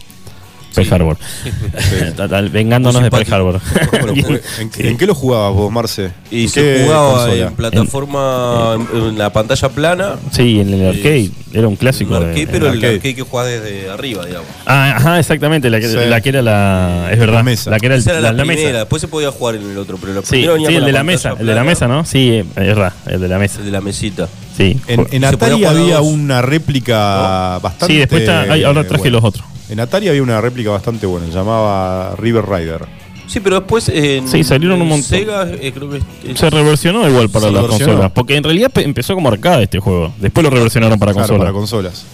Pearl 0.76 0.94
Harbor. 0.94 1.18
Vengándonos 2.52 3.02
de 3.04 3.10
Pearl 3.12 3.34
Harbor. 3.34 3.62
¿En, 4.78 4.98
qué 4.98 5.06
lo 5.06 5.16
jugabas 5.16 5.54
vos, 5.54 5.72
Marce? 5.72 6.12
Y 6.32 6.44
¿En 6.44 6.50
se 6.50 6.62
qué 6.62 6.82
jugaba 6.86 7.12
consola? 7.26 7.48
en 7.48 7.54
plataforma, 7.56 8.76
en, 8.94 8.98
en 9.02 9.18
la 9.18 9.32
pantalla 9.32 9.70
plana. 9.70 10.16
Sí, 10.32 10.60
en 10.60 10.74
el 10.74 10.88
arcade. 10.90 11.32
Era 11.54 11.68
un 11.68 11.76
clásico. 11.76 12.20
De- 12.20 12.28
arcade, 12.28 12.48
pero 12.48 12.68
el 12.68 12.74
arcade. 12.74 12.96
arcade 12.96 13.16
que 13.16 13.22
jugás 13.24 13.48
desde 13.48 13.90
arriba, 13.90 14.26
digamos. 14.26 14.48
Ah, 14.66 14.96
ajá, 14.98 15.20
exactamente. 15.20 15.70
La 15.70 15.80
que, 15.80 15.88
Sí. 15.88 15.98
la 16.08 16.22
que 16.22 16.30
era 16.30 16.42
la. 16.42 17.10
Es 17.12 17.20
verdad. 17.20 17.36
La 17.36 17.44
mesa. 17.44 17.70
La 17.72 17.80
que 17.80 17.86
era, 17.88 17.96
el- 17.96 18.08
era 18.08 18.32
la, 18.32 18.46
mesa. 18.46 18.72
después 18.72 19.02
se 19.02 19.08
podía 19.08 19.32
jugar 19.32 19.56
en 19.56 19.70
el 19.72 19.78
otro, 19.78 19.98
pero 20.00 20.14
la 20.14 20.22
Sí, 20.22 20.28
primera 20.30 20.54
venía 20.54 20.78
el 20.78 20.86
de 20.86 20.92
la 20.92 21.04
mesa. 21.04 21.36
El 21.40 21.48
de 21.48 21.56
la 21.56 21.64
mesa, 21.64 21.88
¿no? 21.88 22.06
Sí, 22.06 22.30
eh, 22.30 22.46
es 22.56 22.56
verdad. 22.56 22.94
El 23.08 23.22
de 23.22 23.28
la 23.28 23.40
mesa. 23.40 23.60
El 23.60 23.66
de 23.66 23.72
la 23.72 23.82
mesita. 23.82 24.28
Sí. 24.56 24.80
En, 24.88 25.24
Atari 25.24 25.64
había 25.64 25.98
dos. 25.98 26.08
una 26.08 26.42
réplica 26.42 27.60
bastante. 27.60 27.94
Sí, 27.94 27.98
después 28.00 28.28
ahora 28.30 28.86
traje 28.88 29.10
los 29.10 29.24
otros. 29.24 29.46
En 29.70 29.80
Atari 29.80 30.08
había 30.10 30.24
una 30.24 30.42
réplica 30.42 30.72
bastante 30.72 31.06
buena, 31.06 31.28
se 31.28 31.34
llamaba 31.34 32.16
River 32.18 32.46
Rider. 32.48 32.86
Sí, 33.28 33.40
pero 33.40 33.60
después 33.60 33.88
en 33.90 34.28
Sí, 34.28 34.44
salieron 34.44 34.78
un 34.78 34.84
en 34.84 34.88
montón. 34.90 35.04
Sega, 35.08 35.48
eh, 35.48 35.72
creo 35.72 35.90
que 35.92 35.98
es- 35.98 36.04
es- 36.26 36.40
Se 36.40 36.50
reversionó 36.50 37.08
igual 37.08 37.30
para 37.30 37.46
Se 37.46 37.52
las 37.52 37.62
reversionó. 37.62 37.92
consolas. 37.94 38.12
Porque 38.14 38.36
en 38.36 38.44
realidad 38.44 38.72
pe- 38.72 38.84
empezó 38.84 39.14
como 39.14 39.30
arcade 39.30 39.64
este 39.64 39.80
juego. 39.80 40.12
Después 40.20 40.44
lo 40.44 40.50
reversionaron 40.50 40.98
para 40.98 41.14
Claro, 41.14 41.28
consolas. 41.28 41.42
para 41.46 41.54
consolas. 41.54 42.06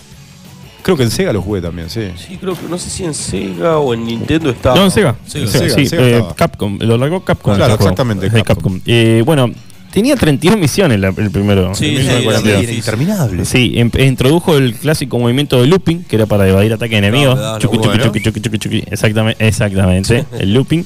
Creo 0.83 0.97
que 0.97 1.03
en 1.03 1.11
Sega 1.11 1.31
lo 1.31 1.41
jugué 1.41 1.61
también, 1.61 1.89
sí. 1.89 2.01
Sí, 2.17 2.37
creo 2.37 2.53
que 2.53 2.67
no 2.69 2.77
sé 2.77 2.89
si 2.89 3.05
en 3.05 3.13
Sega 3.13 3.77
o 3.79 3.93
en 3.93 4.05
Nintendo 4.05 4.49
estaba. 4.49 4.75
No, 4.75 4.83
en 4.83 4.91
Sega. 4.91 5.15
Sega. 5.25 5.47
Sega, 5.47 5.59
Sega, 5.65 5.75
sí, 5.75 5.85
Sega 5.87 6.03
eh, 6.03 6.15
estaba. 6.17 6.35
Capcom. 6.35 6.77
Lo 6.81 6.97
largó 6.97 7.23
Capcom. 7.23 7.55
Claro, 7.55 7.71
este 7.73 7.83
exactamente, 7.85 8.27
Capcom. 8.29 8.43
Capcom. 8.43 8.79
Eh, 8.85 9.23
bueno, 9.25 9.49
tenía 9.95 10.15
32 10.15 10.59
misiones 10.59 10.99
la- 10.99 11.07
el 11.17 11.31
primero. 11.31 11.73
Sí, 11.73 11.85
el 11.95 11.97
sí, 12.03 12.07
1942. 12.09 12.61
sí, 12.61 12.67
sí. 12.67 12.75
interminable. 12.75 13.45
Sí, 13.45 13.73
em- 13.77 13.91
introdujo 13.99 14.55
el 14.57 14.75
clásico 14.75 15.17
movimiento 15.17 15.59
de 15.59 15.67
looping, 15.67 16.03
que 16.03 16.15
era 16.17 16.25
para 16.27 16.47
evadir 16.47 16.73
ataque 16.73 16.97
enemigo. 16.97 17.33
le 17.33 17.41
dabas 17.41 17.59
Chuqui, 17.61 17.77
la 17.77 17.83
chuqui, 17.83 17.87
vuelta. 17.97 18.05
chuqui, 18.05 18.21
chuqui, 18.21 18.39
chuqui, 18.41 18.57
chuqui. 18.59 18.83
Exactamente, 18.91 19.47
exactamente 19.47 20.25
el 20.39 20.53
looping. 20.53 20.85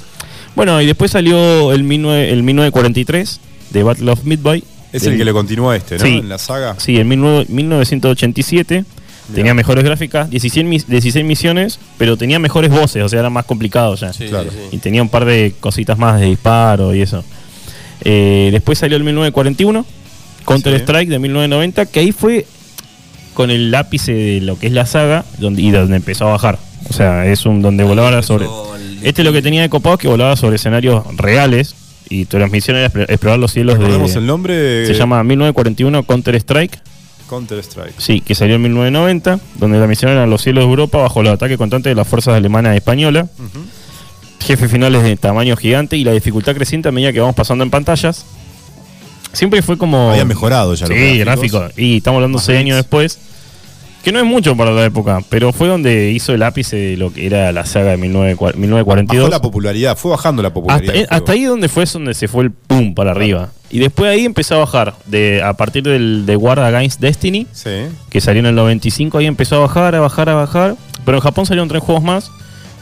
Bueno, 0.56 0.82
y 0.82 0.86
después 0.86 1.12
salió 1.12 1.72
el, 1.74 1.82
19, 1.88 2.32
el 2.32 2.44
1943 2.44 3.40
de 3.72 3.84
Battle 3.84 4.12
of 4.12 4.24
Midway. 4.24 4.64
Es 4.92 5.04
Del- 5.04 5.14
el 5.14 5.18
que 5.20 5.26
le 5.26 5.34
continúa 5.34 5.74
a 5.74 5.76
este, 5.76 5.98
¿no? 5.98 6.06
Sí. 6.06 6.18
En 6.18 6.30
la 6.30 6.38
saga. 6.38 6.76
Sí, 6.80 6.98
en 6.98 7.08
19 7.10 7.46
1987. 7.50 8.86
Tenía 9.36 9.54
mejores 9.54 9.84
gráficas, 9.84 10.28
16, 10.32 10.66
mis- 10.66 10.88
16 10.88 11.24
misiones, 11.24 11.78
pero 12.00 12.18
tenía 12.18 12.40
mejores 12.40 12.72
voces, 12.72 13.04
o 13.04 13.08
sea, 13.10 13.20
era 13.20 13.30
más 13.30 13.46
complicado 13.46 13.94
ya. 13.94 14.12
Sí, 14.12 14.26
Claro. 14.26 14.50
sí, 14.50 14.58
sí. 14.72 14.76
Y 14.78 14.80
tenía 14.80 15.04
un 15.04 15.10
par 15.10 15.24
de 15.26 15.54
cositas 15.60 16.00
más 16.00 16.20
de 16.20 16.26
disparo 16.26 16.96
y 16.96 17.04
eso. 17.04 17.24
Eh, 18.04 18.50
después 18.52 18.78
salió 18.80 18.98
el 18.98 19.04
1941, 19.04 19.86
Counter 20.46 20.74
Strike 20.76 21.10
de 21.10 21.20
1990, 21.20 21.86
que 21.88 22.00
ahí 22.00 22.12
fue 22.12 22.46
con 23.34 23.52
el 23.52 23.74
ápice 23.76 24.14
de 24.14 24.42
lo 24.42 24.58
que 24.60 24.68
es 24.68 24.74
la 24.74 24.86
saga 24.86 25.26
donde, 25.38 25.62
y 25.62 25.72
donde 25.72 25.96
empezó 25.98 26.28
a 26.28 26.32
bajar. 26.32 26.60
O 26.90 26.94
sea, 26.94 27.26
es 27.26 27.46
un 27.46 27.62
donde 27.62 27.84
volaba 27.84 28.22
sobre. 28.24 28.48
Este 29.04 29.24
lo 29.24 29.32
que 29.32 29.42
tenía 29.42 29.62
de 29.62 29.70
copado 29.70 29.96
es 29.96 30.02
que 30.02 30.08
volaba 30.08 30.36
sobre 30.36 30.56
escenarios 30.58 31.04
reales 31.16 31.76
y 32.10 32.26
tu 32.26 32.38
transmisión 32.38 32.76
era 32.78 32.92
expl- 32.92 33.06
explorar 33.10 33.40
los 33.40 33.52
cielos 33.54 33.78
de. 33.80 33.86
el 34.16 34.26
nombre. 34.26 34.86
Se 34.86 34.94
llama 34.94 35.24
1941 35.24 36.04
Counter 36.04 36.36
Strike. 36.36 36.80
Counter 37.30 37.60
Strike. 37.60 37.94
Sí, 37.98 38.22
que 38.22 38.34
salió 38.34 38.56
en 38.56 38.64
1990, 38.64 39.40
donde 39.60 39.78
la 39.78 39.86
misión 39.88 40.12
era 40.12 40.26
los 40.26 40.42
cielos 40.42 40.64
de 40.64 40.70
Europa 40.70 40.98
bajo 40.98 41.22
el 41.22 41.28
ataque 41.28 41.58
constante 41.58 41.90
de 41.90 41.96
las 41.96 42.08
fuerzas 42.08 42.34
alemanas 42.36 42.74
y 42.74 42.78
españolas. 42.78 43.28
Jefes 44.50 44.72
finales 44.72 45.04
de 45.04 45.16
tamaño 45.16 45.56
gigante 45.56 45.96
y 45.96 46.04
la 46.04 46.12
dificultad 46.12 46.56
creciente 46.56 46.90
a 46.90 46.92
medida 46.92 47.14
que 47.14 47.20
vamos 47.20 47.36
pasando 47.36 47.64
en 47.64 47.70
pantallas. 47.70 48.26
Siempre 49.32 49.62
fue 49.62 49.78
como. 49.78 50.10
Había 50.10 50.26
mejorado 50.26 50.74
ya 50.74 50.88
Sí, 50.88 51.20
gráfico. 51.20 51.68
Y 51.78 51.98
estamos 51.98 52.18
hablando 52.18 52.40
seis 52.40 52.58
años 52.60 52.76
después. 52.78 53.20
Que 54.04 54.12
no 54.12 54.18
es 54.18 54.26
mucho 54.26 54.58
para 54.58 54.72
la 54.72 54.86
época, 54.86 55.20
pero 55.30 55.54
fue 55.54 55.68
donde 55.68 56.10
hizo 56.12 56.34
el 56.34 56.42
ápice 56.42 56.78
de 56.78 56.98
lo 56.98 57.14
que 57.14 57.28
era 57.28 57.52
la 57.52 57.64
saga 57.68 57.92
de 57.92 57.98
19, 57.98 58.30
1942. 58.56 59.24
Bajó 59.26 59.30
la 59.30 59.42
popularidad, 59.42 59.98
fue 59.98 60.10
bajando 60.12 60.42
la 60.42 60.52
popularidad. 60.54 60.96
eh, 60.96 61.06
hasta 61.10 61.34
ahí 61.34 61.44
donde 61.44 61.68
fue 61.70 61.84
es 61.84 61.94
donde 61.94 62.16
se 62.16 62.28
fue 62.28 62.46
el 62.46 62.52
pum 62.52 62.96
para 62.96 63.12
arriba. 63.12 63.50
Y 63.70 63.78
después 63.78 64.10
ahí 64.10 64.26
empezó 64.26 64.56
a 64.56 64.60
bajar. 64.60 64.96
De, 65.06 65.44
a 65.44 65.54
partir 65.54 65.84
del 65.84 66.26
de 66.26 66.36
War 66.38 66.60
Against 66.60 67.00
Destiny, 67.02 67.46
Sí. 67.52 67.70
que 68.10 68.20
salió 68.22 68.40
en 68.40 68.48
el 68.48 68.56
95, 68.56 69.18
ahí 69.20 69.28
empezó 69.28 69.58
a 69.58 69.60
bajar, 69.60 69.94
a 69.94 70.00
bajar, 70.00 70.30
a 70.30 70.34
bajar. 70.34 70.76
Pero 71.06 71.18
en 71.18 71.22
Japón 71.22 71.46
salieron 71.46 71.68
tres 71.68 71.84
juegos 71.84 72.02
más. 72.04 72.32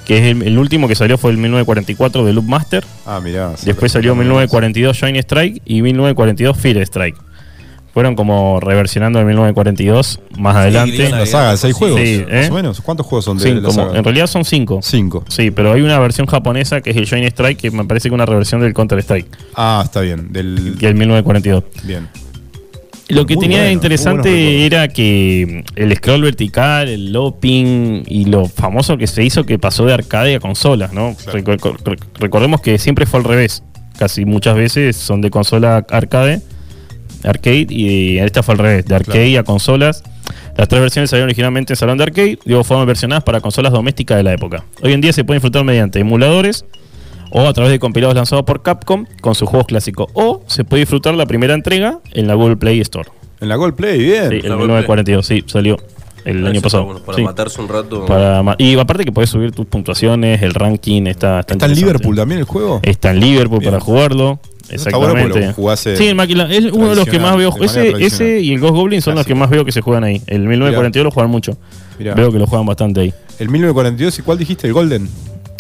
Que 0.08 0.18
es 0.20 0.24
el, 0.36 0.42
el 0.42 0.58
último 0.58 0.88
que 0.88 0.96
salió 0.96 1.18
fue 1.18 1.32
el 1.32 1.38
1944 1.38 2.26
de 2.26 2.34
Loop 2.34 2.46
Master. 2.46 2.84
Ah, 3.06 3.20
mirá. 3.22 3.56
sí, 3.58 3.66
Después 3.66 3.92
salió 3.92 4.12
lo- 4.12 4.16
1942 4.16 4.96
Shine 4.98 5.20
Strike 5.20 5.62
y 5.66 5.82
1942 5.84 6.58
Fear 6.58 6.78
Strike. 6.78 7.18
Fueron 7.94 8.16
como 8.16 8.60
reversionando 8.60 9.20
el 9.20 9.26
1942 9.26 10.20
más 10.38 10.56
adelante. 10.56 11.10
La 11.10 11.26
saga 11.26 11.52
de 11.52 11.58
seis 11.58 11.74
juegos, 11.74 12.00
Sí, 12.00 12.24
más 12.32 12.46
¿eh? 12.46 12.50
o 12.52 12.54
menos. 12.54 12.80
¿Cuántos 12.80 13.06
juegos 13.08 13.26
son 13.26 13.38
de 13.38 13.44
Sí, 13.44 13.54
la 13.60 13.72
saga? 13.72 13.98
en 13.98 14.04
realidad 14.04 14.28
son 14.28 14.46
cinco. 14.46 14.80
Cinco. 14.84 15.26
Sí, 15.28 15.50
pero 15.52 15.74
hay 15.74 15.82
una 15.82 15.98
versión 16.00 16.28
japonesa 16.28 16.80
que 16.82 16.92
es 16.92 16.96
el 16.98 17.06
Shine 17.06 17.26
Strike, 17.28 17.60
que 17.60 17.72
me 17.72 17.84
parece 17.86 18.04
que 18.04 18.10
es 18.10 18.14
una 18.14 18.26
reversión 18.28 18.62
del 18.62 18.74
Counter 18.76 19.00
Strike, 19.00 19.28
Ah, 19.56 19.82
está 19.84 20.02
bien. 20.02 20.32
Del... 20.32 20.76
que 20.80 20.86
es 20.86 20.92
el 20.92 20.96
1942. 20.96 21.64
Bien. 21.84 22.08
Lo 23.10 23.26
que 23.26 23.36
Muy 23.36 23.46
tenía 23.46 23.64
de 23.64 23.72
interesante 23.72 24.66
era 24.66 24.88
que 24.90 25.64
mm, 25.66 25.80
el 25.80 25.96
scroll 25.96 26.24
vertical, 26.24 26.90
el 26.90 27.14
looping 27.14 28.04
y 28.06 28.26
lo 28.26 28.46
famoso 28.46 28.98
que 28.98 29.08
se 29.08 29.24
hizo 29.24 29.46
que 29.46 29.58
pasó 29.58 29.86
de 29.86 29.94
arcade 29.94 30.36
a 30.36 30.40
consolas, 30.40 30.92
¿no? 30.94 31.16
Reco- 31.28 31.58
rec- 31.58 32.04
recordemos 32.20 32.60
que 32.62 32.78
siempre 32.78 33.06
fue 33.06 33.20
al 33.20 33.24
revés. 33.26 33.64
Casi 33.98 34.26
muchas 34.26 34.56
veces 34.56 34.96
son 34.98 35.22
de 35.22 35.30
consola 35.32 35.86
arcade, 35.90 36.42
arcade 37.24 37.68
y 37.70 38.20
esta 38.20 38.44
fue 38.44 38.54
al 38.54 38.60
revés, 38.60 38.86
de 38.86 38.96
arcade 38.96 39.38
a 39.38 39.44
consolas. 39.44 40.04
Las 40.58 40.68
tres 40.68 40.82
versiones 40.82 41.10
salieron 41.10 41.28
originalmente 41.30 41.74
en 41.74 41.78
salón 41.78 41.98
de 41.98 42.04
arcade, 42.04 42.38
luego 42.46 42.64
fueron 42.64 42.86
versionadas 42.86 43.24
para 43.24 43.40
consolas 43.42 43.72
domésticas 43.72 44.18
de 44.18 44.24
la 44.24 44.34
época. 44.34 44.66
Hoy 44.82 44.92
en 44.94 45.02
día 45.02 45.14
se 45.14 45.24
puede 45.24 45.38
disfrutar 45.38 45.64
mediante 45.64 46.00
emuladores 46.00 46.66
o 47.32 47.42
a 47.48 47.54
través 47.54 47.72
de 47.72 47.80
compilados 47.80 48.16
lanzados 48.16 48.46
por 48.46 48.62
Capcom 48.62 49.06
con 49.22 49.36
sus 49.36 49.48
juegos 49.50 49.68
clásicos. 49.68 50.08
O 50.14 50.42
se 50.48 50.64
puede 50.64 50.82
disfrutar 50.82 51.14
la 51.16 51.26
primera 51.26 51.54
entrega 51.54 52.00
en 52.14 52.28
la 52.28 52.34
Google 52.36 52.58
Play 52.58 52.80
Store. 52.82 53.10
En 53.40 53.50
la 53.50 53.56
Gold 53.56 53.76
Play, 53.76 54.00
bien. 54.00 54.30
Sí, 54.30 54.38
Google 54.40 54.50
1942, 54.58 55.26
sí, 55.26 55.44
salió 55.46 55.78
el 56.26 56.46
año 56.48 56.60
pasado. 56.62 56.86
bueno, 56.86 57.02
para 57.02 57.16
Sí. 57.18 57.24
matarse 57.24 57.62
un 57.62 57.68
rato. 57.70 58.06
Para 58.06 58.42
ma- 58.42 58.56
y 58.58 58.78
aparte 58.78 59.06
que 59.06 59.12
podés 59.12 59.30
subir 59.30 59.52
tus 59.52 59.66
puntuaciones, 59.68 60.42
el 60.42 60.54
ranking 60.54 61.04
está 61.06 61.42
¿Está 61.42 61.54
Está, 61.54 61.66
en. 61.68 61.76
Liverpool 61.76 62.16
también 62.16 62.40
el 62.40 62.46
juego? 62.46 62.80
Está 62.84 63.12
en 63.12 63.20
Liverpool 63.20 63.60
Bien. 63.60 63.72
para 63.72 63.80
jugarlo. 63.84 64.40
Está 64.70 64.98
bueno 64.98 65.14
Exactamente. 65.18 65.94
eh, 65.94 65.96
sí, 65.98 66.08
el 66.08 66.16
máquina 66.16 66.52
es 66.54 66.66
uno 66.74 66.90
de 66.90 66.96
los 66.98 67.06
que 67.08 67.20
más 67.20 67.38
veo. 67.38 67.54
Ese, 67.62 67.92
ese 68.04 68.42
y 68.42 68.52
el 68.54 68.60
Ghost 68.60 68.74
Goblin 68.74 69.02
son 69.02 69.16
los 69.16 69.26
que 69.26 69.34
más 69.36 69.50
veo 69.50 69.64
que 69.64 69.72
se 69.72 69.80
juegan 69.82 70.04
ahí. 70.04 70.22
El 70.28 70.40
1942 70.42 71.06
lo 71.06 71.12
juegan 71.12 71.32
mucho. 71.32 71.58
Mirá. 72.00 72.16
Veo 72.16 72.32
que 72.34 72.40
lo 72.40 72.48
juegan 72.48 72.66
bastante 72.66 73.00
ahí. 73.02 73.14
El 73.40 73.48
1942, 73.50 74.20
¿y 74.20 74.22
cuál 74.24 74.38
dijiste? 74.38 74.68
¿El 74.68 74.74
Golden? 74.74 75.08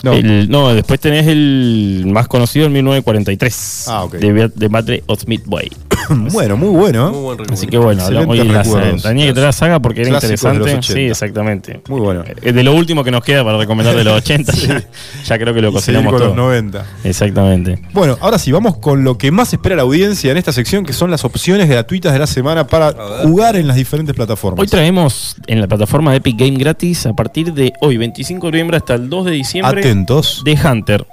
No. 0.07 0.13
El- 0.13 0.49
no, 0.49 0.73
después 0.73 0.99
tenés 0.99 1.27
el 1.27 2.03
más 2.07 2.27
conocido, 2.27 2.65
el 2.65 2.71
1943. 2.73 3.85
Ah, 3.89 4.03
ok. 4.03 4.13
De, 4.15 4.51
de 4.53 4.67
Battle 4.67 5.03
of 5.07 5.25
Midway. 5.27 5.69
bueno, 6.31 6.57
muy 6.57 6.69
bueno. 6.69 7.11
Muy 7.11 7.35
buen 7.35 7.51
Así 7.53 7.67
que 7.67 7.77
bueno, 7.77 8.03
hablamos 8.03 8.29
hoy 8.37 8.47
de 8.47 8.53
la 8.53 8.63
saga. 8.63 8.95
Tenía 8.97 9.25
que 9.27 9.33
traer 9.33 9.47
la 9.47 9.51
saga 9.51 9.79
porque 9.81 10.01
era 10.01 10.11
Clásicos 10.11 10.31
interesante. 10.43 10.69
80. 10.71 10.93
Sí, 10.93 10.99
exactamente. 11.01 11.81
Muy 11.89 11.99
bueno. 11.99 12.23
Es 12.41 12.53
de 12.55 12.63
lo 12.63 12.73
último 12.73 13.03
que 13.03 13.11
nos 13.11 13.23
queda 13.23 13.43
para 13.43 13.57
recomendar 13.57 13.95
de 13.95 14.03
los 14.03 14.13
80. 14.17 14.53
ya, 14.53 14.83
ya 15.25 15.37
creo 15.39 15.53
que 15.53 15.61
lo 15.61 15.71
cocinamos 15.71 16.11
con 16.11 16.19
todo. 16.19 16.27
los 16.29 16.37
90. 16.37 16.85
Exactamente. 17.03 17.79
Bueno, 17.93 18.17
ahora 18.21 18.37
sí, 18.39 18.51
vamos 18.51 18.77
con 18.77 19.03
lo 19.03 19.17
que 19.17 19.31
más 19.31 19.51
espera 19.53 19.75
la 19.75 19.81
audiencia 19.83 20.31
en 20.31 20.37
esta 20.37 20.51
sección, 20.51 20.85
que 20.85 20.93
son 20.93 21.11
las 21.11 21.25
opciones 21.25 21.67
gratuitas 21.67 22.13
de 22.13 22.19
la 22.19 22.27
semana 22.27 22.67
para 22.67 22.93
jugar 23.23 23.55
en 23.55 23.67
las 23.67 23.75
diferentes 23.75 24.15
plataformas. 24.15 24.61
Hoy 24.61 24.67
traemos 24.67 25.35
en 25.47 25.59
la 25.61 25.67
plataforma 25.67 26.11
de 26.11 26.17
Epic 26.17 26.37
Game 26.39 26.57
gratis 26.57 27.05
a 27.05 27.13
partir 27.13 27.53
de 27.53 27.73
hoy, 27.81 27.97
25 27.97 28.47
de 28.47 28.51
noviembre 28.51 28.77
hasta 28.77 28.93
el 28.95 29.09
2 29.09 29.25
de 29.25 29.31
diciembre. 29.31 29.81
Atentos. 30.01 30.41
De 30.43 30.53
Hunter. 30.53 31.05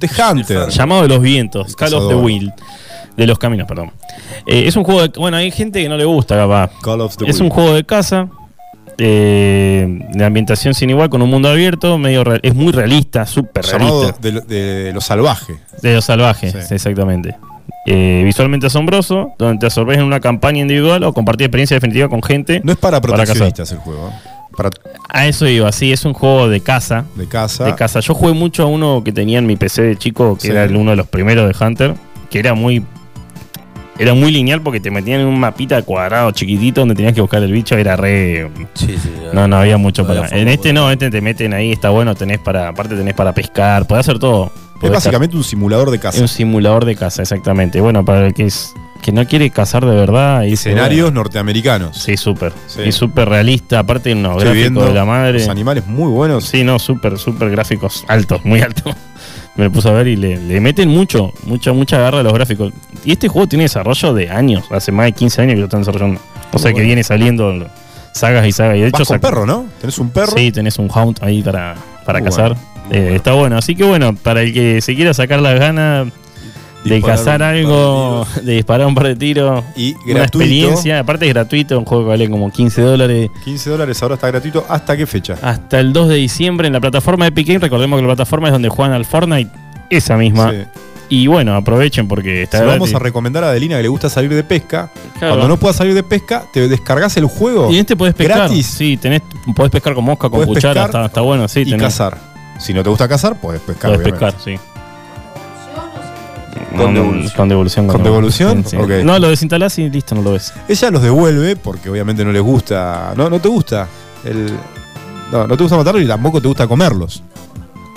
The 0.00 0.08
Hunter. 0.22 0.68
Llamado 0.68 1.02
de 1.02 1.08
los 1.08 1.20
vientos. 1.20 1.74
Call 1.76 1.94
of 1.94 2.08
the. 2.08 2.14
Wild. 2.14 2.52
De 3.16 3.26
los 3.26 3.38
caminos, 3.38 3.66
perdón. 3.68 3.92
Eh, 4.46 4.64
es 4.66 4.76
un 4.76 4.84
juego 4.84 5.02
de. 5.02 5.08
Bueno, 5.18 5.36
hay 5.36 5.50
gente 5.50 5.80
que 5.82 5.88
no 5.88 5.96
le 5.96 6.04
gusta, 6.04 6.36
capaz. 6.36 6.70
Call 6.82 7.00
of 7.00 7.16
the 7.16 7.28
es 7.30 7.36
un 7.38 7.44
Wild. 7.46 7.54
juego 7.54 7.74
de 7.74 7.84
casa. 7.84 8.28
eh, 8.98 10.06
de 10.12 10.24
ambientación 10.24 10.72
sin 10.74 10.90
igual, 10.90 11.10
con 11.10 11.20
un 11.22 11.28
mundo 11.28 11.48
abierto, 11.48 11.98
medio 11.98 12.22
real- 12.22 12.38
es 12.44 12.54
muy 12.54 12.70
realista, 12.72 13.26
súper 13.26 13.64
realista. 13.64 14.16
de, 14.20 14.32
lo- 14.32 14.40
de 14.42 14.92
lo 14.94 15.00
salvaje. 15.00 15.56
De 15.82 15.94
los 15.94 16.04
salvajes, 16.04 16.70
exactamente. 16.70 17.34
Eh, 17.86 18.22
visualmente 18.24 18.68
asombroso, 18.68 19.32
donde 19.38 19.58
te 19.58 19.66
absorbes 19.66 19.98
en 19.98 20.04
una 20.04 20.20
campaña 20.20 20.60
individual 20.60 21.02
o 21.04 21.12
compartir 21.12 21.46
experiencia 21.46 21.74
definitiva 21.76 22.08
con 22.08 22.22
gente. 22.22 22.60
No 22.64 22.70
es 22.72 22.78
para 22.78 23.00
cazar. 23.00 23.16
proteccionistas 23.16 23.72
el 23.72 23.78
juego. 23.78 24.08
¿eh? 24.10 24.23
Para 24.56 24.70
A 25.08 25.26
eso 25.26 25.46
iba, 25.48 25.70
sí, 25.72 25.92
es 25.92 26.04
un 26.04 26.12
juego 26.14 26.48
de 26.48 26.60
casa. 26.60 27.04
de 27.14 27.26
casa. 27.26 27.64
De 27.64 27.74
casa. 27.74 28.00
Yo 28.00 28.14
jugué 28.14 28.32
mucho 28.32 28.62
a 28.62 28.66
uno 28.66 29.02
que 29.04 29.12
tenía 29.12 29.38
en 29.38 29.46
mi 29.46 29.56
PC 29.56 29.82
de 29.82 29.96
chico, 29.96 30.34
que 30.36 30.42
Sí. 30.42 30.48
era 30.48 30.64
el- 30.64 30.76
uno 30.76 30.90
de 30.92 30.96
los 30.96 31.06
primeros 31.06 31.46
de 31.58 31.64
Hunter, 31.64 31.94
que 32.30 32.38
era 32.38 32.54
muy. 32.54 32.84
Era 33.96 34.12
muy 34.12 34.32
lineal 34.32 34.60
porque 34.60 34.80
te 34.80 34.90
metían 34.90 35.20
en 35.20 35.26
un 35.28 35.38
mapita 35.38 35.80
cuadrado 35.82 36.32
chiquitito 36.32 36.80
donde 36.80 36.96
tenías 36.96 37.14
que 37.14 37.20
buscar 37.20 37.40
el 37.40 37.52
bicho, 37.52 37.76
era 37.76 37.94
re. 37.94 38.50
Sí, 38.74 38.96
sí. 39.00 39.08
No, 39.32 39.46
no 39.46 39.56
había 39.58 39.76
mucho 39.76 40.02
No 40.02 40.08
para. 40.08 40.24
había 40.26 40.36
En 40.42 40.48
este 40.48 40.72
no, 40.72 40.90
este 40.90 41.10
te 41.12 41.20
meten 41.20 41.52
ahí, 41.54 41.70
está 41.70 41.90
bueno, 41.90 42.14
tenés 42.16 42.40
para. 42.40 42.68
Aparte 42.68 42.96
tenés 42.96 43.14
para 43.14 43.32
pescar, 43.32 43.86
podés 43.86 44.00
hacer 44.08 44.18
todo. 44.18 44.50
Es 44.86 44.90
básicamente 44.92 45.36
un 45.36 45.44
simulador 45.44 45.90
de 45.90 45.98
ca- 45.98 46.10
casa. 46.10 46.20
un 46.22 46.28
simulador 46.28 46.84
de 46.84 46.96
casa, 46.96 47.22
exactamente. 47.22 47.80
Bueno, 47.80 48.04
para 48.04 48.26
el 48.26 48.34
que 48.34 48.44
es 48.46 48.74
que 49.02 49.12
no 49.12 49.26
quiere 49.26 49.50
cazar 49.50 49.84
de 49.84 49.94
verdad. 49.94 50.44
y 50.44 50.54
Escenarios 50.54 51.06
bueno, 51.08 51.20
norteamericanos. 51.20 51.96
Sí, 51.98 52.16
súper. 52.16 52.52
Sí. 52.66 52.82
Y 52.86 52.92
súper 52.92 53.28
realista, 53.28 53.80
aparte 53.80 54.12
unos 54.14 54.38
Estoy 54.42 54.60
gráficos 54.62 54.86
de 54.86 54.94
la 54.94 55.04
madre. 55.04 55.38
Los 55.40 55.48
animales 55.48 55.86
muy 55.86 56.08
buenos. 56.10 56.44
Sí, 56.46 56.64
no, 56.64 56.78
súper, 56.78 57.18
súper 57.18 57.50
gráficos 57.50 58.04
altos, 58.08 58.44
muy 58.44 58.60
altos. 58.62 58.94
Me 59.56 59.68
puse 59.70 59.88
a 59.88 59.92
ver 59.92 60.08
y 60.08 60.16
le, 60.16 60.36
le 60.38 60.60
meten 60.60 60.88
mucho, 60.88 61.32
mucha, 61.44 61.72
mucha 61.72 61.98
garra 61.98 62.20
a 62.20 62.22
los 62.22 62.32
gráficos. 62.32 62.72
Y 63.04 63.12
este 63.12 63.28
juego 63.28 63.46
tiene 63.46 63.64
desarrollo 63.64 64.12
de 64.14 64.30
años, 64.30 64.64
hace 64.70 64.90
más 64.90 65.04
de 65.06 65.12
15 65.12 65.42
años 65.42 65.54
que 65.54 65.60
lo 65.60 65.64
están 65.66 65.80
desarrollando. 65.82 66.20
O 66.52 66.58
sea 66.58 66.70
que 66.70 66.74
bueno. 66.76 66.86
viene 66.86 67.04
saliendo 67.04 67.68
sagas 68.12 68.46
y 68.46 68.52
sagas. 68.52 68.76
Y 68.78 68.80
de 68.80 68.90
Vas 68.90 69.00
hecho, 69.02 69.08
con 69.08 69.20
perro, 69.20 69.44
¿no? 69.46 69.66
Tenés 69.80 69.98
un 69.98 70.10
perro. 70.10 70.32
Sí, 70.36 70.50
tenés 70.50 70.78
un 70.78 70.88
hound 70.92 71.18
ahí 71.20 71.42
para, 71.42 71.74
para 72.06 72.18
Muy 72.20 72.28
cazar. 72.30 72.54
bueno, 72.54 72.73
Eh, 72.90 73.12
Está 73.16 73.32
bueno. 73.32 73.56
Así 73.56 73.74
que 73.74 73.84
bueno, 73.84 74.14
para 74.14 74.42
el 74.42 74.52
que 74.52 74.80
se 74.80 74.94
quiera 74.94 75.14
sacar 75.14 75.40
las 75.40 75.58
ganas 75.58 76.08
de 76.84 76.96
Disparar 76.96 77.16
cazar 77.16 77.40
de 77.40 77.46
algo, 77.46 78.26
de 78.42 78.52
disparar 78.52 78.86
un 78.86 78.94
par 78.94 79.06
de 79.06 79.16
tiros, 79.16 79.64
Y 79.74 79.94
una 80.10 80.20
experiencia. 80.22 81.00
Aparte 81.00 81.26
es 81.26 81.32
gratuito, 81.32 81.78
un 81.78 81.86
juego 81.86 82.04
que 82.04 82.08
vale 82.10 82.28
como 82.28 82.50
15 82.50 82.82
dólares. 82.82 83.30
15 83.44 83.70
dólares 83.70 84.02
ahora 84.02 84.16
está 84.16 84.26
gratuito. 84.28 84.66
¿Hasta 84.68 84.96
qué 84.96 85.06
fecha? 85.06 85.36
Hasta 85.40 85.80
el 85.80 85.92
2 85.94 86.08
de 86.10 86.16
diciembre 86.16 86.66
en 86.66 86.74
la 86.74 86.80
plataforma 86.80 87.24
de 87.24 87.30
Epic 87.30 87.46
Games. 87.46 87.62
Recordemos 87.62 87.96
que 87.98 88.02
la 88.02 88.08
plataforma 88.08 88.48
es 88.48 88.52
donde 88.52 88.68
juegan 88.68 88.94
al 88.94 89.06
Fortnite, 89.06 89.50
esa 89.88 90.16
misma. 90.18 90.50
Sí. 90.50 90.56
Y 91.08 91.26
bueno, 91.26 91.54
aprovechen 91.54 92.08
porque 92.08 92.42
está 92.42 92.58
Se 92.58 92.64
vamos 92.64 92.92
a 92.94 92.98
recomendar 92.98 93.44
a 93.44 93.48
Adelina 93.50 93.76
que 93.76 93.82
le 93.82 93.88
gusta 93.88 94.08
salir 94.10 94.34
de 94.34 94.42
pesca. 94.42 94.90
Claro. 95.18 95.34
Cuando 95.36 95.48
no 95.48 95.56
puedas 95.58 95.76
salir 95.76 95.94
de 95.94 96.02
pesca, 96.02 96.44
te 96.52 96.68
descargas 96.68 97.16
el 97.16 97.26
juego. 97.26 97.70
Y 97.70 97.74
en 97.74 97.80
este 97.80 97.96
podés 97.96 98.14
pescar. 98.14 98.38
Gratis. 98.38 98.66
Sí, 98.66 98.96
tenés, 98.96 99.22
podés 99.54 99.70
pescar 99.70 99.94
con 99.94 100.04
mosca, 100.04 100.28
con 100.28 100.32
Podés 100.40 100.48
cuchara, 100.48 100.74
pescar 100.74 100.86
está, 100.90 101.04
está 101.06 101.20
bueno, 101.22 101.46
sí. 101.48 101.60
y 101.60 101.64
tenés- 101.72 101.78
cazar. 101.80 102.33
Si 102.58 102.72
no 102.72 102.82
te 102.82 102.88
gusta 102.90 103.08
cazar, 103.08 103.40
puedes 103.40 103.60
pescar. 103.62 103.90
Obviamente. 103.90 104.12
pescar, 104.18 104.34
sí. 104.42 104.56
Con 106.76 106.94
devolución. 106.94 107.32
Con 107.36 107.48
devolución. 107.48 107.86
¿Con 107.86 108.02
devolución? 108.02 108.64
Sí. 108.66 108.76
No, 109.04 109.18
lo 109.18 109.28
desinstalás 109.28 109.78
y 109.78 109.88
listo, 109.90 110.14
no 110.14 110.22
lo 110.22 110.32
ves. 110.32 110.52
Ella 110.68 110.90
los 110.90 111.02
devuelve 111.02 111.56
porque 111.56 111.88
obviamente 111.90 112.24
no 112.24 112.32
les 112.32 112.42
gusta. 112.42 113.12
No, 113.16 113.30
no 113.30 113.38
te 113.40 113.48
gusta. 113.48 113.86
El, 114.24 114.52
no, 115.30 115.46
no 115.46 115.56
te 115.56 115.62
gusta 115.62 115.76
matarlos 115.76 116.02
y 116.02 116.06
tampoco 116.06 116.40
te 116.40 116.48
gusta 116.48 116.66
comerlos. 116.66 117.22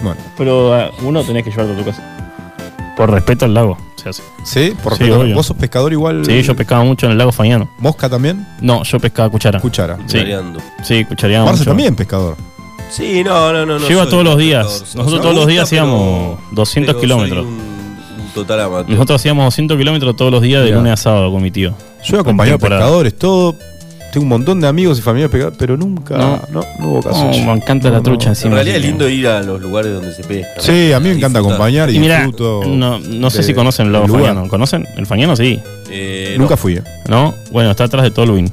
Bueno, 0.01 0.19
Pero 0.37 0.73
ah, 0.75 0.91
uno 1.01 1.23
tenés 1.23 1.43
que 1.43 1.49
llevarlo 1.49 1.73
a 1.73 1.77
tu 1.77 1.85
casa. 1.85 2.03
Por 2.95 3.09
respeto 3.11 3.45
al 3.45 3.53
lago. 3.53 3.77
se 3.95 4.09
hace. 4.09 4.23
¿Sí? 4.43 4.75
Por 4.83 4.93
Sí, 4.93 4.99
respeto. 5.05 5.21
obvio. 5.21 5.35
¿Vos 5.35 5.45
sos 5.47 5.57
pescador 5.57 5.91
igual? 5.91 6.23
Sí, 6.25 6.41
yo 6.43 6.55
pescaba 6.55 6.83
mucho 6.83 7.07
en 7.07 7.13
el 7.13 7.17
lago 7.17 7.31
Fañano. 7.31 7.69
¿Mosca 7.79 8.07
también? 8.09 8.45
No, 8.61 8.83
yo 8.83 8.99
pescaba 8.99 9.29
cuchara. 9.29 9.59
Cuchara. 9.59 9.97
Sí, 10.05 10.17
Cuchareando. 10.19 10.59
sí 10.83 11.03
cuchareaba 11.05 11.45
Marce 11.45 11.61
mucho. 11.61 11.69
también 11.71 11.95
pescador. 11.95 12.35
Sí, 12.89 13.23
no, 13.23 13.51
no, 13.53 13.65
no. 13.65 13.79
no 13.79 13.87
Lleva 13.87 14.03
soy 14.03 14.11
todos 14.11 14.23
los 14.23 14.37
días. 14.37 14.83
Nosotros 14.95 15.21
todos 15.21 15.35
los 15.35 15.47
días 15.47 15.69
pero- 15.69 15.83
hacíamos 15.83 16.39
200 16.53 16.93
pero 16.95 17.01
kilómetros. 17.01 17.43
soy 17.45 17.53
un, 17.53 18.21
un 18.21 18.29
total 18.33 18.61
amateur. 18.61 18.89
Nosotros 18.91 19.21
hacíamos 19.21 19.45
200 19.45 19.77
kilómetros 19.77 20.15
todos 20.15 20.31
los 20.31 20.41
días 20.41 20.61
de 20.61 20.67
Mirá. 20.67 20.77
lunes 20.77 20.93
a 20.93 20.97
sábado 20.97 21.31
con 21.31 21.41
mi 21.43 21.51
tío. 21.51 21.73
Yo 22.03 22.17
he 22.17 22.19
acompañado 22.21 22.57
pescadores, 22.59 23.17
todo. 23.17 23.55
Tengo 24.13 24.23
un 24.23 24.29
montón 24.29 24.61
de 24.61 24.67
amigos 24.67 24.97
y 24.97 25.01
familiares 25.01 25.31
pescadores, 25.31 25.57
pero 25.59 25.75
nunca. 25.75 26.17
No, 26.17 26.41
No. 26.49 26.63
no, 26.79 26.87
hubo 26.87 27.03
caso. 27.03 27.25
No, 27.25 27.31
me 27.45 27.51
encanta 27.51 27.89
la 27.89 27.97
No, 27.97 28.03
trucha 28.03 28.27
no. 28.27 28.31
encima. 28.31 28.49
En 28.51 28.55
realidad 28.55 28.77
es 28.77 28.83
lindo 28.83 29.09
ir 29.09 29.27
a 29.27 29.43
los 29.43 29.59
lugares 29.61 29.93
donde 29.93 30.13
se 30.13 30.23
pesca. 30.23 30.47
¿no? 30.55 30.63
Sí, 30.63 30.93
a 30.93 30.99
mí 31.01 31.09
me 31.09 31.15
encanta 31.15 31.39
acompañar 31.39 31.89
y, 31.89 31.97
Y 31.97 31.99
mira, 31.99 32.15
disfruto. 32.23 32.61
no, 32.65 32.99
no 32.99 33.29
sé 33.29 33.39
de- 33.39 33.43
si 33.43 33.53
conocen 33.53 33.87
el 33.87 33.93
lago. 33.93 34.07
Fañano. 34.07 34.47
¿Conocen? 34.47 34.87
El 34.95 35.05
Fañano 35.05 35.35
sí. 35.35 35.59
Eh, 35.91 36.35
Nunca 36.39 36.53
no. 36.53 36.57
fui, 36.57 36.75
eh. 36.77 36.83
¿No? 37.09 37.33
Bueno, 37.51 37.69
está 37.71 37.83
atrás 37.83 38.03
de 38.03 38.11
Tolwyn. 38.11 38.49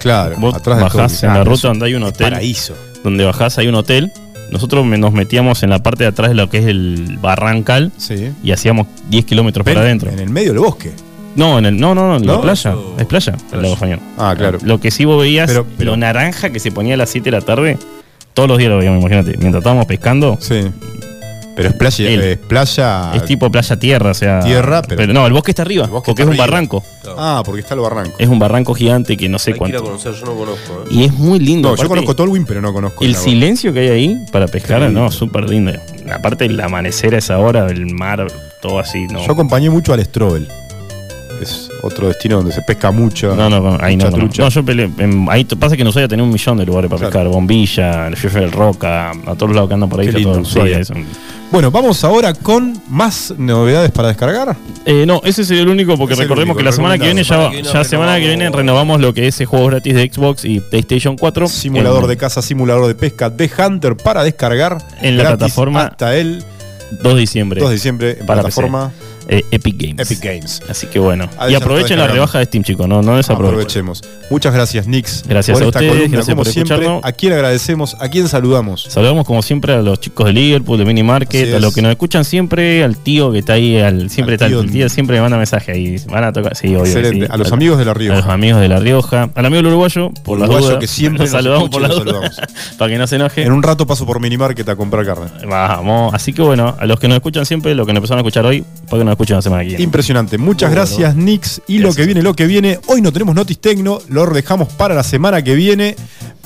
Claro, 0.00 0.34
Vos 0.38 0.54
atrás 0.54 0.76
de 0.78 0.82
bajás 0.82 1.22
en 1.22 1.28
la 1.32 1.40
Ah, 1.40 1.44
ruta 1.44 1.68
donde 1.68 1.86
hay 1.86 1.94
un 1.94 2.02
hotel. 2.02 2.30
Paraíso. 2.30 2.74
Donde 3.04 3.24
bajás 3.24 3.56
hay 3.58 3.68
un 3.68 3.76
hotel. 3.76 4.10
Nosotros 4.50 4.84
nos 4.84 5.12
metíamos 5.12 5.62
en 5.62 5.70
la 5.70 5.78
parte 5.82 6.04
de 6.04 6.08
atrás 6.08 6.30
de 6.30 6.34
lo 6.34 6.50
que 6.50 6.58
es 6.58 6.66
el 6.66 7.18
barrancal 7.20 7.92
Sí. 7.96 8.30
y 8.42 8.50
hacíamos 8.52 8.86
10 9.10 9.24
kilómetros 9.24 9.64
para 9.64 9.80
adentro. 9.80 10.10
En 10.10 10.18
el 10.18 10.30
medio 10.30 10.50
del 10.52 10.60
bosque. 10.60 10.92
No, 11.36 11.58
en 11.58 11.66
el, 11.66 11.76
no, 11.78 11.94
no, 11.94 12.08
no, 12.08 12.16
en 12.16 12.22
¿No? 12.22 12.36
la 12.36 12.40
playa. 12.42 12.70
Eso- 12.70 12.94
Es 12.98 13.06
playa, 13.06 13.34
el 13.52 13.62
lago 13.62 13.76
Fañano. 13.76 14.02
Ah, 14.18 14.34
claro. 14.36 14.58
Lo 14.62 14.80
que 14.80 14.90
sí 14.90 15.04
vos 15.04 15.20
veías, 15.20 15.48
Pero- 15.50 15.66
pero- 15.78 15.90
lo 15.92 15.96
naranja 15.96 16.50
que 16.50 16.60
se 16.60 16.70
ponía 16.70 16.94
a 16.94 16.96
las 16.96 17.10
7 17.10 17.30
de 17.30 17.36
la 17.38 17.40
tarde, 17.40 17.78
todos 18.34 18.48
los 18.48 18.58
días 18.58 18.70
lo 18.70 18.78
veíamos, 18.78 19.00
imagínate. 19.00 19.36
Mientras 19.38 19.56
estábamos 19.62 19.86
pescando, 19.86 20.36
Sí. 20.40 20.60
Pero 21.56 21.68
es 21.68 21.74
playa. 21.74 22.08
El- 22.10 22.20
es 22.22 22.36
playa. 22.38 23.12
es 23.14 23.24
tipo 23.24 23.50
playa 23.50 23.76
tierra, 23.76 24.10
o 24.10 24.14
sea. 24.14 24.40
Tierra, 24.40 24.82
pero- 24.82 25.12
no, 25.12 25.26
el 25.26 25.32
bosque 25.32 25.52
está 25.52 25.62
arriba, 25.62 25.86
bosque 25.86 26.06
porque 26.06 26.22
está 26.22 26.22
es 26.22 26.26
un 26.38 26.40
arriba. 26.42 26.46
barranco. 26.46 26.84
Ah, 27.16 27.42
porque 27.44 27.60
está 27.60 27.74
el 27.74 27.80
barranco. 27.80 28.16
Es 28.18 28.28
un 28.28 28.38
barranco 28.38 28.74
gigante 28.74 29.16
que 29.16 29.28
no 29.28 29.38
sé 29.38 29.52
Hay 29.52 29.58
que 29.58 29.68
ir 29.68 29.76
a 29.76 29.78
cuánto. 29.80 29.84
conocer, 30.02 30.14
yo 30.14 30.26
no 30.26 30.34
conozco. 30.36 30.84
¿eh? 30.84 30.88
Y 30.90 31.04
es 31.04 31.12
muy 31.12 31.38
lindo. 31.38 31.70
No, 31.70 31.76
yo 31.76 31.88
conozco 31.88 32.14
Tolwyn, 32.16 32.44
pero 32.44 32.60
no 32.60 32.72
conozco 32.72 33.04
El 33.04 33.14
silencio 33.14 33.72
que 33.72 33.80
hay 33.80 33.88
ahí 33.88 34.24
para 34.32 34.46
pescar, 34.48 34.90
no, 34.90 35.10
súper 35.10 35.48
lindo. 35.48 35.72
Aparte, 36.12 36.44
el 36.46 36.60
amanecer 36.60 37.14
a 37.14 37.18
esa 37.18 37.38
hora, 37.38 37.66
el 37.68 37.86
mar, 37.94 38.26
todo 38.60 38.78
así, 38.78 39.06
no. 39.06 39.24
Yo 39.24 39.32
acompañé 39.32 39.70
mucho 39.70 39.92
al 39.92 40.04
Strobel. 40.04 40.48
Es 41.44 41.70
otro 41.82 42.08
destino 42.08 42.36
donde 42.36 42.52
se 42.52 42.62
pesca 42.62 42.90
mucho. 42.90 43.34
No, 43.36 43.48
no, 43.48 43.60
no, 43.60 43.78
ahí 43.80 43.96
no. 43.96 44.10
No. 44.10 44.28
No, 44.38 44.48
yo 44.48 44.64
peleé. 44.64 44.90
en- 44.98 45.26
ahí 45.30 45.44
pasa 45.44 45.76
que 45.76 45.84
Ushuaia 45.84 46.08
tenía 46.08 46.24
un 46.24 46.32
millón 46.32 46.56
de 46.56 46.66
lugares 46.66 46.88
para 46.90 46.98
Claro. 47.10 47.12
pescar. 47.12 47.28
Bombilla, 47.28 48.08
el 48.08 48.16
Jefe 48.16 48.40
del 48.40 48.52
Roca, 48.52 49.10
a 49.10 49.34
todos 49.34 49.48
los 49.48 49.54
lados 49.54 49.68
que 49.68 49.74
andan 49.74 49.88
por 49.88 50.00
ahí. 50.00 50.06
Qué 50.06 50.12
lindo 50.18 50.42
todo 50.42 50.64
eso. 50.66 50.94
Bueno, 51.52 51.70
vamos 51.70 52.02
ahora 52.02 52.34
con 52.34 52.80
más 52.88 53.32
novedades 53.38 53.90
para 53.92 54.08
descargar. 54.08 54.56
Eh, 54.86 55.04
no, 55.06 55.20
ese 55.24 55.44
sería 55.44 55.62
el 55.62 55.68
único 55.68 55.96
porque 55.96 56.14
Es 56.14 56.18
recordemos 56.18 56.54
único, 56.54 56.58
que 56.58 56.64
la 56.64 56.72
semana 56.72 56.98
que 56.98 57.04
viene 57.04 57.22
ya, 57.22 57.52
ya 57.52 57.62
Semana 57.62 57.78
que 57.82 57.88
semana 57.88 58.18
que 58.18 58.26
viene 58.26 58.50
renovamos- 58.50 58.98
lo 59.00 59.14
que 59.14 59.28
es 59.28 59.38
el 59.40 59.46
juego 59.46 59.66
gratis 59.66 59.94
de 59.94 60.10
Xbox 60.12 60.44
y 60.44 60.58
PlayStation 60.60 61.16
4. 61.16 61.46
Simulador 61.46 62.04
en, 62.04 62.08
de 62.08 62.16
caza, 62.16 62.42
simulador 62.42 62.88
de 62.88 62.94
pesca 62.96 63.30
de 63.30 63.48
Hunter 63.56 63.96
para 63.96 64.24
descargar. 64.24 64.78
En 65.00 65.16
la 65.16 65.24
plataforma 65.28 65.82
Hasta 65.82 66.16
el 66.16 66.42
2 67.02 67.14
de 67.14 67.20
diciembre. 67.20 67.60
2 67.60 67.68
de 67.70 67.74
diciembre 67.76 68.10
en 68.18 68.26
Para 68.26 68.40
plataforma 68.42 68.90
eh, 69.28 69.44
Epic 69.50 69.76
Games. 69.78 70.10
Epic 70.10 70.22
Games. 70.24 70.62
Así 70.68 70.86
que 70.86 70.98
bueno. 70.98 71.28
Y 71.48 71.54
aprovechen 71.54 71.98
la 71.98 72.06
rebaja 72.06 72.38
de 72.38 72.44
Steam, 72.46 72.64
chicos. 72.64 72.86
No, 72.88 73.02
no 73.02 73.16
desaprovechen. 73.16 73.54
Aprovechemos. 73.54 74.02
Muchas 74.30 74.52
gracias, 74.54 74.86
Nix. 74.86 75.24
Gracias 75.26 75.56
por 75.58 75.64
a 75.64 75.68
esta 75.68 75.78
ustedes, 75.78 75.92
columna, 75.96 76.16
gracias 76.16 76.34
como 76.34 76.44
por 76.44 76.52
siempre. 76.52 76.74
escucharnos. 76.74 77.04
¿A 77.04 77.12
quién 77.12 77.32
agradecemos? 77.32 77.96
¿A 78.00 78.08
quién 78.08 78.28
saludamos? 78.28 78.82
Saludamos 78.88 79.26
como 79.26 79.42
siempre 79.42 79.72
a 79.74 79.82
los 79.82 80.00
chicos 80.00 80.26
de 80.26 80.32
Liverpool, 80.32 80.78
de 80.78 80.84
Mini 80.84 81.02
Market, 81.02 81.54
a 81.54 81.60
los 81.60 81.74
que 81.74 81.82
nos 81.82 81.90
escuchan 81.90 82.24
siempre, 82.24 82.82
al 82.84 82.96
tío 82.96 83.32
que 83.32 83.38
está 83.40 83.54
ahí, 83.54 83.78
al, 83.78 84.10
siempre 84.10 84.32
Al 84.34 84.40
está 84.40 84.46
tío. 84.48 84.60
el 84.60 84.70
tío, 84.70 84.88
siempre 84.88 85.16
me 85.16 85.22
manda 85.22 85.36
mensaje 85.36 85.72
ahí. 85.72 85.96
Van 86.08 86.24
a 86.24 86.32
tocar, 86.32 86.56
sí, 86.56 86.68
obvio. 86.68 86.84
Excelente. 86.86 87.26
sí. 87.26 87.32
A 87.32 87.36
los 87.36 87.52
amigos 87.52 87.78
de 87.78 87.84
La 87.84 87.94
Rioja. 87.94 88.18
A 88.18 88.20
los 88.22 88.28
amigos 88.30 88.60
de 88.60 88.68
La 88.68 88.78
Rioja. 88.80 89.30
Al 89.34 89.46
amigo 89.46 89.56
del 89.62 89.66
uruguayo, 89.68 90.10
por 90.24 90.38
la 90.38 90.44
Uruguayo 90.46 90.68
duda. 90.70 90.78
que 90.78 90.86
siempre 90.86 91.24
Nos 91.24 91.30
saludamos 91.30 91.70
por 91.70 91.82
la 91.82 91.88
duda. 91.88 92.30
para 92.78 92.90
que 92.90 92.98
no 92.98 93.06
se 93.06 93.16
enoje. 93.16 93.42
En 93.42 93.52
un 93.52 93.62
rato 93.62 93.86
paso 93.86 94.04
por 94.06 94.20
Minimarket 94.20 94.68
a 94.68 94.76
comprar 94.76 95.04
carne. 95.06 95.26
Vamos. 95.46 96.12
Así 96.14 96.32
que 96.32 96.42
bueno, 96.42 96.74
a 96.78 96.86
los 96.86 96.98
que 97.00 97.08
nos 97.08 97.16
escuchan 97.16 97.46
siempre, 97.46 97.74
los 97.74 97.86
que 97.86 97.92
nos 97.92 97.98
empezaron 97.98 98.18
a 98.18 98.22
escuchar 98.22 98.46
hoy, 98.46 98.64
para 98.88 98.98
que 99.00 99.04
nos 99.04 99.12
escuchen 99.14 99.36
la 99.36 99.42
semana 99.42 99.62
que 99.62 99.68
viene. 99.68 99.82
Impresionante. 99.82 100.38
Muchas 100.38 100.70
Muy 100.70 100.76
gracias, 100.76 101.16
Nix. 101.16 101.62
Y 101.66 101.78
lo 101.78 101.92
que 101.94 102.04
viene, 102.04 102.22
lo 102.22 102.34
que 102.34 102.46
viene. 102.46 102.78
Hoy 102.86 103.00
no 103.00 103.12
tenemos 103.12 103.34
Notis 103.34 103.58
Tecno, 103.58 104.00
lo 104.08 104.26
dejamos 104.26 104.72
para 104.72 104.94
la 104.94 105.02
semana 105.02 105.42
que 105.42 105.54
viene. 105.54 105.96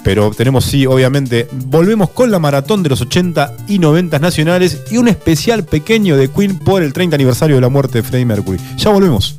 Pero 0.05 0.31
tenemos, 0.31 0.65
sí, 0.65 0.86
obviamente. 0.86 1.49
Volvemos 1.53 2.11
con 2.11 2.31
la 2.31 2.39
maratón 2.39 2.82
de 2.82 2.89
los 2.89 3.01
80 3.01 3.57
y 3.69 3.78
90 3.78 4.19
nacionales 4.19 4.82
y 4.90 4.97
un 4.97 5.09
especial 5.09 5.65
pequeño 5.65 6.16
de 6.16 6.28
Queen 6.28 6.59
por 6.59 6.82
el 6.82 6.93
30 6.93 7.16
aniversario 7.16 7.57
de 7.57 7.62
la 7.62 7.69
muerte 7.69 7.99
de 7.99 8.03
Freddie 8.05 8.27
Mercury. 8.27 8.59
Ya 8.77 8.90
volvemos. 8.90 9.36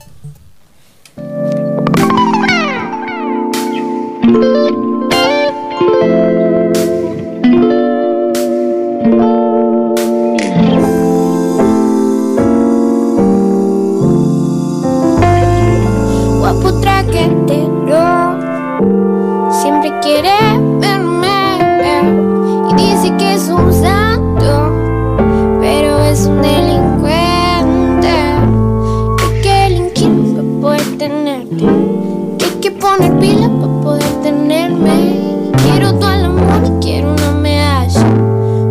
Pila 33.19 33.49
para 33.59 33.81
poder 33.81 34.21
tenerme. 34.23 35.51
Quiero 35.63 35.93
todo 35.95 36.11
el 36.11 36.25
amor 36.25 36.61
y 36.65 36.83
quiero 36.83 37.11
una 37.13 37.31
medalla. 37.31 38.03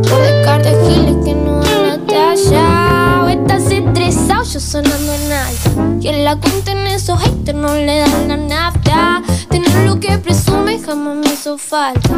Por 0.08 0.20
descarte 0.22 0.70
giles 0.88 1.16
que 1.24 1.34
no 1.34 1.60
dan 1.60 1.86
la 1.88 1.98
talla. 2.06 3.24
O 3.24 3.28
estás 3.28 3.70
estresado 3.70 4.44
yo 4.44 4.60
sonando 4.60 5.12
en 5.12 5.32
alto 5.32 6.00
que 6.00 6.12
la 6.22 6.36
cuenta 6.36 6.72
en 6.72 6.86
esos 6.86 7.20
haters 7.20 7.58
no 7.58 7.74
le 7.74 7.98
dan 8.00 8.28
la 8.28 8.36
nafta. 8.36 9.22
Tener 9.48 9.86
lo 9.86 10.00
que 10.00 10.18
presume 10.18 10.78
jamás 10.78 11.16
me 11.16 11.26
hizo 11.32 11.58
falta. 11.58 12.14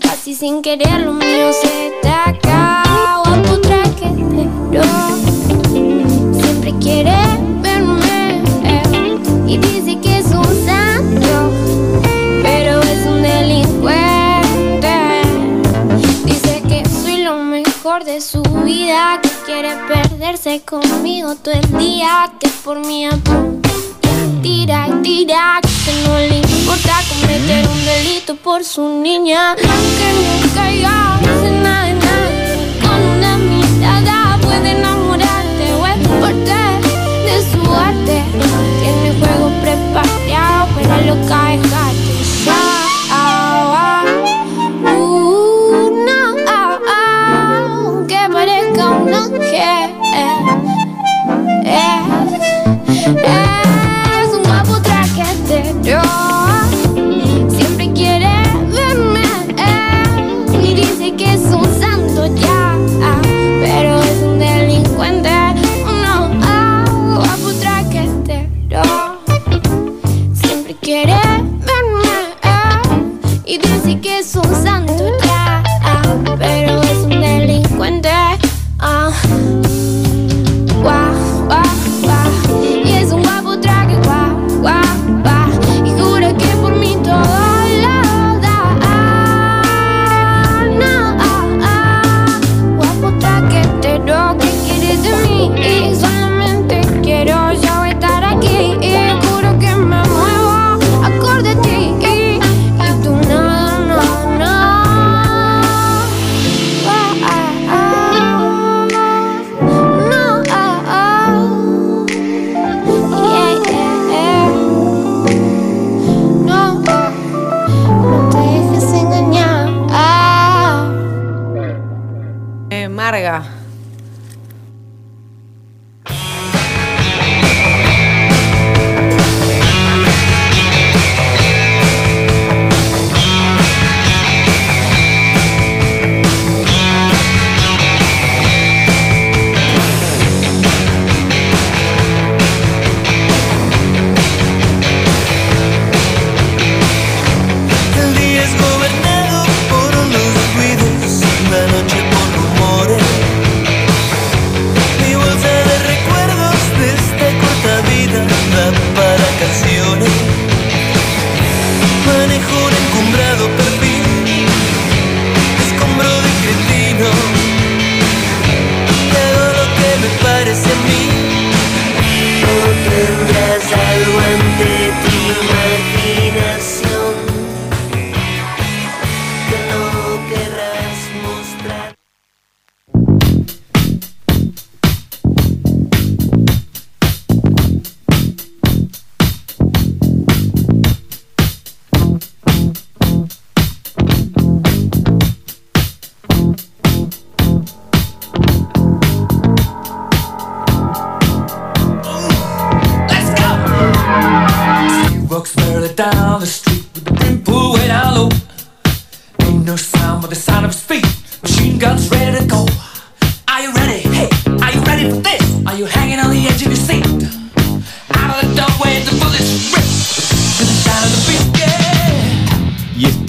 Casi 0.00 0.34
sin 0.34 0.62
querer 0.62 1.00
lo 1.00 1.12
mío 1.12 1.52
se 1.60 1.68
destaca. 1.90 2.82
Guapo 3.24 3.60
traquetero 3.60 4.82
siempre 6.32 6.74
quiere 6.80 7.16
verme 7.62 8.42
eh, 8.64 9.18
y 9.46 9.58
dice 9.58 9.98
que 10.00 10.05
de 18.16 18.22
su 18.22 18.42
vida, 18.64 19.20
que 19.22 19.28
quiere 19.44 19.76
perderse 19.88 20.62
conmigo 20.62 21.34
todo 21.34 21.52
el 21.52 21.78
día, 21.78 22.32
que 22.40 22.48
por 22.64 22.78
mí 22.78 23.04
apunta, 23.04 23.68
tira, 24.42 24.88
tira, 25.02 25.60
que 25.84 25.92
no 26.08 26.16
le 26.20 26.38
importa 26.38 26.94
cometer 27.10 27.68
un 27.68 27.84
delito 27.84 28.34
por 28.36 28.64
su 28.64 28.88
niña, 29.02 29.54
que 29.56 29.64
no 29.66 30.54
caiga 30.54 31.20
en 31.44 31.62
nada 31.62 31.92
nada, 31.92 32.56
con 32.80 33.02
una 33.16 33.36
mirada 33.36 34.38
puede 34.40 34.70
enamorarte 34.70 35.74
o 35.78 35.86
es 35.86 36.08
parte 36.22 36.58
de 37.26 37.36
su 37.50 37.70
arte, 37.70 38.22
tiene 38.80 39.08
juego 39.20 39.50
preparado 39.60 40.68
para 40.74 41.02
lo 41.02 41.14
que 41.26 41.85
Es 53.06 53.45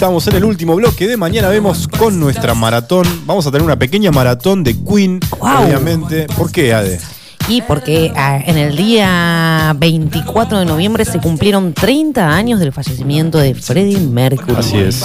estamos 0.08 0.26
en 0.28 0.36
el 0.36 0.44
último 0.44 0.74
bloque 0.74 1.06
de 1.06 1.18
mañana 1.18 1.48
vemos 1.48 1.86
con 1.86 2.18
nuestra 2.18 2.54
maratón. 2.54 3.06
Vamos 3.26 3.46
a 3.46 3.50
tener 3.50 3.62
una 3.62 3.78
pequeña 3.78 4.10
maratón 4.10 4.64
de 4.64 4.74
Queen, 4.74 5.20
obviamente. 5.38 6.26
¿Por 6.34 6.50
qué, 6.50 6.72
Ade? 6.72 6.98
Y 7.46 7.60
porque 7.60 8.10
ah, 8.16 8.38
en 8.42 8.56
el 8.56 8.74
día 8.74 9.76
24 9.78 10.60
de 10.60 10.64
noviembre 10.64 11.04
se 11.04 11.18
cumplieron 11.18 11.74
30 11.74 12.26
años 12.26 12.58
del 12.58 12.72
fallecimiento 12.72 13.36
de 13.36 13.54
Freddie 13.54 14.00
Mercury. 14.00 14.56
Así 14.56 14.78
es. 14.78 15.04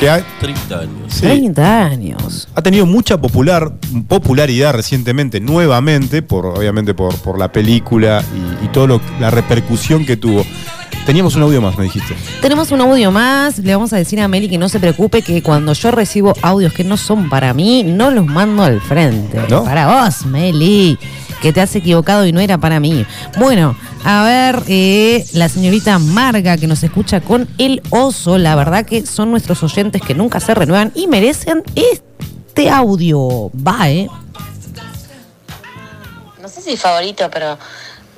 Que 0.00 0.10
ha, 0.10 0.26
30 0.40 0.80
años. 0.80 0.92
sí, 1.06 1.20
30 1.20 1.84
años. 1.84 2.48
ha 2.52 2.60
tenido 2.60 2.86
mucha 2.86 3.20
popular, 3.20 3.72
popularidad 4.08 4.74
recientemente, 4.74 5.38
nuevamente, 5.38 6.22
por, 6.22 6.46
obviamente 6.46 6.92
por, 6.92 7.14
por 7.18 7.38
la 7.38 7.52
película 7.52 8.24
y, 8.34 8.64
y 8.64 8.68
toda 8.70 9.00
la 9.20 9.30
repercusión 9.30 10.04
que 10.04 10.16
tuvo. 10.16 10.44
Teníamos 11.06 11.34
un 11.34 11.42
audio 11.42 11.60
más, 11.60 11.76
me 11.76 11.84
dijiste. 11.84 12.16
Tenemos 12.40 12.70
un 12.70 12.80
audio 12.80 13.10
más. 13.10 13.58
Le 13.58 13.74
vamos 13.74 13.92
a 13.92 13.96
decir 13.96 14.20
a 14.20 14.28
Meli 14.28 14.48
que 14.48 14.58
no 14.58 14.68
se 14.68 14.78
preocupe, 14.78 15.22
que 15.22 15.42
cuando 15.42 15.72
yo 15.72 15.90
recibo 15.90 16.34
audios 16.42 16.72
que 16.72 16.84
no 16.84 16.96
son 16.96 17.28
para 17.28 17.54
mí, 17.54 17.82
no 17.82 18.10
los 18.10 18.26
mando 18.26 18.62
al 18.62 18.80
frente. 18.80 19.40
¿No? 19.48 19.64
Para 19.64 20.04
vos, 20.04 20.26
Meli, 20.26 20.98
que 21.40 21.52
te 21.52 21.60
has 21.60 21.74
equivocado 21.74 22.26
y 22.26 22.32
no 22.32 22.40
era 22.40 22.58
para 22.58 22.80
mí. 22.80 23.06
Bueno, 23.38 23.76
a 24.04 24.24
ver, 24.24 24.62
eh, 24.68 25.24
la 25.32 25.48
señorita 25.48 25.98
Marga 25.98 26.56
que 26.56 26.66
nos 26.66 26.82
escucha 26.82 27.20
con 27.20 27.48
el 27.58 27.82
oso. 27.90 28.38
La 28.38 28.54
verdad 28.54 28.84
que 28.84 29.04
son 29.06 29.30
nuestros 29.30 29.62
oyentes 29.62 30.02
que 30.02 30.14
nunca 30.14 30.40
se 30.40 30.54
renuevan 30.54 30.92
y 30.94 31.06
merecen 31.06 31.62
este 31.74 32.70
audio. 32.70 33.50
Va, 33.66 33.90
¿eh? 33.90 34.08
no 36.40 36.48
sé 36.48 36.62
si 36.62 36.76
favorito, 36.76 37.28
pero 37.30 37.58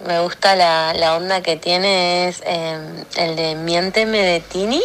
me 0.07 0.21
gusta 0.21 0.55
la, 0.57 0.95
la 0.95 1.17
onda 1.17 1.43
que 1.43 1.57
tiene 1.57 2.29
es 2.29 2.43
eh, 2.47 2.79
el 3.17 3.37
de 3.37 3.55
Miénteme 3.55 4.19
de 4.19 4.41
Tini 4.41 4.81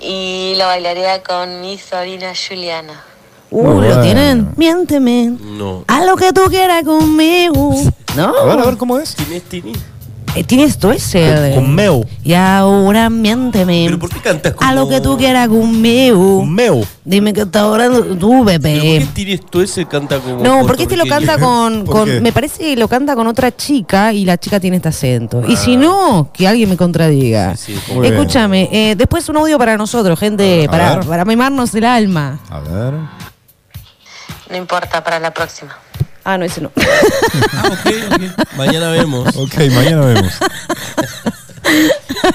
y 0.00 0.54
lo 0.58 0.66
bailaría 0.66 1.22
con 1.22 1.60
mi 1.60 1.78
sobrina 1.78 2.32
Juliana. 2.34 3.02
Uh, 3.50 3.62
Muy 3.62 3.74
¿lo 3.74 3.88
bueno. 3.88 4.02
tienen? 4.02 4.52
Miénteme. 4.56 5.36
No. 5.40 5.84
A 5.86 6.04
lo 6.04 6.16
que 6.16 6.32
tú 6.32 6.42
quieras 6.48 6.82
conmigo. 6.84 7.74
¿No? 8.16 8.36
A 8.36 8.44
ver, 8.44 8.58
a 8.60 8.64
ver 8.66 8.76
cómo 8.76 8.98
es. 8.98 9.14
¿Quién 9.14 9.32
es 9.32 9.42
Tini? 9.44 9.72
Eh, 10.36 10.42
tiene 10.42 10.64
esto 10.64 10.90
ese. 10.90 11.52
Con 11.54 11.74
Meu. 11.74 12.04
Y 12.24 12.34
ahora 12.34 13.08
miénteme. 13.08 13.84
¿Pero 13.86 13.98
por 14.00 14.10
qué 14.10 14.18
cantas 14.20 14.54
como... 14.54 14.68
A 14.68 14.74
lo 14.74 14.88
que 14.88 15.00
tú 15.00 15.16
quieras 15.16 15.46
conmigo. 15.48 16.44
Meu. 16.44 16.84
Dime 17.04 17.32
que 17.32 17.42
está 17.42 17.66
orando 17.68 18.02
tú, 18.16 18.42
¿Pero 18.44 18.60
por 18.60 18.70
qué. 18.82 19.06
Tini 19.14 19.32
esto 19.34 19.62
ese 19.62 19.86
canta 19.86 20.18
como 20.18 20.42
No, 20.42 20.66
porque 20.66 20.84
este 20.84 20.96
lo 20.96 21.06
canta 21.06 21.38
con, 21.38 21.84
¿Por 21.84 21.94
con- 22.08 22.22
me 22.22 22.32
parece 22.32 22.58
que 22.64 22.76
lo 22.76 22.88
canta 22.88 23.14
con 23.14 23.26
otra 23.28 23.54
chica 23.54 24.12
y 24.12 24.24
la 24.24 24.36
chica 24.36 24.58
tiene 24.58 24.76
este 24.78 24.88
acento. 24.88 25.42
Y 25.46 25.54
Ah. 25.54 25.56
si 25.56 25.76
no, 25.76 26.30
que 26.32 26.48
alguien 26.48 26.68
me 26.68 26.76
contradiga. 26.76 27.56
Sí, 27.56 27.74
sí, 27.76 27.92
Muy 27.92 28.02
bien. 28.02 28.14
Escúchame, 28.14 28.68
eh, 28.72 28.96
después 28.96 29.28
un 29.28 29.36
audio 29.36 29.56
para 29.58 29.76
nosotros, 29.76 30.18
gente, 30.18 30.64
A 30.66 30.70
para, 30.70 30.96
ver. 30.96 31.06
para 31.06 31.24
mimarnos 31.24 31.72
el 31.74 31.84
alma. 31.84 32.40
A 32.50 32.58
ver. 32.60 32.94
No 34.50 34.56
importa, 34.56 35.02
para 35.04 35.20
la 35.20 35.32
próxima. 35.32 35.76
Ah, 36.24 36.38
no, 36.38 36.44
ese 36.44 36.60
no. 36.60 36.70
Ah, 37.52 37.68
ok, 37.72 37.92
ok. 38.12 38.56
Mañana 38.56 38.90
vemos. 38.90 39.36
Ok, 39.36 39.54
mañana 39.72 40.00
vemos. 40.06 40.32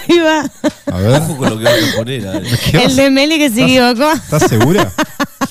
Ahí 0.07 0.19
va. 0.19 0.49
A 0.91 0.97
ver. 0.97 1.21
Ojo 1.21 1.37
con 1.37 1.49
lo 1.49 1.57
que 1.57 1.63
vas 1.63 1.73
a 1.93 1.97
poner. 1.97 2.27
Ale. 2.27 2.49
¿Qué 2.71 2.77
vas- 2.77 2.85
El 2.87 2.95
de 2.95 3.09
Meli 3.09 3.37
que 3.37 3.49
se 3.49 3.63
equivocó. 3.63 4.11
¿Estás 4.11 4.43
segura? 4.49 4.91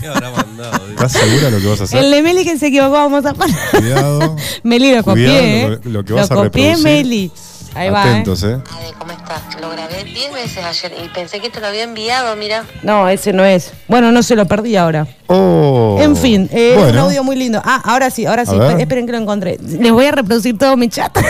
¿Qué 0.01 0.07
habrá 0.07 0.31
mandado? 0.31 0.77
eh? 0.89 0.91
¿Estás 0.91 1.13
segura 1.13 1.51
lo 1.51 1.59
que 1.61 1.67
vas 1.67 1.81
a 1.81 1.85
hacer? 1.85 2.05
El 2.05 2.11
de 2.11 2.23
Meli 2.23 2.45
que 2.45 2.59
se 2.59 2.67
equivocó, 2.69 2.93
vamos 2.93 3.25
a 3.27 3.35
poner. 3.35 3.57
Cuidado. 3.73 4.37
Meli 4.63 4.95
lo 4.95 5.03
copié, 5.03 5.25
Cuidado 5.27 5.43
¿eh? 5.75 5.81
lo- 5.85 5.91
lo 5.91 6.05
que 6.05 6.13
vas 6.13 6.31
a 6.31 6.35
copié, 6.35 6.65
reproducir. 6.75 6.85
Meli. 6.85 7.33
Ahí 7.75 7.91
va, 7.91 8.05
¿eh? 8.07 8.11
Atentos, 8.11 8.43
¿eh? 8.43 8.59
¿cómo 8.99 9.13
estás? 9.13 9.41
Lo 9.61 9.71
grabé 9.71 10.05
10 10.05 10.33
veces 10.33 10.65
ayer 10.65 10.95
y 11.05 11.09
pensé 11.09 11.41
que 11.41 11.51
te 11.51 11.61
lo 11.61 11.67
había 11.69 11.85
enviado, 11.85 12.35
mira. 12.37 12.65
No, 12.83 13.09
ese 13.09 13.33
no 13.33 13.45
es. 13.45 13.73
Bueno, 13.87 14.11
no 14.11 14.23
se 14.23 14.35
lo 14.37 14.47
perdí 14.47 14.77
ahora. 14.77 15.07
Oh. 15.29 15.99
En 16.01 16.17
fin, 16.17 16.49
eh, 16.53 16.75
un 16.77 16.83
Bueno. 16.85 17.03
audio 17.03 17.23
muy 17.25 17.37
lindo. 17.37 17.61
Ah, 17.65 17.81
ahora 17.85 18.11
sí, 18.11 18.27
ahora 18.27 18.45
sí. 18.47 18.53
Esperen, 18.55 18.81
esperen 18.81 19.07
que 19.07 19.13
lo 19.13 19.19
encontré. 19.19 19.59
Les 19.61 19.93
voy 19.93 20.07
a 20.07 20.13
reproducir 20.13 20.57
todo 20.59 20.77
mi 20.77 20.89
chat. 20.89 21.17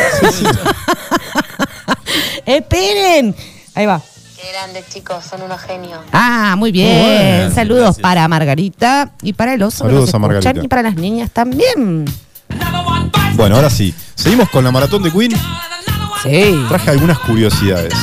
esperen. 2.46 3.34
Ahí 3.74 3.86
va. 3.86 4.00
Qué 4.36 4.52
grande, 4.52 4.84
chicos, 4.88 5.24
son 5.28 5.42
unos 5.42 5.60
genios. 5.60 5.98
Ah, 6.12 6.54
muy 6.56 6.70
bien. 6.70 6.96
Muy 7.02 7.10
bien. 7.10 7.54
Saludos 7.54 7.82
Gracias. 7.96 8.02
para 8.02 8.28
Margarita 8.28 9.10
y 9.22 9.32
para 9.32 9.54
el 9.54 9.62
oso. 9.62 9.84
Saludos 9.84 10.14
a 10.14 10.18
Margarita. 10.18 10.52
Y 10.62 10.68
para 10.68 10.82
las 10.82 10.94
niñas 10.94 11.30
también. 11.32 12.04
Bueno, 13.34 13.56
ahora 13.56 13.70
sí. 13.70 13.94
Seguimos 14.14 14.48
con 14.50 14.64
la 14.64 14.70
maratón 14.70 15.02
de 15.02 15.10
Queen. 15.12 15.32
Sí. 16.22 16.64
Traje 16.68 16.90
algunas 16.90 17.18
curiosidades. 17.20 17.94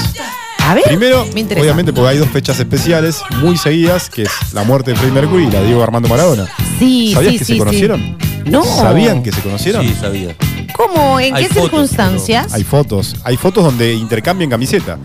A 0.60 0.74
ver. 0.74 0.84
Primero, 0.86 1.26
me 1.34 1.42
interesa. 1.42 1.64
obviamente, 1.64 1.94
porque 1.94 2.10
hay 2.10 2.18
dos 2.18 2.30
fechas 2.30 2.60
especiales 2.60 3.22
muy 3.42 3.56
seguidas, 3.58 4.10
que 4.10 4.24
es 4.24 4.32
la 4.54 4.64
muerte 4.64 4.92
de 4.92 4.98
Freddie 4.98 5.14
Mercury 5.14 5.44
y 5.48 5.52
la 5.52 5.60
de 5.62 5.68
Diego 5.68 5.84
Armando 5.84 6.10
Maradona. 6.10 6.48
Sí, 6.80 7.12
¿Sabías 7.14 7.34
sí, 7.34 7.40
que 7.40 7.46
sí, 7.46 7.54
se 7.54 7.60
conocieron? 7.60 8.18
No. 8.46 8.64
¿Sabían 8.64 9.22
que 9.22 9.32
se 9.32 9.42
conocieron? 9.42 9.86
Sí, 9.88 9.96
sabía. 10.00 10.36
¿Cómo? 10.76 11.20
¿En 11.20 11.36
Hay 11.36 11.44
qué 11.44 11.50
fotos, 11.50 11.64
circunstancias? 11.70 12.54
Hay 12.54 12.64
fotos. 12.64 13.16
Hay 13.24 13.38
fotos 13.38 13.64
donde 13.64 13.94
intercambian 13.94 14.50
camiseta. 14.50 14.98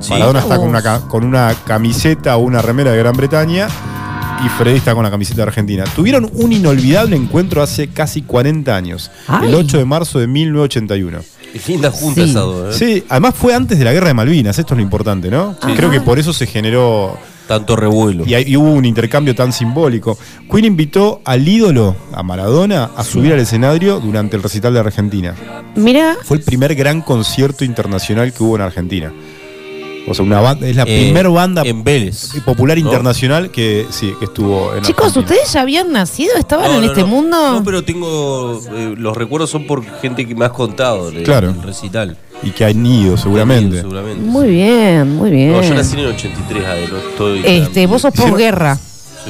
Sí. 0.00 0.10
Maradona 0.10 0.38
está 0.40 0.56
con 0.56 0.68
una, 0.68 0.82
ca- 0.82 1.00
con 1.08 1.24
una 1.24 1.54
camiseta 1.66 2.36
o 2.36 2.40
una 2.40 2.62
remera 2.62 2.92
de 2.92 2.98
Gran 2.98 3.16
Bretaña 3.16 3.66
y 4.44 4.48
Freddy 4.50 4.76
está 4.78 4.94
con 4.94 5.02
la 5.02 5.10
camiseta 5.10 5.38
de 5.38 5.42
Argentina. 5.48 5.82
Tuvieron 5.96 6.30
un 6.32 6.52
inolvidable 6.52 7.16
encuentro 7.16 7.60
hace 7.60 7.88
casi 7.88 8.22
40 8.22 8.74
años, 8.76 9.10
Ay. 9.26 9.48
el 9.48 9.54
8 9.56 9.78
de 9.78 9.84
marzo 9.84 10.20
de 10.20 10.28
1981. 10.28 11.18
Linda 11.66 11.90
junta 11.90 12.22
Sí. 12.24 12.30
esa 12.30 12.40
dos, 12.40 12.74
¿eh? 12.74 12.78
Sí, 12.78 13.04
además 13.08 13.34
fue 13.36 13.54
antes 13.54 13.78
de 13.78 13.84
la 13.84 13.92
guerra 13.92 14.08
de 14.08 14.14
Malvinas, 14.14 14.58
esto 14.58 14.74
es 14.74 14.78
lo 14.78 14.82
importante, 14.82 15.30
¿no? 15.30 15.56
Creo 15.76 15.90
que 15.90 16.00
por 16.00 16.18
eso 16.18 16.32
se 16.32 16.46
generó 16.46 17.18
Tanto 17.46 17.76
revuelo. 17.76 18.24
y 18.26 18.56
hubo 18.56 18.70
un 18.72 18.84
intercambio 18.84 19.34
tan 19.34 19.52
simbólico. 19.52 20.18
Queen 20.50 20.66
invitó 20.66 21.20
al 21.24 21.46
ídolo, 21.48 21.96
a 22.12 22.22
Maradona, 22.22 22.90
a 22.96 23.02
subir 23.04 23.32
al 23.32 23.40
escenario 23.40 24.00
durante 24.00 24.36
el 24.36 24.42
recital 24.42 24.74
de 24.74 24.80
Argentina. 24.80 25.34
Mira, 25.74 26.16
Fue 26.22 26.36
el 26.36 26.42
primer 26.42 26.74
gran 26.74 27.00
concierto 27.00 27.64
internacional 27.64 28.32
que 28.32 28.42
hubo 28.42 28.56
en 28.56 28.62
Argentina. 28.62 29.12
O 30.08 30.14
sea, 30.14 30.24
una 30.24 30.40
banda, 30.40 30.66
es 30.66 30.76
la 30.76 30.82
Eh, 30.82 31.04
primera 31.04 31.28
banda 31.28 31.62
en 31.64 31.84
Vélez. 31.84 32.30
popular 32.44 32.76
¿no? 32.78 32.84
internacional 32.86 33.50
que 33.50 33.86
sí, 33.90 34.12
que 34.18 34.24
estuvo 34.26 34.74
en 34.74 34.82
Chicos, 34.82 35.06
Argentina. 35.08 35.24
¿ustedes 35.36 35.52
ya 35.52 35.60
habían 35.60 35.92
nacido? 35.92 36.34
¿Estaban 36.36 36.66
No, 36.70 36.74
en 36.78 36.80
no, 36.82 36.86
este 36.86 37.00
no. 37.02 37.06
mundo? 37.06 37.52
No, 37.54 37.64
pero 37.64 37.82
tengo. 37.84 38.60
eh, 38.74 38.94
los 38.96 39.16
recuerdos 39.16 39.50
son 39.50 39.66
por 39.66 39.84
gente 40.00 40.26
que 40.26 40.34
me 40.34 40.44
has 40.44 40.52
contado 40.52 41.10
del 41.10 41.22
Claro. 41.24 41.54
recital. 41.62 42.16
Y 42.42 42.50
que 42.50 42.64
han 42.64 42.86
ido, 42.86 43.16
seguramente. 43.16 43.80
Seguramente. 43.80 44.20
Muy 44.22 44.48
bien, 44.48 45.16
muy 45.16 45.30
bien. 45.30 45.52
No, 45.52 45.60
yo 45.62 45.74
nací 45.74 45.94
en 45.94 46.00
el 46.00 46.06
83, 46.08 46.64
Ade, 46.64 46.88
no 46.88 46.96
estoy. 46.98 47.42
Este, 47.44 47.86
vos 47.88 48.02
sos 48.02 48.14
posguerra. 48.14 48.78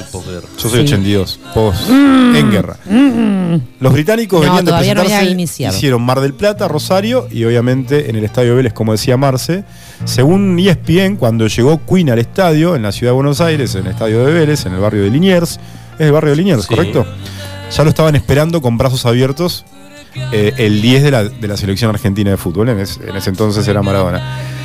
Soy 0.02 0.12
posguerra. 0.12 0.46
Yo 0.56 0.68
soy 0.68 0.80
Sí. 0.80 0.94
82, 0.94 1.40
post, 1.54 1.88
Mm. 1.90 2.36
en 2.36 2.50
guerra. 2.50 2.76
Mm. 2.84 3.54
Los 3.80 3.92
británicos 3.92 4.40
No, 4.40 4.46
venían 4.46 4.64
de 4.64 4.70
todavía 4.70 4.94
no 4.94 5.00
había 5.00 5.08
presentarse, 5.10 5.32
iniciado. 5.32 5.76
hicieron 5.76 6.02
Mar 6.02 6.20
del 6.20 6.34
Plata, 6.34 6.68
Rosario 6.68 7.26
y 7.30 7.44
obviamente 7.44 8.10
en 8.10 8.16
el 8.16 8.24
Estadio 8.24 8.54
Vélez, 8.56 8.72
como 8.72 8.92
decía 8.92 9.16
Marce. 9.16 9.64
Según 10.04 10.58
ESPN, 10.58 11.16
cuando 11.16 11.46
llegó 11.46 11.80
Queen 11.86 12.10
al 12.10 12.18
estadio, 12.18 12.76
en 12.76 12.82
la 12.82 12.92
ciudad 12.92 13.12
de 13.12 13.16
Buenos 13.16 13.40
Aires, 13.40 13.74
en 13.74 13.86
el 13.86 13.92
estadio 13.92 14.24
de 14.24 14.32
Vélez, 14.32 14.66
en 14.66 14.74
el 14.74 14.80
barrio 14.80 15.02
de 15.02 15.10
Liniers, 15.10 15.52
es 15.98 16.06
el 16.06 16.12
barrio 16.12 16.30
de 16.30 16.36
Liniers, 16.36 16.62
Sí. 16.62 16.68
¿correcto? 16.68 17.06
Ya 17.76 17.82
lo 17.84 17.90
estaban 17.90 18.14
esperando 18.16 18.62
con 18.62 18.78
brazos 18.78 19.04
abiertos 19.06 19.64
eh, 20.32 20.52
el 20.58 20.80
10 20.82 21.02
de 21.02 21.10
la, 21.10 21.24
de 21.24 21.48
la 21.48 21.56
selección 21.56 21.90
argentina 21.90 22.30
de 22.30 22.36
fútbol, 22.36 22.68
en, 22.70 22.80
es- 22.80 23.00
en 23.06 23.16
ese 23.16 23.30
entonces 23.30 23.66
era 23.68 23.82
Maradona. 23.82 24.22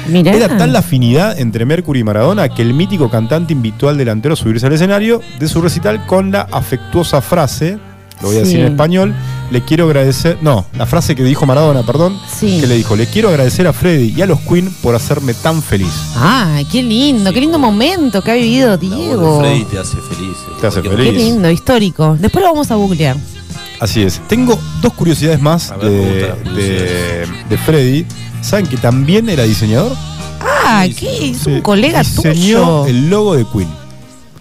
Mirá. 0.09 0.33
Era 0.33 0.57
tal 0.57 0.73
la 0.73 0.79
afinidad 0.79 1.39
entre 1.39 1.65
Mercury 1.65 2.01
y 2.01 2.03
Maradona 2.03 2.49
que 2.49 2.61
el 2.61 2.73
mítico 2.73 3.09
cantante 3.09 3.53
invitó 3.53 3.87
al 3.87 3.97
delantero 3.97 4.33
a 4.33 4.35
subirse 4.35 4.65
al 4.65 4.73
escenario 4.73 5.21
de 5.39 5.47
su 5.47 5.61
recital 5.61 6.05
con 6.05 6.29
la 6.31 6.41
afectuosa 6.51 7.21
frase, 7.21 7.77
lo 8.21 8.27
voy 8.27 8.37
a 8.37 8.39
decir 8.41 8.59
en 8.59 8.67
español, 8.73 9.13
le 9.49 9.61
quiero 9.63 9.85
agradecer, 9.85 10.37
no, 10.41 10.65
la 10.77 10.85
frase 10.85 11.15
que 11.15 11.23
dijo 11.23 11.45
Maradona, 11.45 11.83
perdón, 11.83 12.17
Sí. 12.37 12.59
que 12.59 12.67
le 12.67 12.75
dijo, 12.75 12.95
le 12.97 13.05
quiero 13.07 13.29
agradecer 13.29 13.65
a 13.67 13.71
Freddy 13.73 14.13
y 14.17 14.21
a 14.21 14.25
los 14.25 14.39
Queen 14.41 14.69
por 14.81 14.93
hacerme 14.95 15.33
tan 15.33 15.61
feliz. 15.61 15.93
Ay, 16.17 16.65
qué 16.65 16.83
lindo, 16.83 17.31
qué 17.31 17.39
lindo 17.39 17.57
momento 17.59 18.21
que 18.21 18.31
ha 18.31 18.35
vivido 18.35 18.69
La 18.71 18.77
Diego. 18.77 19.21
voz 19.21 19.43
de 19.43 19.49
Freddy 19.49 19.65
te 19.65 19.79
hace 19.79 19.97
feliz. 19.97 20.37
eh. 20.49 20.53
Te 20.59 20.67
hace 20.67 20.81
feliz. 20.81 20.97
Qué 20.97 21.11
lindo, 21.13 21.49
histórico. 21.49 22.17
Después 22.19 22.43
lo 22.43 22.51
vamos 22.51 22.71
a 22.71 22.75
googlear. 22.75 23.15
Así 23.79 24.01
es. 24.03 24.21
Tengo 24.27 24.59
dos 24.81 24.93
curiosidades 24.93 25.41
más 25.41 25.73
ver, 25.81 25.89
de, 25.91 26.51
de, 26.53 27.27
de 27.49 27.57
Freddy. 27.57 28.05
¿Saben 28.41 28.67
que 28.67 28.77
también 28.77 29.29
era 29.29 29.43
diseñador? 29.43 29.91
Ah, 30.41 30.85
¿qué? 30.97 31.31
Es 31.31 31.45
un 31.45 31.61
colega 31.61 31.99
diseñó 31.99 32.83
tuyo. 32.83 32.85
el 32.87 33.09
logo 33.09 33.35
de 33.35 33.45
Queen. 33.51 33.69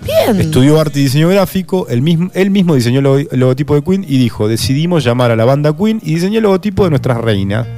Bien. 0.05 0.41
Estudió 0.41 0.81
arte 0.81 0.99
y 0.99 1.05
diseño 1.05 1.29
gráfico, 1.29 1.87
él 1.89 2.03
mismo, 2.03 2.29
él 2.35 2.51
mismo 2.51 2.75
diseñó 2.75 2.99
el, 2.99 3.05
logo- 3.05 3.29
el 3.31 3.39
logotipo 3.39 3.77
de 3.77 3.83
Queen 3.83 4.05
y 4.09 4.19
dijo, 4.19 4.49
decidimos 4.49 5.05
llamar 5.05 5.31
a 5.31 5.37
la 5.37 5.45
banda 5.45 5.77
Queen 5.77 6.01
y 6.03 6.15
diseñé 6.17 6.39
el 6.39 6.43
logotipo 6.43 6.83
de 6.85 6.91
nuestras 6.91 7.19
reinas. 7.19 7.69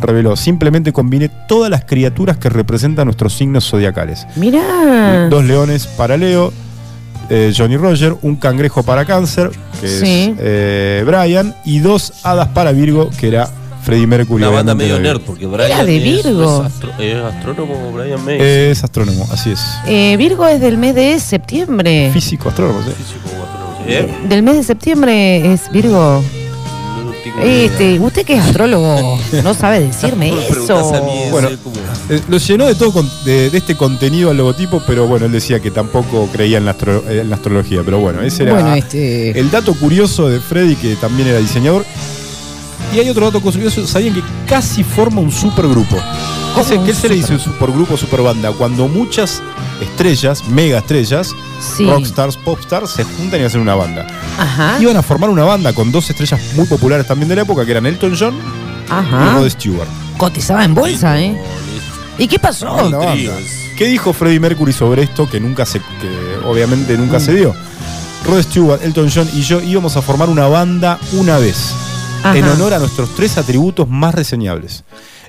Reveló, 0.00 0.34
simplemente 0.36 0.92
combiné 0.94 1.30
todas 1.46 1.70
las 1.70 1.84
criaturas 1.84 2.38
que 2.38 2.48
representan 2.48 3.04
nuestros 3.06 3.34
signos 3.34 3.68
zodiacales. 3.68 4.26
Mirá. 4.36 5.28
Dos 5.28 5.44
leones 5.44 5.86
para 5.86 6.16
Leo, 6.16 6.52
eh, 7.30 7.52
Johnny 7.56 7.76
Roger, 7.76 8.14
un 8.22 8.36
cangrejo 8.36 8.82
para 8.82 9.04
Cáncer, 9.04 9.50
que 9.80 9.88
Sí. 9.88 10.32
es 10.32 10.36
eh, 10.40 11.02
Brian, 11.06 11.54
y 11.64 11.78
dos 11.80 12.12
hadas 12.22 12.48
para 12.48 12.72
Virgo, 12.72 13.10
que 13.18 13.28
era 13.28 13.48
Freddie 13.82 14.06
Mercury. 14.06 14.42
Una 14.44 14.50
banda 14.52 14.74
medio 14.74 14.98
nerd, 14.98 15.20
porque 15.20 15.46
Brian 15.46 15.70
Era 15.70 15.84
de 15.84 15.96
es, 15.98 16.24
Virgo. 16.24 16.60
es 16.64 16.72
astro- 16.72 16.92
es 16.98 17.16
astrónomo, 17.16 17.92
Brian 17.92 18.24
May. 18.24 18.38
Es 18.40 18.82
astrónomo, 18.82 19.26
así 19.30 19.50
es. 19.52 19.60
Eh, 19.86 20.16
Virgo 20.16 20.46
es 20.46 20.60
del 20.60 20.78
mes 20.78 20.94
de 20.94 21.18
septiembre. 21.20 22.10
Físico, 22.12 22.48
astrónomo, 22.48 22.80
sí. 22.82 22.90
Físico 22.92 23.28
astrónomo. 23.44 23.84
¿Eh? 23.86 24.08
Del 24.28 24.42
mes 24.42 24.56
de 24.56 24.62
septiembre 24.62 25.52
es 25.52 25.70
Virgo. 25.70 26.22
Este, 27.42 27.98
usted 28.00 28.24
que 28.24 28.34
es 28.34 28.40
astrólogo, 28.44 29.18
no 29.42 29.54
sabe 29.54 29.80
decirme 29.80 30.32
eso. 30.48 30.92
Bueno, 31.30 31.48
Eh, 32.10 32.20
lo 32.28 32.36
llenó 32.38 32.66
de 32.66 32.74
todo 32.74 32.92
con- 32.92 33.10
de, 33.24 33.48
de 33.50 33.58
este 33.58 33.76
contenido 33.76 34.30
al 34.30 34.36
logotipo, 34.36 34.82
pero 34.86 35.06
bueno, 35.06 35.26
él 35.26 35.32
decía 35.32 35.60
que 35.60 35.70
tampoco 35.70 36.28
creía 36.32 36.58
en 36.58 36.66
la, 36.66 36.72
astro- 36.76 37.02
eh, 37.08 37.20
en 37.20 37.30
la 37.30 37.36
astrología. 37.36 37.82
Pero 37.84 37.98
bueno, 37.98 38.20
ese 38.22 38.42
era 38.44 38.52
Bueno, 38.54 38.74
este. 38.74 39.38
el 39.38 39.50
dato 39.50 39.72
curioso 39.74 40.28
de 40.28 40.40
Freddy, 40.40 40.76
que 40.76 40.96
también 40.96 41.28
era 41.28 41.38
diseñador. 41.38 41.84
Y 42.94 42.98
hay 43.00 43.08
otro 43.08 43.24
dato 43.26 43.40
curioso, 43.40 43.86
sabían 43.86 44.14
que 44.14 44.22
casi 44.46 44.84
forma 44.84 45.20
un 45.20 45.32
supergrupo. 45.32 45.96
¿Qué 46.54 46.62
se, 46.62 46.74
¿Cómo 46.74 46.84
qué 46.86 46.92
un 46.92 46.96
se 46.96 47.08
le 47.08 47.14
dice 47.16 47.32
un 47.32 47.40
supergrupo, 47.40 47.96
superbanda? 47.96 48.52
Cuando 48.52 48.86
muchas 48.86 49.42
estrellas, 49.84 50.44
mega 50.48 50.78
estrellas, 50.78 51.30
Sí. 51.76 51.86
rockstars, 51.88 52.36
popstars, 52.36 52.90
se 52.90 53.04
juntan 53.04 53.40
y 53.40 53.44
hacen 53.44 53.60
una 53.60 53.74
banda. 53.74 54.06
Ajá. 54.38 54.76
Iban 54.80 54.96
a 54.96 55.02
formar 55.02 55.30
una 55.30 55.44
banda 55.44 55.72
con 55.72 55.90
dos 55.92 56.10
estrellas 56.10 56.40
muy 56.54 56.66
populares 56.66 57.06
también 57.06 57.28
de 57.28 57.36
la 57.36 57.42
época, 57.42 57.64
que 57.64 57.70
eran 57.70 57.86
Elton 57.86 58.14
John 58.18 58.34
y. 58.86 59.34
Rod 59.34 59.48
Stewart. 59.48 59.88
Cotizaba 60.16 60.64
en 60.64 60.74
bolsa, 60.74 61.18
¿eh? 61.20 61.36
¿Y 62.18 62.28
qué 62.28 62.38
pasó? 62.38 62.76
¿Qué 63.76 63.86
dijo 63.86 64.12
Freddie 64.12 64.38
Mercury 64.40 64.72
sobre 64.72 65.02
esto 65.02 65.28
que 65.28 65.40
nunca 65.40 65.66
se, 65.66 65.80
que 65.80 66.46
obviamente 66.46 66.96
nunca 66.96 67.18
se 67.18 67.34
dio? 67.34 67.54
Rod 68.26 68.42
Stewart, 68.42 68.82
Elton 68.82 69.10
John 69.12 69.28
y 69.34 69.42
yo 69.42 69.60
íbamos 69.60 69.96
a 69.96 70.02
formar 70.02 70.28
una 70.28 70.46
banda 70.46 70.98
una 71.12 71.38
vez, 71.38 71.72
Ajá. 72.22 72.36
en 72.38 72.44
honor 72.46 72.72
a 72.74 72.78
nuestros 72.78 73.14
tres 73.16 73.36
atributos 73.36 73.88
más 73.88 74.14
reseñables. 74.14 74.84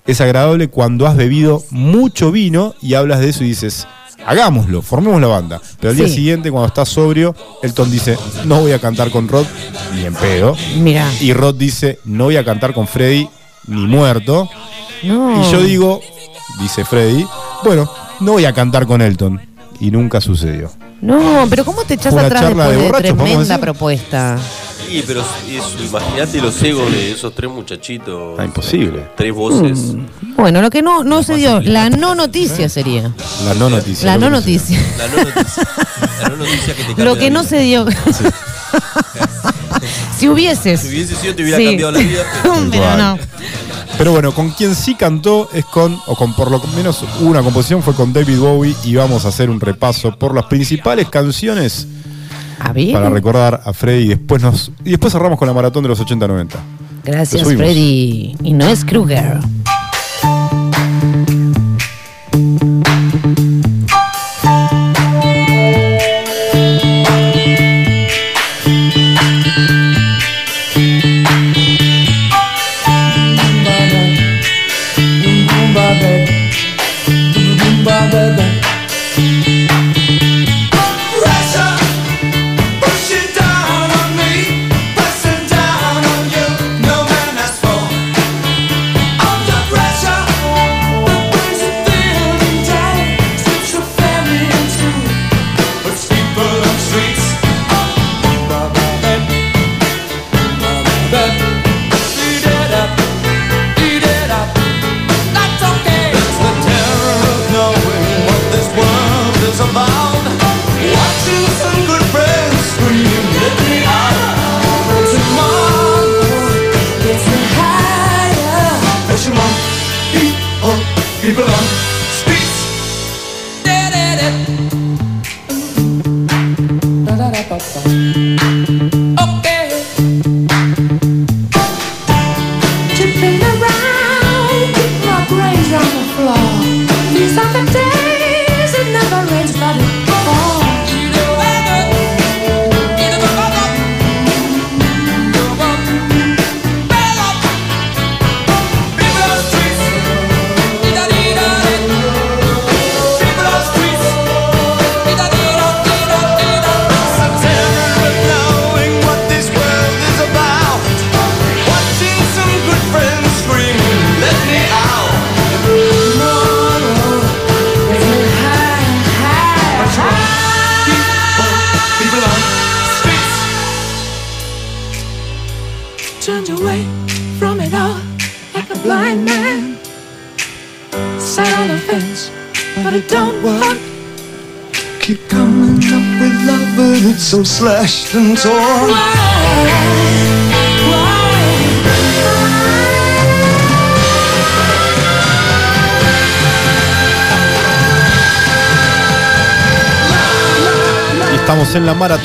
Es 0.06 0.22
agradable 0.22 0.68
cuando 0.68 1.07
has 1.07 1.15
bebido 1.18 1.64
mucho 1.72 2.32
vino 2.32 2.76
y 2.82 2.94
hablas 2.94 3.19
de 3.19 3.30
eso 3.30 3.44
y 3.44 3.48
dices, 3.48 3.88
hagámoslo, 4.26 4.82
formemos 4.82 5.20
la 5.22 5.28
banda. 5.28 5.62
Pero 5.80 5.92
al 5.92 5.98
día 5.98 6.08
siguiente, 6.08 6.52
cuando 6.52 6.68
estás 6.68 6.90
sobrio, 6.90 7.36
Elton 7.64 7.92
dice, 7.92 8.18
no 8.46 8.62
voy 8.62 8.72
a 8.72 8.80
cantar 8.80 9.12
con 9.12 9.28
Rod, 9.28 9.46
ni 9.94 10.06
en 10.06 10.14
pedo. 10.14 10.56
Mira. 10.78 11.10
Y 11.20 11.34
Rod 11.34 11.56
dice, 11.56 12.00
no 12.06 12.26
voy 12.26 12.38
a 12.38 12.46
cantar 12.46 12.74
con 12.74 12.88
Freddie, 12.88 13.30
ni 13.68 13.86
muerto. 13.88 14.50
No. 15.04 15.42
Y 15.42 15.52
yo 15.52 15.62
digo, 15.62 16.02
dice 16.60 16.86
Freddy, 16.86 17.26
bueno, 17.64 17.90
no 18.20 18.34
voy 18.34 18.46
a 18.46 18.54
cantar 18.54 18.86
con 18.86 19.02
Elton. 19.02 19.42
Y 19.80 19.92
nunca 19.92 20.22
sucedió. 20.22 20.72
No, 21.02 21.46
pero 21.50 21.66
¿cómo 21.66 21.84
te 21.84 21.96
echas 21.96 22.14
atrás 22.16 22.46
después 22.46 22.70
de 22.70 22.78
borrachos, 22.78 23.18
tremenda 23.18 23.58
propuesta? 23.58 24.38
Sí, 24.88 25.03
pero 25.06 25.24
imagínate 25.84 26.41
los 26.41 26.62
egos 26.64 26.91
de 26.91 27.12
esos 27.12 27.34
tres 27.34 27.49
muchachitos. 27.49 28.40
Ah, 28.40 28.45
imposible. 28.45 29.07
Tres 29.16 29.34
voces. 29.34 29.78
Mm. 29.94 30.36
Bueno, 30.38 30.62
lo 30.62 30.70
que 30.70 30.82
no, 30.82 31.03
no 31.03 31.24
se 31.24 31.36
dio, 31.36 31.60
la 31.62 31.90
no 31.90 32.14
noticia 32.16 32.70
sería. 32.70 33.12
La 33.45 33.53
no 33.56 33.70
noticia. 33.70 34.06
La 34.06 34.18
no 34.18 34.30
noticia. 34.30 34.80
La 34.98 35.07
no 35.07 35.24
noticia. 35.24 35.68
La 36.22 36.30
no 36.30 36.36
noticia 36.38 36.76
que 36.76 36.94
te 36.94 37.03
Lo 37.03 37.18
que 37.18 37.30
no 37.30 37.44
se 37.44 37.60
dio. 37.60 37.86
si 40.18 40.28
hubieses. 40.30 40.82
Si 40.82 40.88
hubiese 40.90 41.16
sido, 41.16 41.36
te 41.36 41.44
hubiera 41.44 41.57
Sí. 41.57 41.66
cambiado 41.66 41.91
la 41.91 41.99
vida. 41.99 42.24
Pero 42.72 42.98
no. 42.98 43.18
Pero 43.98 44.12
bueno, 44.12 44.34
con 44.34 44.49
quien 44.52 44.76
sí 44.76 44.95
cantó 44.95 45.49
es 45.53 45.64
con, 45.66 45.98
o 46.06 46.16
con 46.16 46.34
por 46.36 46.52
lo 46.52 46.62
menos 46.76 47.03
una 47.22 47.41
composición 47.41 47.82
fue 47.82 47.94
con 47.94 48.12
David 48.12 48.40
Bowie 48.40 48.76
y 48.84 48.95
vamos 48.95 49.24
a 49.26 49.30
hacer 49.30 49.49
un 49.49 49.62
repaso 49.62 50.18
por 50.18 50.36
las 50.36 50.45
principales 50.45 51.07
canciones 51.10 51.88
Ah, 52.60 52.73
bien. 52.73 52.94
para 52.94 53.10
recordar 53.10 53.61
a 53.64 53.73
Freddy 53.73 54.03
y 54.03 54.07
después 54.10 54.41
nos 54.41 54.72
y 54.84 54.91
después 54.91 55.14
cerramos 55.14 55.38
con 55.38 55.48
la 55.48 55.53
maratón 55.53 55.84
de 55.84 55.90
los 55.90 55.99
80-90. 56.02 56.49
Gracias. 57.03 57.44
Freddy. 57.44 58.36
Y 58.44 58.53
no 58.53 58.68
es 58.68 58.84
Kruger. 58.84 59.40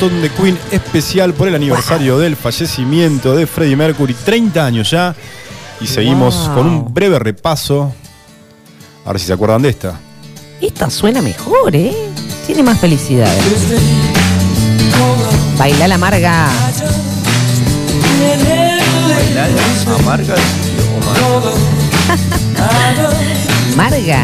Maratón 0.01 0.21
de 0.21 0.29
Queen 0.31 0.57
especial 0.71 1.33
por 1.33 1.47
el 1.47 1.53
aniversario 1.55 2.17
del 2.17 2.35
fallecimiento 2.35 3.35
de 3.35 3.45
Freddie 3.45 3.75
Mercury, 3.75 4.13
30 4.15 4.65
años 4.65 4.89
ya. 4.89 5.13
Y 5.79 5.87
seguimos 5.87 6.35
Wow. 6.47 6.55
con 6.55 6.67
un 6.67 6.93
breve 6.93 7.19
repaso. 7.19 7.93
A 9.05 9.11
ver 9.11 9.19
si 9.21 9.27
se 9.27 9.33
acuerdan 9.33 9.61
de 9.61 9.69
esta. 9.69 9.99
Esta 10.59 10.89
suena 10.89 11.21
mejor, 11.21 11.75
¿eh? 11.75 11.93
Tiene 12.45 12.63
más 12.63 12.79
felicidad. 12.79 13.31
Baila 15.57 15.87
la 15.87 15.95
amarga. 15.95 16.47
Amarga 19.99 20.35
Marga. 23.75 24.23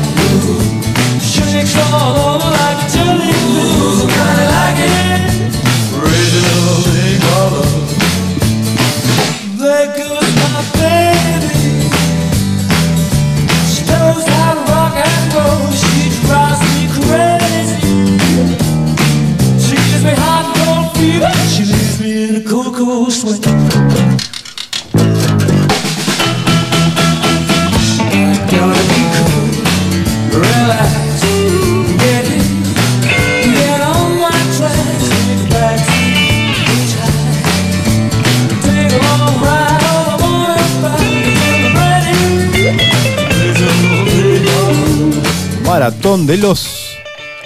de 46.17 46.37
los. 46.37 46.97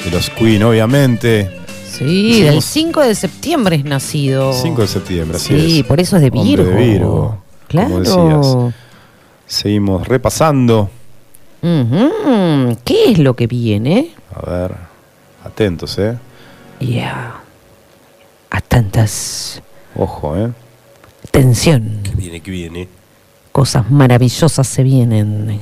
De 0.04 0.12
los 0.12 0.30
Queen, 0.32 0.64
obviamente. 0.64 1.50
Sí, 1.90 2.42
del 2.42 2.62
Seguimos 2.62 2.66
5 2.66 3.02
de 3.02 3.16
septiembre 3.16 3.76
es 3.78 3.86
nacido. 3.86 4.54
5 4.54 4.82
de 4.82 4.88
septiembre, 4.88 5.38
así 5.38 5.48
Sí, 5.60 5.80
es. 5.80 5.86
por 5.86 6.00
eso 6.02 6.18
es 6.18 6.22
de 6.24 6.28
Hombre 6.30 6.44
Virgo. 6.44 6.70
de 6.72 6.76
Virgo. 6.86 7.38
Claro. 7.68 7.90
Como 7.90 8.00
decías. 8.02 8.74
Seguimos 9.48 10.08
repasando. 10.08 10.90
¿Qué 12.84 13.12
es 13.12 13.18
lo 13.20 13.36
que 13.36 13.48
viene? 13.48 14.12
A 14.36 14.50
ver. 14.50 14.76
Atentos, 15.44 15.98
¿eh? 15.98 16.18
Ya. 16.80 17.36
A 18.50 18.62
tantas. 18.62 19.62
Ojo, 19.96 20.36
¿eh? 20.38 20.52
Tensión. 21.32 22.02
Que 22.04 22.12
viene, 22.16 22.42
que 22.42 22.52
viene. 22.52 22.88
Cosas 23.52 23.90
maravillosas 23.90 24.68
se 24.68 24.84
vienen. 24.84 25.60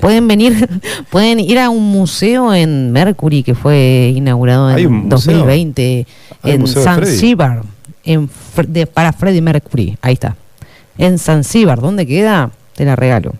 Pueden 0.00 0.26
venir, 0.28 0.68
pueden 1.10 1.40
ir 1.40 1.58
a 1.58 1.70
un 1.70 1.90
museo 1.90 2.52
en 2.52 2.90
Mercury 2.92 3.42
que 3.42 3.54
fue 3.54 4.12
inaugurado 4.14 4.66
¿Hay 4.68 4.82
en 4.84 4.88
un 4.88 4.94
museo? 5.04 5.10
2020 5.34 6.06
¿Hay 6.42 6.54
un 6.54 6.60
en? 6.62 6.66
Zanzíbar, 6.66 7.62
en 8.04 8.28
de- 8.68 8.86
para 8.86 9.12
Freddie 9.12 9.40
Mercury. 9.42 9.96
Ahí 10.02 10.14
está. 10.14 10.36
En 10.98 11.18
Zanzíbar, 11.18 11.80
¿dónde 11.80 12.06
queda? 12.06 12.50
Te 12.74 12.84
la 12.84 12.96
regalo. 12.96 13.32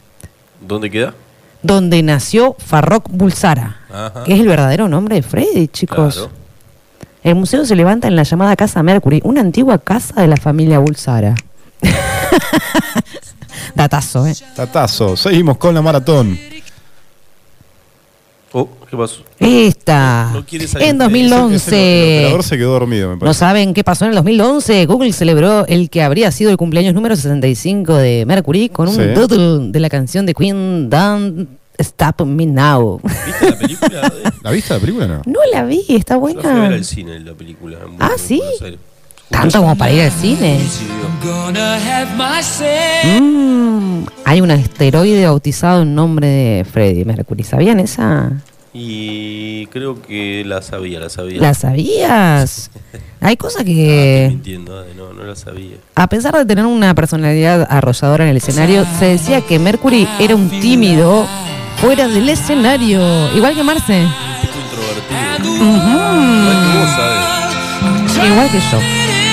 ¿Dónde 0.67 0.91
queda? 0.91 1.15
Donde 1.63 2.03
nació 2.03 2.57
Farrokh 2.59 3.09
Bulsara, 3.11 3.77
Ajá. 3.93 4.25
que 4.25 4.35
es 4.35 4.41
el 4.41 4.47
verdadero 4.49 4.89
nombre 4.89 5.17
de 5.17 5.23
Freddie, 5.23 5.69
chicos. 5.69 6.15
Claro. 6.15 6.31
El 7.23 7.35
museo 7.37 7.65
se 7.65 7.75
levanta 7.75 8.07
en 8.07 8.17
la 8.17 8.23
llamada 8.23 8.55
Casa 8.55 8.83
Mercury, 8.83 9.21
una 9.25 9.41
antigua 9.41 9.79
casa 9.79 10.21
de 10.21 10.29
la 10.29 10.37
familia 10.37 10.79
Bulsara. 10.79 11.35
Datazo, 13.75 14.27
¿eh? 14.27 14.35
Tatazo. 14.57 15.17
Seguimos 15.17 15.57
con 15.59 15.75
la 15.75 15.83
maratón. 15.83 16.39
Oh, 18.57 18.69
¿qué 18.89 18.97
pasó? 18.97 19.23
Esta. 19.41 20.31
No 20.33 20.47
quiere 20.47 20.69
salir. 20.69 20.87
En 20.89 20.93
El 20.95 20.99
2011. 20.99 22.19
operador 22.19 22.43
se 22.45 22.57
quedó 22.57 22.73
dormido, 22.73 23.09
me 23.09 23.15
¿No 23.17 23.21
parece. 23.21 23.39
saben 23.41 23.75
qué 23.75 23.83
pasó 23.83 24.05
en 24.05 24.11
el 24.11 24.15
2011? 24.17 24.87
Google 24.87 25.13
celebró 25.13 25.67
el 25.67 25.91
que 25.91 26.03
habría 26.05 26.31
sido 26.31 26.51
el 26.53 26.57
cumpleaños 26.57 26.95
número 26.95 27.17
65 27.17 27.95
de 27.97 28.25
Mercury 28.27 28.69
con 28.69 28.89
un 28.89 28.95
Sí. 28.95 29.03
doodle 29.03 29.73
de 29.73 29.81
la 29.81 29.91
canción 29.91 30.25
de 30.25 30.35
Queen, 30.35 30.89
Don't 30.89 31.49
Stop 31.79 32.23
Me 32.25 32.47
Now. 32.47 33.01
¿Viste 33.03 33.51
la 33.51 33.59
película? 33.59 34.13
¿La 34.45 34.51
viste 34.53 34.75
la 34.75 34.79
película 34.81 35.07
no? 35.09 35.23
No 35.27 35.41
la 35.53 35.65
vi, 35.65 35.85
está 35.89 36.15
Yo 36.15 36.21
fui 36.21 36.31
a 36.35 36.37
ver 36.37 36.45
buena. 36.45 36.75
al 36.77 36.85
cine 36.85 37.19
la 37.19 37.33
película. 37.35 37.79
en 37.85 37.97
Ah, 37.99 38.13
¿sí? 38.17 38.41
Aires. 38.63 38.79
Tanto 39.31 39.61
como 39.61 39.77
para 39.77 39.93
ir 39.93 40.03
al 40.03 40.11
cine. 40.13 40.61
Mm, 43.21 44.05
hay 44.25 44.41
un 44.41 44.51
asteroide 44.51 45.25
bautizado 45.27 45.83
en 45.83 45.95
nombre 45.95 46.27
de 46.27 46.65
Freddie 46.65 47.05
Mercury. 47.05 47.45
¿Sabían 47.45 47.81
esa? 47.81 48.33
Y 48.73 49.67
creo 49.69 50.03
que 50.03 50.43
la 50.45 50.61
sabía, 50.61 50.99
la 50.99 51.09
sabía. 51.09 51.41
¿La 51.41 51.55
sabías? 51.55 52.71
Hay 53.21 53.37
cosas 53.37 53.63
que, 53.65 54.27
mintiendo, 54.31 54.77
Ade, 54.77 54.95
no, 54.95 55.13
no 55.13 55.23
la 55.23 55.37
sabía. 55.37 55.77
a 55.95 56.09
pesar 56.09 56.37
de 56.37 56.45
tener 56.45 56.67
una 56.67 56.95
personalidad 56.95 57.67
arrolladora 57.71 58.25
en 58.25 58.31
el 58.31 58.37
escenario, 58.39 58.85
se 58.99 59.07
decía 59.07 59.41
que 59.41 59.59
Mercury 59.59 60.09
era 60.19 60.35
un 60.35 60.51
tímido 60.51 61.27
fuera 61.77 62.09
del 62.09 62.29
escenario. 62.29 63.01
Igual 63.35 63.55
que 63.55 63.63
Marce. 63.63 64.07
Tipo 64.43 64.59
introvertido. 64.59 65.55
Que 67.39 67.44
vos, 68.15 68.19
Ade. 68.19 68.29
Igual 68.29 68.51
que 68.51 68.61
yo. 68.61 69.24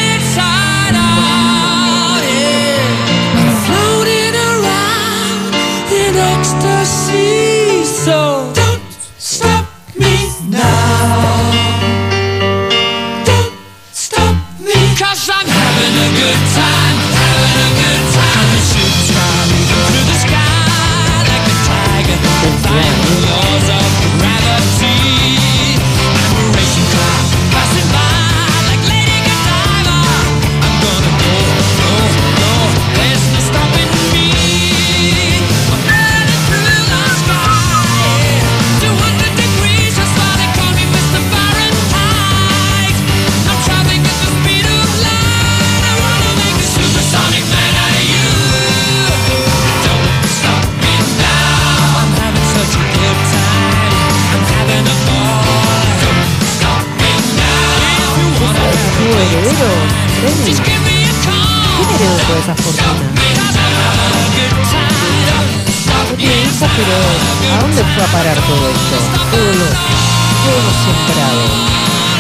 ¿A 68.01 68.07
dónde 68.07 68.07
fue 68.07 68.19
a 68.19 68.23
parar 68.23 68.37
todo 68.47 68.69
esto? 68.69 68.95
Todo 69.31 69.45
lo, 69.45 69.65
todo 70.43 70.59
lo 70.63 70.71
sembrado. 70.71 72.10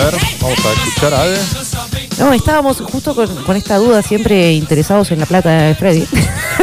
A 0.00 0.04
ver, 0.04 0.14
vamos 0.40 0.58
a 0.66 0.72
escuchar 0.86 1.14
a 1.14 1.22
Ade. 1.22 1.38
No, 2.18 2.32
estábamos 2.32 2.78
justo 2.80 3.14
con, 3.14 3.28
con 3.44 3.56
esta 3.56 3.76
duda, 3.78 4.02
siempre 4.02 4.52
interesados 4.52 5.10
en 5.10 5.20
la 5.20 5.26
plata 5.26 5.50
de 5.50 5.74
Freddy. 5.74 6.06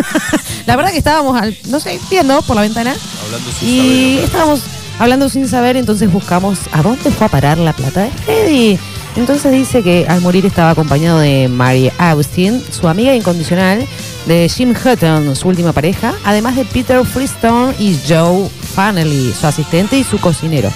la 0.65 0.75
verdad 0.75 0.91
que 0.91 0.97
estábamos, 0.99 1.39
al- 1.41 1.57
no 1.69 1.79
sé, 1.79 1.99
viendo 2.09 2.41
por 2.43 2.55
la 2.55 2.61
ventana 2.63 2.93
Hablando 3.25 3.51
sin 3.59 3.67
y 3.69 4.11
saber. 4.13 4.23
estábamos 4.25 4.61
hablando 4.99 5.29
sin 5.29 5.47
saber, 5.47 5.77
entonces 5.77 6.11
buscamos 6.11 6.59
a 6.71 6.81
dónde 6.81 7.09
fue 7.11 7.27
a 7.27 7.29
parar 7.29 7.57
la 7.57 7.73
plata 7.73 8.03
de 8.03 8.11
Freddy. 8.25 8.79
Entonces 9.15 9.51
dice 9.51 9.81
que 9.81 10.05
al 10.07 10.21
morir 10.21 10.45
estaba 10.45 10.69
acompañado 10.71 11.19
de 11.19 11.47
Mary 11.47 11.91
Austin, 11.97 12.63
su 12.71 12.87
amiga 12.87 13.13
incondicional, 13.15 13.85
de 14.27 14.47
Jim 14.47 14.73
Hutton, 14.75 15.35
su 15.35 15.47
última 15.47 15.73
pareja, 15.73 16.13
además 16.23 16.55
de 16.55 16.63
Peter 16.65 17.03
Freestone 17.05 17.73
y 17.79 17.97
Joe 18.07 18.47
Fanelly, 18.75 19.33
su 19.33 19.47
asistente 19.47 19.97
y 19.97 20.03
su 20.03 20.19
cocinero. 20.19 20.71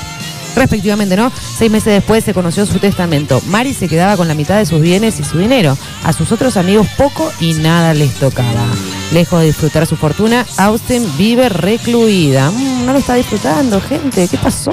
Respectivamente, 0.55 1.15
¿no? 1.15 1.31
Seis 1.57 1.71
meses 1.71 1.93
después 1.93 2.23
se 2.23 2.33
conoció 2.33 2.65
su 2.65 2.79
testamento. 2.79 3.41
Mary 3.47 3.73
se 3.73 3.87
quedaba 3.87 4.15
con 4.17 4.27
la 4.27 4.35
mitad 4.35 4.57
de 4.57 4.65
sus 4.65 4.81
bienes 4.81 5.19
y 5.19 5.23
su 5.23 5.37
dinero. 5.39 5.77
A 6.03 6.13
sus 6.13 6.31
otros 6.31 6.57
amigos 6.57 6.87
poco 6.97 7.31
y 7.39 7.53
nada 7.53 7.93
les 7.93 8.13
tocaba. 8.13 8.65
Lejos 9.11 9.39
de 9.41 9.47
disfrutar 9.47 9.85
su 9.85 9.95
fortuna, 9.95 10.45
Austin 10.57 11.05
vive 11.17 11.49
recluida. 11.49 12.51
Mm, 12.51 12.85
no 12.85 12.93
lo 12.93 12.99
está 12.99 13.15
disfrutando, 13.15 13.79
gente. 13.81 14.27
¿Qué 14.27 14.37
pasó? 14.37 14.71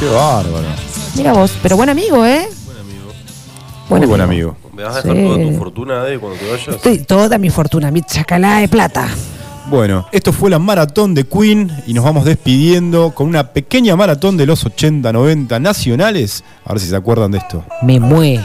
Qué 0.00 0.06
bárbaro. 0.06 0.66
Mira 1.16 1.32
vos, 1.32 1.52
pero 1.62 1.76
buen 1.76 1.88
amigo, 1.88 2.24
¿eh? 2.26 2.48
Muy 3.88 4.06
buen 4.06 4.20
amigo. 4.22 4.56
¿Me 4.72 4.82
vas 4.82 4.96
a 4.96 5.02
dejar 5.02 5.16
Sí. 5.16 5.22
toda 5.24 5.36
tu 5.38 5.58
fortuna, 5.58 6.00
Ade, 6.00 6.18
cuando 6.18 6.38
te 6.38 6.50
vayas? 6.50 6.68
Estoy 6.68 6.98
toda 6.98 7.38
mi 7.38 7.50
fortuna, 7.50 7.90
mi 7.90 8.02
chacalá 8.02 8.58
de 8.58 8.68
plata. 8.68 9.06
Bueno, 9.66 10.06
esto 10.12 10.32
fue 10.32 10.50
la 10.50 10.58
maratón 10.58 11.14
de 11.14 11.24
Queen 11.24 11.70
y 11.86 11.94
nos 11.94 12.04
vamos 12.04 12.24
despidiendo 12.24 13.12
con 13.12 13.26
una 13.28 13.52
pequeña 13.52 13.96
maratón 13.96 14.36
de 14.36 14.46
los 14.46 14.66
80-90 14.66 15.60
nacionales. 15.60 16.44
A 16.64 16.72
ver 16.74 16.80
si 16.80 16.88
se 16.88 16.96
acuerdan 16.96 17.30
de 17.30 17.38
esto. 17.38 17.64
Me 17.82 17.98
mueve. 17.98 18.44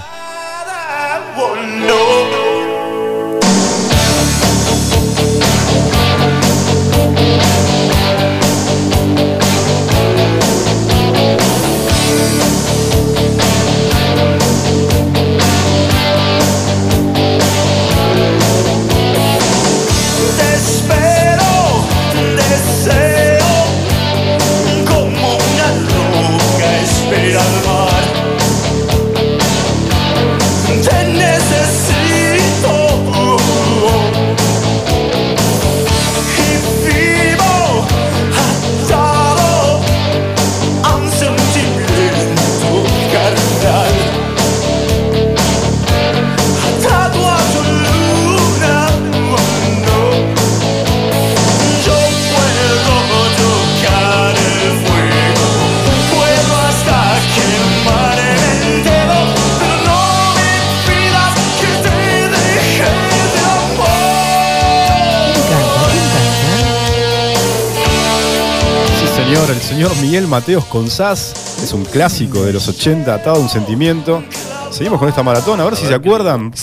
Mateos 70.39 70.63
Consás 70.63 71.33
es 71.61 71.73
un 71.73 71.83
clásico 71.83 72.45
de 72.45 72.53
los 72.53 72.65
80, 72.69 73.13
atado 73.13 73.35
a 73.35 73.39
un 73.39 73.49
sentimiento. 73.49 74.23
Seguimos 74.71 74.97
con 74.97 75.09
esta 75.09 75.21
maratón, 75.21 75.59
a 75.59 75.65
ver 75.65 75.75
si 75.75 75.85
se 75.85 75.93
acuerdan. 75.93 76.53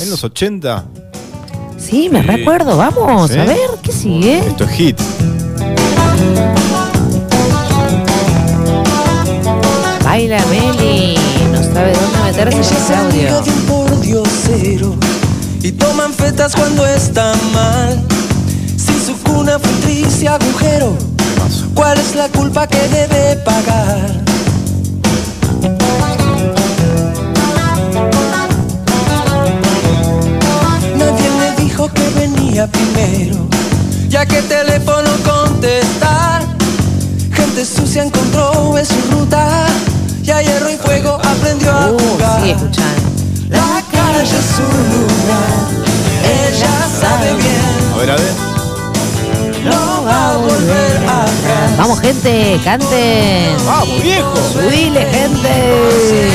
En 0.00 0.10
los 0.10 0.22
80. 0.22 0.84
Sí, 1.78 2.10
me 2.10 2.20
recuerdo. 2.20 2.76
Vamos, 2.76 3.30
¿Sí? 3.30 3.38
a 3.38 3.44
ver, 3.46 3.70
¿qué 3.82 3.90
sigue? 3.90 4.40
Esto 4.40 4.64
es 4.64 4.70
hit. 4.72 5.00
Baila 10.04 10.44
Meli. 10.50 11.16
No 11.52 11.62
sabe 11.72 11.94
dónde 11.94 12.18
meterse 12.26 12.56
en 12.58 12.62
ese 12.62 12.94
audio. 12.94 13.40
de 13.40 13.50
un 13.50 13.62
pordiosero 13.62 14.94
y 15.62 15.72
toman 15.72 16.12
fetas 16.12 16.54
cuando 16.54 16.84
está 16.86 17.32
mal. 17.54 18.04
Si 18.76 18.92
su 19.06 19.16
cuna 19.22 19.58
fue 19.58 19.72
triste 19.80 20.28
agujero, 20.28 20.94
¿cuál 21.74 21.98
es 21.98 22.14
la 22.14 22.28
culpa 22.28 22.66
que 22.66 22.88
debe 22.88 23.36
pagar? 23.36 24.10
Nadie 30.96 31.30
le 31.40 31.62
dijo 31.62 31.88
que 31.88 32.08
venía 32.10 32.66
primero, 32.66 33.48
ya 34.08 34.26
que 34.26 34.42
teléfono 34.42 35.10
contestar. 35.24 36.42
Gente 37.32 37.64
sucia 37.64 38.04
encontró 38.04 38.78
en 38.78 38.86
su 38.86 39.00
ruta, 39.10 39.66
y 40.22 40.30
a 40.30 40.42
hierro 40.42 40.70
y 40.70 40.76
fuego 40.76 41.18
aprendió 41.22 41.70
a 41.72 41.88
jugar. 41.88 42.40
Sigue 42.40 42.52
escuchando. 42.52 43.02
La 43.48 43.82
calle 43.92 44.22
es 44.22 44.46
su 44.56 44.62
lugar, 44.62 45.68
ella 46.24 46.88
sabe 47.00 47.34
bien, 47.34 47.92
A 47.92 47.98
ver, 47.98 48.08
no 48.08 48.46
va 48.46 48.51
a 50.12 50.36
volver 50.36 50.96
atrás. 50.98 51.76
Vamos, 51.76 52.00
gente, 52.00 52.60
canten. 52.64 53.56
¡Vamos, 53.66 54.02
viejo! 54.02 54.34
Subile, 54.52 55.04
gente. 55.06 56.28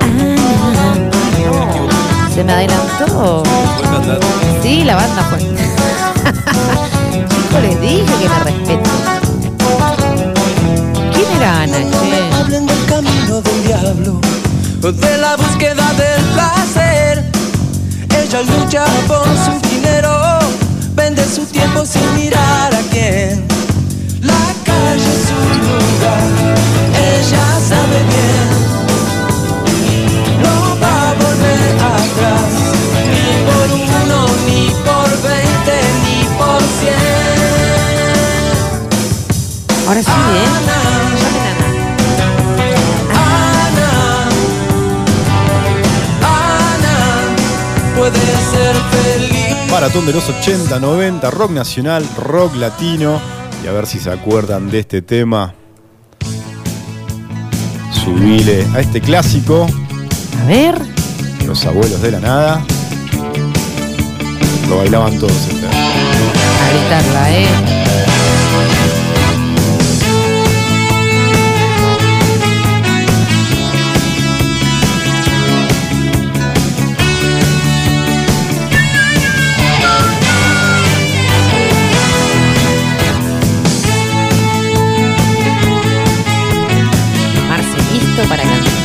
Ah, 0.00 0.94
Se 2.34 2.42
me 2.44 2.52
adelantó. 2.52 3.42
Sí, 4.62 4.84
la 4.84 4.96
banda 4.96 5.22
fue. 5.30 5.38
Chicos, 7.28 7.62
les 7.62 7.80
dije 7.80 8.12
que 8.20 8.28
me 8.28 8.38
respeten. 8.40 8.82
¿Quién 11.14 11.30
era 11.36 11.62
Ana, 11.62 11.78
che? 11.78 12.36
Hablen 12.40 12.66
del 12.66 12.84
camino 12.86 13.40
del 13.40 13.64
diablo, 13.66 14.20
de 14.80 15.18
la 15.18 15.36
búsqueda 15.36 15.92
del 15.94 16.22
placer. 16.34 17.24
Ella 18.10 18.42
lucha 18.42 18.84
por 19.06 19.24
su 19.26 19.60
su 21.28 21.44
tiempo 21.46 21.84
sin 21.86 22.14
mirar 22.14 22.74
a 22.74 22.80
quién. 22.90 23.44
La 24.20 24.54
calle 24.64 25.04
es 25.04 25.28
su 25.28 25.34
lugar, 25.64 26.30
ella 27.12 27.46
sabe 27.68 27.98
bien. 28.12 28.48
No 30.42 30.56
va 30.80 31.10
a 31.10 31.14
volver 31.14 31.74
atrás, 31.96 32.52
ni 33.12 33.26
por 33.46 33.68
uno, 33.72 34.18
ni 34.46 34.62
por 34.84 35.10
veinte, 35.22 35.76
ni 36.04 36.18
por 36.38 36.60
cien. 36.78 37.44
Ahora 39.86 40.02
sí, 40.02 40.10
¿eh? 40.10 40.63
Maratón 49.74 50.06
de 50.06 50.12
los 50.12 50.28
80, 50.28 50.78
90, 50.78 51.32
rock 51.32 51.50
nacional, 51.50 52.08
rock 52.16 52.54
latino. 52.54 53.20
Y 53.64 53.66
a 53.66 53.72
ver 53.72 53.88
si 53.88 53.98
se 53.98 54.08
acuerdan 54.08 54.70
de 54.70 54.78
este 54.78 55.02
tema. 55.02 55.52
Subile 57.90 58.68
a 58.72 58.78
este 58.78 59.00
clásico. 59.00 59.66
A 60.40 60.44
ver. 60.46 60.80
Los 61.44 61.66
abuelos 61.66 62.00
de 62.02 62.12
la 62.12 62.20
nada. 62.20 62.64
Lo 64.68 64.76
bailaban 64.76 65.18
todos 65.18 65.32
este. 65.32 65.66
A 65.66 66.70
gritarla, 66.70 67.32
¿eh? 67.32 67.93
Para 88.16 88.44
cantar. 88.44 88.83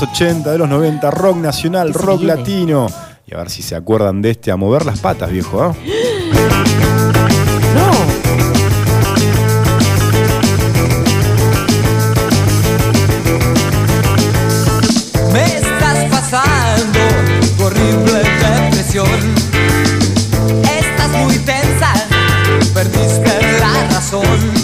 Los 0.00 0.10
80, 0.10 0.52
de 0.52 0.58
los 0.58 0.68
90, 0.68 1.10
rock 1.10 1.36
nacional, 1.38 1.94
rock 1.94 2.20
viene? 2.20 2.36
latino. 2.36 2.86
Y 3.26 3.34
a 3.34 3.38
ver 3.38 3.48
si 3.48 3.62
se 3.62 3.74
acuerdan 3.74 4.20
de 4.20 4.30
este 4.32 4.50
a 4.50 4.56
mover 4.56 4.84
las 4.84 5.00
patas, 5.00 5.30
viejo. 5.30 5.62
¿ah? 5.62 5.74
Me 15.32 15.44
estás 15.44 16.10
pasando 16.10 17.00
tu 17.56 17.64
horrible 17.64 18.18
depresión. 18.18 19.06
Estás 20.78 21.10
muy 21.24 21.38
tensa, 21.38 21.94
perdiste 22.74 23.60
la 23.60 23.88
razón. 23.94 24.55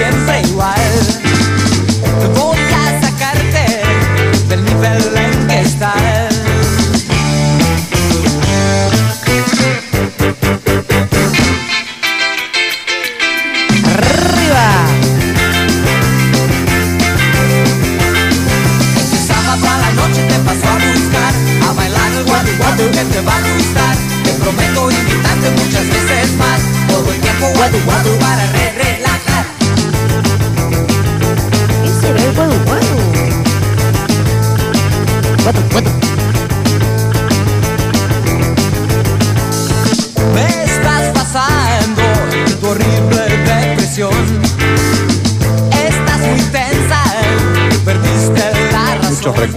Siempre 0.00 0.29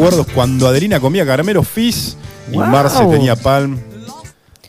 recuerdos 0.04 0.28
cuando 0.34 0.68
Adelina 0.68 1.00
comía 1.00 1.26
caramelo 1.26 1.64
Fizz 1.64 2.16
y 2.52 2.56
Wow. 2.56 2.66
Marce 2.68 3.06
tenía 3.06 3.36
Palm. 3.36 3.78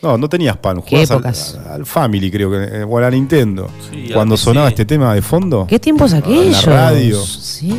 No, 0.03 0.19
no 0.19 0.29
tenías 0.29 0.57
Palm, 0.59 0.83
¿Qué 0.83 1.07
jugabas 1.07 1.57
al, 1.67 1.73
al 1.73 1.87
Family, 1.87 2.31
creo 2.31 2.51
que, 2.51 2.57
eh, 2.81 2.85
o 2.87 2.99
a 2.99 3.01
la 3.01 3.11
Nintendo. 3.11 3.69
Sí, 3.91 4.11
cuando 4.13 4.37
sonaba 4.37 4.69
sí. 4.69 4.75
este 4.75 4.85
tema 4.85 5.15
de 5.15 5.23
fondo, 5.23 5.67
¿Qué 5.67 5.79
tiempos 5.79 6.13
en 6.13 6.19
aquellos? 6.19 6.67
la 6.67 6.73
radio, 6.91 7.23
Sí. 7.25 7.71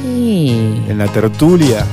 en 0.88 0.98
la 0.98 1.07
tertulia. 1.07 1.86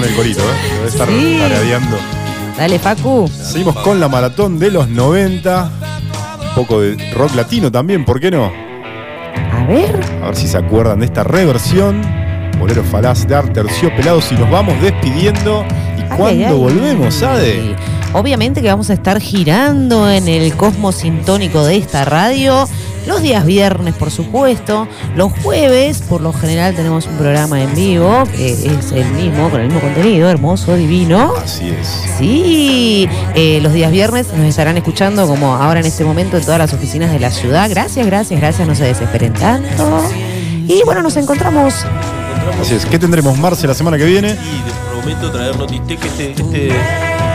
Con 0.00 0.08
el 0.08 0.14
corito, 0.14 0.40
¿eh? 0.42 0.74
Debe 0.76 0.88
estar 0.88 1.08
Sí. 1.08 1.38
tarareando. 1.40 1.96
Dale, 2.56 2.78
Facu. 2.78 3.28
Seguimos 3.28 3.74
con 3.80 3.98
la 3.98 4.08
maratón 4.08 4.58
de 4.58 4.70
los 4.70 4.88
90. 4.88 5.70
Un 6.50 6.54
poco 6.54 6.80
de 6.80 7.12
rock 7.14 7.34
latino 7.34 7.70
también, 7.72 8.04
¿por 8.04 8.20
qué 8.20 8.30
no? 8.30 8.44
A 8.46 9.64
ver. 9.66 10.00
A 10.22 10.26
ver 10.26 10.36
si 10.36 10.46
se 10.46 10.56
acuerdan 10.56 11.00
de 11.00 11.06
esta 11.06 11.24
reversión. 11.24 12.00
Bolero 12.58 12.84
falaz 12.84 13.26
de 13.26 13.40
Terciopelados 13.42 14.30
y 14.32 14.34
nos 14.36 14.50
vamos 14.50 14.80
despidiendo. 14.80 15.64
¿Y 15.96 16.00
Ay, 16.02 16.08
cuándo 16.16 16.26
ay, 16.28 16.44
ay. 16.44 16.54
volvemos, 16.54 17.22
Ade? 17.22 17.76
Obviamente 18.12 18.62
que 18.62 18.68
vamos 18.68 18.90
a 18.90 18.94
estar 18.94 19.20
girando 19.20 20.08
en 20.10 20.28
el 20.28 20.54
cosmos 20.54 20.94
sintónico 20.96 21.64
de 21.64 21.76
esta 21.76 22.04
radio. 22.04 22.68
Los 23.08 23.22
días 23.22 23.46
viernes, 23.46 23.94
por 23.94 24.10
supuesto. 24.10 24.86
Los 25.16 25.32
jueves, 25.42 26.02
por 26.02 26.20
lo 26.20 26.30
general, 26.34 26.74
tenemos 26.74 27.06
un 27.06 27.16
programa 27.16 27.62
en 27.62 27.74
vivo, 27.74 28.24
que 28.36 28.52
es 28.52 28.92
el 28.92 29.10
mismo, 29.12 29.48
con 29.48 29.62
el 29.62 29.68
mismo 29.68 29.80
contenido, 29.80 30.28
hermoso, 30.28 30.76
divino. 30.76 31.32
Así 31.42 31.70
es. 31.70 31.88
Sí, 32.18 33.08
eh, 33.34 33.60
los 33.62 33.72
días 33.72 33.90
viernes 33.90 34.26
nos 34.34 34.46
estarán 34.46 34.76
escuchando 34.76 35.26
como 35.26 35.54
ahora 35.54 35.80
en 35.80 35.86
este 35.86 36.04
momento 36.04 36.36
en 36.36 36.44
todas 36.44 36.58
las 36.58 36.74
oficinas 36.74 37.10
de 37.10 37.18
la 37.18 37.30
ciudad. 37.30 37.70
Gracias, 37.70 38.04
gracias, 38.04 38.38
gracias, 38.38 38.68
no 38.68 38.74
se 38.74 38.84
desesperen 38.84 39.32
tanto. 39.32 40.02
Y 40.66 40.82
bueno, 40.84 41.00
nos 41.00 41.16
encontramos. 41.16 41.86
Así 42.60 42.74
es. 42.74 42.84
¿Qué 42.84 42.98
tendremos, 42.98 43.38
Marce, 43.38 43.66
la 43.66 43.72
semana 43.74 43.96
que 43.96 44.04
viene? 44.04 44.36
Prometo 44.98 45.30
traer 45.30 45.56
Notitec 45.56 46.00
que 46.00 46.08
este, 46.08 46.30
este, 46.32 46.68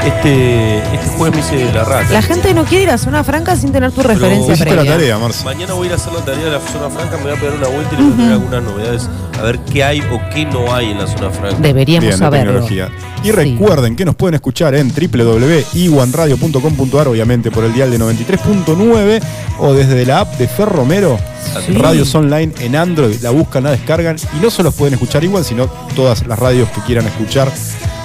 este, 0.06 0.77
este 0.80 1.18
jueves 1.18 1.49
me 1.49 1.61
hice 1.61 1.73
la 1.73 1.85
rata. 1.85 2.11
La 2.11 2.22
gente 2.22 2.53
no 2.53 2.65
quiere 2.65 2.84
ir 2.84 2.90
a 2.90 2.98
zona 2.98 3.23
franca 3.23 3.56
sin 3.56 3.72
tener 3.72 3.90
tu 3.94 4.03
referencia 4.03 4.53
hiciste 4.53 4.69
la 4.69 4.81
previa. 4.81 4.91
tarea, 4.91 5.18
Marce. 5.18 5.45
Mañana 5.45 5.73
voy 5.73 5.85
a 5.85 5.88
ir 5.88 5.94
a 5.94 5.95
hacer 5.95 6.11
la 6.11 6.19
tarea 6.26 6.44
de 6.44 6.52
la 6.52 6.60
zona 6.60 6.90
franca, 6.90 7.15
me 7.15 7.23
voy 7.23 7.31
a 7.31 7.35
pegar 7.35 7.53
una 7.53 7.68
vuelta 7.69 7.95
y 7.95 7.98
les 7.98 8.06
voy 8.06 8.14
a 8.14 8.18
traer 8.18 8.31
algunas 8.34 8.64
novedades. 8.64 9.10
A 9.40 9.44
ver 9.44 9.60
qué 9.72 9.84
hay 9.84 10.00
o 10.02 10.20
qué 10.34 10.46
no 10.46 10.74
hay 10.74 10.92
en 10.92 10.98
la 11.00 11.08
zona 11.08 11.30
franca. 11.32 11.58
Deberíamos 11.60 12.06
Bien, 12.08 12.18
saberlo. 12.18 12.52
tecnología. 12.62 12.90
Y 13.24 13.32
recuerden 13.32 13.96
que 13.96 14.06
nos 14.06 14.16
pueden 14.16 14.36
escuchar 14.36 14.76
en 14.76 14.92
www.iwanradio.com.ar, 14.94 17.08
obviamente 17.08 17.50
por 17.52 17.64
el 17.66 17.74
dial 17.74 17.90
de 17.92 18.00
93.9 18.00 19.22
o 19.60 19.74
desde 19.74 20.06
la 20.06 20.20
app 20.22 20.38
de 20.38 20.48
Ferromero. 20.48 21.18
Sí. 21.66 21.74
Radios 21.74 22.14
online 22.16 22.52
en 22.60 22.76
Android, 22.76 23.16
la 23.22 23.30
buscan, 23.32 23.64
la 23.64 23.72
descargan 23.72 24.16
y 24.38 24.42
no 24.42 24.50
solo 24.50 24.72
pueden 24.72 24.94
escuchar 24.96 25.24
igual, 25.24 25.44
sino 25.46 25.68
todas 25.96 26.26
las 26.28 26.38
radios 26.40 26.68
que 26.70 26.82
quieran 26.82 27.06
escuchar, 27.08 27.52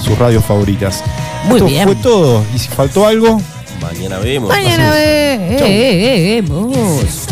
sus 0.02 0.18
radios 0.18 0.44
favoritas. 0.44 1.02
Muy 1.44 1.56
Esto 1.58 1.66
bien. 1.68 1.84
fue 1.84 1.96
todo. 1.96 2.42
Y 2.54 2.58
si 2.58 2.68
faltó 2.68 3.06
algo, 3.06 3.40
Mañana 3.80 4.18
vemos. 4.18 4.48
Mañana 4.48 4.88
es. 5.02 5.60
ve- 5.60 6.42
vemos. 6.42 7.26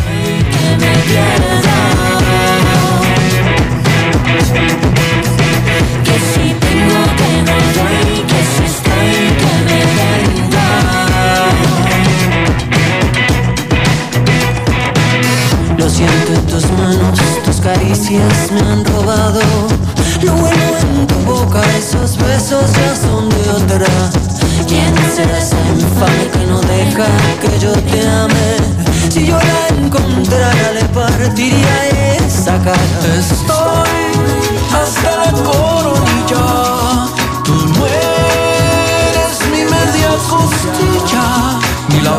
caricias 17.76 18.50
me 18.52 18.60
han 18.60 18.84
robado. 18.84 19.40
Lo 20.22 20.32
bueno 20.34 20.62
en 20.80 21.06
tu 21.06 21.14
boca, 21.20 21.62
esos 21.78 22.16
besos 22.16 22.72
ya 22.72 22.94
son 22.96 23.28
de 23.28 23.50
otra. 23.50 23.86
¿Quién 24.66 24.94
será 25.14 25.38
ese 25.38 25.56
infame 25.78 26.28
que 26.32 26.46
no 26.46 26.60
deja 26.60 27.06
que 27.40 27.58
yo 27.58 27.72
te 27.72 28.06
ame? 28.06 28.56
Si 29.10 29.26
yo 29.26 29.38
la 29.38 29.76
encontrara 29.76 30.72
le 30.72 30.84
partiría 30.86 32.16
esa 32.18 32.58
cara. 32.58 32.80
Estoy 33.18 33.88
hasta 34.80 35.10
la 35.16 35.32
coronilla. 35.32 36.46
Tú 37.44 37.54
no 37.54 37.86
eres 37.86 39.38
mi 39.52 39.62
media 39.64 40.10
costilla 40.28 41.60
Ni 41.88 42.00
la 42.00 42.16